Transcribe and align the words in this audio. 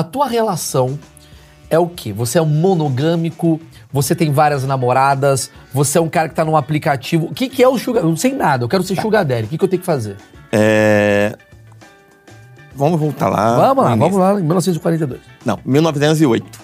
A 0.00 0.02
tua 0.02 0.26
relação 0.26 0.98
é 1.68 1.78
o 1.78 1.86
quê? 1.86 2.10
Você 2.10 2.38
é 2.38 2.42
um 2.42 2.46
monogâmico, 2.46 3.60
você 3.92 4.14
tem 4.14 4.32
várias 4.32 4.64
namoradas, 4.64 5.50
você 5.74 5.98
é 5.98 6.00
um 6.00 6.08
cara 6.08 6.26
que 6.26 6.34
tá 6.34 6.42
num 6.42 6.56
aplicativo. 6.56 7.26
O 7.26 7.34
que, 7.34 7.50
que 7.50 7.62
é 7.62 7.68
o 7.68 7.76
sugar? 7.76 8.02
Eu 8.02 8.08
não 8.08 8.16
sei 8.16 8.32
nada, 8.32 8.64
eu 8.64 8.68
quero 8.68 8.82
ser 8.82 8.98
sugar 8.98 9.26
daddy. 9.26 9.44
O 9.44 9.48
que, 9.48 9.58
que 9.58 9.64
eu 9.64 9.68
tenho 9.68 9.80
que 9.80 9.84
fazer? 9.84 10.16
É... 10.50 11.36
Vamos 12.74 12.98
voltar 12.98 13.28
lá. 13.28 13.56
vamos 13.74 13.84
lá, 13.84 13.94
vamos 13.94 14.16
lá, 14.16 14.32
em 14.40 14.42
1942. 14.42 15.20
Não, 15.44 15.58
1908. 15.66 16.60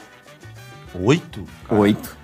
Oito? 1.03 1.45
cara? 1.69 1.81
Oito. 1.83 2.17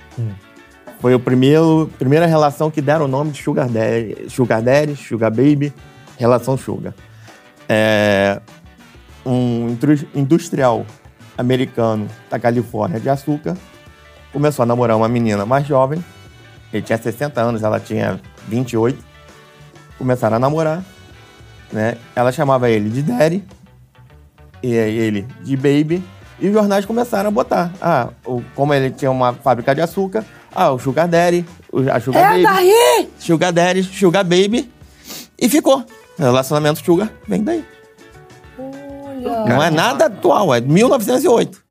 Foi 0.99 1.15
o 1.15 1.21
primeiro, 1.21 1.91
primeira 1.99 2.25
relação 2.25 2.71
que 2.71 2.81
deram 2.81 3.05
o 3.05 3.09
nome 3.09 3.33
de 3.33 3.43
Sugar 3.43 3.69
Daddy, 3.69 4.31
Sugar 4.31 4.63
Daddy, 4.63 4.97
Sugar 4.97 5.31
Baby, 5.31 5.75
relação 6.17 6.57
Sugar. 6.57 6.95
É, 7.69 8.41
um 9.27 9.77
industrial 10.15 10.87
americano 11.37 12.09
da 12.31 12.39
Califórnia 12.39 13.01
de 13.01 13.09
açúcar 13.09 13.57
começou 14.33 14.63
a 14.63 14.67
namorar 14.67 14.97
uma 14.97 15.09
menina 15.09 15.45
mais 15.45 15.67
jovem. 15.67 16.03
Ele 16.73 16.83
tinha 16.83 16.97
60 16.99 17.41
anos, 17.41 17.63
ela 17.63 17.79
tinha 17.79 18.19
28. 18.49 18.99
Começaram 19.99 20.37
a 20.37 20.39
namorar. 20.39 20.83
Né? 21.71 21.97
Ela 22.17 22.33
chamava 22.33 22.71
ele 22.71 22.89
de 22.91 23.03
Daddy 23.03 23.45
e 24.63 24.73
ele 24.73 25.27
de 25.43 25.57
Baby. 25.57 26.03
E 26.41 26.49
os 26.49 26.53
jornais 26.55 26.85
começaram 26.87 27.29
a 27.29 27.31
botar. 27.31 27.71
Ah, 27.81 28.09
o- 28.25 28.43
como 28.55 28.73
ele 28.75 28.91
tinha 28.91 29.11
uma 29.11 29.33
fábrica 29.33 29.75
de 29.75 29.81
açúcar, 29.81 30.25
ah, 30.55 30.71
o 30.73 30.79
Sugar 30.79 31.07
Daddy, 31.07 31.45
o- 31.71 31.91
a 31.91 32.01
Sugar 32.01 32.31
Baby. 32.31 32.43
daí! 32.43 33.11
Sugar 33.19 33.53
Daddy, 33.53 33.83
Sugar 33.85 34.25
Baby. 34.25 34.71
E 35.39 35.49
ficou. 35.49 35.85
Relacionamento 36.19 36.83
Sugar 36.85 37.11
vem 37.29 37.43
daí. 37.45 37.65
Não 39.23 39.63
é 39.63 39.71
nada 39.71 40.07
atual, 40.07 40.55
é 40.55 40.61
1908. 40.61 41.63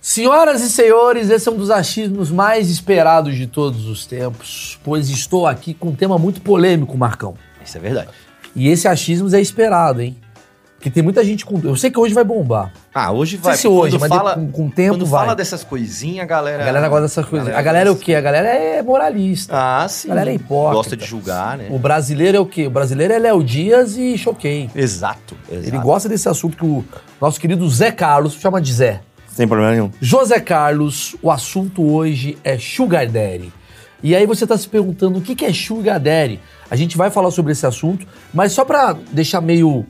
Senhoras 0.00 0.62
e 0.62 0.70
senhores, 0.70 1.30
esse 1.30 1.48
é 1.48 1.52
um 1.52 1.56
dos 1.56 1.70
achismos 1.70 2.30
mais 2.30 2.70
esperados 2.70 3.36
de 3.36 3.46
todos 3.46 3.86
os 3.86 4.06
tempos, 4.06 4.78
pois 4.82 5.10
estou 5.10 5.46
aqui 5.46 5.74
com 5.74 5.90
um 5.90 5.94
tema 5.94 6.18
muito 6.18 6.40
polêmico, 6.40 6.96
Marcão. 6.96 7.34
Isso 7.64 7.76
é 7.76 7.80
verdade. 7.80 8.08
E 8.56 8.68
esse 8.68 8.88
achismo 8.88 9.32
é 9.32 9.40
esperado, 9.40 10.00
hein? 10.00 10.16
Porque 10.78 10.90
tem 10.90 11.02
muita 11.02 11.24
gente 11.24 11.44
com. 11.44 11.60
Eu 11.64 11.74
sei 11.74 11.90
que 11.90 11.98
hoje 11.98 12.14
vai 12.14 12.22
bombar. 12.22 12.72
Ah, 12.94 13.10
hoje 13.10 13.36
Não 13.36 13.42
vai. 13.42 13.54
sei 13.54 13.62
se 13.62 13.66
hoje, 13.68 13.98
quando 13.98 14.00
mas 14.00 14.08
fala, 14.16 14.34
com- 14.36 14.52
com 14.52 14.66
o 14.66 14.70
tempo 14.70 14.94
Quando 14.94 15.06
vai. 15.06 15.20
fala 15.22 15.34
dessas 15.34 15.64
coisinhas, 15.64 16.22
a 16.22 16.26
galera. 16.26 16.62
A 16.62 16.66
galera 16.66 16.88
gosta 16.88 17.02
dessas 17.02 17.26
coisas. 17.26 17.52
A 17.52 17.60
galera 17.60 17.88
é 17.88 17.92
o 17.92 17.96
quê? 17.96 18.14
A 18.14 18.20
galera 18.20 18.48
é 18.48 18.80
moralista. 18.80 19.52
Ah, 19.56 19.88
sim. 19.88 20.06
A 20.08 20.10
galera 20.10 20.30
é 20.30 20.34
hipócrita. 20.34 20.74
Gosta 20.76 20.96
de 20.96 21.04
julgar, 21.04 21.58
né? 21.58 21.66
O 21.70 21.80
brasileiro 21.80 22.36
é 22.36 22.40
o 22.40 22.46
quê? 22.46 22.68
O 22.68 22.70
brasileiro 22.70 23.12
é 23.12 23.18
Léo 23.18 23.42
Dias 23.42 23.96
e 23.96 24.16
Choquei. 24.16 24.70
Exato, 24.72 25.36
exato. 25.50 25.66
Ele 25.68 25.78
gosta 25.78 26.08
desse 26.08 26.28
assunto 26.28 26.56
que 26.56 26.64
o 26.64 26.84
nosso 27.20 27.40
querido 27.40 27.68
Zé 27.68 27.90
Carlos 27.90 28.34
chama 28.34 28.60
de 28.60 28.72
Zé. 28.72 29.00
Sem 29.26 29.48
problema 29.48 29.72
nenhum. 29.72 29.90
José 30.00 30.38
Carlos, 30.38 31.16
o 31.20 31.28
assunto 31.30 31.82
hoje 31.92 32.38
é 32.44 32.56
Sugar 32.56 33.06
Daddy. 33.08 33.52
E 34.00 34.14
aí 34.14 34.26
você 34.26 34.44
está 34.44 34.56
se 34.56 34.68
perguntando 34.68 35.18
o 35.18 35.22
que 35.22 35.34
que 35.34 35.44
é 35.44 35.52
Sugar 35.52 35.98
Daddy? 35.98 36.38
A 36.70 36.76
gente 36.76 36.96
vai 36.96 37.10
falar 37.10 37.32
sobre 37.32 37.50
esse 37.50 37.66
assunto, 37.66 38.06
mas 38.32 38.52
só 38.52 38.64
para 38.64 38.96
deixar 39.10 39.40
meio 39.40 39.84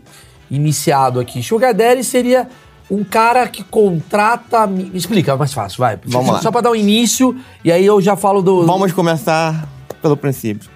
iniciado 0.50 1.20
aqui. 1.20 1.42
Sugar 1.42 1.74
Daddy 1.74 2.04
seria 2.04 2.48
um 2.90 3.04
cara 3.04 3.46
que 3.48 3.62
contrata... 3.62 4.66
Me 4.66 4.90
explica, 4.94 5.32
é 5.32 5.36
mais 5.36 5.52
fácil, 5.52 5.78
vai. 5.78 5.98
Vamos 6.06 6.32
lá. 6.32 6.40
Só 6.40 6.50
para 6.50 6.62
dar 6.62 6.70
um 6.70 6.76
início, 6.76 7.38
e 7.64 7.70
aí 7.70 7.84
eu 7.84 8.00
já 8.00 8.16
falo 8.16 8.40
do... 8.40 8.64
Vamos 8.66 8.92
começar 8.92 9.68
pelo 10.00 10.16
princípio. 10.16 10.70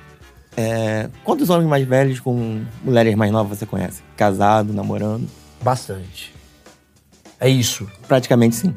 É, 0.56 1.08
quantos 1.24 1.48
homens 1.48 1.68
mais 1.68 1.86
velhos 1.86 2.20
com 2.20 2.62
mulheres 2.84 3.14
mais 3.14 3.32
novas 3.32 3.58
você 3.58 3.64
conhece? 3.64 4.02
Casado, 4.16 4.72
namorando? 4.72 5.26
Bastante. 5.62 6.34
É 7.40 7.48
isso. 7.48 7.88
Praticamente 8.06 8.56
sim. 8.56 8.74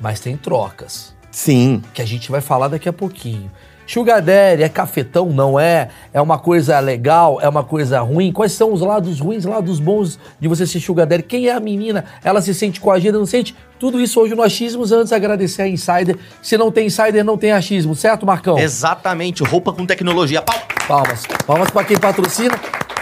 Mas 0.00 0.20
tem 0.20 0.36
trocas. 0.36 1.14
Sim. 1.30 1.82
que 1.92 2.02
a 2.02 2.06
gente 2.06 2.30
vai 2.30 2.40
falar 2.40 2.68
daqui 2.68 2.88
a 2.88 2.92
pouquinho. 2.92 3.50
Sugar 3.88 4.20
Daddy 4.20 4.62
é 4.62 4.68
cafetão? 4.68 5.30
Não 5.30 5.58
é? 5.58 5.88
É 6.12 6.20
uma 6.20 6.38
coisa 6.38 6.78
legal? 6.78 7.40
É 7.40 7.48
uma 7.48 7.64
coisa 7.64 8.00
ruim? 8.00 8.30
Quais 8.30 8.52
são 8.52 8.70
os 8.70 8.82
lados 8.82 9.18
ruins, 9.18 9.46
lados 9.46 9.80
bons 9.80 10.18
de 10.38 10.46
você 10.46 10.66
ser 10.66 10.78
Sugar 10.78 11.06
Daddy? 11.06 11.22
Quem 11.22 11.48
é 11.48 11.52
a 11.52 11.58
menina? 11.58 12.04
Ela 12.22 12.42
se 12.42 12.52
sente 12.52 12.82
coagida, 12.82 13.16
não 13.16 13.24
sente? 13.24 13.56
Tudo 13.78 13.98
isso 13.98 14.20
hoje 14.20 14.34
no 14.34 14.42
Achismos, 14.42 14.92
antes 14.92 15.10
agradecer 15.10 15.62
a 15.62 15.68
Insider. 15.68 16.18
Se 16.42 16.58
não 16.58 16.70
tem 16.70 16.88
Insider, 16.88 17.24
não 17.24 17.38
tem 17.38 17.52
achismo, 17.52 17.94
certo, 17.94 18.26
Marcão? 18.26 18.58
Exatamente, 18.58 19.42
roupa 19.42 19.72
com 19.72 19.86
tecnologia. 19.86 20.42
Pau! 20.42 20.54
Palmas. 20.86 21.22
Palmas 21.46 21.70
pra 21.70 21.82
quem 21.82 21.98
patrocina. 21.98 22.60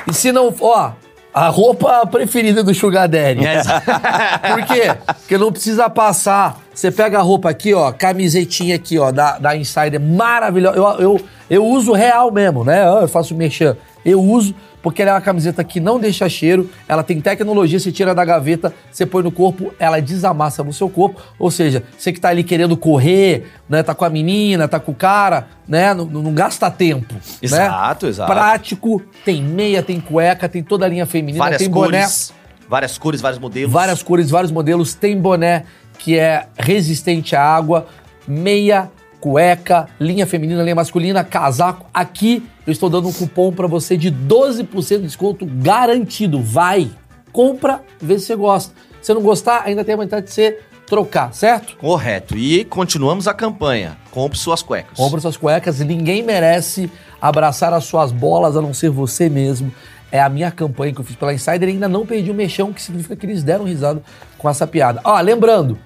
E 0.08 0.14
se 0.14 0.30
não, 0.30 0.54
ó, 0.60 0.92
a 1.36 1.48
roupa 1.48 2.06
preferida 2.06 2.64
do 2.64 2.74
Sugar 2.74 3.06
Daddy. 3.06 3.42
Por 4.40 4.64
quê? 4.64 4.96
Porque 5.18 5.36
não 5.36 5.52
precisa 5.52 5.90
passar. 5.90 6.62
Você 6.72 6.90
pega 6.90 7.18
a 7.18 7.20
roupa 7.20 7.50
aqui, 7.50 7.74
ó, 7.74 7.92
camisetinha 7.92 8.76
aqui, 8.76 8.98
ó, 8.98 9.12
da, 9.12 9.38
da 9.38 9.54
Insider, 9.54 10.00
maravilhosa. 10.00 10.78
Eu, 10.78 10.84
eu, 10.98 11.20
eu 11.50 11.66
uso 11.66 11.92
real 11.92 12.32
mesmo, 12.32 12.64
né? 12.64 12.88
Eu 13.02 13.06
faço 13.06 13.34
merchan. 13.34 13.76
Eu 14.06 14.22
uso 14.22 14.54
porque 14.80 15.02
ela 15.02 15.10
é 15.10 15.14
uma 15.14 15.20
camiseta 15.20 15.64
que 15.64 15.80
não 15.80 15.98
deixa 15.98 16.28
cheiro, 16.28 16.70
ela 16.86 17.02
tem 17.02 17.20
tecnologia, 17.20 17.80
você 17.80 17.90
tira 17.90 18.14
da 18.14 18.24
gaveta, 18.24 18.72
você 18.88 19.04
põe 19.04 19.20
no 19.20 19.32
corpo, 19.32 19.74
ela 19.80 20.00
desamassa 20.00 20.62
no 20.62 20.72
seu 20.72 20.88
corpo. 20.88 21.20
Ou 21.40 21.50
seja, 21.50 21.82
você 21.98 22.12
que 22.12 22.20
tá 22.20 22.28
ali 22.28 22.44
querendo 22.44 22.76
correr, 22.76 23.50
né? 23.68 23.82
Tá 23.82 23.96
com 23.96 24.04
a 24.04 24.08
menina, 24.08 24.68
tá 24.68 24.78
com 24.78 24.92
o 24.92 24.94
cara, 24.94 25.48
né? 25.66 25.92
Não, 25.92 26.04
não 26.04 26.32
gasta 26.32 26.70
tempo. 26.70 27.16
Exato, 27.42 28.06
né? 28.06 28.10
exato. 28.10 28.32
Prático, 28.32 29.02
tem 29.24 29.42
meia, 29.42 29.82
tem 29.82 29.98
cueca, 29.98 30.48
tem 30.48 30.62
toda 30.62 30.86
a 30.86 30.88
linha 30.88 31.04
feminina, 31.04 31.42
Várias 31.42 31.62
tem 31.62 31.68
boné. 31.68 32.02
cores. 32.02 32.32
Várias 32.68 32.96
cores, 32.96 33.20
vários 33.20 33.40
modelos. 33.40 33.72
Várias 33.72 34.02
cores, 34.04 34.30
vários 34.30 34.52
modelos. 34.52 34.94
Tem 34.94 35.20
boné 35.20 35.64
que 35.98 36.16
é 36.16 36.46
resistente 36.56 37.34
à 37.34 37.42
água, 37.42 37.88
meia, 38.28 38.88
cueca, 39.26 39.88
linha 39.98 40.24
feminina, 40.24 40.62
linha 40.62 40.76
masculina, 40.76 41.24
casaco. 41.24 41.86
Aqui 41.92 42.46
eu 42.64 42.70
estou 42.70 42.88
dando 42.88 43.08
um 43.08 43.12
cupom 43.12 43.50
para 43.50 43.66
você 43.66 43.96
de 43.96 44.08
12% 44.08 44.98
de 44.98 45.02
desconto 45.02 45.44
garantido. 45.44 46.40
Vai, 46.40 46.88
compra, 47.32 47.82
vê 48.00 48.20
se 48.20 48.26
você 48.26 48.36
gosta. 48.36 48.72
Se 49.02 49.12
não 49.12 49.20
gostar, 49.20 49.64
ainda 49.64 49.84
tem 49.84 49.94
a 49.94 49.96
vontade 49.96 50.26
de 50.26 50.32
você 50.32 50.60
trocar, 50.86 51.34
certo? 51.34 51.76
Correto. 51.76 52.38
E 52.38 52.64
continuamos 52.66 53.26
a 53.26 53.34
campanha. 53.34 53.96
Compre 54.12 54.38
suas 54.38 54.62
cuecas. 54.62 54.96
Compra 54.96 55.20
suas 55.20 55.36
cuecas. 55.36 55.80
Ninguém 55.80 56.22
merece 56.22 56.88
abraçar 57.20 57.74
as 57.74 57.82
suas 57.84 58.12
bolas 58.12 58.56
a 58.56 58.62
não 58.62 58.72
ser 58.72 58.90
você 58.90 59.28
mesmo. 59.28 59.72
É 60.12 60.20
a 60.20 60.28
minha 60.28 60.52
campanha 60.52 60.94
que 60.94 61.00
eu 61.00 61.04
fiz 61.04 61.16
pela 61.16 61.34
Insider 61.34 61.68
e 61.68 61.72
ainda 61.72 61.88
não 61.88 62.06
perdi 62.06 62.30
o 62.30 62.34
mexão, 62.34 62.72
que 62.72 62.80
significa 62.80 63.16
que 63.16 63.26
eles 63.26 63.42
deram 63.42 63.64
risada 63.64 64.00
com 64.38 64.48
essa 64.48 64.68
piada. 64.68 65.00
Ó, 65.02 65.20
lembrando, 65.20 65.76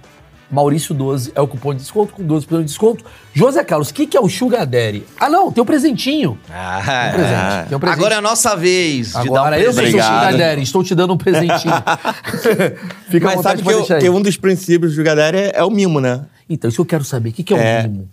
Maurício12 0.52 1.32
é 1.34 1.40
o 1.40 1.46
cupom 1.46 1.72
de 1.74 1.80
desconto 1.80 2.12
com 2.14 2.22
12% 2.26 2.58
de 2.58 2.64
desconto. 2.64 3.04
José 3.32 3.62
Carlos, 3.62 3.90
o 3.90 3.94
que, 3.94 4.06
que 4.06 4.16
é 4.16 4.20
o 4.20 4.28
Sugar 4.28 4.66
Daddy? 4.66 5.04
Ah, 5.18 5.28
não, 5.30 5.52
tem 5.52 5.62
um 5.62 5.66
presentinho. 5.66 6.38
Ah, 6.50 6.80
Tem 6.84 7.08
um 7.08 7.12
presente. 7.14 7.68
Tem 7.68 7.76
um 7.76 7.80
presente. 7.80 7.98
Agora 8.00 8.14
é 8.14 8.18
a 8.18 8.20
nossa 8.20 8.56
vez 8.56 9.10
de 9.12 9.16
Agora 9.18 9.50
dar 9.56 9.58
um 9.58 9.60
eu 9.60 9.72
sou 9.72 9.84
o. 9.84 9.90
Sugar 9.90 10.36
Daddy, 10.36 10.62
estou 10.62 10.82
te 10.84 10.94
dando 10.94 11.12
um 11.14 11.16
presentinho. 11.16 11.74
Fica 13.10 13.26
Mas 13.26 13.40
sabe 13.42 13.62
que, 13.62 13.70
eu- 13.70 13.84
que 13.84 14.10
um 14.10 14.20
dos 14.20 14.36
princípios 14.36 14.92
do 14.92 14.96
Sugar 14.96 15.16
Daddy 15.16 15.38
é, 15.38 15.52
é 15.56 15.64
o 15.64 15.70
mimo, 15.70 16.00
né? 16.00 16.24
Então, 16.48 16.68
isso 16.68 16.76
que 16.76 16.80
eu 16.80 16.86
quero 16.86 17.04
saber. 17.04 17.30
O 17.30 17.32
que, 17.32 17.42
que 17.44 17.54
é 17.54 17.56
o 17.56 17.60
É. 17.60 17.82
mimo? 17.86 18.08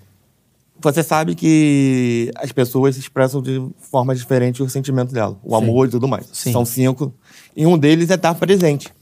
Você 0.80 1.02
sabe 1.02 1.34
que 1.34 2.32
as 2.38 2.52
pessoas 2.52 2.98
expressam 2.98 3.42
de 3.42 3.60
forma 3.92 4.14
diferente 4.14 4.62
o 4.62 4.70
sentimento 4.70 5.12
dela, 5.12 5.36
o 5.44 5.58
Sim. 5.58 5.64
amor 5.64 5.88
e 5.88 5.90
tudo 5.90 6.08
mais. 6.08 6.28
Sim. 6.32 6.52
São 6.52 6.64
cinco. 6.64 7.12
E 7.56 7.66
um 7.66 7.76
deles 7.76 8.12
é 8.12 8.14
estar 8.14 8.36
presente. 8.36 8.94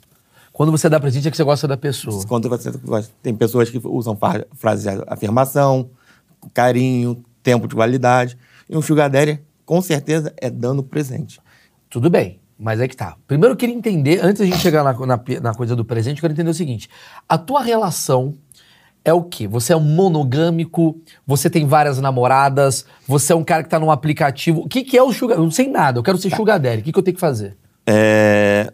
Quando 0.55 0.71
você 0.71 0.87
dá 0.87 0.97
presente 1.01 1.27
é 1.27 1.31
que 1.31 1.35
você 1.35 1.43
gosta 1.43 1.67
da 1.67 1.75
pessoa. 1.75 2.25
Quando 2.25 2.47
você 2.47 2.71
gosta- 2.71 3.13
tem 3.21 3.35
pessoas 3.35 3.69
que 3.69 3.77
usam 3.83 4.17
frases 4.53 4.83
de 4.85 5.03
afirmação, 5.05 5.89
carinho, 6.53 7.21
tempo 7.43 7.67
de 7.67 7.75
qualidade. 7.75 8.37
E 8.69 8.77
um 8.77 8.81
sugar 8.81 9.09
daddy, 9.09 9.41
com 9.65 9.81
certeza, 9.81 10.33
é 10.37 10.49
dando 10.49 10.81
presente. 10.81 11.41
Tudo 11.89 12.09
bem, 12.09 12.39
mas 12.57 12.79
é 12.79 12.87
que 12.87 12.95
tá. 12.95 13.17
Primeiro 13.27 13.51
eu 13.51 13.57
queria 13.57 13.75
entender, 13.75 14.21
antes 14.23 14.39
da 14.39 14.45
gente 14.45 14.59
chegar 14.59 14.81
na, 14.81 14.93
na, 15.05 15.21
na 15.41 15.53
coisa 15.53 15.75
do 15.75 15.83
presente, 15.83 16.19
eu 16.19 16.21
quero 16.21 16.31
entender 16.31 16.51
o 16.51 16.53
seguinte: 16.53 16.89
a 17.27 17.37
tua 17.37 17.61
relação 17.61 18.33
é 19.03 19.13
o 19.13 19.23
quê? 19.23 19.49
Você 19.49 19.73
é 19.73 19.75
um 19.75 19.81
monogâmico, 19.81 20.97
você 21.27 21.49
tem 21.49 21.67
várias 21.67 21.99
namoradas, 21.99 22.85
você 23.05 23.33
é 23.33 23.35
um 23.35 23.43
cara 23.43 23.61
que 23.61 23.69
tá 23.69 23.77
num 23.77 23.91
aplicativo. 23.91 24.61
O 24.61 24.69
que, 24.69 24.85
que 24.85 24.97
é 24.97 25.03
o 25.03 25.11
Sugar? 25.11 25.37
Eu 25.37 25.43
não 25.43 25.51
sei 25.51 25.67
nada, 25.69 25.99
eu 25.99 26.03
quero 26.03 26.17
ser 26.17 26.33
Sugar 26.33 26.57
Daddy. 26.61 26.79
O 26.79 26.83
que, 26.85 26.93
que 26.93 26.99
eu 26.99 27.03
tenho 27.03 27.15
que 27.15 27.19
fazer? 27.19 27.57
É... 27.85 28.71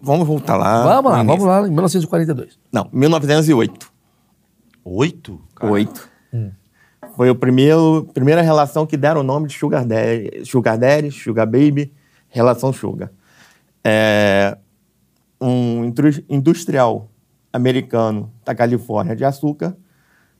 Vamos 0.00 0.26
voltar 0.26 0.56
lá. 0.56 0.82
vamos 0.84 1.10
lá, 1.10 1.22
no 1.22 1.30
vamos 1.30 1.44
lá, 1.44 1.60
em 1.60 1.70
1942. 1.70 2.58
Não, 2.72 2.88
1908. 2.92 3.92
Oito? 4.84 5.40
Cara. 5.54 5.72
Oito. 5.72 6.08
Foi 7.16 7.28
o 7.30 7.34
primeiro, 7.34 8.08
primeira 8.14 8.42
relação 8.42 8.86
que 8.86 8.96
deram 8.96 9.22
o 9.22 9.24
nome 9.24 9.48
de 9.48 9.58
Sugar 9.58 9.84
Daddy, 9.84 10.44
Sugar, 10.44 10.78
Daddy, 10.78 11.10
Sugar 11.10 11.46
Baby, 11.46 11.92
relação 12.28 12.72
Sugar. 12.72 13.10
É, 13.82 14.56
um 15.40 15.92
industrial 16.28 17.10
americano 17.52 18.32
da 18.44 18.54
Califórnia 18.54 19.16
de 19.16 19.24
açúcar 19.24 19.76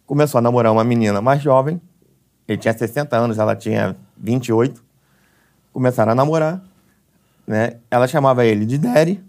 começou 0.07 0.39
a 0.39 0.43
namorar 0.43 0.73
uma 0.73 0.85
menina 0.85 1.21
mais 1.21 1.43
jovem. 1.43 1.81
Ele 2.47 2.59
tinha 2.59 2.73
60 2.73 3.17
anos, 3.17 3.39
ela 3.39 3.55
tinha 3.55 3.97
28. 4.17 4.83
Começaram 5.73 6.13
a 6.13 6.15
namorar, 6.15 6.63
né? 7.47 7.75
Ela 7.91 8.07
chamava 8.09 8.45
ele 8.45 8.65
de 8.65 8.79
Daddy, 8.79 9.23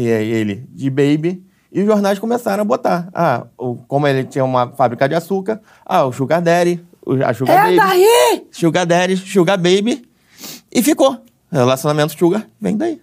ele 0.00 0.66
de 0.72 0.90
Baby. 0.90 1.42
E 1.72 1.80
os 1.80 1.86
jornais 1.86 2.18
começaram 2.18 2.62
a 2.62 2.64
botar. 2.64 3.08
Ah, 3.12 3.44
o, 3.58 3.76
como 3.76 4.06
ele 4.06 4.24
tinha 4.24 4.44
uma 4.44 4.68
fábrica 4.72 5.08
de 5.08 5.14
açúcar, 5.14 5.60
ah, 5.84 6.04
o 6.06 6.12
Sugar 6.12 6.40
Daddy, 6.40 6.82
o- 7.04 7.22
a 7.24 7.34
Sugar 7.34 7.56
É 7.56 7.76
Baby. 7.76 7.76
daí! 7.76 8.46
Sugar 8.50 8.86
Daddy, 8.86 9.16
Sugar 9.16 9.56
Baby. 9.58 10.08
E 10.72 10.82
ficou. 10.82 11.18
Relacionamento 11.50 12.16
Sugar 12.18 12.46
vem 12.60 12.76
daí. 12.76 13.00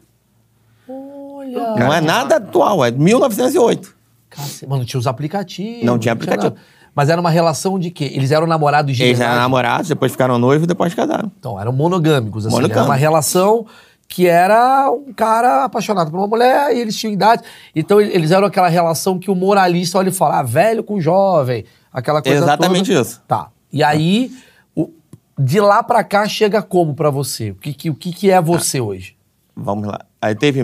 Olha. 0.88 1.76
Não 1.76 1.94
é 1.94 2.02
nada 2.02 2.38
atual, 2.38 2.84
é 2.84 2.92
1908. 2.92 3.96
Cacete, 4.30 4.68
Mano, 4.68 4.86
tinha 4.86 5.00
os 5.00 5.08
aplicativos. 5.08 5.84
Não 5.84 6.00
tinha 6.00 6.14
aplicativo. 6.14 6.56
nada. 6.56 6.62
Mas 6.96 7.10
era 7.10 7.20
uma 7.20 7.30
relação 7.32 7.80
de 7.80 7.90
quê? 7.90 8.12
Eles 8.14 8.32
eram 8.32 8.46
namorados 8.46 8.96
de 8.96 9.04
Eles 9.04 9.20
eram 9.20 9.36
namorados, 9.36 9.88
depois 9.88 10.12
ficaram 10.12 10.38
noivos 10.38 10.66
e 10.66 10.68
depois 10.68 10.94
casaram. 10.94 11.32
Então, 11.40 11.60
eram 11.60 11.72
monogâmicos, 11.72 12.46
assim. 12.46 12.56
Monogâmicos. 12.56 12.78
Era 12.84 12.90
uma 12.90 12.96
relação 12.96 13.66
que 14.14 14.28
era 14.28 14.92
um 14.92 15.12
cara 15.12 15.64
apaixonado 15.64 16.12
por 16.12 16.18
uma 16.18 16.28
mulher 16.28 16.72
e 16.76 16.80
eles 16.80 16.96
tinham 16.96 17.12
idade. 17.12 17.42
Então, 17.76 18.00
eles 18.00 18.30
eram 18.30 18.46
aquela 18.46 18.68
relação 18.68 19.18
que 19.18 19.32
o 19.32 19.34
moralista 19.36 19.98
olha 19.98 20.10
e 20.10 20.12
fala, 20.12 20.38
ah, 20.40 20.44
velho 20.44 20.84
com 20.84 21.02
jovem, 21.02 21.66
aquela 21.92 22.22
coisa 22.22 22.38
Exatamente 22.38 22.92
toda. 22.92 23.02
isso. 23.02 23.24
Tá. 23.28 23.50
E 23.72 23.82
aí, 23.84 24.32
o- 24.76 24.92
de 25.36 25.60
lá 25.60 25.82
pra 25.82 26.04
cá, 26.04 26.28
chega 26.28 26.62
como 26.62 26.94
pra 26.94 27.10
você? 27.10 27.50
O 27.50 27.56
que, 27.56 27.74
que, 27.74 27.90
o 27.90 27.96
que, 27.96 28.14
que 28.14 28.30
é 28.30 28.40
você 28.40 28.80
hoje? 28.80 29.16
Vamos 29.56 29.88
lá. 29.88 30.00
Aí 30.22 30.36
teve, 30.36 30.62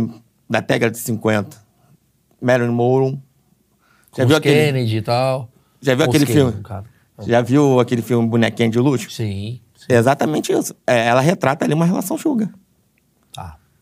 da 0.47 0.59
década 0.59 0.91
de 0.91 0.99
50, 0.99 1.57
Marilyn 2.39 2.71
Monroe. 2.71 3.19
Já 4.15 4.25
viu 4.25 4.37
aquele, 4.37 4.65
Kennedy 4.67 4.97
e 4.97 5.01
tal. 5.01 5.49
já 5.81 5.95
viu 5.95 6.03
os 6.03 6.09
aquele 6.09 6.25
Kennedy, 6.27 6.49
filme? 6.51 6.63
caso. 6.63 6.85
Já 7.27 7.41
viu 7.41 7.79
aquele 7.79 8.03
filme 8.03 8.27
Bonequinho 8.27 8.69
de 8.69 8.77
Luxo? 8.77 9.09
Sim. 9.09 9.59
É 9.89 9.95
exatamente 9.95 10.51
isso. 10.53 10.75
É, 10.85 11.07
ela 11.07 11.19
retrata 11.19 11.65
ali 11.65 11.73
uma 11.73 11.85
relação 11.85 12.15
sugar. 12.15 12.49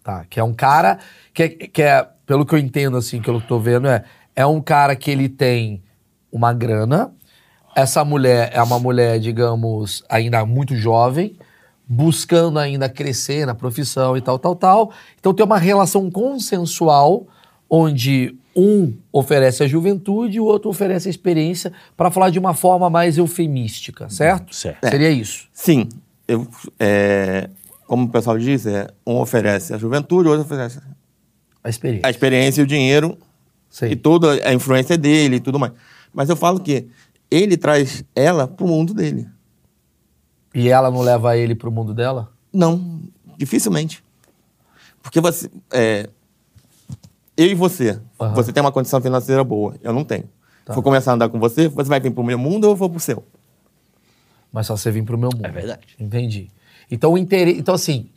Tá. 0.08 0.24
Que 0.30 0.40
é 0.40 0.44
um 0.44 0.54
cara 0.54 1.00
que 1.34 1.44
é, 1.44 1.50
que 1.50 1.82
é, 1.82 2.08
pelo 2.26 2.46
que 2.46 2.56
eu 2.56 2.60
entendo, 2.60 2.96
assim, 2.96 3.20
que 3.20 3.30
eu 3.30 3.42
tô 3.42 3.60
vendo, 3.60 3.90
é, 3.90 4.06
é 4.34 4.46
um 4.46 4.62
cara 4.62 4.96
que 4.96 5.12
ele 5.12 5.28
tem 5.28 5.84
uma 6.32 6.54
grana. 6.54 7.14
Essa 7.76 8.06
mulher 8.06 8.50
é 8.54 8.64
uma 8.64 8.80
mulher, 8.80 9.20
digamos, 9.20 10.06
ainda 10.08 10.46
muito 10.46 10.78
jovem, 10.78 11.38
buscando 11.86 12.58
ainda 12.58 12.88
crescer 12.88 13.46
na 13.46 13.54
profissão 13.54 14.16
e 14.16 14.22
tal, 14.22 14.40
tal, 14.40 14.56
tal. 14.56 14.94
Então 15.20 15.34
tem 15.34 15.46
uma 15.46 15.58
relação 15.58 16.10
consensual 16.10 17.28
onde 17.70 18.34
um 18.56 18.94
oferece 19.12 19.62
a 19.62 19.68
juventude 19.68 20.38
e 20.38 20.40
o 20.40 20.46
outro 20.46 20.70
oferece 20.70 21.10
a 21.10 21.12
experiência, 21.12 21.74
para 21.98 22.10
falar 22.10 22.30
de 22.30 22.40
uma 22.40 22.54
forma 22.54 22.90
mais 22.90 23.18
eufemística, 23.18 24.10
certo? 24.10 24.56
Certo. 24.56 24.88
Seria 24.88 25.12
isso. 25.12 25.50
Sim. 25.52 25.90
Eu, 26.26 26.48
é, 26.80 27.50
como 27.88 28.06
o 28.06 28.10
pessoal 28.10 28.38
diz, 28.38 28.66
é, 28.66 28.88
um 29.06 29.16
oferece 29.16 29.74
a 29.74 29.78
juventude, 29.78 30.28
o 30.28 30.32
outro 30.32 30.46
oferece 30.46 30.80
A 31.64 31.70
experiência. 31.70 32.06
a 32.06 32.10
experiência 32.10 32.62
e 32.62 32.64
o 32.64 32.68
dinheiro 32.68 33.18
Sei. 33.70 33.94
e 33.94 33.96
toda 33.96 34.34
a 34.48 34.54
influência 34.54 34.98
dele 34.98 35.38
e 35.38 35.40
tudo 35.40 35.58
mais. 35.58 35.74
Mas 36.14 36.30
eu 36.30 36.36
falo 36.36 36.60
que 36.60 36.88
ele 37.32 37.58
traz 37.58 38.04
ela 38.16 38.48
pro 38.48 38.68
mundo 38.68 38.94
dele. 38.94 39.28
E 40.54 40.70
ela 40.70 40.90
não 40.92 41.02
leva 41.02 41.38
ele 41.38 41.56
pro 41.56 41.72
mundo 41.72 41.94
dela? 41.94 42.32
Não, 42.52 43.02
dificilmente. 43.38 44.04
Porque 45.02 45.22
você. 45.22 45.50
é, 45.72 46.10
eu 47.36 47.48
e 47.48 47.54
você, 47.56 48.00
Aham. 48.20 48.34
você 48.34 48.52
tem 48.52 48.62
uma 48.62 48.72
condição 48.72 49.00
financeira 49.00 49.44
boa, 49.44 49.76
eu 49.82 49.94
não 49.94 50.04
tenho. 50.04 50.28
Tá. 50.66 50.74
Se 50.74 50.80
eu 50.80 50.84
começar 50.84 51.12
a 51.12 51.14
andar 51.14 51.30
com 51.30 51.40
você, 51.40 51.68
você 51.70 51.88
vai 51.88 52.00
vir 52.00 52.12
pro 52.12 52.24
meu 52.24 52.38
mundo 52.38 52.66
ou 52.66 52.72
eu 52.72 52.76
vou 52.76 52.90
pro 52.90 53.00
seu? 53.00 53.24
Mas 54.52 54.66
só 54.66 54.76
você 54.76 54.90
vir 54.92 55.04
pro 55.04 55.18
meu 55.18 55.30
mundo. 55.34 55.46
É 55.46 55.52
verdade. 55.52 55.86
Entendi. 56.00 56.50
Então, 56.92 57.14
o 57.14 57.18
interesse. 57.18 57.60
Então, 57.60 57.76
assim, 57.76 58.08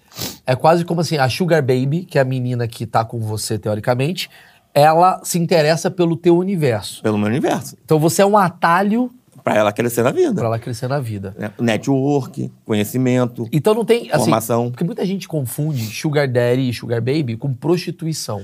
é 0.46 0.55
quase 0.56 0.84
como 0.84 1.00
assim, 1.00 1.17
a 1.17 1.28
Sugar 1.28 1.62
Baby, 1.62 2.05
que 2.05 2.19
é 2.19 2.20
a 2.20 2.25
menina 2.25 2.67
que 2.67 2.87
tá 2.87 3.05
com 3.05 3.20
você, 3.20 3.58
teoricamente, 3.58 4.28
ela 4.75 5.20
se 5.25 5.38
interessa 5.38 5.90
pelo 5.90 6.17
teu 6.17 6.37
universo. 6.38 7.02
Pelo 7.02 7.19
meu 7.19 7.28
universo. 7.28 7.76
Então 7.84 7.99
você 7.99 8.22
é 8.22 8.26
um 8.26 8.37
atalho 8.37 9.11
Pra 9.43 9.56
ela 9.56 9.72
crescer 9.72 10.02
na 10.02 10.11
vida. 10.12 10.34
pra 10.34 10.44
ela 10.46 10.58
crescer 10.58 10.87
na 10.87 11.00
vida. 11.00 11.34
né? 11.38 11.50
Network, 11.58 12.52
conhecimento. 12.64 13.49
Então 13.50 13.75
não 13.75 13.84
tem. 13.87 14.11
Assim, 14.11 14.25
Formação. 14.25 14.70
Porque 14.70 14.84
muita 14.84 15.05
gente 15.06 15.26
confunde 15.26 15.82
Sugar 15.87 16.28
Daddy 16.31 16.69
e 16.69 16.75
Sugar 16.75 17.00
Baby 17.00 17.37
com 17.37 17.52
prostituição. 17.55 18.43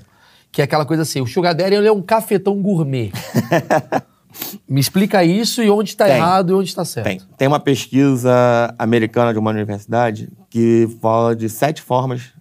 Que 0.50 0.62
é 0.62 0.64
aquela 0.64 0.86
coisa 0.86 1.02
assim, 1.02 1.20
o 1.20 1.26
Sugar 1.26 1.54
Daddy 1.54 1.74
ele 1.74 1.86
é 1.86 1.92
um 1.92 2.00
cafetão 2.00 2.60
gourmet. 2.62 3.12
Me 4.68 4.80
explica 4.80 5.24
isso 5.24 5.62
e 5.62 5.70
onde 5.70 5.96
tá 5.96 6.06
Tem. 6.06 6.16
errado 6.16 6.50
e 6.50 6.54
onde 6.54 6.74
tá 6.74 6.84
certo. 6.84 7.06
Tem. 7.06 7.20
Tem 7.36 7.48
uma 7.48 7.60
pesquisa 7.60 8.74
americana 8.78 9.32
de 9.32 9.38
uma 9.38 9.50
universidade 9.50 10.28
que 10.50 10.88
fala 11.00 11.34
de 11.34 11.48
sete 11.48 11.82
formas 11.82 12.32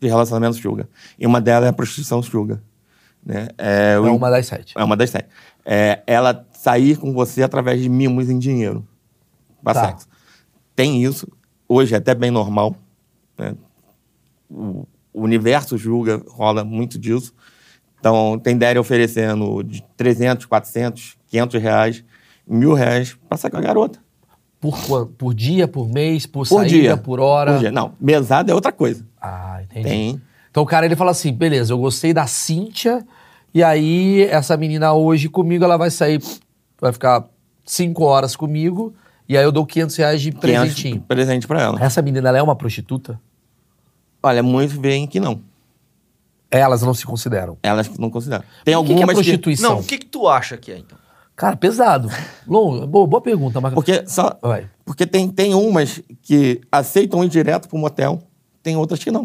de 0.00 0.08
relacionamento 0.08 0.56
sugar. 0.56 0.86
E 1.18 1.26
uma 1.26 1.40
delas 1.40 1.66
é 1.66 1.70
a 1.70 1.72
prostituição 1.72 2.22
sugar. 2.22 2.60
Né? 3.24 3.48
É, 3.58 3.94
É 3.94 3.98
uma 4.00 4.30
das 4.30 4.46
sete. 4.46 4.74
É 4.76 4.84
uma 4.84 4.96
das 4.96 5.10
sete. 5.10 5.28
É 5.64 6.02
ela 6.06 6.46
sair 6.52 6.96
com 6.96 7.12
você 7.12 7.42
através 7.42 7.80
de 7.80 7.88
mimos 7.88 8.30
em 8.30 8.38
dinheiro. 8.38 8.86
Pra 9.62 9.74
Tá. 9.74 9.86
sexo. 9.88 10.06
Tem 10.74 11.02
isso. 11.02 11.26
Hoje 11.68 11.94
é 11.94 11.98
até 11.98 12.14
bem 12.14 12.30
normal. 12.30 12.76
né? 13.38 13.54
O, 14.48 14.86
universo 15.12 15.76
julga, 15.78 16.22
rola 16.28 16.62
muito 16.64 16.98
disso. 16.98 17.34
Então, 17.98 18.38
tem 18.38 18.56
Daddy 18.56 18.78
oferecendo 18.78 19.62
de 19.64 19.82
300, 19.96 20.46
400, 20.46 21.15
500 21.28 21.62
reais, 21.62 22.04
mil 22.46 22.72
reais 22.74 23.16
pra 23.28 23.36
sair 23.38 23.50
com 23.50 23.56
a 23.56 23.60
garota. 23.60 23.98
Por, 24.60 24.78
quan- 24.86 25.06
por 25.06 25.34
dia, 25.34 25.68
por 25.68 25.88
mês, 25.88 26.24
por, 26.26 26.48
Por 26.48 26.58
saída, 26.60 26.68
dia. 26.68 26.96
por 26.96 27.20
hora? 27.20 27.52
Por 27.52 27.58
dia. 27.60 27.70
Não, 27.70 27.92
mesada 28.00 28.50
é 28.50 28.54
outra 28.54 28.72
coisa. 28.72 29.04
Ah, 29.20 29.60
entendi. 29.62 29.84
Tem. 29.88 30.22
Então 30.50 30.62
o 30.62 30.66
cara 30.66 30.86
ele 30.86 30.96
fala 30.96 31.10
assim: 31.10 31.32
beleza, 31.32 31.72
eu 31.72 31.78
gostei 31.78 32.14
da 32.14 32.26
Cíntia, 32.26 33.06
e 33.52 33.62
aí 33.62 34.22
essa 34.24 34.56
menina 34.56 34.92
hoje 34.94 35.28
comigo, 35.28 35.62
ela 35.64 35.76
vai 35.76 35.90
sair, 35.90 36.22
vai 36.80 36.92
ficar 36.92 37.24
cinco 37.64 38.04
horas 38.04 38.34
comigo, 38.34 38.94
e 39.28 39.36
aí 39.36 39.44
eu 39.44 39.52
dou 39.52 39.66
500 39.66 39.96
reais 39.96 40.22
de 40.22 40.32
500 40.32 40.40
presentinho. 40.40 41.00
presente 41.02 41.46
pra 41.46 41.60
ela. 41.60 41.82
Essa 41.84 42.00
menina, 42.00 42.28
ela 42.28 42.38
é 42.38 42.42
uma 42.42 42.56
prostituta? 42.56 43.20
Olha, 44.22 44.42
muitos 44.42 44.76
veem 44.76 45.06
que 45.06 45.20
não. 45.20 45.40
Elas 46.50 46.80
não 46.80 46.94
se 46.94 47.04
consideram. 47.04 47.58
Elas 47.62 47.88
não 47.98 48.08
consideram. 48.08 48.44
Tem 48.64 48.74
o 48.74 48.84
que, 48.84 48.94
que 48.94 49.02
é 49.02 49.06
prostituição? 49.06 49.70
Não, 49.74 49.80
o 49.80 49.84
que, 49.84 49.98
que 49.98 50.06
tu 50.06 50.26
acha 50.28 50.56
que 50.56 50.72
é, 50.72 50.78
então? 50.78 50.96
Cara, 51.36 51.54
pesado. 51.56 52.08
Long, 52.48 52.86
boa, 52.86 53.06
boa 53.06 53.20
pergunta, 53.20 53.60
Marcos. 53.60 53.74
Porque, 53.74 54.08
só, 54.08 54.38
Vai. 54.40 54.68
porque 54.86 55.06
tem, 55.06 55.28
tem 55.28 55.52
umas 55.54 56.00
que 56.22 56.62
aceitam 56.72 57.22
ir 57.22 57.28
direto 57.28 57.68
pro 57.68 57.76
motel, 57.76 58.22
tem 58.62 58.74
outras 58.76 59.04
que 59.04 59.10
não. 59.10 59.24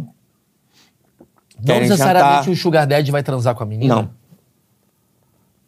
Não 1.58 1.66
Querem 1.66 1.88
necessariamente 1.88 2.38
jantar. 2.46 2.52
o 2.52 2.56
Sugar 2.56 2.86
Daddy 2.88 3.12
vai 3.12 3.24
transar 3.24 3.56
com 3.56 3.64
a 3.64 3.66
menina? 3.66 3.96
Não. 3.96 4.10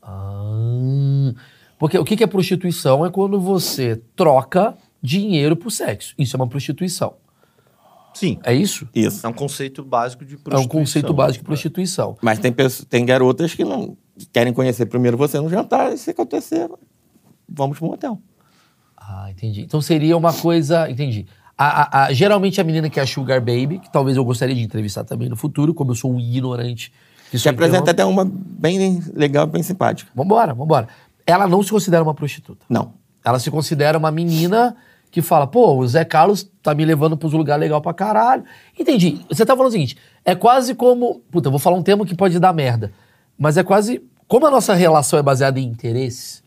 Ah, 0.02 1.34
porque 1.80 1.98
o 1.98 2.04
que 2.04 2.24
é 2.24 2.28
prostituição? 2.28 3.06
É 3.06 3.10
quando 3.10 3.40
você 3.40 4.02
troca 4.16 4.76
dinheiro 5.02 5.56
por 5.56 5.72
sexo. 5.72 6.14
Isso 6.18 6.36
é 6.36 6.38
uma 6.38 6.48
prostituição. 6.48 7.14
Sim. 8.14 8.40
É 8.44 8.54
isso? 8.54 8.88
Isso. 8.94 9.26
É 9.26 9.30
um 9.30 9.34
conceito 9.34 9.84
básico 9.84 10.24
de 10.26 10.36
É 10.36 10.38
prostituição. 10.38 10.66
um 10.66 10.82
conceito 10.82 11.14
básico 11.14 11.44
de 11.44 11.46
prostituição. 11.46 12.18
Mas 12.22 12.38
tem, 12.40 12.52
pessoas, 12.52 12.86
tem 12.88 13.06
garotas 13.06 13.54
que 13.56 13.64
não 13.66 13.98
querem 14.32 14.54
conhecer 14.54 14.86
primeiro 14.86 15.18
você 15.18 15.40
no 15.40 15.50
jantar, 15.50 15.94
e 15.94 15.98
se 15.98 16.12
acontecer, 16.12 16.70
vamos 17.48 17.78
pro 17.78 17.88
motel. 17.88 18.20
Ah, 18.98 19.28
entendi. 19.30 19.62
Então 19.62 19.82
seria 19.82 20.16
uma 20.16 20.34
coisa. 20.34 20.90
Entendi. 20.90 21.26
A- 21.58 21.82
a- 21.82 22.06
a- 22.06 22.14
geralmente 22.14 22.60
a 22.60 22.64
menina 22.64 22.90
que 22.90 23.00
é 23.00 23.04
a 23.04 23.08
Sugar 23.08 23.40
Baby, 23.40 23.80
que 23.80 23.92
talvez 23.92 24.18
eu 24.18 24.24
gostaria 24.26 24.56
de 24.56 24.62
entrevistar 24.64 25.04
também 25.04 25.30
no 25.30 25.36
futuro, 25.36 25.74
como 25.74 25.92
eu 25.92 25.96
sou 25.96 26.12
um 26.14 26.20
ignorante. 26.20 26.92
que 27.30 27.38
Te 27.40 27.50
apresenta 27.50 27.90
até 27.92 28.06
uma 28.06 28.24
bem 28.26 29.02
legal, 29.16 29.48
bem 29.48 29.64
simpática. 29.64 30.12
Vambora, 30.16 30.54
vambora. 30.54 30.88
Ela 31.26 31.48
não 31.48 31.64
se 31.64 31.72
considera 31.72 32.04
uma 32.04 32.14
prostituta. 32.14 32.64
Não. 32.70 32.94
Ela 33.26 33.40
se 33.40 33.50
considera 33.50 33.98
uma 33.98 34.12
menina 34.12 34.76
que 35.10 35.22
fala, 35.22 35.48
pô, 35.48 35.76
o 35.78 35.88
Zé 35.88 36.06
Carlos 36.06 36.48
tá 36.62 36.74
me 36.76 36.86
levando 36.86 37.18
pros 37.18 37.34
lugares 37.34 37.60
legal 37.62 37.82
pra 37.82 37.94
caralho. 37.94 38.44
Entendi. 38.80 39.20
Você 39.30 39.46
tá 39.46 39.56
falando 39.56 39.70
o 39.70 39.72
seguinte, 39.72 39.98
é 40.24 40.36
quase 40.36 40.76
como... 40.76 41.22
Puta, 41.32 41.48
eu 41.48 41.52
vou 41.52 41.60
falar 41.60 41.76
um 41.78 41.84
termo 41.84 42.06
que 42.06 42.16
pode 42.16 42.40
dar 42.40 42.54
merda. 42.54 42.92
Mas 43.38 43.58
é 43.58 43.64
quase... 43.64 44.02
Como 44.28 44.48
a 44.48 44.52
nossa 44.52 44.74
relação 44.74 45.20
é 45.20 45.22
baseada 45.22 45.60
em 45.60 45.66
interesses, 45.66 46.44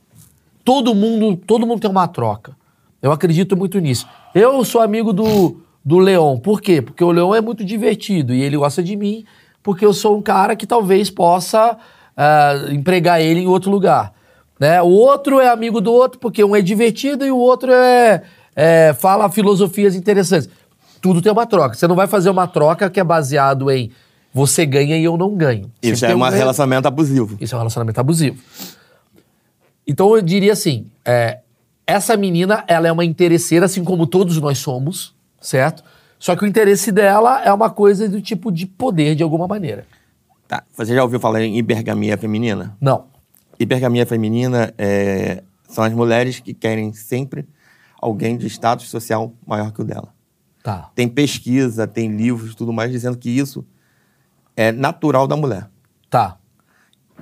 todo 0.64 0.94
mundo, 0.94 1.36
todo 1.36 1.66
mundo 1.66 1.80
tem 1.80 1.90
uma 1.90 2.08
troca. 2.08 2.56
Eu 3.00 3.12
acredito 3.12 3.56
muito 3.56 3.78
nisso. 3.78 4.08
Eu 4.34 4.64
sou 4.64 4.80
amigo 4.80 5.12
do, 5.12 5.60
do 5.84 5.98
Leon. 5.98 6.38
Por 6.38 6.60
quê? 6.60 6.82
Porque 6.82 7.04
o 7.04 7.12
Leon 7.12 7.34
é 7.34 7.40
muito 7.40 7.64
divertido 7.64 8.34
e 8.34 8.42
ele 8.42 8.56
gosta 8.56 8.82
de 8.82 8.96
mim 8.96 9.24
porque 9.62 9.84
eu 9.84 9.92
sou 9.92 10.16
um 10.16 10.22
cara 10.22 10.54
que 10.54 10.66
talvez 10.66 11.10
possa 11.10 11.76
ah, 12.16 12.54
empregar 12.70 13.20
ele 13.20 13.40
em 13.40 13.46
outro 13.46 13.70
lugar. 13.70 14.12
Né? 14.58 14.80
O 14.80 14.88
outro 14.88 15.40
é 15.40 15.48
amigo 15.48 15.80
do 15.80 15.92
outro 15.92 16.18
porque 16.18 16.42
um 16.42 16.56
é 16.56 16.62
divertido 16.62 17.24
e 17.26 17.30
o 17.30 17.36
outro 17.36 17.72
é, 17.72 18.22
é- 18.54 18.94
fala 18.98 19.30
filosofias 19.30 19.94
interessantes. 19.94 20.48
Tudo 21.00 21.20
tem 21.20 21.30
uma 21.30 21.46
troca. 21.46 21.74
Você 21.74 21.86
não 21.86 21.94
vai 21.94 22.06
fazer 22.06 22.30
uma 22.30 22.46
troca 22.46 22.88
que 22.88 22.98
é 22.98 23.04
baseado 23.04 23.70
em 23.70 23.90
você 24.36 24.66
ganha 24.66 24.98
e 24.98 25.02
eu 25.04 25.16
não 25.16 25.34
ganho. 25.34 25.72
Isso 25.82 26.00
Sempre 26.00 26.12
é 26.12 26.16
um 26.16 26.22
re- 26.28 26.36
relacionamento 26.36 26.86
abusivo. 26.86 27.38
isso 27.40 27.54
é 27.54 27.56
um 27.56 27.60
relacionamento 27.60 27.98
abusivo. 27.98 28.36
Então 29.86 30.14
eu 30.14 30.20
diria 30.20 30.52
assim: 30.52 30.86
é, 31.04 31.38
essa 31.86 32.16
menina, 32.18 32.62
ela 32.68 32.86
é 32.86 32.92
uma 32.92 33.04
interesseira, 33.04 33.64
assim 33.64 33.82
como 33.82 34.06
todos 34.06 34.38
nós 34.38 34.58
somos, 34.58 35.14
certo? 35.40 35.82
Só 36.18 36.36
que 36.36 36.44
o 36.44 36.46
interesse 36.46 36.92
dela 36.92 37.42
é 37.42 37.50
uma 37.52 37.70
coisa 37.70 38.06
do 38.10 38.20
tipo 38.20 38.52
de 38.52 38.66
poder, 38.66 39.14
de 39.14 39.22
alguma 39.22 39.48
maneira. 39.48 39.86
Tá. 40.46 40.62
Você 40.76 40.94
já 40.94 41.02
ouviu 41.02 41.18
falar 41.18 41.42
em 41.42 41.56
hipergamia 41.56 42.18
feminina? 42.18 42.76
Não. 42.78 43.06
Hipergamia 43.58 44.04
feminina 44.04 44.72
é, 44.76 45.42
são 45.66 45.82
as 45.82 45.94
mulheres 45.94 46.40
que 46.40 46.52
querem 46.52 46.92
sempre 46.92 47.46
alguém 47.98 48.36
de 48.36 48.46
status 48.48 48.88
social 48.90 49.32
maior 49.46 49.72
que 49.72 49.80
o 49.80 49.84
dela. 49.84 50.08
Tá. 50.62 50.90
Tem 50.94 51.08
pesquisa, 51.08 51.86
tem 51.86 52.14
livros, 52.14 52.54
tudo 52.54 52.70
mais, 52.72 52.90
dizendo 52.90 53.16
que 53.16 53.30
isso 53.30 53.64
é 54.56 54.72
natural 54.72 55.26
da 55.26 55.36
mulher. 55.36 55.70
Tá. 56.08 56.38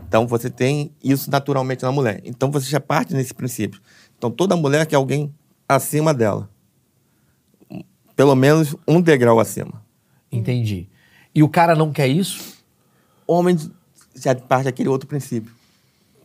Então 0.08 0.26
você 0.26 0.48
tem 0.48 0.92
isso 1.02 1.30
naturalmente 1.30 1.82
na 1.82 1.92
mulher. 1.92 2.20
Então 2.24 2.50
você 2.50 2.70
já 2.70 2.80
parte 2.80 3.12
nesse 3.12 3.34
princípio. 3.34 3.80
Então 4.16 4.30
toda 4.30 4.56
mulher 4.56 4.86
quer 4.86 4.96
alguém 4.96 5.34
acima 5.68 6.14
dela. 6.14 6.48
Pelo 8.14 8.34
menos 8.34 8.76
um 8.86 9.00
degrau 9.00 9.40
acima. 9.40 9.82
Entendi. 10.30 10.88
E 11.34 11.42
o 11.42 11.48
cara 11.48 11.74
não 11.74 11.92
quer 11.92 12.06
isso? 12.06 12.62
Homem 13.26 13.58
já 14.14 14.34
parte 14.34 14.64
daquele 14.64 14.88
outro 14.88 15.08
princípio. 15.08 15.52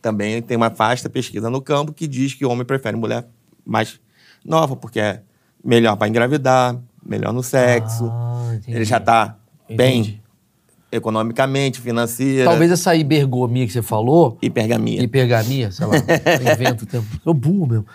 Também 0.00 0.40
tem 0.40 0.56
uma 0.56 0.68
vasta 0.68 1.10
pesquisa 1.10 1.50
no 1.50 1.60
campo 1.60 1.92
que 1.92 2.06
diz 2.06 2.32
que 2.34 2.44
o 2.44 2.50
homem 2.50 2.64
prefere 2.64 2.96
mulher 2.96 3.26
mais 3.66 4.00
nova, 4.44 4.76
porque 4.76 5.00
é 5.00 5.22
melhor 5.64 5.96
para 5.96 6.08
engravidar, 6.08 6.80
melhor 7.04 7.32
no 7.32 7.42
sexo. 7.42 8.08
Ah, 8.10 8.58
ele 8.66 8.84
já 8.84 8.98
está 8.98 9.36
bem. 9.68 10.22
Economicamente, 10.92 11.80
financeira. 11.80 12.44
Talvez 12.44 12.70
essa 12.70 12.94
hipergomia 12.96 13.66
que 13.66 13.72
você 13.72 13.82
falou, 13.82 14.36
Hipergamia. 14.42 15.02
hipergamia, 15.02 15.70
sei 15.70 15.86
lá, 15.86 15.94
invento 16.52 16.84
o 16.84 16.86
tempo. 16.86 17.06
Sou 17.22 17.32
burro 17.32 17.66
mesmo. 17.66 17.86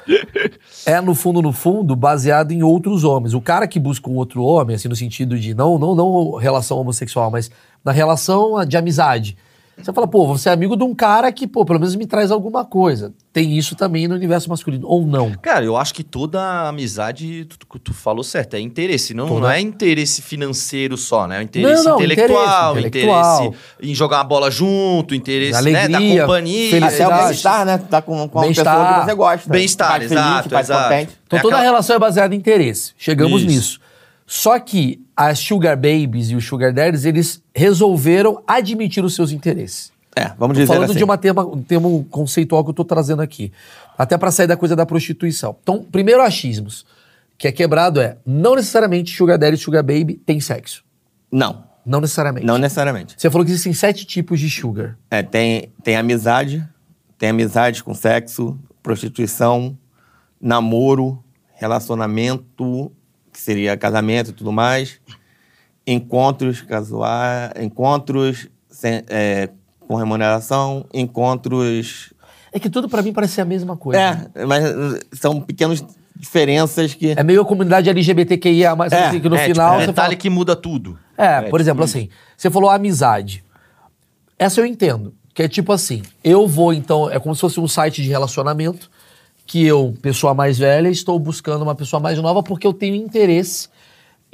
É, 0.85 1.01
no 1.01 1.13
fundo, 1.13 1.41
no 1.41 1.51
fundo, 1.51 1.95
baseado 1.95 2.51
em 2.51 2.63
outros 2.63 3.03
homens. 3.03 3.33
O 3.33 3.41
cara 3.41 3.67
que 3.67 3.79
busca 3.79 4.09
um 4.09 4.15
outro 4.15 4.43
homem, 4.43 4.75
assim, 4.75 4.87
no 4.87 4.95
sentido 4.95 5.37
de 5.37 5.53
não, 5.53 5.77
não, 5.77 5.95
não 5.95 6.35
relação 6.35 6.77
homossexual, 6.77 7.29
mas 7.29 7.51
na 7.83 7.91
relação 7.91 8.65
de 8.65 8.77
amizade. 8.77 9.37
Você 9.77 9.91
fala, 9.91 10.08
pô, 10.08 10.25
você 10.25 10.48
é 10.48 10.53
amigo 10.53 10.77
de 10.77 10.84
um 10.86 10.96
cara 10.96 11.29
que, 11.34 11.46
pô, 11.46 11.65
pelo 11.65 11.79
menos 11.79 11.96
me 11.96 12.05
traz 12.08 12.32
alguma 12.32 12.63
coisa. 12.63 13.13
Tem 13.34 13.58
isso 13.58 13.75
também 13.75 14.08
no 14.08 14.15
universo 14.15 14.50
masculino, 14.50 14.88
ou 14.88 15.05
não. 15.05 15.34
Cara, 15.41 15.65
eu 15.65 15.75
acho 15.75 15.94
que 15.94 16.01
toda 16.01 16.70
amizade, 16.70 17.46
tu, 17.46 17.79
tu 17.79 17.94
falou 17.94 18.24
certo, 18.24 18.53
é 18.55 18.60
interesse. 18.62 19.13
Não, 19.13 19.27
Toda. 19.27 19.41
não 19.41 19.50
é 19.51 19.60
interesse 19.60 20.22
financeiro 20.22 20.96
só, 20.98 21.27
né? 21.27 21.39
É 21.39 21.44
interesse 21.44 21.84
Não, 21.84 21.91
não, 21.91 22.00
intelectual, 22.01 22.72
interesse 22.77 22.88
intelectual. 22.88 23.46
interesse 23.48 23.63
em 23.82 23.94
jogar 23.94 24.17
uma 24.20 24.24
bola 24.24 24.50
junto, 24.50 25.13
interesse 25.13 25.62
né, 25.62 25.89
da 25.89 25.98
Alegria, 25.98 26.22
companhia. 26.22 26.70
felicidade. 26.70 26.96
Até 26.96 27.03
o 27.03 27.08
Exato. 27.10 27.24
bem-estar, 27.27 27.65
né? 27.65 27.77
Tá 27.77 28.01
com, 28.01 28.29
com 28.29 28.39
uma 28.39 28.48
pessoa 28.48 29.00
que 29.00 29.05
você 29.05 29.13
gosta. 29.15 29.50
Bem-estar, 29.50 29.88
faz 29.89 30.03
feliz, 30.03 30.12
exato, 30.25 30.55
exato. 30.58 30.94
Então 31.27 31.39
É 31.39 31.41
toda 31.41 31.55
aquela- 31.55 31.70
relação 31.70 31.96
é 31.98 32.00
baseada 32.00 32.34
em 32.34 32.38
interesse. 32.38 32.94
Chegamos 32.98 33.41
Isso. 33.41 33.50
nisso. 33.51 33.79
Só 34.25 34.58
que 34.60 35.05
as 35.15 35.39
Sugar 35.39 35.75
Babies 35.75 36.29
e 36.32 36.36
os 36.36 36.46
Sugar 36.46 36.74
Daddies, 36.74 37.05
eles 37.05 37.44
resolveram 37.53 38.41
admitir 38.48 39.03
os 39.03 39.13
seus 39.15 39.32
interesses. 39.32 39.91
É, 40.15 40.29
vamos 40.38 40.55
Tô 40.55 40.62
dizer 40.62 40.67
falando 40.67 40.89
assim. 40.89 40.98
de 40.98 41.03
uma 41.03 41.17
tema, 41.17 41.46
um 41.46 41.62
termo 41.62 42.05
conceitual 42.10 42.63
que 42.63 42.70
eu 42.70 42.74
tô 42.74 42.86
trazendo 42.86 43.22
aqui. 43.22 43.51
Até 43.98 44.17
pra 44.17 44.32
sair 44.32 44.48
da 44.48 44.58
coisa 44.58 44.75
da 44.75 44.86
prostituição. 44.86 45.55
Então, 45.62 45.84
primeiro 45.84 46.22
achismos 46.22 46.86
que 47.38 47.48
é 47.48 47.51
quebrado 47.51 48.00
é, 48.00 48.17
não 48.25 48.55
necessariamente 48.55 49.15
Sugar 49.15 49.38
Daddy 49.38 49.55
e 49.55 49.60
Sugar 49.60 49.84
Baby 49.84 50.15
tem 50.25 50.39
sexo. 50.39 50.84
Não, 51.29 51.65
Não 51.86 52.00
necessariamente. 52.00 52.46
não 52.48 52.58
necessariamente. 52.58 53.13
Você 53.17 53.29
falou 53.29 53.46
que 53.46 53.51
existem 53.51 53.74
sete 53.74 54.05
tipos 54.05 54.39
de 54.39 54.50
sugar. 54.50 54.98
É, 55.12 55.22
tem, 55.22 55.70
tem 55.84 55.98
amizade, 55.98 56.65
tem 57.17 57.29
amizade 57.29 57.84
com 57.84 57.94
sexo, 57.94 58.58
prostituição, 58.82 59.77
namoro, 60.39 61.22
relacionamento, 61.55 62.89
que 63.36 63.42
seria 63.42 63.75
casamento 63.75 64.30
e 64.30 64.34
tudo 64.34 64.50
mais, 64.50 64.98
encontros 65.86 66.62
casuais, 66.62 67.51
encontros 67.60 68.48
sem- 68.70 69.04
é, 69.10 69.50
com 69.82 69.96
remuneração, 69.96 70.86
encontros... 70.94 72.13
É 72.54 72.60
que 72.60 72.70
tudo 72.70 72.88
pra 72.88 73.01
mim 73.01 73.12
parece 73.12 73.34
ser 73.34 73.42
a 73.42 73.46
mesma 73.46 73.75
coisa. 73.75 74.00
É, 74.34 74.46
mas 74.46 74.63
são 75.12 75.42
pequenas 75.42 75.84
diferenças 76.15 76.94
que... 76.94 77.12
É 77.12 77.22
meio 77.24 77.42
a 77.42 77.46
comunidade 77.46 77.89
LGBTQIA, 77.89 78.74
mas 78.74 78.94
É, 78.94 79.08
assim, 79.08 79.20
que 79.20 79.27
no 79.27 79.36
é, 79.36 79.46
final 79.46 79.80
tipo, 79.80 79.88
detalhe 79.88 80.08
fala... 80.08 80.15
que 80.15 80.30
muda 80.30 80.56
tudo. 80.56 80.98
É, 81.18 81.42
por 81.42 81.46
tipo 81.48 81.58
exemplo, 81.60 81.84
isso. 81.84 81.98
assim, 81.98 82.10
você 82.38 82.50
falou 82.50 82.70
amizade. 82.70 83.44
Essa 84.39 84.62
eu 84.62 84.65
entendo. 84.65 85.13
Que 85.34 85.44
é 85.44 85.48
tipo 85.50 85.74
assim, 85.74 86.01
eu 86.24 86.48
vou 86.48 86.72
então, 86.74 87.12
é 87.12 87.20
como 87.20 87.36
se 87.36 87.42
fosse 87.42 87.60
um 87.60 87.68
site 87.68 88.01
de 88.01 88.08
relacionamento, 88.08 88.89
que 89.45 89.65
eu, 89.65 89.95
pessoa 90.01 90.33
mais 90.33 90.57
velha, 90.57 90.89
estou 90.89 91.19
buscando 91.19 91.61
uma 91.61 91.75
pessoa 91.75 91.99
mais 91.99 92.17
nova 92.19 92.41
porque 92.41 92.65
eu 92.65 92.73
tenho 92.73 92.95
interesse 92.95 93.69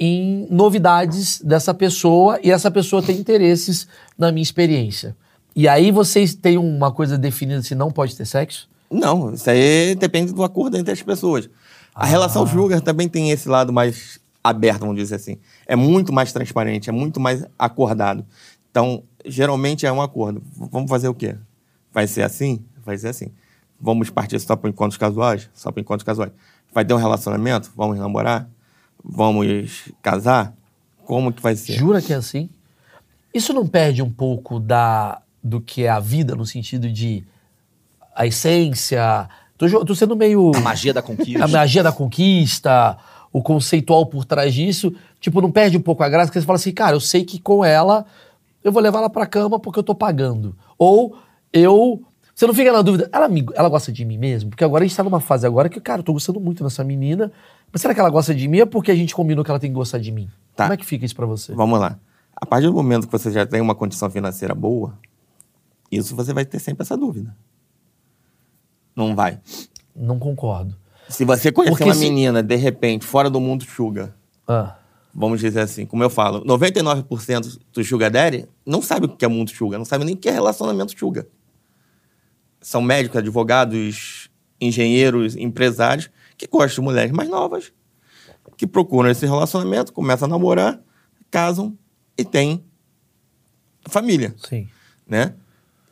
em 0.00 0.46
novidades 0.50 1.40
dessa 1.40 1.72
pessoa 1.74 2.40
e 2.42 2.50
essa 2.50 2.70
pessoa 2.70 3.02
tem 3.02 3.18
interesses 3.18 3.86
na 4.16 4.32
minha 4.32 4.42
experiência. 4.42 5.16
E 5.54 5.68
aí 5.68 5.90
vocês 5.90 6.34
têm 6.34 6.56
uma 6.56 6.90
coisa 6.90 7.18
definida 7.18 7.62
se 7.62 7.74
não 7.74 7.90
pode 7.90 8.16
ter 8.16 8.24
sexo? 8.24 8.68
Não, 8.90 9.32
isso 9.32 9.48
aí 9.48 9.94
depende 9.94 10.32
do 10.32 10.42
acordo 10.42 10.76
entre 10.76 10.92
as 10.92 11.02
pessoas. 11.02 11.48
A 11.94 12.06
relação 12.06 12.46
sugar 12.46 12.80
também 12.80 13.08
tem 13.08 13.30
esse 13.30 13.48
lado 13.48 13.72
mais 13.72 14.18
aberto, 14.42 14.80
vamos 14.80 14.96
dizer 14.96 15.16
assim. 15.16 15.38
É 15.66 15.76
muito 15.76 16.12
mais 16.12 16.32
transparente, 16.32 16.88
é 16.88 16.92
muito 16.92 17.20
mais 17.20 17.44
acordado. 17.58 18.24
Então, 18.70 19.02
geralmente 19.26 19.86
é 19.86 19.92
um 19.92 20.00
acordo. 20.00 20.42
Vamos 20.56 20.88
fazer 20.90 21.08
o 21.08 21.14
quê? 21.14 21.36
Vai 21.92 22.06
ser 22.06 22.22
assim? 22.22 22.64
Vai 22.84 22.96
ser 22.96 23.08
assim. 23.08 23.30
Vamos 23.82 24.08
partir 24.10 24.38
só 24.38 24.54
para 24.54 24.70
encontros 24.70 24.96
casuais? 24.96 25.50
Só 25.52 25.72
para 25.72 25.80
encontros 25.80 26.04
casuais. 26.04 26.30
Vai 26.72 26.84
ter 26.84 26.94
um 26.94 26.98
relacionamento? 26.98 27.72
Vamos 27.76 27.98
namorar? 27.98 28.48
Vamos 29.04 29.92
casar? 30.00 30.54
Como 31.04 31.32
que 31.32 31.42
vai 31.42 31.56
ser? 31.56 31.72
Jura 31.72 32.00
que 32.00 32.12
é 32.12 32.16
assim? 32.16 32.48
Isso 33.34 33.52
não 33.52 33.66
perde 33.66 34.00
um 34.00 34.10
pouco 34.10 34.60
da 34.60 35.20
do 35.42 35.60
que 35.60 35.82
é 35.82 35.88
a 35.88 35.98
vida, 35.98 36.36
no 36.36 36.46
sentido 36.46 36.88
de 36.88 37.24
a 38.14 38.24
essência? 38.24 39.28
Tô, 39.58 39.84
tô 39.84 39.94
sendo 39.94 40.14
meio. 40.14 40.52
A 40.54 40.60
magia 40.60 40.94
da 40.94 41.02
conquista. 41.02 41.44
a 41.44 41.48
magia 41.48 41.82
da 41.82 41.90
conquista, 41.90 42.96
o 43.32 43.42
conceitual 43.42 44.06
por 44.06 44.24
trás 44.24 44.54
disso. 44.54 44.94
Tipo, 45.20 45.40
não 45.40 45.50
perde 45.50 45.76
um 45.76 45.82
pouco 45.82 46.04
a 46.04 46.08
graça, 46.08 46.26
porque 46.28 46.40
você 46.40 46.46
fala 46.46 46.56
assim, 46.56 46.72
cara, 46.72 46.94
eu 46.94 47.00
sei 47.00 47.24
que 47.24 47.40
com 47.40 47.64
ela 47.64 48.06
eu 48.62 48.70
vou 48.70 48.80
levar 48.80 48.98
ela 48.98 49.10
pra 49.10 49.26
cama 49.26 49.58
porque 49.58 49.78
eu 49.78 49.82
tô 49.82 49.94
pagando. 49.94 50.56
Ou 50.78 51.16
eu. 51.52 52.02
Você 52.34 52.46
não 52.46 52.54
fica 52.54 52.72
na 52.72 52.80
dúvida, 52.82 53.08
ela, 53.12 53.28
me- 53.28 53.44
ela 53.54 53.68
gosta 53.68 53.92
de 53.92 54.04
mim 54.04 54.16
mesmo? 54.18 54.50
Porque 54.50 54.64
agora 54.64 54.84
a 54.84 54.86
gente 54.86 54.96
tá 54.96 55.02
numa 55.04 55.20
fase 55.20 55.46
agora 55.46 55.68
que, 55.68 55.80
cara, 55.80 56.00
eu 56.00 56.02
tô 56.04 56.12
gostando 56.14 56.40
muito 56.40 56.64
dessa 56.64 56.82
menina. 56.82 57.30
Mas 57.70 57.82
será 57.82 57.92
que 57.94 58.00
ela 58.00 58.10
gosta 58.10 58.34
de 58.34 58.48
mim 58.48 58.60
ou 58.60 58.66
porque 58.66 58.90
a 58.90 58.94
gente 58.94 59.14
combinou 59.14 59.44
que 59.44 59.50
ela 59.50 59.60
tem 59.60 59.70
que 59.70 59.74
gostar 59.74 59.98
de 59.98 60.10
mim? 60.10 60.28
Tá. 60.56 60.64
Como 60.64 60.74
é 60.74 60.76
que 60.76 60.84
fica 60.86 61.04
isso 61.04 61.14
pra 61.14 61.26
você? 61.26 61.54
Vamos 61.54 61.78
lá. 61.78 61.98
A 62.34 62.46
partir 62.46 62.66
do 62.66 62.72
momento 62.72 63.06
que 63.06 63.12
você 63.12 63.30
já 63.30 63.46
tem 63.46 63.60
uma 63.60 63.74
condição 63.74 64.10
financeira 64.10 64.54
boa, 64.54 64.98
isso 65.90 66.16
você 66.16 66.32
vai 66.32 66.44
ter 66.44 66.58
sempre 66.58 66.82
essa 66.82 66.96
dúvida. 66.96 67.34
Não 68.96 69.14
vai. 69.14 69.38
Não 69.94 70.18
concordo. 70.18 70.74
Se 71.08 71.24
você 71.24 71.52
conhecer 71.52 71.72
Porque 71.72 71.84
uma 71.84 71.94
se- 71.94 72.00
menina, 72.00 72.42
de 72.42 72.56
repente, 72.56 73.04
fora 73.04 73.28
do 73.28 73.40
mundo 73.40 73.64
sugar, 73.64 74.14
Ah, 74.48 74.76
vamos 75.14 75.40
dizer 75.40 75.60
assim, 75.60 75.84
como 75.86 76.02
eu 76.02 76.08
falo, 76.10 76.42
99% 76.44 77.58
do 77.72 77.84
sugar 77.84 78.10
daddy 78.10 78.46
não 78.66 78.80
sabe 78.82 79.06
o 79.06 79.08
que 79.10 79.24
é 79.24 79.28
mundo 79.28 79.50
sugar, 79.50 79.78
não 79.78 79.84
sabe 79.84 80.04
nem 80.04 80.14
o 80.14 80.16
que 80.16 80.28
é 80.28 80.32
relacionamento 80.32 80.98
sugar. 80.98 81.26
São 82.62 82.80
médicos, 82.80 83.18
advogados, 83.18 84.30
engenheiros, 84.60 85.36
empresários 85.36 86.08
que 86.38 86.46
gostam 86.46 86.82
de 86.82 86.90
mulheres 86.90 87.12
mais 87.12 87.28
novas, 87.28 87.72
que 88.56 88.66
procuram 88.66 89.10
esse 89.10 89.26
relacionamento, 89.26 89.92
começam 89.92 90.26
a 90.26 90.28
namorar, 90.28 90.80
casam 91.30 91.76
e 92.16 92.24
têm 92.24 92.64
família, 93.86 94.34
sim. 94.48 94.68
né? 95.06 95.34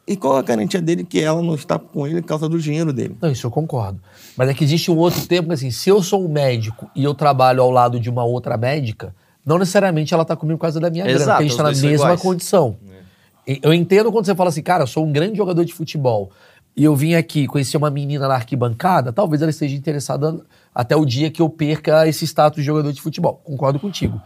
E 0.06 0.16
qual 0.16 0.36
a 0.36 0.42
garantia 0.42 0.80
dele 0.80 1.04
que 1.04 1.20
ela 1.20 1.40
não 1.40 1.54
está 1.54 1.78
com 1.78 2.04
ele 2.04 2.20
por 2.20 2.28
causa 2.28 2.48
do 2.48 2.58
dinheiro 2.58 2.92
dele? 2.92 3.16
Não, 3.20 3.30
isso 3.30 3.46
eu 3.46 3.50
concordo. 3.50 4.00
Mas 4.36 4.48
é 4.48 4.54
que 4.54 4.64
existe 4.64 4.90
um 4.90 4.96
outro 4.96 5.24
tempo 5.26 5.48
que, 5.48 5.54
assim, 5.54 5.70
se 5.70 5.88
eu 5.88 6.02
sou 6.02 6.24
um 6.24 6.28
médico 6.28 6.90
e 6.96 7.04
eu 7.04 7.14
trabalho 7.14 7.62
ao 7.62 7.70
lado 7.70 8.00
de 8.00 8.10
uma 8.10 8.24
outra 8.24 8.56
médica, 8.56 9.14
não 9.46 9.56
necessariamente 9.56 10.12
ela 10.12 10.24
tá 10.24 10.34
comigo 10.34 10.58
por 10.58 10.62
causa 10.62 10.80
da 10.80 10.90
minha 10.90 11.04
grana, 11.04 11.16
Exato, 11.16 11.30
porque 11.36 11.44
a 11.44 11.48
gente 11.48 11.56
tá 11.56 11.70
os 11.70 11.82
na 11.82 11.88
mesma 11.88 12.06
iguais. 12.06 12.20
condição. 12.20 12.76
E 13.46 13.60
Eu 13.62 13.72
entendo 13.72 14.10
quando 14.10 14.26
você 14.26 14.34
fala 14.34 14.48
assim, 14.48 14.62
cara, 14.62 14.82
eu 14.82 14.86
sou 14.88 15.06
um 15.06 15.12
grande 15.12 15.36
jogador 15.36 15.64
de 15.64 15.72
futebol 15.72 16.32
e 16.80 16.84
eu 16.84 16.96
vim 16.96 17.14
aqui 17.14 17.46
conhecer 17.46 17.76
uma 17.76 17.90
menina 17.90 18.26
na 18.26 18.34
arquibancada, 18.34 19.12
talvez 19.12 19.42
ela 19.42 19.50
esteja 19.50 19.76
interessada 19.76 20.40
até 20.75 20.96
o 20.96 21.04
dia 21.04 21.30
que 21.30 21.42
eu 21.42 21.49
perca 21.50 22.06
esse 22.08 22.25
status 22.26 22.56
de 22.60 22.62
jogador 22.64 22.92
de 22.92 23.00
futebol. 23.02 23.34
Concordo 23.44 23.78
contigo. 23.78 24.18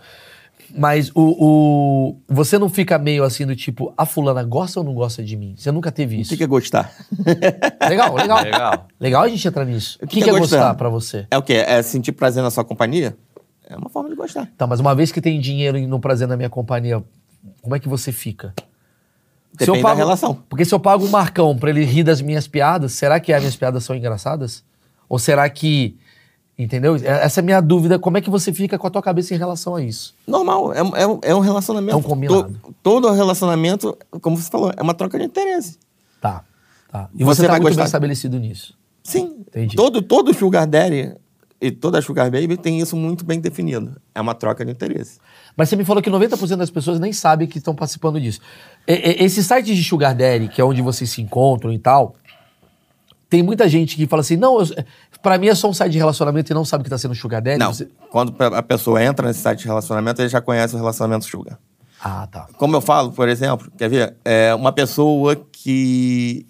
Mas 0.76 1.11
o, 1.14 1.20
o- 1.44 2.16
você 2.28 2.58
não 2.58 2.68
fica 2.68 2.99
meio 2.99 3.23
assim 3.25 3.46
do 3.46 3.54
tipo, 3.56 3.92
a 3.96 4.06
fulana 4.06 4.42
gosta 4.42 4.80
ou 4.80 4.87
não 4.87 4.94
gosta 4.94 5.23
de 5.23 5.37
mim? 5.37 5.54
Você 5.56 5.70
nunca 5.73 5.90
teve 5.92 6.16
O 6.16 6.20
isso. 6.20 6.30
que 6.30 6.37
que 6.37 6.44
é 6.44 6.46
gostar? 6.46 6.92
Legal, 7.88 8.14
legal. 8.14 8.42
Legal. 8.42 8.87
Legal 9.00 9.23
a 9.23 9.28
gente 9.28 9.46
entrar 9.46 9.64
nisso. 9.64 9.99
O 10.02 10.06
que, 10.06 10.16
que 10.18 10.23
que 10.25 10.30
é 10.30 10.32
é 10.34 10.38
gostar 10.38 10.56
gostar? 10.58 10.75
pra 10.75 10.88
você? 10.88 11.26
É 11.30 11.37
o 11.38 11.42
quê? 11.42 11.54
É 11.54 11.82
sentir 11.82 12.12
prazer 12.12 12.42
na 12.42 12.50
sua 12.50 12.64
companhia? 12.64 13.16
É 13.68 13.76
uma 13.76 13.88
forma 13.88 14.08
de 14.11 14.14
gostar. 14.16 14.49
Tá, 14.56 14.66
mas 14.66 14.78
uma 14.80 14.94
vez 14.94 15.11
que 15.12 15.20
tem 15.20 15.40
dinheiro 15.40 15.76
e 15.78 15.87
no 15.87 15.99
prazer 16.00 16.26
na 16.28 16.37
minha 16.37 16.50
companhia, 16.50 17.02
como 17.62 17.75
é 17.75 17.78
que 17.80 17.88
você 17.88 18.11
fica? 18.12 18.52
Se 19.58 19.66
Depende 19.66 19.82
da 19.84 19.94
relação. 19.94 20.38
Porque 20.49 20.64
se 20.64 20.75
eu 20.75 20.80
pago 20.80 21.04
um 21.04 21.08
marcão 21.11 21.56
pra 21.56 21.70
ele 21.70 21.84
rir 21.84 22.02
das 22.02 22.20
minhas 22.20 22.49
piadas, 22.49 22.92
será 22.92 23.20
que 23.20 23.32
as 23.32 23.40
minhas 23.40 23.54
piadas 23.56 23.84
são 23.84 23.94
engraçadas? 23.94 24.64
Ou 25.08 25.18
será 25.18 25.49
que. 25.49 25.96
Entendeu? 26.58 26.96
É- 26.96 27.25
Essa 27.25 27.40
é 27.40 27.42
a 27.42 27.44
minha 27.44 27.61
dúvida. 27.61 27.99
Como 27.99 28.16
é 28.16 28.20
que 28.20 28.30
você 28.30 28.52
fica 28.52 28.78
com 28.78 28.87
a 28.87 28.90
tua 28.90 29.02
cabeça 29.02 29.34
em 29.34 29.38
relação 29.38 29.75
a 29.76 29.82
isso? 29.82 30.14
Normal, 30.26 30.73
é, 30.73 30.82
um- 30.82 30.96
é, 30.96 31.06
um- 31.06 31.18
é 31.23 31.34
um 31.34 31.40
relacionamento. 31.40 31.92
É 31.94 31.96
um 31.96 32.02
combinado. 32.02 32.44
To- 32.62 32.75
todo 32.82 33.11
relacionamento, 33.12 33.96
como 34.20 34.37
você 34.37 34.50
falou, 34.50 34.73
é 34.76 34.82
uma 34.82 34.94
troca 34.94 35.18
de 35.18 35.25
interesse. 35.25 35.78
Tá. 36.20 36.44
tá. 36.90 37.08
E 37.14 37.25
Você 37.25 37.40
você, 37.40 37.42
tá 37.42 37.49
vai 37.52 37.61
muito 37.61 37.70
bem 37.70 37.75
gostar- 37.75 37.84
estabelecido 37.87 38.38
nisso. 38.38 38.76
Sim. 39.02 39.37
Entendi. 39.49 39.76
Todo, 39.76 40.00
todo 40.00 40.32
Sugar 40.32 40.66
Daddy 40.66 41.14
e 41.61 41.70
toda 41.70 42.00
Sugar 42.00 42.30
Baby 42.30 42.56
tem 42.56 42.80
isso 42.80 42.96
muito 42.96 43.25
bem 43.25 43.40
definido. 43.40 44.00
É 44.14 44.20
uma 44.20 44.34
troca 44.34 44.64
de 44.64 44.70
interesse. 44.73 45.18
Mas 45.56 45.68
você 45.68 45.76
me 45.76 45.84
falou 45.84 46.02
que 46.02 46.11
90% 46.11 46.56
das 46.56 46.70
pessoas 46.70 46.99
nem 46.99 47.12
sabem 47.12 47.46
que 47.46 47.58
estão 47.58 47.75
participando 47.75 48.20
disso. 48.20 48.40
E- 48.88 48.92
e- 48.92 49.25
Esse 49.25 49.42
site 49.42 49.75
de 49.75 49.84
Sugar 49.84 50.14
Daddy, 50.14 50.49
que 50.49 50.61
é 50.61 50.64
onde 50.64 50.82
vocês 50.82 51.08
se 51.11 51.23
encontram 51.23 51.73
e 51.73 51.78
tal, 51.78 52.16
tem 53.30 53.42
muita 53.42 53.68
gente 53.68 53.96
que 53.96 54.06
fala 54.06 54.20
assim, 54.20 54.37
não, 54.37 54.61
eu, 54.61 54.66
pra 55.23 55.38
mim 55.38 55.49
é 55.49 55.54
só 55.54 55.68
um 55.68 55.73
site 55.73 55.92
de 55.92 55.99
relacionamento 55.99 56.50
e 56.52 56.54
não 56.54 56.64
sabe 56.64 56.84
que 56.84 56.90
tá 56.90 56.99
sendo 56.99 57.14
Sugar 57.14 57.40
Daddy. 57.40 57.58
Não, 57.58 57.73
Você- 57.73 57.88
quando 58.11 58.34
a 58.42 58.62
pessoa 58.62 59.02
entra 59.02 59.26
nesse 59.28 59.40
site 59.40 59.61
de 59.61 59.66
relacionamento, 59.66 60.20
ele 60.20 60.28
já 60.28 60.40
conhece 60.40 60.75
o 60.75 60.78
relacionamento 60.78 61.25
Sugar. 61.25 61.58
Ah, 62.02 62.26
tá. 62.30 62.46
Como 62.58 62.76
eu 62.76 62.80
falo, 62.80 63.12
por 63.12 63.28
exemplo, 63.28 63.70
quer 63.78 63.88
ver? 63.88 64.16
É 64.25 64.54
uma 64.54 64.73
pessoa 64.73 65.37
que 65.52 66.46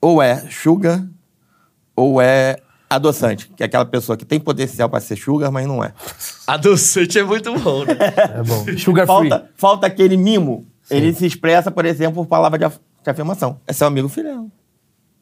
ou 0.00 0.22
é 0.22 0.48
sugar 0.50 1.04
ou 1.94 2.20
é 2.20 2.56
adoçante, 2.88 3.48
que 3.56 3.62
é 3.62 3.66
aquela 3.66 3.84
pessoa 3.84 4.16
que 4.16 4.24
tem 4.24 4.38
potencial 4.40 4.88
para 4.88 5.00
ser 5.00 5.16
sugar, 5.16 5.50
mas 5.50 5.66
não 5.66 5.82
é. 5.84 5.92
Adoçante 6.46 7.18
é 7.18 7.22
muito 7.24 7.52
bom, 7.58 7.84
né? 7.84 7.94
É 8.38 8.42
bom. 8.42 8.64
Sugar 8.78 9.06
Free. 9.06 9.28
Falta, 9.28 9.50
falta 9.56 9.86
aquele 9.86 10.16
mimo. 10.16 10.66
Ele 10.90 11.12
se 11.12 11.26
expressa, 11.26 11.70
por 11.70 11.84
exemplo, 11.84 12.14
por 12.24 12.26
palavra 12.26 12.58
de, 12.58 12.64
af- 12.64 12.78
de 13.04 13.10
afirmação. 13.10 13.60
É 13.66 13.72
seu 13.72 13.86
amigo 13.86 14.08
Filhão. 14.08 14.50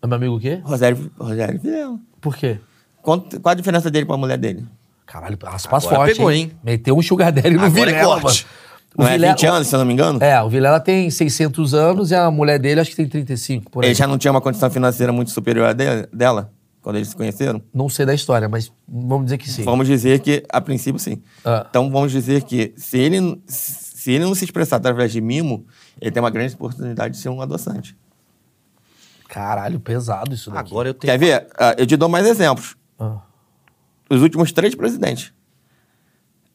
É 0.00 0.06
meu 0.06 0.16
amigo 0.16 0.36
o 0.36 0.40
quê? 0.40 0.60
Rogério, 0.62 1.10
Rogério 1.18 1.60
Filhão. 1.60 2.00
Por 2.20 2.36
quê? 2.36 2.58
Quanto- 3.02 3.40
Qual 3.40 3.50
a 3.52 3.54
diferença 3.54 3.90
dele 3.90 4.06
para 4.06 4.14
a 4.14 4.18
mulher 4.18 4.38
dele? 4.38 4.64
Caralho, 5.04 5.36
aspas 5.46 5.84
forte, 5.84 6.14
pegou, 6.14 6.30
hein? 6.30 6.42
hein? 6.42 6.52
Meteu 6.62 6.96
um 6.96 7.02
Sugar 7.02 7.32
Daddy 7.32 7.50
no 7.50 7.64
é 7.64 7.68
Vilela, 7.70 8.20
corte. 8.20 8.44
mano. 8.44 8.56
O 8.98 9.02
Não 9.02 9.08
é 9.08 9.12
Vilela- 9.12 9.32
20 9.34 9.46
anos, 9.46 9.68
se 9.68 9.74
eu 9.74 9.78
não 9.78 9.86
me 9.86 9.92
engano? 9.92 10.22
É, 10.22 10.40
o 10.42 10.48
Vilela 10.48 10.80
tem 10.80 11.10
600 11.10 11.74
anos 11.74 12.10
e 12.10 12.14
a 12.14 12.30
mulher 12.30 12.58
dele 12.58 12.80
acho 12.80 12.90
que 12.90 12.96
tem 12.96 13.08
35, 13.08 13.70
por 13.70 13.82
aí. 13.84 13.90
Ele 13.90 13.94
já 13.94 14.06
não 14.06 14.16
tinha 14.18 14.30
uma 14.32 14.40
condição 14.40 14.70
financeira 14.70 15.12
muito 15.12 15.30
superior 15.30 15.66
à 15.68 15.72
de- 15.72 16.06
dela, 16.12 16.50
quando 16.86 16.96
eles 16.98 17.08
se 17.08 17.16
conheceram? 17.16 17.60
Não 17.74 17.88
sei 17.88 18.06
da 18.06 18.14
história, 18.14 18.48
mas 18.48 18.72
vamos 18.86 19.24
dizer 19.24 19.38
que 19.38 19.50
sim. 19.50 19.64
Vamos 19.64 19.88
dizer 19.88 20.20
que, 20.20 20.44
a 20.48 20.60
princípio, 20.60 21.00
sim. 21.00 21.20
Ah. 21.44 21.66
Então, 21.68 21.90
vamos 21.90 22.12
dizer 22.12 22.44
que 22.44 22.72
se 22.76 22.96
ele, 22.96 23.42
se 23.44 24.12
ele 24.12 24.24
não 24.24 24.36
se 24.36 24.44
expressar 24.44 24.76
através 24.76 25.10
de 25.10 25.20
mimo, 25.20 25.66
ele 26.00 26.12
tem 26.12 26.22
uma 26.22 26.30
grande 26.30 26.54
oportunidade 26.54 27.14
de 27.14 27.20
ser 27.20 27.28
um 27.28 27.42
adoçante. 27.42 27.98
Caralho, 29.28 29.80
pesado 29.80 30.32
isso 30.32 30.48
daqui. 30.48 30.70
Agora 30.70 30.90
eu 30.90 30.94
tenho. 30.94 31.12
Quer 31.12 31.18
ver? 31.18 31.48
Ah, 31.58 31.74
eu 31.76 31.88
te 31.88 31.96
dou 31.96 32.08
mais 32.08 32.24
exemplos. 32.24 32.76
Ah. 33.00 33.18
Os 34.08 34.22
últimos 34.22 34.52
três 34.52 34.72
presidentes. 34.72 35.34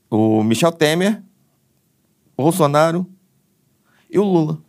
O 0.09 0.45
Michel 0.45 0.71
Temer, 0.71 1.21
o 2.37 2.43
Bolsonaro 2.43 3.05
e 4.09 4.17
o 4.17 4.23
Lula. 4.23 4.59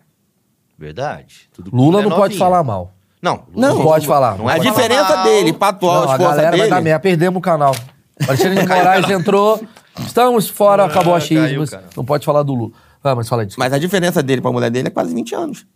Verdade. 0.76 1.49
Tudo 1.52 1.71
Lula 1.73 2.00
é 2.00 2.02
não 2.02 2.11
pode 2.11 2.35
novinho. 2.35 2.38
falar 2.40 2.64
mal. 2.64 2.92
Não, 3.23 3.45
Não, 3.55 3.76
Não 3.76 3.83
pode 3.85 4.07
falar. 4.07 4.37
Não 4.37 4.49
a 4.49 4.57
é 4.57 4.59
falar 4.59 4.71
diferença 4.71 5.14
mal. 5.17 5.25
dele 5.25 5.52
para 5.52 5.69
atual 5.69 5.95
Não, 6.02 6.11
a 6.11 6.12
esposa 6.17 6.31
galera 6.31 6.57
vai 6.57 6.69
dar 6.69 6.75
dele... 6.76 6.85
merda. 6.85 7.00
Perdemos 7.00 7.38
o 7.38 7.41
canal. 7.41 7.75
Alexandre 8.26 8.61
de 8.61 8.67
Moraes 8.69 9.09
entrou. 9.09 9.62
Estamos 10.00 10.49
fora, 10.49 10.83
Ah, 10.83 10.87
acabou 10.87 11.14
a 11.14 11.21
cara. 11.21 11.85
Não 11.97 12.05
pode 12.05 12.25
falar 12.26 12.43
do 12.43 12.52
Lula. 12.55 12.73
Ah, 13.05 13.14
mas 13.14 13.29
fala 13.29 13.45
disso. 13.47 13.59
Mas 13.61 13.73
a 13.73 13.79
diferença 13.79 14.23
dele 14.23 14.41
para 14.41 14.50
a 14.50 14.52
mulher 14.52 14.71
dele 14.71 14.88
é 14.88 14.91
quase 14.91 15.14
20 15.14 15.35
anos. 15.35 15.67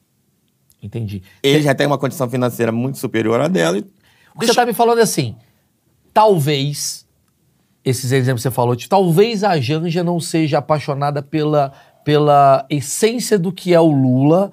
Entendi. 0.83 1.23
Ele 1.43 1.63
já 1.63 1.75
tem 1.75 1.87
uma 1.87 1.99
condição 1.99 2.29
financeira 2.29 2.73
muito 2.73 2.99
superior 2.99 3.41
à 3.41 3.47
dela. 3.49 3.79
e- 3.79 3.85
O 4.35 4.41
que 4.41 4.47
você 4.47 4.55
tá 4.55 4.67
me 4.67 4.73
falando 4.73 4.99
é 4.99 5.03
assim, 5.03 5.37
talvez, 6.13 7.07
esses 7.85 8.11
exemplos 8.13 8.43
que 8.43 8.49
você 8.49 8.55
falou, 8.55 8.75
de, 8.75 8.89
talvez 8.89 9.45
a 9.45 9.59
Janja 9.61 10.03
não 10.03 10.19
seja 10.21 10.59
apaixonada 10.59 11.23
pela, 11.23 11.73
pela 12.05 12.65
essência 12.71 13.39
do 13.39 13.53
que 13.53 13.73
é 13.75 13.81
o 13.81 13.87
Lula, 13.91 14.51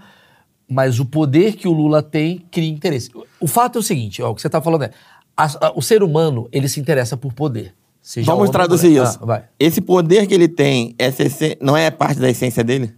mas 0.73 0.99
o 0.99 1.05
poder 1.05 1.53
que 1.53 1.67
o 1.67 1.71
Lula 1.71 2.01
tem 2.01 2.43
cria 2.51 2.69
interesse. 2.69 3.11
O 3.39 3.47
fato 3.47 3.77
é 3.77 3.79
o 3.79 3.83
seguinte, 3.83 4.21
ó, 4.21 4.31
o 4.31 4.35
que 4.35 4.41
você 4.41 4.49
tá 4.49 4.59
falando 4.61 4.83
é, 4.83 4.91
a- 5.37 5.67
a- 5.67 5.73
o 5.75 5.81
ser 5.81 6.01
humano, 6.03 6.47
ele 6.51 6.67
se 6.67 6.79
interessa 6.79 7.15
por 7.15 7.31
poder. 7.33 7.73
Vamos 8.25 8.49
traduzir 8.51 8.91
isso. 9.09 9.19
Ah. 9.21 9.25
Esse 9.59 9.79
poder 9.79 10.27
que 10.27 10.33
ele 10.33 10.47
tem, 10.49 10.93
essen- 10.99 11.55
não 11.61 11.77
é 11.77 11.89
parte 11.89 12.19
da 12.19 12.29
essência 12.29 12.63
dele? 12.63 12.93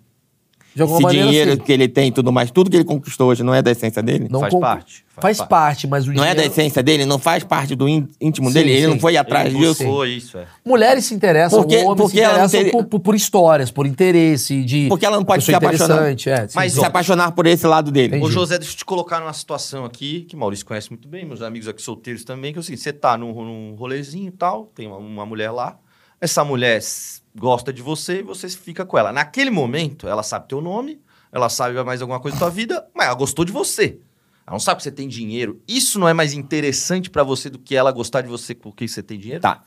De 0.76 0.82
alguma 0.82 0.98
Esse 1.00 1.04
maneira, 1.06 1.28
dinheiro 1.30 1.52
sim. 1.54 1.58
que 1.60 1.72
ele 1.72 1.88
tem 1.88 2.10
e 2.10 2.12
tudo 2.12 2.32
mais, 2.34 2.52
tudo 2.52 2.70
que 2.70 2.76
ele 2.76 2.84
conquistou 2.84 3.30
hoje 3.30 3.42
não 3.44 3.54
é 3.56 3.62
da 3.62 3.72
essência 3.72 4.04
dele? 4.04 4.28
Não 4.30 4.42
Faz 4.42 4.54
parte, 4.60 5.06
Faz, 5.08 5.22
faz 5.22 5.38
parte. 5.38 5.50
parte. 5.50 5.88
mas 5.88 6.06
o 6.06 6.12
Não 6.12 6.24
é 6.26 6.36
da 6.36 6.44
essência 6.46 6.84
dele? 6.84 7.06
Não 7.06 7.18
faz 7.18 7.46
parte 7.46 7.74
do 7.76 7.88
ín- 7.88 8.06
íntimo 8.20 8.50
Sim, 8.50 8.54
dele? 8.56 8.72
Ele 8.72 8.82
sim. 8.82 8.88
não 8.88 9.00
foi 9.00 9.16
atrás 9.16 9.48
Ele 9.48 9.58
disso? 9.58 9.84
buscou 9.86 10.06
isso, 10.06 10.38
é. 10.38 10.46
Mulheres 10.66 11.06
se 11.06 11.14
interessam, 11.16 11.60
Porque- 11.62 11.78
homens 11.78 11.96
porque 12.02 12.18
se 12.18 12.20
ela 12.24 12.34
não 12.34 12.46
interessam 12.46 12.60
teria- 12.60 12.72
por, 12.74 12.84
por- 12.86 13.00
por 13.00 13.16
histórias, 13.16 13.72
por 13.72 13.88
interesse, 13.88 14.64
de... 14.66 14.88
Porque 14.90 15.06
ela 15.06 15.16
não 15.16 15.24
pode 15.24 15.46
pessoa 15.46 15.60
se 15.60 15.66
apaixonar. 15.66 15.96
interessante, 16.12 16.30
É, 16.30 16.48
sim, 16.50 16.54
Mas, 16.58 16.74
sim. 16.74 16.80
Se 16.82 16.86
apaixonar 16.86 17.32
por 17.32 17.48
esse 17.48 17.66
lado 17.66 17.90
dele. 17.90 18.08
Entendi. 18.18 18.26
Ô, 18.26 18.30
José, 18.30 18.58
deixa 18.58 18.74
eu 18.74 18.78
te 18.78 18.84
colocar 18.84 19.22
numa 19.22 19.32
situação 19.32 19.86
aqui, 19.86 20.22
que 20.28 20.36
o 20.36 20.40
Maurício 20.40 20.66
conhece 20.66 20.90
muito 20.90 21.08
bem, 21.08 21.24
meus 21.26 21.42
amigos 21.42 21.70
aqui 21.70 21.82
solteiros 21.82 22.26
também, 22.26 22.52
que 22.52 22.60
é 22.60 22.62
o 22.62 22.64
seguinte, 22.64 22.84
você 22.84 22.92
tá 22.92 23.18
num, 23.18 23.32
num 23.34 23.76
rolezinho 23.76 24.28
e 24.28 24.32
tal, 24.32 24.66
tem 24.76 24.88
uma, 24.88 24.98
uma 24.98 25.26
mulher 25.26 25.52
lá, 25.52 25.78
essa 26.20 26.44
mulher 26.44 26.78
s- 26.78 27.22
gosta 27.38 27.72
de 27.74 27.82
você 27.82 28.20
e 28.20 28.24
você 28.24 28.48
fica 28.50 28.86
com 28.86 28.98
ela. 28.98 29.12
Naquele 29.12 29.50
momento, 29.50 30.08
ela 30.08 30.24
sabe 30.24 30.48
teu 30.48 30.62
nome, 30.62 31.02
ela 31.32 31.50
sabe 31.50 31.82
mais 31.84 32.02
alguma 32.02 32.20
coisa 32.20 32.36
da 32.38 32.40
tua 32.46 32.50
vida, 32.50 32.88
mas 32.96 33.08
ela 33.08 33.16
gostou 33.16 33.44
de 33.46 33.52
você. 33.52 34.00
Ela 34.48 34.54
não 34.54 34.60
sabe 34.60 34.78
que 34.78 34.84
você 34.84 34.92
tem 34.92 35.08
dinheiro. 35.08 35.60
Isso 35.68 36.00
não 36.00 36.08
é 36.08 36.14
mais 36.14 36.34
interessante 36.34 37.10
pra 37.10 37.24
você 37.24 37.50
do 37.50 37.58
que 37.60 37.76
ela 37.76 37.92
gostar 37.92 38.22
de 38.22 38.28
você 38.30 38.54
porque 38.56 38.88
você 38.88 39.02
tem 39.04 39.20
dinheiro? 39.20 39.42
Tá. 39.42 39.62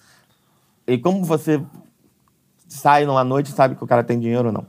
E 0.87 0.97
como 0.97 1.25
você 1.25 1.61
sai 2.67 3.05
numa 3.05 3.25
noite 3.25 3.49
e 3.49 3.53
sabe 3.53 3.75
que 3.75 3.85
o 3.85 3.87
cara 3.87 4.03
tem 4.05 4.19
dinheiro 4.19 4.47
ou 4.49 4.53
não? 4.53 4.67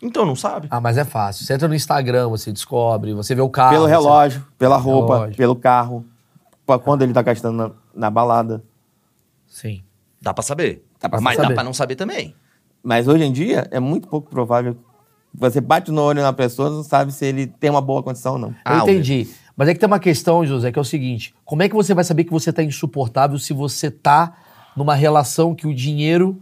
Então 0.00 0.26
não 0.26 0.34
sabe. 0.34 0.66
Ah, 0.70 0.80
mas 0.80 0.98
é 0.98 1.04
fácil. 1.04 1.44
Você 1.44 1.52
entra 1.54 1.68
no 1.68 1.74
Instagram, 1.74 2.28
você 2.28 2.50
descobre, 2.52 3.12
você 3.14 3.34
vê 3.36 3.40
o 3.40 3.48
carro. 3.48 3.70
pelo 3.74 3.84
você- 3.84 3.90
relógio, 3.90 4.46
pela 4.58 4.76
roupa, 4.76 5.14
Relógio. 5.14 5.36
pelo 5.36 5.54
carro, 5.54 6.04
pra 6.66 6.78
quando 6.78 7.02
ele 7.02 7.12
tá 7.12 7.22
gastando 7.22 7.56
na, 7.56 7.70
na 7.94 8.10
balada. 8.10 8.64
Sim. 9.46 9.84
Dá 10.20 10.32
pra 10.34 10.42
saber. 10.42 10.84
Dá 11.02 11.08
pra 11.08 11.20
mas 11.20 11.36
saber. 11.36 11.48
dá 11.48 11.54
pra 11.54 11.64
não 11.64 11.74
saber 11.74 11.96
também. 11.96 12.34
Mas 12.82 13.08
hoje 13.08 13.24
em 13.24 13.32
dia 13.32 13.66
é 13.70 13.80
muito 13.80 14.08
pouco 14.08 14.30
provável. 14.30 14.76
Você 15.34 15.60
bate 15.60 15.90
no 15.90 16.02
olho 16.02 16.22
na 16.22 16.32
pessoa 16.32 16.68
não 16.68 16.82
sabe 16.82 17.12
se 17.12 17.24
ele 17.24 17.46
tem 17.46 17.70
uma 17.70 17.80
boa 17.80 18.02
condição 18.02 18.34
ou 18.34 18.38
não. 18.38 18.48
Eu 18.48 18.54
Ah, 18.64 18.78
entendi. 18.78 19.28
Mas 19.56 19.68
é 19.68 19.74
que 19.74 19.80
tem 19.80 19.86
uma 19.86 19.98
questão, 19.98 20.44
José, 20.44 20.72
que 20.72 20.78
é 20.78 20.82
o 20.82 20.84
seguinte: 20.84 21.34
como 21.44 21.62
é 21.62 21.68
que 21.68 21.74
você 21.74 21.94
vai 21.94 22.04
saber 22.04 22.24
que 22.24 22.30
você 22.30 22.52
tá 22.52 22.62
insuportável 22.62 23.38
se 23.38 23.52
você 23.52 23.90
tá 23.90 24.34
numa 24.76 24.94
relação 24.94 25.54
que 25.54 25.66
o 25.66 25.74
dinheiro 25.74 26.40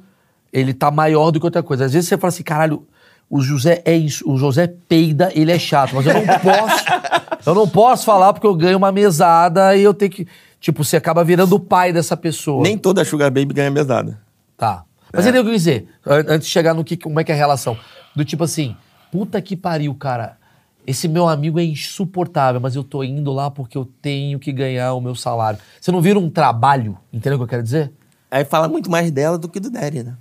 ele 0.52 0.74
tá 0.74 0.90
maior 0.90 1.30
do 1.30 1.38
que 1.38 1.46
outra 1.46 1.62
coisa? 1.62 1.84
Às 1.84 1.92
vezes 1.92 2.08
você 2.08 2.18
fala 2.18 2.28
assim, 2.28 2.42
caralho, 2.42 2.86
o 3.28 3.40
José 3.40 3.82
é 3.84 3.94
isso, 3.96 4.28
o 4.28 4.36
José 4.36 4.72
peida, 4.88 5.30
ele 5.34 5.52
é 5.52 5.58
chato, 5.58 5.94
mas 5.94 6.06
eu 6.06 6.14
não 6.14 6.26
posso. 6.38 6.84
eu 7.46 7.54
não 7.54 7.68
posso 7.68 8.04
falar 8.04 8.32
porque 8.32 8.46
eu 8.46 8.54
ganho 8.54 8.76
uma 8.76 8.90
mesada 8.90 9.76
e 9.76 9.82
eu 9.82 9.94
tenho 9.94 10.10
que. 10.10 10.26
Tipo, 10.58 10.84
você 10.84 10.96
acaba 10.96 11.24
virando 11.24 11.54
o 11.54 11.60
pai 11.60 11.92
dessa 11.92 12.16
pessoa. 12.16 12.62
Nem 12.62 12.76
toda 12.76 13.04
Sugar 13.04 13.30
Baby 13.30 13.54
ganha 13.54 13.70
mesada. 13.70 14.20
Tá. 14.60 14.84
Mas 15.10 15.24
É. 15.24 15.30
ele 15.30 15.38
eu 15.38 15.44
quis 15.44 15.52
dizer, 15.54 15.88
an- 16.06 16.24
antes 16.28 16.46
de 16.46 16.52
chegar 16.52 16.74
no 16.74 16.84
que, 16.84 16.94
como 16.94 17.18
é 17.18 17.24
que 17.24 17.32
é 17.32 17.34
a 17.34 17.38
relação. 17.38 17.78
Do 18.14 18.26
tipo 18.26 18.44
assim, 18.44 18.76
puta 19.10 19.40
que 19.40 19.56
pariu, 19.56 19.94
cara. 19.94 20.36
Esse 20.86 21.08
meu 21.08 21.26
amigo 21.28 21.58
é 21.58 21.64
insuportável, 21.64 22.60
mas 22.60 22.76
eu 22.76 22.84
tô 22.84 23.02
indo 23.02 23.32
lá 23.32 23.50
porque 23.50 23.78
eu 23.78 23.88
tenho 24.02 24.38
que 24.38 24.52
ganhar 24.52 24.92
o 24.92 25.00
meu 25.00 25.14
salário. 25.14 25.58
Você 25.80 25.90
não 25.90 26.02
vira 26.02 26.18
um 26.18 26.28
trabalho, 26.28 26.98
entendeu 27.10 27.36
o 27.36 27.38
que 27.40 27.44
eu 27.44 27.48
quero 27.48 27.62
dizer? 27.62 27.90
Aí 28.30 28.44
fala 28.44 28.68
muito 28.68 28.90
mais 28.90 29.10
dela 29.10 29.38
do 29.38 29.48
que 29.48 29.58
do 29.58 29.70
Daddy, 29.70 30.02
né? 30.02 30.14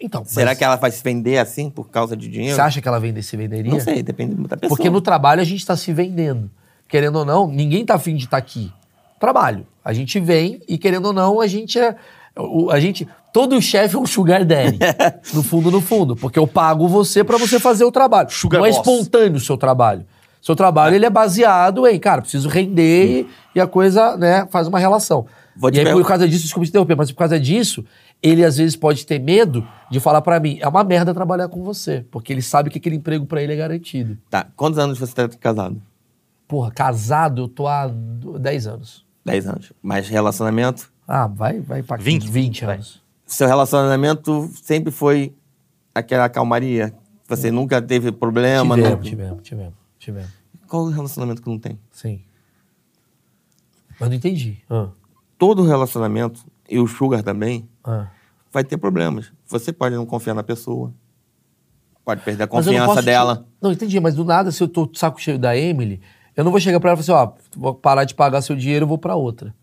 Então, 0.00 0.24
Será 0.24 0.54
que 0.56 0.64
ela 0.64 0.76
vai 0.76 0.90
se 0.90 1.02
vender 1.04 1.38
assim 1.38 1.70
por 1.70 1.88
causa 1.90 2.16
de 2.16 2.26
dinheiro? 2.28 2.56
Você 2.56 2.60
acha 2.60 2.80
que 2.80 2.88
ela 2.88 2.98
vende 2.98 3.22
se 3.22 3.36
venderia? 3.36 3.70
Não 3.70 3.78
sei, 3.80 4.02
depende 4.02 4.34
da 4.34 4.56
pessoa. 4.56 4.76
Porque 4.76 4.90
no 4.90 5.00
trabalho 5.00 5.40
a 5.40 5.44
gente 5.44 5.64
tá 5.64 5.76
se 5.76 5.92
vendendo. 5.92 6.50
Querendo 6.88 7.16
ou 7.20 7.24
não, 7.24 7.46
ninguém 7.46 7.84
tá 7.84 7.94
afim 7.94 8.16
de 8.16 8.24
estar 8.24 8.36
aqui. 8.38 8.72
Trabalho. 9.20 9.64
A 9.84 9.92
gente 9.92 10.18
vem 10.18 10.60
e, 10.66 10.76
querendo 10.78 11.06
ou 11.06 11.12
não, 11.12 11.40
a 11.40 11.46
gente 11.46 11.78
é. 11.78 11.94
O- 12.36 12.70
A 12.70 12.78
gente. 12.80 13.06
Todo 13.32 13.60
chefe 13.62 13.94
é 13.94 13.98
um 13.98 14.06
sugar 14.06 14.44
daddy. 14.44 14.78
no 15.32 15.42
fundo, 15.42 15.70
no 15.70 15.80
fundo. 15.80 16.16
Porque 16.16 16.38
eu 16.38 16.48
pago 16.48 16.88
você 16.88 17.22
pra 17.22 17.38
você 17.38 17.60
fazer 17.60 17.84
o 17.84 17.92
trabalho. 17.92 18.28
Sugar 18.30 18.58
não 18.58 18.66
é 18.66 18.70
boss. 18.70 18.78
espontâneo 18.78 19.36
o 19.36 19.40
seu 19.40 19.56
trabalho. 19.56 20.04
Seu 20.42 20.56
trabalho, 20.56 20.94
ele 20.96 21.04
é 21.06 21.10
baseado 21.10 21.86
em, 21.86 21.98
cara, 21.98 22.22
preciso 22.22 22.48
render 22.48 23.20
e, 23.20 23.28
e 23.54 23.60
a 23.60 23.66
coisa, 23.66 24.16
né, 24.16 24.48
faz 24.50 24.66
uma 24.66 24.78
relação. 24.78 25.26
Vou 25.54 25.70
e 25.70 25.78
aí, 25.78 25.92
por 25.92 26.04
causa 26.06 26.26
disso, 26.26 26.44
desculpa 26.44 26.64
te 26.64 26.70
interromper, 26.70 26.96
mas 26.96 27.12
por 27.12 27.18
causa 27.18 27.38
disso, 27.38 27.84
ele 28.22 28.42
às 28.42 28.56
vezes 28.56 28.74
pode 28.74 29.04
ter 29.04 29.18
medo 29.20 29.66
de 29.90 30.00
falar 30.00 30.22
pra 30.22 30.40
mim, 30.40 30.56
é 30.60 30.66
uma 30.66 30.82
merda 30.82 31.12
trabalhar 31.12 31.48
com 31.48 31.62
você. 31.62 32.06
Porque 32.10 32.32
ele 32.32 32.40
sabe 32.40 32.70
que 32.70 32.78
aquele 32.78 32.96
emprego 32.96 33.26
pra 33.26 33.42
ele 33.42 33.52
é 33.52 33.56
garantido. 33.56 34.16
Tá, 34.30 34.46
quantos 34.56 34.78
anos 34.78 34.98
você 34.98 35.12
tá 35.14 35.28
casado? 35.28 35.80
Porra, 36.48 36.70
casado 36.70 37.42
eu 37.42 37.48
tô 37.48 37.68
há 37.68 37.86
10 37.86 38.66
anos. 38.66 39.04
10 39.26 39.46
anos. 39.46 39.72
Mas 39.82 40.08
relacionamento? 40.08 40.90
Ah, 41.12 41.26
vai, 41.26 41.58
vai 41.60 41.82
pra 41.82 41.96
20, 41.96 42.22
20, 42.26 42.30
20 42.30 42.64
vai. 42.64 42.74
anos. 42.76 43.02
Seu 43.26 43.48
relacionamento 43.48 44.48
sempre 44.62 44.92
foi 44.92 45.34
aquela 45.94 46.28
calmaria? 46.28 46.94
Você 47.26 47.50
nunca 47.50 47.82
teve 47.82 48.12
problema? 48.12 48.74
tivemos, 48.76 48.94
não- 48.96 49.02
tivemos, 49.10 49.42
tivemos, 49.42 49.74
tivemos. 49.98 50.30
Qual 50.68 50.84
o 50.84 50.88
relacionamento 50.90 51.42
que 51.42 51.48
não 51.48 51.58
tem? 51.58 51.78
Sim. 51.90 52.20
Mas 53.98 54.08
não 54.08 54.16
entendi. 54.16 54.58
Ah. 54.70 54.88
todo 55.36 55.62
relacionamento, 55.62 56.44
e 56.68 56.78
o 56.78 56.86
sugar 56.86 57.22
também, 57.22 57.66
Ah. 57.82 58.08
vai 58.52 58.62
ter 58.62 58.76
problemas. 58.76 59.32
Você 59.48 59.72
pode 59.72 59.94
não 59.96 60.04
confiar 60.04 60.34
na 60.34 60.42
pessoa, 60.42 60.92
pode 62.04 62.20
perder 62.22 62.42
a 62.42 62.46
não 62.46 62.50
confiança 62.52 62.86
posso 62.86 63.02
dela. 63.02 63.36
te- 63.38 63.44
Não, 63.60 63.72
entendi, 63.72 63.98
mas 64.00 64.14
do 64.14 64.22
nada, 64.24 64.52
se 64.52 64.62
eu 64.62 64.68
tô 64.68 64.88
saco 64.94 65.18
cheio 65.20 65.38
da 65.38 65.56
Emily, 65.56 65.98
eu 66.36 66.44
não 66.44 66.50
vou 66.50 66.60
chegar 66.60 66.78
pra 66.78 66.90
ela 66.90 67.00
e 67.00 67.02
falar 67.02 67.22
assim, 67.24 67.32
ó, 67.32 67.58
vou 67.58 67.74
parar 67.74 68.04
de 68.04 68.14
pagar 68.14 68.42
seu 68.42 68.54
dinheiro, 68.54 68.84
eu 68.84 68.88
vou 68.88 68.98
pra 68.98 69.16
outra. 69.16 69.54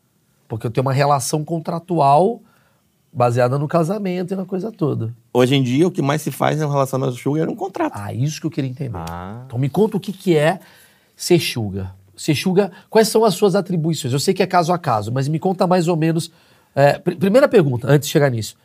Porque 0.47 0.65
eu 0.67 0.71
tenho 0.71 0.85
uma 0.85 0.93
relação 0.93 1.43
contratual 1.43 2.41
baseada 3.11 3.57
no 3.57 3.67
casamento 3.67 4.33
e 4.33 4.37
na 4.37 4.45
coisa 4.45 4.71
toda. 4.71 5.13
Hoje 5.33 5.55
em 5.55 5.63
dia, 5.63 5.87
o 5.87 5.91
que 5.91 6.01
mais 6.01 6.21
se 6.21 6.31
faz 6.31 6.61
em 6.61 6.65
um 6.65 6.69
relacionamento 6.69 7.17
sugar 7.17 7.47
é 7.47 7.51
um 7.51 7.55
contrato. 7.55 7.93
Ah, 7.95 8.13
isso 8.13 8.39
que 8.39 8.47
eu 8.47 8.51
queria 8.51 8.69
entender. 8.69 8.95
Ah. 8.97 9.43
Então 9.45 9.57
me 9.57 9.69
conta 9.69 9.97
o 9.97 9.99
que, 9.99 10.11
que 10.13 10.35
é 10.37 10.59
ser 11.15 11.39
sugar. 11.39 11.95
Ser 12.15 12.35
sugar, 12.35 12.71
quais 12.89 13.07
são 13.07 13.23
as 13.23 13.33
suas 13.35 13.55
atribuições? 13.55 14.13
Eu 14.13 14.19
sei 14.19 14.33
que 14.33 14.41
é 14.43 14.47
caso 14.47 14.71
a 14.73 14.77
caso, 14.77 15.11
mas 15.11 15.27
me 15.27 15.39
conta 15.39 15.65
mais 15.67 15.87
ou 15.87 15.95
menos. 15.95 16.31
é, 16.75 16.97
pr- 16.99 17.15
primeira 17.15 17.47
pergunta, 17.47 17.87
antes 17.89 18.07
de 18.07 18.11
chegar 18.11 18.29
nisso. 18.29 18.55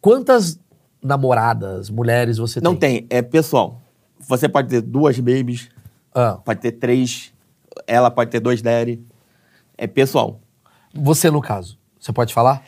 Quantas 0.00 0.58
namoradas, 1.02 1.90
mulheres 1.90 2.38
você 2.38 2.60
Não 2.60 2.74
tem? 2.74 3.06
tem, 3.06 3.06
é 3.18 3.22
pessoal. 3.22 3.80
Você 4.28 4.48
pode 4.48 4.68
ter 4.68 4.80
duas 4.80 5.18
babies, 5.18 5.68
Ah, 6.14 6.38
pode 6.44 6.60
ter 6.60 6.72
três, 6.72 7.32
ela 7.86 8.10
pode 8.10 8.30
ter 8.30 8.40
dois 8.40 8.60
daddy. 8.62 9.00
É 9.76 9.86
pessoal. 9.86 10.40
Você, 10.94 11.30
no 11.30 11.40
caso, 11.40 11.78
você 11.98 12.12
pode 12.12 12.32
falar? 12.34 12.62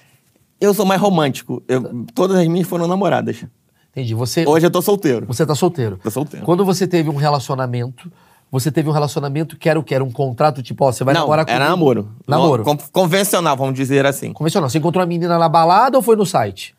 Eu 0.60 0.74
sou 0.74 0.84
mais 0.84 1.00
romântico. 1.00 1.62
Eu- 1.66 2.04
todas 2.14 2.36
as 2.36 2.46
minhas 2.46 2.68
foram 2.68 2.86
namoradas. 2.86 3.44
Entendi. 3.90 4.14
Você, 4.14 4.46
Hoje 4.46 4.66
eu 4.66 4.70
tô 4.70 4.80
solteiro. 4.82 5.26
você 5.26 5.44
tá 5.46 5.54
solteiro. 5.54 5.98
Tô 6.02 6.10
solteiro. 6.10 6.44
Quando 6.46 6.64
você 6.64 6.86
teve 6.86 7.08
um 7.08 7.16
relacionamento, 7.16 8.10
você 8.50 8.70
teve 8.70 8.88
um 8.88 8.92
relacionamento 8.92 9.56
que 9.56 9.68
era 9.68 9.78
o 9.80 9.82
que? 9.82 9.94
Era 9.94 10.04
um 10.04 10.10
contrato, 10.10 10.62
tipo, 10.62 10.84
ó, 10.84 10.92
você 10.92 11.02
vai 11.02 11.14
Não, 11.14 11.22
namorar 11.22 11.44
era 11.48 11.54
comigo? 11.58 11.70
namoro. 11.70 12.08
Namoro. 12.26 12.62
Con- 12.64 12.76
convencional, 12.92 13.56
vamos 13.56 13.74
dizer 13.74 14.04
assim. 14.06 14.32
Convencional. 14.32 14.68
Você 14.68 14.78
encontrou 14.78 15.02
a 15.02 15.06
menina 15.06 15.38
na 15.38 15.48
balada 15.48 15.96
ou 15.96 16.02
foi 16.02 16.14
no 16.16 16.26
site? 16.26 16.74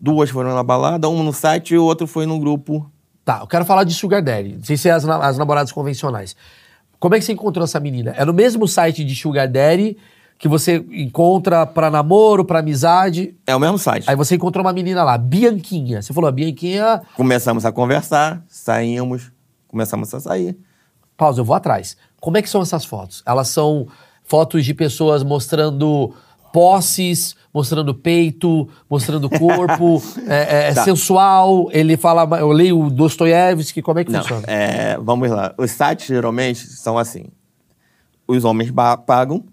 Duas 0.00 0.30
foram 0.30 0.54
na 0.54 0.62
balada, 0.64 1.08
uma 1.08 1.22
no 1.22 1.32
site 1.32 1.74
e 1.74 1.78
o 1.78 1.84
outro 1.84 2.06
foi 2.06 2.26
no 2.26 2.38
grupo. 2.40 2.90
Tá, 3.24 3.38
eu 3.40 3.46
quero 3.46 3.64
falar 3.64 3.84
de 3.84 3.94
Sugar 3.94 4.20
Daddy. 4.22 4.58
Sem 4.64 4.76
ser 4.76 4.90
as, 4.90 5.04
na- 5.04 5.18
as 5.24 5.38
namoradas 5.38 5.70
convencionais. 5.70 6.34
Como 7.02 7.16
é 7.16 7.18
que 7.18 7.24
você 7.24 7.32
encontrou 7.32 7.64
essa 7.64 7.80
menina? 7.80 8.14
É 8.16 8.24
no 8.24 8.32
mesmo 8.32 8.68
site 8.68 9.04
de 9.04 9.16
Sugar 9.16 9.50
Daddy 9.50 9.96
que 10.38 10.46
você 10.46 10.76
encontra 10.92 11.66
pra 11.66 11.90
namoro, 11.90 12.44
pra 12.44 12.60
amizade. 12.60 13.34
É 13.44 13.56
o 13.56 13.58
mesmo 13.58 13.76
site. 13.76 14.08
Aí 14.08 14.14
você 14.14 14.36
encontrou 14.36 14.64
uma 14.64 14.72
menina 14.72 15.02
lá, 15.02 15.18
Bianquinha. 15.18 16.00
Você 16.00 16.12
falou, 16.12 16.28
a 16.28 16.30
Bianquinha. 16.32 17.02
Começamos 17.16 17.66
a 17.66 17.72
conversar, 17.72 18.44
saímos, 18.46 19.32
começamos 19.66 20.14
a 20.14 20.20
sair. 20.20 20.56
Pausa, 21.16 21.40
eu 21.40 21.44
vou 21.44 21.56
atrás. 21.56 21.96
Como 22.20 22.36
é 22.36 22.42
que 22.42 22.48
são 22.48 22.62
essas 22.62 22.84
fotos? 22.84 23.20
Elas 23.26 23.48
são 23.48 23.88
fotos 24.22 24.64
de 24.64 24.72
pessoas 24.72 25.24
mostrando 25.24 26.14
posses, 26.52 27.34
mostrando 27.54 27.94
peito, 27.94 28.68
mostrando 28.88 29.28
corpo, 29.28 30.02
é, 30.26 30.68
é, 30.70 30.74
Tá. 30.74 30.84
sensual. 30.84 31.68
Ele 31.70 31.96
fala, 31.96 32.38
eu 32.38 32.50
leio 32.50 32.80
o 32.80 32.90
Dostoiévski, 32.90 33.82
como 33.82 33.98
é 33.98 34.04
que 34.04 34.10
Não, 34.12 34.20
funciona? 34.22 34.44
é, 34.46 34.96
vamos 34.98 35.30
lá. 35.30 35.54
Os 35.58 35.70
sites 35.70 36.06
geralmente 36.06 36.66
são 36.66 36.96
assim: 36.98 37.26
os 38.26 38.44
homens 38.44 38.70
pagam 39.06 39.44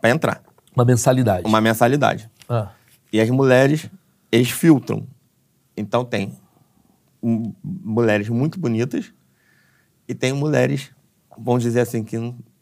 para 0.00 0.10
entrar, 0.10 0.42
Uma 0.76 0.84
mensalidade. 0.84 1.46
uma 1.46 1.60
mensalidade. 1.60 2.30
Ah. 2.48 2.68
E 3.12 3.20
as 3.20 3.28
mulheres, 3.30 3.88
eles 4.30 4.50
filtram. 4.50 5.06
Então 5.76 6.04
tem 6.04 6.32
mulheres 7.62 8.28
muito 8.28 8.58
bonitas 8.58 9.12
e 10.08 10.14
tem 10.14 10.32
mulheres, 10.32 10.90
vamos 11.38 11.62
dizer 11.62 11.80
assim, 11.80 12.02
que 12.02 12.18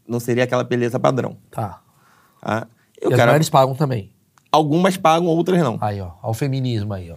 não, 0.06 0.20
seria 0.20 0.44
aquela 0.44 0.62
beleza 0.64 0.98
padrão. 0.98 1.36
Tá. 1.50 1.80
Tá? 2.40 2.66
E 3.00 3.04
Eu 3.06 3.12
as 3.12 3.18
mulheres 3.18 3.48
pagam 3.48 3.74
também. 3.74 4.12
Algumas 4.52 4.96
pagam, 4.96 5.26
outras 5.28 5.60
não. 5.62 5.78
Aí, 5.80 6.00
ó. 6.00 6.10
Ó 6.22 6.30
o 6.30 6.34
feminismo 6.34 6.92
aí, 6.94 7.10
ó. 7.10 7.16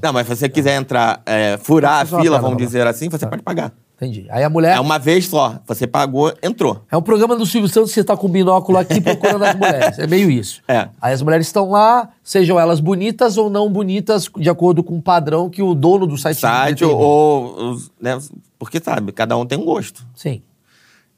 Não, 0.00 0.12
mas 0.12 0.28
se 0.28 0.36
você 0.36 0.48
quiser 0.48 0.76
entrar, 0.76 1.20
é, 1.26 1.58
furar 1.58 2.02
a 2.02 2.06
fila, 2.06 2.38
vamos 2.38 2.56
dizer 2.56 2.86
assim, 2.86 3.08
você 3.08 3.26
pode 3.26 3.42
pagar. 3.42 3.72
Entendi. 3.96 4.26
Aí 4.30 4.42
a 4.44 4.48
mulher. 4.50 4.76
É 4.76 4.80
uma 4.80 4.96
vez 4.98 5.26
só. 5.28 5.60
Você 5.66 5.86
pagou, 5.88 6.32
entrou. 6.42 6.82
É 6.90 6.96
um 6.96 7.02
programa 7.02 7.34
do 7.36 7.44
Silvio 7.44 7.68
Santos, 7.68 7.90
você 7.92 8.02
tá 8.04 8.16
com 8.16 8.26
o 8.26 8.30
binóculo 8.30 8.78
aqui 8.78 8.98
procurando 9.02 9.44
as 9.44 9.54
mulheres. 9.56 9.98
É 9.98 10.06
meio 10.06 10.30
isso. 10.30 10.62
É. 10.68 10.88
Aí 11.00 11.12
as 11.12 11.20
mulheres 11.22 11.46
estão 11.48 11.70
lá, 11.70 12.08
sejam 12.22 12.58
elas 12.60 12.78
bonitas 12.80 13.36
ou 13.36 13.50
não 13.50 13.70
bonitas, 13.70 14.28
de 14.36 14.48
acordo 14.48 14.82
com 14.84 14.96
o 14.98 15.02
padrão 15.02 15.50
que 15.50 15.62
o 15.62 15.74
dono 15.74 16.06
do 16.06 16.16
site 16.16 16.38
Site 16.40 16.84
ou, 16.84 16.90
determina. 16.90 17.08
ou- 17.08 17.70
os- 17.72 17.92
né, 18.00 18.18
porque 18.58 18.80
sabe, 18.80 19.10
cada 19.12 19.36
um 19.36 19.44
tem 19.46 19.58
um 19.58 19.64
gosto. 19.64 20.04
Sim. 20.14 20.42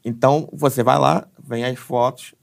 Então 0.03 0.47
você 0.53 0.81
vai 0.83 0.97
lá, 0.99 1.25
vem 1.43 1.63
as 1.65 1.77
fotos. 1.79 2.33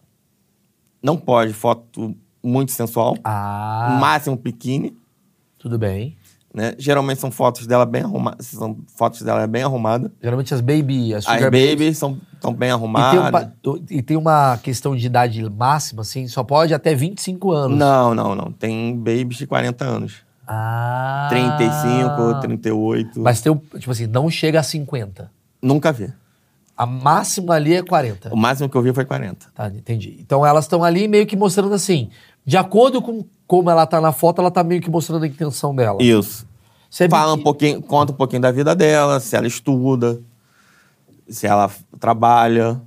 Não 1.03 1.17
pode 1.17 1.53
foto 1.53 2.17
muito 2.43 2.73
sensual, 2.73 3.17
Ah, 3.25 3.99
máximo 4.01 4.37
biquíni, 4.37 4.97
tudo 5.59 5.79
bem. 5.79 6.17
né? 6.55 6.75
Geralmente 6.79 7.21
são 7.21 7.31
fotos 7.31 7.67
dela 7.67 7.87
bem 7.87 8.03
arrumadas, 8.03 8.47
são 8.49 8.77
fotos 8.97 9.23
dela 9.23 9.47
bem 9.47 9.63
arrumada. 9.63 10.13
Geralmente 10.23 10.53
as 10.53 10.61
baby, 10.61 11.15
as 11.15 11.27
As 11.27 11.35
sugar 11.37 11.51
babies 11.51 11.97
são 11.99 12.21
tão 12.41 12.53
bem 12.53 12.69
E 12.69 12.73
tem, 12.73 12.81
um 12.81 12.97
arrumadas. 12.97 13.49
e 13.91 14.03
tem 14.03 14.17
uma 14.17 14.59
questão 14.59 14.95
de 14.97 15.07
idade 15.07 15.43
máxima, 15.49 16.03
assim, 16.03 16.27
só 16.29 16.43
pode 16.45 16.75
até 16.75 16.95
25 16.95 17.53
anos. 17.53 17.79
Não, 17.79 18.15
não, 18.15 18.35
não. 18.35 18.53
Tem 18.53 18.95
babies 18.97 19.37
de 19.39 19.47
40 19.47 19.85
anos. 19.85 20.15
Ah. 20.47 21.29
35, 21.31 22.41
38. 22.41 23.21
Mas 23.21 23.41
tem, 23.41 23.51
um, 23.53 23.57
tipo 23.79 23.91
assim, 23.91 24.07
não 24.07 24.29
chega 24.29 24.61
a 24.61 24.63
50. 24.63 25.31
Nunca 25.63 25.93
vi. 25.93 26.13
A 26.77 26.87
máxima 26.87 27.55
ali 27.55 27.75
é 27.75 27.83
40. 27.83 28.33
O 28.33 28.37
máximo 28.37 28.69
que 28.69 28.77
eu 28.77 28.83
vi 28.83 28.93
foi 28.93 29.05
40. 29.05 29.47
Tá, 29.55 29.69
entendi. 29.69 30.17
Então 30.21 30.45
elas 30.45 30.65
estão 30.65 30.83
ali 30.83 31.07
meio 31.07 31.27
que 31.27 31.37
mostrando 31.37 31.75
assim, 31.75 32.11
de 32.45 32.57
acordo 32.57 33.01
com 33.01 33.25
como 33.47 33.71
ela 33.71 33.87
tá 33.87 34.01
na 34.01 34.13
foto, 34.13 34.41
ela 34.41 34.51
tá 34.51 34.65
meio 34.65 34.81
que 34.81 34.91
mostrando 34.91 35.25
a 35.25 35.27
intenção 35.27 35.75
dela. 35.75 36.03
Isso. 36.03 36.47
Você 36.89 37.09
Fala 37.09 37.35
um 37.35 37.43
pouquinho, 37.43 37.81
conta 37.83 38.13
um 38.13 38.17
pouquinho 38.17 38.43
da 38.43 38.51
vida 38.51 38.75
dela, 38.75 39.21
se 39.21 39.37
ela 39.37 39.47
estuda, 39.47 40.21
se 41.29 41.47
ela 41.47 41.71
trabalha. 41.99 42.81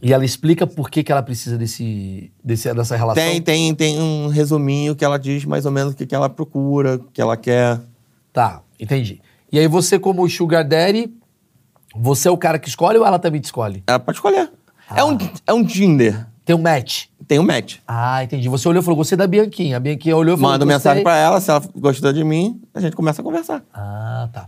E 0.00 0.12
ela 0.12 0.24
explica 0.24 0.66
por 0.66 0.90
que, 0.90 1.04
que 1.04 1.12
ela 1.12 1.22
precisa 1.22 1.56
desse, 1.56 2.32
desse, 2.42 2.72
dessa 2.74 2.96
relação. 2.96 3.22
Tem, 3.22 3.40
tem, 3.40 3.74
tem 3.74 4.00
um 4.00 4.28
resuminho 4.28 4.96
que 4.96 5.04
ela 5.04 5.16
diz 5.16 5.44
mais 5.44 5.64
ou 5.64 5.70
menos 5.70 5.92
o 5.92 5.96
que, 5.96 6.06
que 6.06 6.14
ela 6.14 6.28
procura, 6.28 6.96
o 6.96 6.98
que 7.12 7.20
ela 7.20 7.36
quer. 7.36 7.80
Tá, 8.32 8.62
entendi. 8.80 9.20
E 9.52 9.58
aí 9.58 9.68
você, 9.68 9.98
como 9.98 10.28
Sugar 10.28 10.66
Daddy, 10.66 11.12
você 11.94 12.28
é 12.28 12.30
o 12.30 12.36
cara 12.36 12.58
que 12.58 12.68
escolhe 12.68 12.98
ou 12.98 13.06
ela 13.06 13.18
também 13.18 13.40
te 13.40 13.44
escolhe? 13.44 13.82
Ela 13.86 13.98
pode 13.98 14.18
escolher. 14.18 14.50
É, 14.94 15.00
Ah. 15.00 15.04
um, 15.06 15.18
é 15.46 15.52
um 15.52 15.64
Tinder. 15.64 16.26
Tem 16.44 16.56
um 16.56 16.60
match. 16.60 17.04
Tem 17.28 17.38
um 17.38 17.44
match. 17.44 17.76
Ah, 17.86 18.22
entendi. 18.24 18.48
Você 18.48 18.68
olhou 18.68 18.82
e 18.82 18.84
falou, 18.84 18.96
gostei 18.96 19.16
da 19.16 19.26
Bianquinha. 19.26 19.76
A 19.76 19.80
Bianquinha 19.80 20.16
olhou 20.16 20.34
e 20.34 20.36
falou, 20.36 20.52
Manda 20.52 20.66
mensagem 20.66 21.02
pra 21.04 21.16
ela, 21.16 21.40
se 21.40 21.50
ela 21.50 21.62
gostou 21.76 22.12
de 22.12 22.24
mim, 22.24 22.60
a 22.74 22.80
gente 22.80 22.96
começa 22.96 23.22
a 23.22 23.24
conversar. 23.24 23.62
Ah, 23.72 24.28
tá. 24.32 24.46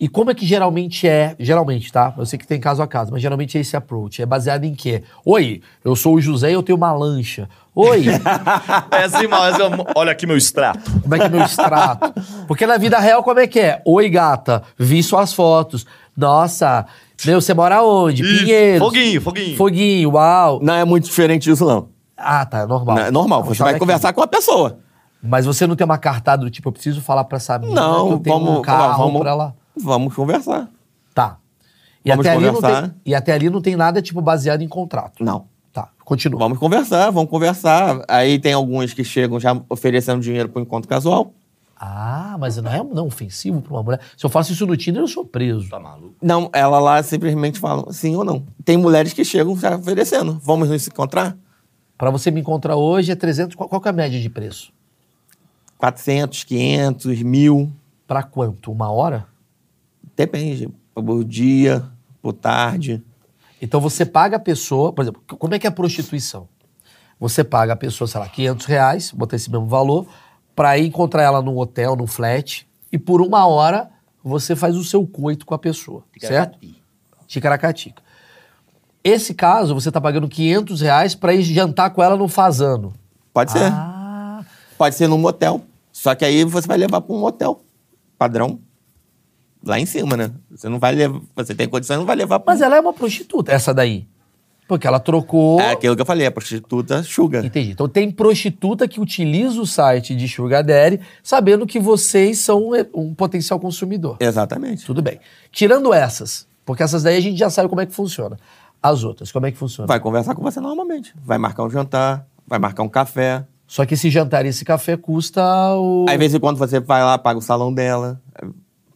E 0.00 0.08
como 0.08 0.30
é 0.30 0.34
que 0.34 0.46
geralmente 0.46 1.08
é, 1.08 1.34
geralmente, 1.40 1.92
tá? 1.92 2.14
Eu 2.16 2.24
sei 2.24 2.38
que 2.38 2.46
tem 2.46 2.60
caso 2.60 2.80
a 2.80 2.86
caso, 2.86 3.10
mas 3.12 3.20
geralmente 3.20 3.58
é 3.58 3.60
esse 3.60 3.76
approach. 3.76 4.22
É 4.22 4.26
baseado 4.26 4.62
em 4.64 4.72
quê? 4.74 5.02
Oi, 5.24 5.60
eu 5.84 5.94
sou 5.96 6.14
o 6.14 6.20
José 6.20 6.50
e 6.50 6.54
eu 6.54 6.62
tenho 6.62 6.78
uma 6.78 6.92
lancha. 6.92 7.48
Oi, 7.74 8.04
É 8.92 9.04
assim, 9.04 9.26
mas 9.26 9.58
eu- 9.58 9.70
olha 9.96 10.12
aqui 10.12 10.24
meu 10.26 10.36
extrato. 10.36 10.88
como 11.02 11.14
é 11.14 11.18
que 11.18 11.24
é 11.24 11.28
meu 11.28 11.42
extrato? 11.42 12.14
Porque 12.46 12.64
na 12.64 12.76
vida 12.78 12.98
real, 13.00 13.22
como 13.24 13.40
é 13.40 13.46
que 13.48 13.58
é? 13.58 13.82
Oi, 13.84 14.08
gata, 14.08 14.62
vi 14.78 15.02
suas 15.02 15.32
fotos. 15.32 15.84
Nossa, 16.18 16.84
meu, 17.24 17.40
você 17.40 17.54
mora 17.54 17.80
onde? 17.82 18.24
Isso, 18.24 18.40
Pinheiros. 18.44 18.78
foguinho, 18.88 19.20
foguinho. 19.22 19.56
Foguinho, 19.56 20.10
uau. 20.10 20.58
Não 20.60 20.74
é 20.74 20.84
muito 20.84 21.04
diferente 21.04 21.44
disso, 21.48 21.64
não. 21.64 21.88
Ah, 22.16 22.44
tá, 22.44 22.58
é 22.62 22.66
normal. 22.66 22.96
Não, 22.96 23.02
é 23.04 23.10
normal. 23.12 23.44
Você 23.44 23.58
vai 23.62 23.68
falar 23.74 23.78
conversar 23.78 24.12
com 24.12 24.20
a 24.20 24.26
pessoa. 24.26 24.68
aqui. 24.70 24.78
Mas 25.22 25.46
você 25.46 25.64
não 25.66 25.76
tem 25.76 25.84
uma 25.84 25.96
cartada 25.98 26.42
do 26.44 26.50
tipo, 26.50 26.68
eu 26.68 26.72
preciso 26.72 27.00
falar 27.00 27.22
pra 27.24 27.36
essa 27.36 27.56
menina 27.58 27.80
que 27.80 27.86
Não, 27.86 28.10
eu 28.10 28.18
tenho 28.18 28.36
vamos, 28.38 28.58
um 28.58 28.62
carro 28.62 29.04
vamos, 29.04 29.20
pra 29.20 29.30
ela. 29.30 29.56
vamos 29.80 30.12
conversar. 30.14 30.68
Tá. 31.14 31.38
E 32.04 32.10
Vamos 32.10 32.26
até, 32.26 32.34
ali 32.36 32.46
não 32.46 32.54
conversar. 32.54 32.82
tem, 32.82 32.94
e 33.06 33.14
até 33.14 33.32
ali 33.32 33.48
não 33.50 33.60
tem 33.60 33.76
nada, 33.76 34.02
tipo, 34.02 34.20
baseado 34.20 34.62
em 34.62 34.68
contrato. 34.68 35.22
Não. 35.24 35.46
Tá, 35.72 35.88
continua. 36.04 36.38
Vamos 36.40 36.58
conversar, 36.58 37.10
vamos 37.10 37.30
conversar. 37.30 38.02
Aí 38.08 38.38
tem 38.38 38.52
alguns 38.52 38.92
que 38.92 39.04
chegam 39.04 39.38
já 39.38 39.56
oferecendo 39.68 40.20
dinheiro 40.20 40.48
pro 40.48 40.62
encontro 40.62 40.88
casual. 40.88 41.32
Ah, 41.80 42.36
mas 42.40 42.56
não 42.56 42.70
é 42.70 42.82
não, 42.82 43.06
ofensivo 43.06 43.62
pra 43.62 43.74
uma 43.74 43.82
mulher. 43.82 44.00
Se 44.16 44.26
eu 44.26 44.30
faço 44.30 44.52
isso 44.52 44.66
no 44.66 44.76
Tinder, 44.76 45.00
eu 45.00 45.06
sou 45.06 45.24
preso. 45.24 45.68
Tá 45.68 45.78
maluco? 45.78 46.16
Não, 46.20 46.50
ela 46.52 46.80
lá 46.80 47.00
simplesmente 47.02 47.60
fala 47.60 47.92
sim 47.92 48.16
ou 48.16 48.24
não. 48.24 48.44
Tem 48.64 48.76
mulheres 48.76 49.12
que 49.12 49.24
chegam 49.24 49.56
já 49.56 49.76
oferecendo. 49.76 50.40
Vamos 50.42 50.68
nos 50.68 50.88
encontrar? 50.88 51.36
Pra 51.96 52.10
você 52.10 52.30
me 52.32 52.40
encontrar 52.40 52.74
hoje 52.74 53.12
é 53.12 53.14
300. 53.14 53.54
Qual, 53.54 53.68
qual 53.68 53.80
que 53.80 53.86
é 53.86 53.90
a 53.90 53.94
média 53.94 54.20
de 54.20 54.28
preço? 54.28 54.72
400, 55.78 56.42
500, 56.42 57.22
mil. 57.22 57.72
Pra 58.08 58.24
quanto? 58.24 58.72
Uma 58.72 58.90
hora? 58.90 59.26
Depende. 60.16 60.68
Por 60.92 61.24
dia, 61.24 61.84
por 62.20 62.32
tarde. 62.32 63.00
Então 63.62 63.80
você 63.80 64.04
paga 64.04 64.36
a 64.36 64.40
pessoa, 64.40 64.92
por 64.92 65.02
exemplo, 65.02 65.22
como 65.26 65.54
é 65.54 65.58
que 65.58 65.66
é 65.66 65.70
a 65.70 65.72
prostituição? 65.72 66.48
Você 67.20 67.42
paga 67.42 67.72
a 67.72 67.76
pessoa, 67.76 68.06
sei 68.06 68.20
lá, 68.20 68.28
500 68.28 68.66
reais, 68.66 69.12
bota 69.12 69.34
esse 69.34 69.50
mesmo 69.50 69.66
valor, 69.66 70.06
pra 70.58 70.76
ir 70.76 70.88
encontrar 70.88 71.22
ela 71.22 71.40
num 71.40 71.56
hotel, 71.56 71.94
num 71.94 72.08
flat, 72.08 72.66
e 72.90 72.98
por 72.98 73.22
uma 73.22 73.46
hora 73.46 73.90
você 74.24 74.56
faz 74.56 74.74
o 74.74 74.82
seu 74.82 75.06
coito 75.06 75.46
com 75.46 75.54
a 75.54 75.58
pessoa, 75.58 76.02
certo? 76.18 76.58
Ticaracatica. 77.28 78.02
Esse 79.04 79.34
caso, 79.34 79.72
você 79.72 79.92
tá 79.92 80.00
pagando 80.00 80.26
500 80.28 80.80
reais 80.80 81.14
pra 81.14 81.32
ir 81.32 81.44
jantar 81.44 81.90
com 81.90 82.02
ela 82.02 82.16
no 82.16 82.26
Fazano. 82.26 82.92
Pode 83.32 83.52
ser. 83.52 83.70
Ah, 83.72 84.44
Pode 84.76 84.96
ser 84.96 85.06
num 85.06 85.16
motel. 85.16 85.62
Só 85.92 86.12
que 86.16 86.24
aí 86.24 86.42
você 86.42 86.66
vai 86.66 86.76
levar 86.76 87.02
pra 87.02 87.14
um 87.14 87.20
motel 87.20 87.62
padrão. 88.18 88.58
Lá 89.64 89.78
em 89.78 89.86
cima, 89.86 90.16
né? 90.16 90.32
Você 90.50 90.68
não 90.68 90.80
vai 90.80 90.92
levar. 90.92 91.20
Você 91.36 91.54
tem 91.54 91.68
condição, 91.68 91.98
não 91.98 92.04
vai 92.04 92.16
levar 92.16 92.40
pra. 92.40 92.52
mas 92.52 92.60
ela 92.60 92.74
é 92.74 92.80
uma 92.80 92.92
prostituta, 92.92 93.52
essa 93.52 93.72
daí. 93.72 94.08
Porque 94.68 94.86
ela 94.86 95.00
trocou... 95.00 95.58
É 95.58 95.72
aquilo 95.72 95.96
que 95.96 96.02
eu 96.02 96.06
falei, 96.06 96.26
a 96.26 96.30
prostituta 96.30 97.02
sugar. 97.02 97.42
Entendi. 97.42 97.70
Então 97.70 97.88
tem 97.88 98.10
prostituta 98.10 98.86
que 98.86 99.00
utiliza 99.00 99.58
o 99.58 99.66
site 99.66 100.14
de 100.14 100.28
Sugar 100.28 100.62
Daddy 100.62 101.00
sabendo 101.22 101.66
que 101.66 101.80
vocês 101.80 102.38
são 102.38 102.72
um 102.94 103.14
potencial 103.14 103.58
consumidor. 103.58 104.18
Exatamente. 104.20 104.84
Tudo 104.84 105.00
bem. 105.00 105.18
Tirando 105.50 105.92
essas, 105.94 106.46
porque 106.66 106.82
essas 106.82 107.02
daí 107.02 107.16
a 107.16 107.20
gente 107.20 107.38
já 107.38 107.48
sabe 107.48 107.66
como 107.66 107.80
é 107.80 107.86
que 107.86 107.94
funciona. 107.94 108.36
As 108.82 109.02
outras, 109.02 109.32
como 109.32 109.46
é 109.46 109.50
que 109.50 109.56
funciona? 109.56 109.88
Vai 109.88 109.98
conversar 109.98 110.34
com 110.34 110.42
você 110.42 110.60
normalmente. 110.60 111.14
Vai 111.24 111.38
marcar 111.38 111.64
um 111.64 111.70
jantar, 111.70 112.26
vai 112.46 112.58
marcar 112.58 112.82
um 112.82 112.88
café. 112.90 113.44
Só 113.66 113.86
que 113.86 113.94
esse 113.94 114.10
jantar 114.10 114.44
e 114.44 114.48
esse 114.50 114.66
café 114.66 114.98
custa 114.98 115.42
o. 115.76 116.04
Aí, 116.08 116.14
de 116.14 116.18
vez 116.18 116.34
em 116.34 116.38
quando, 116.38 116.58
você 116.58 116.78
vai 116.78 117.02
lá, 117.02 117.16
paga 117.16 117.38
o 117.38 117.42
salão 117.42 117.72
dela, 117.72 118.20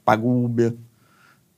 paga 0.04 0.22
o 0.22 0.44
Uber. 0.44 0.74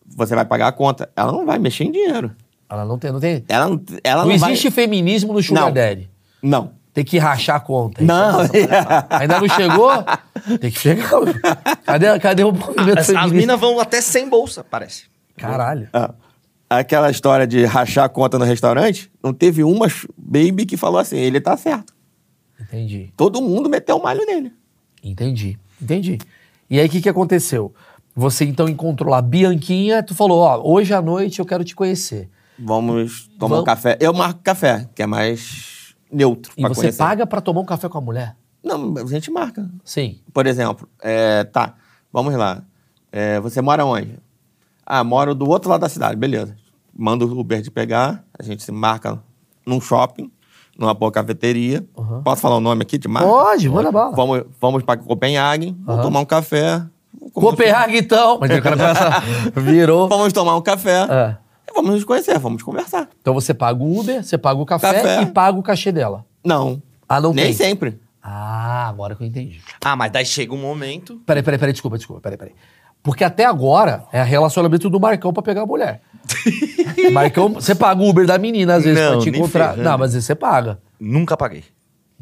Você 0.07 0.37
vai 0.37 0.45
pagar 0.45 0.69
a 0.69 0.73
conta. 0.73 1.11
Ela 1.17 1.33
não 1.33 1.45
vai 1.45 1.59
mexer 1.59 1.83
em 1.83 1.91
dinheiro. 1.91 2.31
Ela 2.69 2.85
não 2.85 2.99
tem. 2.99 3.13
Não, 3.13 3.21
tem... 3.21 3.45
Ela 3.49 3.69
não, 3.69 3.81
ela 4.03 4.23
não, 4.23 4.29
não 4.29 4.35
existe 4.35 4.69
vai... 4.69 4.85
feminismo 4.85 5.33
no 5.33 5.43
Sugar 5.43 5.65
Não. 5.65 5.73
Daddy. 5.73 6.11
Não. 6.43 6.73
Tem 6.93 7.05
que 7.05 7.19
rachar 7.19 7.57
a 7.57 7.61
conta. 7.61 8.03
Não. 8.03 8.41
Ainda 9.11 9.41
não 9.41 9.49
chegou? 9.49 9.91
Tem 10.61 10.71
que 10.71 10.79
chegar. 10.79 11.11
Cadê, 11.85 12.19
cadê 12.21 12.45
o 12.45 12.53
movimento 12.53 12.99
As, 12.99 13.11
as 13.11 13.33
minas 13.33 13.59
vão 13.59 13.81
até 13.81 14.01
sem 14.01 14.29
bolsa, 14.29 14.63
parece. 14.63 15.07
Caralho. 15.37 15.89
Ah, 15.93 16.15
Aquela 16.71 17.11
história 17.11 17.47
de 17.47 17.65
rachar 17.65 18.05
a 18.05 18.09
conta 18.09 18.39
no 18.39 18.45
restaurante, 18.45 19.11
não 19.23 19.33
teve 19.33 19.63
uma 19.63 19.87
baby 20.17 20.65
que 20.65 20.77
falou 20.77 20.99
assim, 20.99 21.19
ele 21.19 21.41
tá 21.41 21.57
certo. 21.57 21.95
Entendi. 22.61 23.13
Todo 23.17 23.43
mundo 23.43 23.69
meteu 23.69 23.97
o 23.97 24.03
malho 24.03 24.25
nele. 24.25 24.53
Entendi. 25.03 25.59
Entendi. 25.81 26.19
E 26.71 26.81
aí, 26.81 26.87
o 26.87 26.91
que, 26.91 27.03
que 27.03 27.09
aconteceu? 27.09 27.75
Você 28.17 28.45
então 28.45 28.69
encontrou 28.69 29.11
lá 29.11 29.21
Bianquinha, 29.21 30.03
tu 30.03 30.15
falou, 30.15 30.41
ó, 30.41 30.63
hoje 30.65 30.95
à 30.95 31.03
noite 31.03 31.41
eu 31.41 31.45
quero 31.45 31.65
te 31.65 31.75
conhecer. 31.75 32.29
Vamos 32.59 33.29
tomar 33.39 33.57
Vamos- 33.57 33.63
um 33.63 33.65
café. 33.65 33.97
Eu 34.01 34.13
marco 34.13 34.41
café, 34.43 34.89
que 34.95 35.03
é 35.03 35.07
mais 35.07 35.95
neutro 36.11 36.53
E 36.57 36.61
pra 36.61 36.69
você 36.71 36.81
conhecer. 36.83 36.99
paga 36.99 37.27
pra 37.27 37.41
tomar 37.41 37.61
um 37.61 37.65
café 37.65 37.89
com 37.89 37.99
a 37.99 38.01
mulher? 38.01 38.37
Não, 38.63 38.95
a 38.97 39.07
gente 39.07 39.31
marca. 39.31 39.69
Sim. 39.85 40.21
Por 40.33 40.47
exemplo, 40.47 40.89
é, 41.03 41.45
tá, 41.45 41.75
vamos 42.13 42.35
lá. 42.35 42.63
É, 43.13 43.39
você 43.41 43.61
mora 43.61 43.85
onde? 43.85 44.19
Ah, 44.87 45.03
moro 45.05 45.35
do 45.35 45.49
outro 45.49 45.69
lado 45.71 45.81
da 45.81 45.89
cidade, 45.89 46.17
beleza. 46.17 46.57
Manda 46.97 47.25
o 47.27 47.39
Uber 47.41 47.61
de 47.61 47.71
pegar, 47.71 48.25
a 48.39 48.43
gente 48.43 48.63
se 48.63 48.71
marca 48.73 49.21
num 49.67 49.81
shopping, 49.81 50.31
numa 50.79 50.95
boa 50.95 51.11
cafeteria. 51.11 51.85
Uhum. 51.97 52.23
Posso 52.23 52.41
falar 52.41 52.57
o 52.57 52.61
nome 52.61 52.83
aqui 52.83 52.97
de 52.99 53.09
marca? 53.09 53.29
Pode, 53.29 53.69
manda 53.69 53.91
bala. 53.91 54.15
Vamos, 54.15 54.45
vamos 54.61 54.83
para 54.83 55.01
Copenhague, 55.01 55.77
vamos 55.81 56.03
tomar 56.03 56.21
um 56.21 56.25
café. 56.25 56.83
Copenhague, 57.33 57.99
então. 57.99 58.39
Mas 58.41 58.51
o 58.57 58.63
cara 58.63 58.77
começa- 58.77 59.21
virou. 59.61 60.09
Vamos 60.09 60.33
tomar 60.33 60.57
um 60.57 60.63
café. 60.63 61.07
É. 61.11 61.37
Vamos 61.75 61.91
nos 61.93 62.05
conhecer, 62.05 62.39
vamos 62.39 62.63
conversar. 62.63 63.09
Então 63.21 63.35
você 63.35 63.53
paga 63.53 63.83
o 63.83 63.99
Uber, 64.01 64.23
você 64.23 64.39
paga 64.39 64.61
o 64.61 64.67
café, 64.67 64.93
Café. 64.93 65.23
e 65.23 65.27
paga 65.27 65.59
o 65.59 65.63
cachê 65.63 65.91
dela. 65.93 66.25
Não. 66.45 66.81
Ah, 67.09 67.21
não 67.21 67.33
Nem 67.33 67.47
tem? 67.47 67.53
sempre. 67.55 67.99
Ah, 68.23 68.89
agora 68.89 69.15
que 69.15 69.23
eu 69.23 69.27
entendi. 69.27 69.61
Ah, 69.85 69.95
mas 69.97 70.11
daí 70.11 70.25
chega 70.25 70.55
um 70.55 70.61
momento. 70.61 71.21
Peraí, 71.27 71.43
peraí, 71.43 71.59
peraí, 71.59 71.73
desculpa, 71.73 71.97
desculpa, 71.99 72.23
peraí, 72.23 72.39
peraí. 72.39 72.55
Porque 73.03 73.23
até 73.23 73.45
agora 73.45 74.05
é 74.11 74.23
relacionamento 74.23 74.89
do 74.89 74.99
Marcão 74.99 75.31
pra 75.33 75.43
pegar 75.43 75.63
a 75.63 75.67
mulher. 75.67 76.01
Marcão, 77.13 77.51
você 77.53 77.75
paga 77.75 78.01
o 78.01 78.09
Uber 78.09 78.27
da 78.27 78.39
menina 78.39 78.77
às 78.77 78.85
vezes 78.85 78.99
Não, 78.99 79.13
pra 79.13 79.21
te 79.21 79.31
nem 79.31 79.41
encontrar. 79.41 79.71
ferrando. 79.75 79.83
Não, 79.91 79.99
mas 79.99 80.15
você 80.15 80.35
paga. 80.35 80.79
Nunca 80.99 81.37
paguei. 81.37 81.65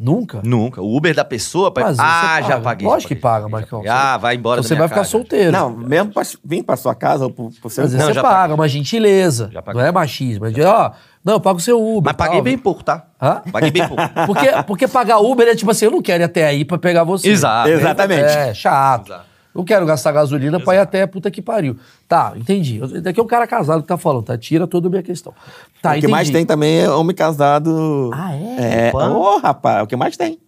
Nunca? 0.03 0.41
Nunca. 0.43 0.83
O 0.83 0.97
Uber 0.97 1.15
da 1.15 1.25
pessoa. 1.25 1.71
pa- 1.71 1.83
Mas 1.83 1.99
ah, 2.01 2.39
você 2.43 2.49
já 2.49 2.61
paguei. 2.61 2.87
Lógico 2.89 3.15
que 3.15 3.21
paga, 3.21 3.49
Marcão. 3.49 3.83
Ah, 3.89 4.17
vai 4.19 4.35
embora 4.35 4.61
Então 4.61 4.63
da 4.65 4.69
você 4.69 4.75
minha 4.75 4.81
vai 4.81 4.89
ficar 4.89 5.01
casa. 5.03 5.11
solteiro. 5.11 5.53
Não, 5.53 5.71
mesmo 5.71 6.13
pra 6.13 6.23
vir 6.45 6.63
pra 6.65 6.77
sua 6.77 6.95
casa 6.95 7.25
ou 7.25 7.31
pro, 7.31 7.51
pro 7.61 7.71
seu... 7.71 7.85
Mas 7.85 7.93
Não, 7.95 8.07
você 8.07 8.13
já 8.15 8.23
paga, 8.23 8.37
paguei. 8.37 8.55
uma 8.57 8.69
gentileza. 8.69 9.49
Já 9.53 9.63
paguei. 9.63 9.81
Não 9.81 9.89
é 9.89 9.93
machismo. 9.93 10.47
É 10.47 10.65
ó, 10.67 10.91
não, 11.25 11.35
eu 11.35 11.41
pago 11.41 11.59
o 11.59 11.63
seu 11.63 11.81
Uber. 11.81 12.11
Mas 12.13 12.17
paguei 12.17 12.37
tal. 12.39 12.43
bem 12.43 12.59
pouco, 12.59 12.83
tá? 12.83 13.05
Hã? 13.21 13.43
Paguei 13.53 13.71
bem 13.71 13.87
pouco. 13.87 14.03
Porque, 14.27 14.49
porque 14.67 14.89
pagar 14.89 15.19
Uber 15.21 15.47
é 15.47 15.55
tipo 15.55 15.71
assim, 15.71 15.85
eu 15.85 15.91
não 15.93 16.03
quero 16.03 16.23
ir 16.23 16.25
até 16.25 16.45
aí 16.47 16.65
pra 16.65 16.79
pegar 16.79 17.05
você. 17.05 17.29
Exato. 17.29 17.69
Exatamente. 17.69 18.25
É, 18.25 18.53
chato. 18.53 19.07
Exato. 19.13 19.32
Não 19.55 19.65
quero 19.65 19.85
gastar 19.85 20.13
gasolina 20.13 20.59
pra 20.59 20.75
ir 20.75 20.79
até 20.79 21.07
puta 21.07 21.31
que 21.31 21.43
pariu. 21.43 21.77
Tá, 22.09 22.33
entendi. 22.37 22.79
Eu- 22.79 23.03
Daqui 23.03 23.21
é 23.21 23.23
um 23.23 23.27
cara 23.27 23.47
casado 23.47 23.83
que 23.83 23.89
tá 23.89 23.99
falando, 23.99 24.25
tá? 24.25 24.39
Tira 24.39 24.67
toda 24.67 24.87
a 24.89 24.91
minha 24.91 25.03
questão. 25.03 25.35
Tá, 25.83 25.91
o 25.91 25.93
que 25.93 25.99
entendi. 25.99 26.11
mais 26.11 26.31
tem 26.31 26.47
também 26.47 26.81
é 26.81 26.91
homem 26.91 27.15
casado. 27.15 28.11
Ah, 28.15 28.35
é? 28.35 28.89
É. 28.89 28.93
Ô, 28.97 29.39
rapaz, 29.39 29.81
é 29.81 29.83
o 29.83 29.87
que 29.87 29.97
mais 29.97 30.17
tem. 30.17 30.39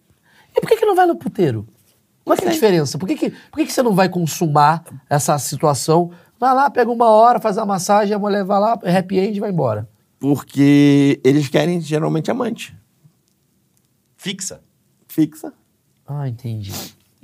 E 0.55 0.59
por 0.61 0.67
que, 0.67 0.77
que 0.77 0.85
não 0.85 0.95
vai 0.95 1.05
no 1.05 1.15
puteiro? 1.15 1.67
Qual 2.23 2.35
que 2.35 2.43
é 2.45 2.47
a 2.47 2.51
diferença? 2.51 2.97
Por 2.97 3.07
que, 3.07 3.15
que, 3.15 3.29
por 3.29 3.57
que, 3.57 3.65
que 3.65 3.71
você 3.73 3.83
não 3.83 3.93
vai 3.93 4.09
consumar 4.09 4.83
essa 5.07 5.37
situação? 5.37 6.09
Vai 6.39 6.55
lá, 6.55 6.69
pega 6.71 6.89
uma 6.89 7.07
hora, 7.09 7.39
faz 7.39 7.57
a 7.59 7.65
massagem, 7.65 8.15
a 8.15 8.19
mulher 8.19 8.43
vai 8.43 8.59
lá, 8.59 8.73
happy 8.73 9.19
end 9.19 9.37
e 9.37 9.39
vai 9.39 9.51
embora. 9.51 9.87
Porque 10.19 11.21
eles 11.23 11.47
querem 11.47 11.79
geralmente 11.79 12.31
amante. 12.31 12.75
Fixa. 14.17 14.61
Fixa. 15.07 15.53
Ah, 16.07 16.27
entendi. 16.27 16.71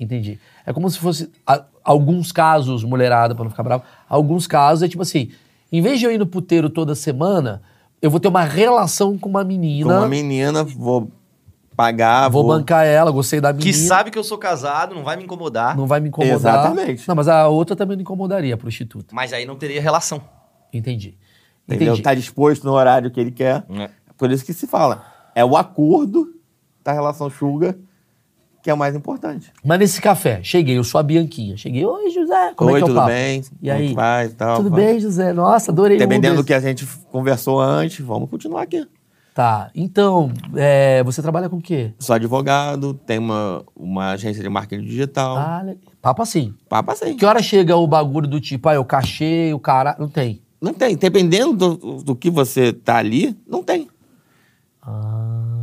Entendi. 0.01 0.39
É 0.65 0.73
como 0.73 0.89
se 0.89 0.97
fosse. 0.97 1.29
a- 1.45 1.63
alguns 1.83 2.31
casos, 2.31 2.83
mulherada, 2.83 3.33
pra 3.35 3.43
não 3.43 3.51
ficar 3.51 3.63
bravo, 3.63 3.83
alguns 4.09 4.47
casos 4.47 4.83
é 4.83 4.87
tipo 4.89 5.01
assim: 5.03 5.31
em 5.71 5.81
vez 5.81 5.99
de 5.99 6.05
eu 6.05 6.11
ir 6.11 6.17
no 6.17 6.25
puteiro 6.25 6.69
toda 6.69 6.95
semana, 6.95 7.61
eu 8.01 8.09
vou 8.09 8.19
ter 8.19 8.27
uma 8.27 8.43
relação 8.43 9.17
com 9.17 9.29
uma 9.29 9.41
Com 9.43 9.47
menina. 9.47 9.99
uma 9.99 10.07
menina, 10.07 10.63
vou 10.63 11.11
pagar, 11.75 12.29
Vou 12.29 12.43
bancar 12.45 12.85
ela, 12.85 13.09
gostei 13.11 13.39
da 13.39 13.53
menina. 13.53 13.71
Que 13.71 13.77
sabe 13.77 14.11
que 14.11 14.17
eu 14.19 14.23
sou 14.23 14.37
casado, 14.37 14.93
não 14.93 15.03
vai 15.03 15.15
me 15.17 15.23
incomodar. 15.23 15.75
Não 15.77 15.87
vai 15.87 15.99
me 15.99 16.09
incomodar. 16.09 16.35
Exatamente. 16.35 17.07
Não, 17.07 17.15
mas 17.15 17.27
a 17.27 17.47
outra 17.47 17.75
também 17.75 17.95
não 17.95 18.01
incomodaria, 18.01 18.53
a 18.53 18.57
prostituta. 18.57 19.13
Mas 19.15 19.33
aí 19.33 19.45
não 19.45 19.55
teria 19.55 19.81
relação. 19.81 20.21
Entendi. 20.73 21.15
Entendeu? 21.67 21.87
Entendi. 21.93 22.01
Tá 22.03 22.13
disposto 22.13 22.63
no 22.65 22.73
horário 22.73 23.09
que 23.11 23.19
ele 23.19 23.31
quer. 23.31 23.63
É. 23.69 23.89
Por 24.17 24.29
isso 24.31 24.43
que 24.45 24.53
se 24.53 24.67
fala. 24.67 25.05
É 25.33 25.43
o 25.45 25.55
acordo 25.55 26.33
da 26.83 26.91
relação 26.91 27.29
sugar 27.29 27.75
que 28.62 28.69
é 28.69 28.74
o 28.74 28.78
mais 28.78 28.95
importante. 28.95 29.52
Mas 29.63 29.80
nesse 29.80 30.02
café, 30.02 30.39
cheguei, 30.43 30.78
eu 30.78 30.84
sou 30.84 31.00
a 31.00 31.04
Bianquinha. 31.04 31.58
Cheguei, 31.58 31.86
oi, 31.86 32.10
José, 32.12 32.54
como 32.56 32.71
Oi, 32.71 32.76
é 32.76 32.80
que 32.80 32.84
é 32.84 32.86
o 32.86 32.88
tudo 32.89 32.97
papo? 32.97 33.08
bem? 33.12 33.43
E 33.62 33.71
aí? 33.71 33.88
que 33.89 33.93
vai 33.95 34.30
tal? 34.30 34.58
Tudo 34.58 34.69
Vai. 34.69 34.82
bem, 34.86 35.00
José? 35.00 35.34
Nossa, 35.34 35.71
adorei 35.71 35.97
o 35.97 36.00
Dependendo 36.00 36.38
do 36.38 36.43
que 36.43 36.54
a 36.54 36.60
gente 36.60 36.86
conversou 37.12 37.60
antes, 37.60 38.06
vamos 38.06 38.30
continuar 38.30 38.62
aqui. 38.63 38.86
Tá, 39.34 39.71
então, 39.74 40.30
é, 40.56 41.02
você 41.06 41.21
trabalha 41.21 41.47
com 41.50 41.56
o 41.56 41.62
quê? 41.62 41.93
Sou 41.97 42.13
advogado, 42.13 42.93
tenho 42.93 43.21
uma, 43.21 43.63
uma 43.76 44.12
agência 44.12 44.43
de 44.43 44.50
marketing 44.50 44.84
digital. 44.84 45.38
Ah, 45.38 45.63
le- 45.63 45.80
papo 46.02 46.21
assim. 46.21 46.54
Papo 46.67 46.91
assim. 46.91 47.15
Que 47.15 47.26
hora 47.26 47.41
chega 47.41 47.76
o 47.78 47.88
bagulho 47.88 48.28
do 48.28 48.41
tipo, 48.41 48.67
ah, 48.67 48.74
eu 48.76 48.84
cachê, 48.84 49.52
o 49.54 49.60
cara... 49.60 49.95
Não 49.97 50.10
tem. 50.10 50.41
Não 50.62 50.74
tem. 50.74 50.97
Dependendo 50.97 51.54
do, 51.78 52.04
do 52.04 52.15
que 52.15 52.30
você 52.30 52.74
tá 52.74 52.97
ali, 52.97 53.36
não 53.47 53.63
tem. 53.63 53.88
Ah. 54.82 55.61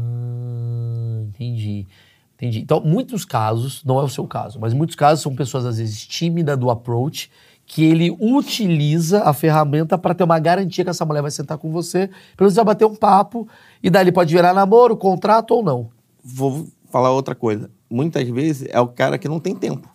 Entendi. 2.39 2.61
Então, 2.61 2.81
muitos 2.81 3.25
casos, 3.25 3.83
não 3.85 3.99
é 3.99 4.05
o 4.05 4.09
seu 4.09 4.25
caso, 4.25 4.61
mas 4.61 4.73
muitos 4.73 4.95
casos 4.95 5.23
são 5.23 5.35
pessoas, 5.35 5.67
às 5.67 5.79
vezes, 5.79 6.07
tímidas 6.07 6.57
do 6.57 6.71
approach, 6.71 7.29
que 7.67 7.85
ele 7.85 8.17
utiliza 8.21 9.25
a 9.25 9.33
ferramenta 9.35 9.99
para 9.99 10.15
ter 10.15 10.23
uma 10.23 10.39
garantia 10.39 10.85
que 10.85 10.91
essa 10.91 11.05
mulher 11.05 11.21
vai 11.21 11.33
sentar 11.33 11.59
com 11.59 11.73
você, 11.73 12.07
pelo 12.37 12.47
menos 12.47 12.55
vai 12.55 12.65
bater 12.65 12.85
um 12.85 12.95
papo, 12.95 13.49
e 13.83 13.91
daí 13.91 14.05
ele 14.05 14.13
pode 14.13 14.33
virar 14.33 14.55
namoro, 14.55 14.97
contrato 14.97 15.51
ou 15.51 15.65
não. 15.65 15.91
Vou 16.23 16.69
falar 16.91 17.11
outra 17.11 17.35
coisa. 17.35 17.69
Muitas 17.91 18.29
vezes 18.29 18.69
é 18.71 18.81
o 18.81 18.87
cara 18.87 19.19
que 19.19 19.29
não 19.29 19.41
tem 19.41 19.57
tempo. 19.57 19.89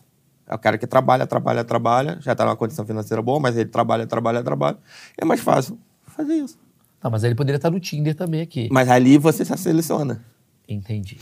É 0.46 0.54
o 0.54 0.60
cara 0.60 0.78
que 0.78 0.86
trabalha, 0.86 1.26
trabalha, 1.26 1.64
trabalha, 1.64 2.18
já 2.20 2.36
tá 2.36 2.44
numa 2.44 2.58
condição 2.58 2.86
financeira 2.86 3.22
boa, 3.22 3.40
mas 3.40 3.56
ele 3.56 3.70
trabalha, 3.70 4.06
trabalha, 4.06 4.44
trabalha. 4.44 4.78
É 5.18 5.24
mais 5.24 5.40
fácil 5.40 5.80
fazer 6.04 6.36
isso. 6.36 6.60
Não, 7.02 7.10
mas 7.10 7.24
aí 7.24 7.30
ele 7.30 7.36
poderia 7.36 7.56
estar 7.56 7.72
no 7.72 7.80
Tinder 7.80 8.14
também 8.14 8.42
aqui. 8.42 8.68
Mas 8.70 8.90
ali 8.90 9.18
você 9.18 9.46
se 9.46 9.58
seleciona. 9.58 10.22
Entendi. 10.68 11.18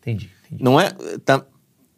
Entendi. 0.00 0.30
entendi. 0.46 0.62
Não 0.62 0.80
é, 0.80 0.90
tá- 1.24 1.44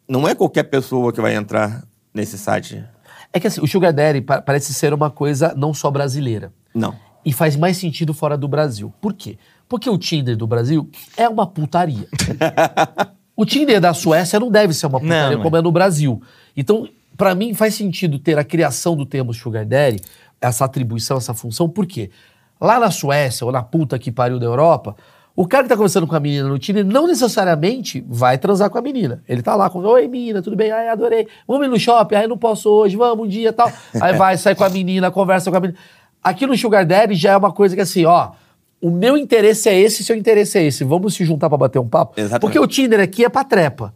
não 0.07 0.27
é 0.27 0.35
qualquer 0.35 0.63
pessoa 0.63 1.11
que 1.13 1.21
vai 1.21 1.35
entrar 1.35 1.83
nesse 2.13 2.37
site. 2.37 2.83
É 3.31 3.39
que 3.39 3.47
assim, 3.47 3.61
o 3.61 3.67
Sugar 3.67 3.93
Daddy 3.93 4.21
pa- 4.21 4.41
parece 4.41 4.73
ser 4.73 4.93
uma 4.93 5.09
coisa 5.09 5.53
não 5.55 5.73
só 5.73 5.89
brasileira. 5.89 6.53
Não. 6.73 6.95
E 7.25 7.31
faz 7.31 7.55
mais 7.55 7.77
sentido 7.77 8.13
fora 8.13 8.37
do 8.37 8.47
Brasil. 8.47 8.93
Por 9.01 9.13
quê? 9.13 9.37
Porque 9.67 9.89
o 9.89 9.97
Tinder 9.97 10.35
do 10.35 10.45
Brasil 10.45 10.89
é 11.17 11.27
uma 11.27 11.47
putaria. 11.47 12.07
o 13.35 13.45
Tinder 13.45 13.79
da 13.81 13.93
Suécia 13.93 14.39
não 14.39 14.51
deve 14.51 14.73
ser 14.73 14.85
uma 14.87 14.99
putaria 14.99 15.37
Não, 15.37 15.43
como 15.43 15.55
é 15.57 15.61
no 15.61 15.71
Brasil. 15.71 16.21
Então, 16.55 16.87
pra 17.17 17.33
mim, 17.33 17.53
faz 17.53 17.73
sentido 17.75 18.19
ter 18.19 18.37
a 18.37 18.43
criação 18.43 18.95
do 18.95 19.05
termo 19.05 19.33
Sugar 19.33 19.65
Daddy, 19.65 20.01
essa 20.41 20.65
atribuição, 20.65 21.17
essa 21.17 21.33
função. 21.33 21.69
Por 21.69 21.85
quê? 21.85 22.11
Lá 22.59 22.79
na 22.79 22.91
Suécia, 22.91 23.45
ou 23.45 23.51
na 23.51 23.63
puta 23.63 23.97
que 23.97 24.11
pariu 24.11 24.37
da 24.39 24.45
Europa, 24.45 24.95
o 25.35 25.47
cara 25.47 25.63
que 25.63 25.69
tá 25.69 25.75
conversando 25.75 26.05
com 26.05 26.15
a 26.15 26.19
menina 26.19 26.47
no 26.47 26.59
Tinder 26.59 26.85
não 26.85 27.07
necessariamente 27.07 28.05
vai 28.07 28.37
transar 28.37 28.69
com 28.69 28.77
a 28.77 28.81
menina. 28.81 29.23
Ele 29.27 29.41
tá 29.41 29.55
lá 29.55 29.69
com, 29.69 29.79
oi 29.79 30.07
menina, 30.07 30.41
tudo 30.41 30.55
bem? 30.55 30.71
Ai, 30.71 30.89
adorei. 30.89 31.27
Vamos 31.47 31.65
ir 31.65 31.69
no 31.69 31.79
shopping? 31.79 32.15
Ai, 32.15 32.27
não 32.27 32.37
posso 32.37 32.69
hoje, 32.69 32.95
vamos 32.95 33.25
um 33.25 33.27
dia 33.27 33.51
tal. 33.51 33.71
Aí 33.99 34.15
vai, 34.15 34.37
sai 34.37 34.53
com 34.53 34.63
a 34.63 34.69
menina, 34.69 35.09
conversa 35.09 35.49
com 35.49 35.57
a 35.57 35.59
menina. 35.59 35.79
Aqui 36.23 36.45
no 36.45 36.55
Sugar 36.55 36.85
Daddy 36.85 37.15
já 37.15 37.31
é 37.31 37.37
uma 37.37 37.51
coisa 37.51 37.75
que 37.75 37.81
assim, 37.81 38.05
ó, 38.05 38.31
o 38.79 38.91
meu 38.91 39.17
interesse 39.17 39.69
é 39.69 39.79
esse, 39.79 40.03
seu 40.03 40.15
interesse 40.15 40.57
é 40.57 40.63
esse. 40.65 40.83
Vamos 40.83 41.15
se 41.15 41.25
juntar 41.25 41.49
pra 41.49 41.57
bater 41.57 41.79
um 41.79 41.87
papo? 41.87 42.13
Exatamente. 42.15 42.41
Porque 42.41 42.59
o 42.59 42.67
Tinder 42.67 42.99
aqui 42.99 43.25
é 43.25 43.29
pra 43.29 43.43
trepa. 43.43 43.93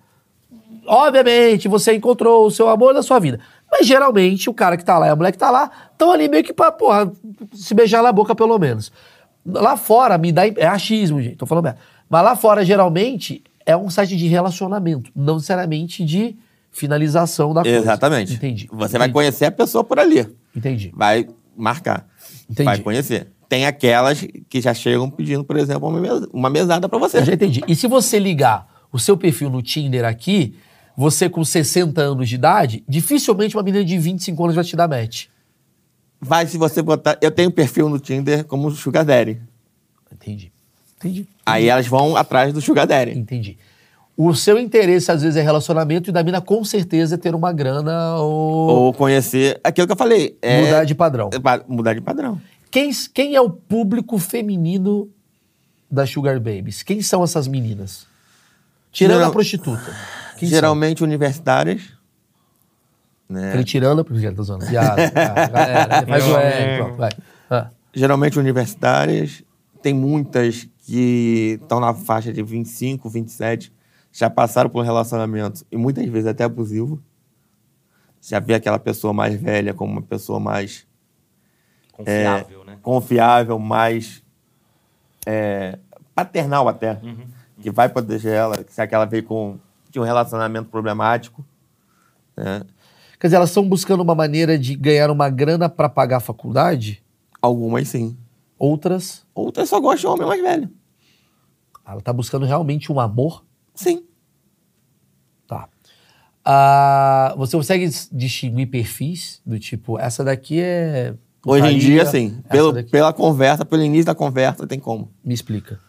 Obviamente, 0.88 1.68
você 1.68 1.94
encontrou 1.94 2.48
o 2.48 2.52
seu 2.52 2.68
amor 2.70 2.94
da 2.94 3.04
sua 3.04 3.20
vida. 3.20 3.40
Mas 3.70 3.86
geralmente 3.86 4.50
o 4.50 4.54
cara 4.54 4.78
que 4.78 4.86
tá 4.86 4.98
lá 4.98 5.08
e 5.08 5.10
a 5.10 5.16
mulher 5.16 5.32
que 5.34 5.38
tá 5.38 5.52
lá 5.52 5.70
estão 5.92 6.12
ali 6.12 6.30
meio 6.30 6.44
que 6.44 6.54
pra, 6.54 6.72
porra, 6.72 7.12
se 7.54 7.74
beijar 7.74 8.02
na 8.02 8.12
boca 8.12 8.34
pelo 8.34 8.58
menos. 8.58 8.92
Lá 9.48 9.78
fora 9.78 10.18
me 10.18 10.32
dá. 10.32 10.46
É 10.48 10.68
achismo, 10.68 11.22
gente, 11.22 11.38
tô 11.38 11.46
falando 11.46 11.64
merda. 11.64 11.80
Mas 12.10 12.24
lá 12.24 12.36
fora, 12.36 12.64
geralmente, 12.66 13.42
é 13.66 13.76
um 13.78 13.90
site 13.90 14.16
de 14.18 14.28
relacionamento, 14.28 15.10
não 15.16 15.36
necessariamente 15.36 16.04
de 16.06 16.36
finalização 16.72 17.54
da 17.54 17.62
coisa. 17.64 17.78
Exatamente. 17.78 18.34
Entendi. 18.34 18.68
Você 18.72 18.98
vai 18.98 19.08
Entendi. 19.08 19.14
conhecer 19.14 19.46
a 19.46 19.52
pessoa 19.52 19.84
por 19.84 20.00
ali. 20.00 20.26
Entendi. 20.56 20.92
Vai 20.96 21.28
marcar. 21.56 22.08
Entendi. 22.50 22.66
Vai 22.66 22.78
conhecer. 22.80 23.28
Tem 23.50 23.66
aquelas 23.66 24.26
que 24.50 24.62
já 24.62 24.74
chegam 24.74 25.10
pedindo, 25.10 25.44
por 25.44 25.58
exemplo, 25.58 25.88
uma 25.88 26.00
mes- 26.00 26.28
uma 26.34 26.50
mesada 26.50 26.88
pra 26.90 27.00
você. 27.00 27.18
Eu 27.20 27.26
já 27.26 27.34
entendi. 27.34 27.64
E 27.68 27.76
se 27.76 27.88
você 27.88 28.20
ligar 28.20 28.68
o 28.92 29.00
seu 29.00 29.18
perfil 29.18 29.50
no 29.50 29.62
Tinder 29.62 30.06
aqui, 30.06 30.56
você 30.96 31.30
com 31.30 31.44
60 31.44 32.02
anos 32.02 32.28
de 32.28 32.36
idade, 32.36 32.84
dificilmente 32.88 33.56
uma 33.56 33.64
menina 33.64 33.84
de 33.86 33.98
25 33.98 34.44
anos 34.44 34.56
vai 34.56 34.64
te 34.66 34.76
dar 34.76 34.88
match. 34.88 35.26
Vai 36.20 36.48
se 36.48 36.58
você 36.58 36.82
botar. 36.82 37.18
Eu 37.22 37.32
tenho 37.32 37.52
perfil 37.52 37.90
no 37.90 38.00
Tinder 38.00 38.44
como 38.46 38.72
Sugar 38.72 39.06
Daddy. 39.06 39.40
Entendi. 40.12 40.52
Entendi. 40.98 41.28
Aí 41.46 41.68
elas 41.70 41.88
vão 41.88 42.16
atrás 42.18 42.52
do 42.52 42.60
Sugar 42.62 42.88
Daddy. 42.88 43.12
Entendi. 43.18 43.58
O 44.16 44.34
seu 44.34 44.58
interesse, 44.58 45.12
às 45.12 45.22
vezes, 45.22 45.38
é 45.38 45.42
relacionamento 45.44 46.10
e 46.10 46.14
da 46.14 46.24
mina, 46.24 46.42
com 46.42 46.64
certeza, 46.64 47.14
é 47.14 47.18
ter 47.20 47.36
uma 47.36 47.54
grana 47.54 48.16
ou, 48.16 48.86
Ou 48.86 48.94
conhecer 48.94 49.60
aquilo 49.64 49.86
que 49.86 49.94
eu 49.94 49.98
falei. 49.98 50.36
É 50.42 50.60
mudar 50.64 50.84
de 50.86 50.96
padrão. 50.96 51.30
é 51.32 51.64
mudar 51.72 51.94
de 51.94 52.02
padrão. 52.02 52.42
Quem, 52.72 52.90
quem 53.14 53.36
é 53.36 53.42
o 53.42 53.48
público 53.50 54.18
feminino 54.18 55.08
das 55.90 56.10
Sugar 56.10 56.40
Babies? 56.40 56.82
Quem 56.82 57.00
são 57.04 57.24
essas 57.24 57.48
meninas? 57.48 58.08
Tirando 58.92 59.18
Geral- 59.18 59.30
a 59.30 59.34
prostituta. 59.34 59.96
Quem 60.40 60.50
Geralmente 60.50 61.04
universitárias. 61.04 61.82
Né? 63.30 63.52
Falei 63.52 63.66
tirando 63.66 64.00
a 64.00 64.04
prostituta. 64.04 64.36
Tô 64.36 64.44
zoando. 64.44 64.66
Piada. 64.66 65.10
Galera, 65.12 66.08
faz 66.08 66.28
o 66.28 66.38
é, 66.38 66.78
pronto, 66.78 66.96
vai. 66.96 67.12
Ah, 67.50 67.70
Geralmente 67.94 68.40
universitárias. 68.40 69.44
Tem 69.82 69.94
muitas 69.94 70.68
que 70.86 71.60
estão 71.62 71.80
na 71.80 71.94
faixa 71.94 72.32
de 72.32 72.42
25, 72.42 73.10
27. 73.10 73.74
Já 74.12 74.30
passaram 74.30 74.70
por 74.70 74.82
um 74.82 74.86
relacionamento. 74.86 75.66
E 75.72 75.78
muitas 75.78 76.06
vezes 76.08 76.28
até 76.28 76.44
abusivo. 76.44 77.02
Já 78.22 78.40
vê 78.40 78.56
aquela 78.56 78.80
pessoa 78.80 79.14
mais 79.14 79.40
velha 79.40 79.74
como 79.74 79.92
uma 79.92 80.02
pessoa 80.02 80.40
mais 80.40 80.88
Confiável, 81.98 82.64
né? 82.64 82.78
confiável, 82.82 83.60
mais 83.60 84.24
é, 85.26 85.80
paternal 86.14 86.68
até, 86.68 87.00
que 87.60 87.72
vai 87.72 87.90
proteger 87.90 88.34
ela, 88.34 88.56
se 88.68 88.80
aquela 88.80 89.06
veio 89.06 89.24
com 89.24 89.58
de 89.90 90.00
um 90.00 90.04
relacionamento 90.04 90.70
problemático, 90.70 91.44
né? 92.36 92.62
Quer 93.20 93.28
dizer, 93.28 93.38
elas 93.38 93.50
estão 93.50 93.68
buscando 93.68 94.02
uma 94.02 94.14
maneira 94.16 94.58
de 94.58 94.76
ganhar 94.76 95.10
uma 95.10 95.30
grana 95.30 95.68
pra 95.68 95.90
pagar 95.90 96.18
a 96.18 96.20
faculdade? 96.22 97.04
Algumas 97.42 97.88
sim. 97.88 98.16
Outras, 98.60 99.26
Outras 99.34 99.70
só 99.70 99.80
gostam 99.80 100.16
de 100.16 100.22
homem 100.22 100.28
mais 100.28 100.42
velho. 100.42 100.70
ela 101.86 102.02
tá 102.02 102.12
buscando 102.14 102.46
realmente 102.46 102.92
um 102.92 103.00
amor? 103.00 103.44
Sim. 103.74 104.04
Tá. 105.48 105.68
Ah, 106.44 107.34
você 107.38 107.56
consegue 107.58 107.90
distinguir 108.12 108.68
perfis 108.68 109.42
do 109.46 109.60
tipo, 109.60 109.98
essa 110.00 110.24
daqui 110.24 110.60
é. 110.62 111.14
Hoje 111.46 111.68
em 111.68 111.78
dia, 111.78 112.06
sim. 112.06 112.42
Pelo, 112.50 112.72
daqui- 112.74 112.90
pela 112.92 113.14
conversa, 113.14 113.64
pelo 113.64 113.84
início 113.84 114.06
da 114.06 114.16
conversa, 114.16 114.66
tem 114.68 114.80
como. 114.80 115.12
Me 115.24 115.34
explica. 115.34 115.80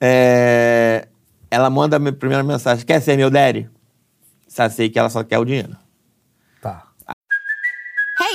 É, 0.00 1.08
ela 1.50 1.68
manda 1.68 1.96
a 1.96 2.12
primeira 2.12 2.42
mensagem: 2.44 2.84
Quer 2.84 3.00
ser 3.00 3.16
meu 3.16 3.30
daddy? 3.30 3.68
Já 4.48 4.68
sei 4.70 4.88
que 4.88 4.98
ela 4.98 5.08
só 5.10 5.22
quer 5.24 5.38
o 5.38 5.44
dinheiro. 5.44 5.76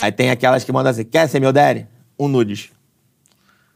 Aí 0.00 0.10
tem 0.10 0.30
aquelas 0.30 0.64
que 0.64 0.72
mandam 0.72 0.90
assim: 0.90 1.04
Quer 1.04 1.28
ser 1.28 1.40
meu 1.40 1.52
daddy? 1.52 1.86
Um 2.18 2.28
nudes. 2.28 2.70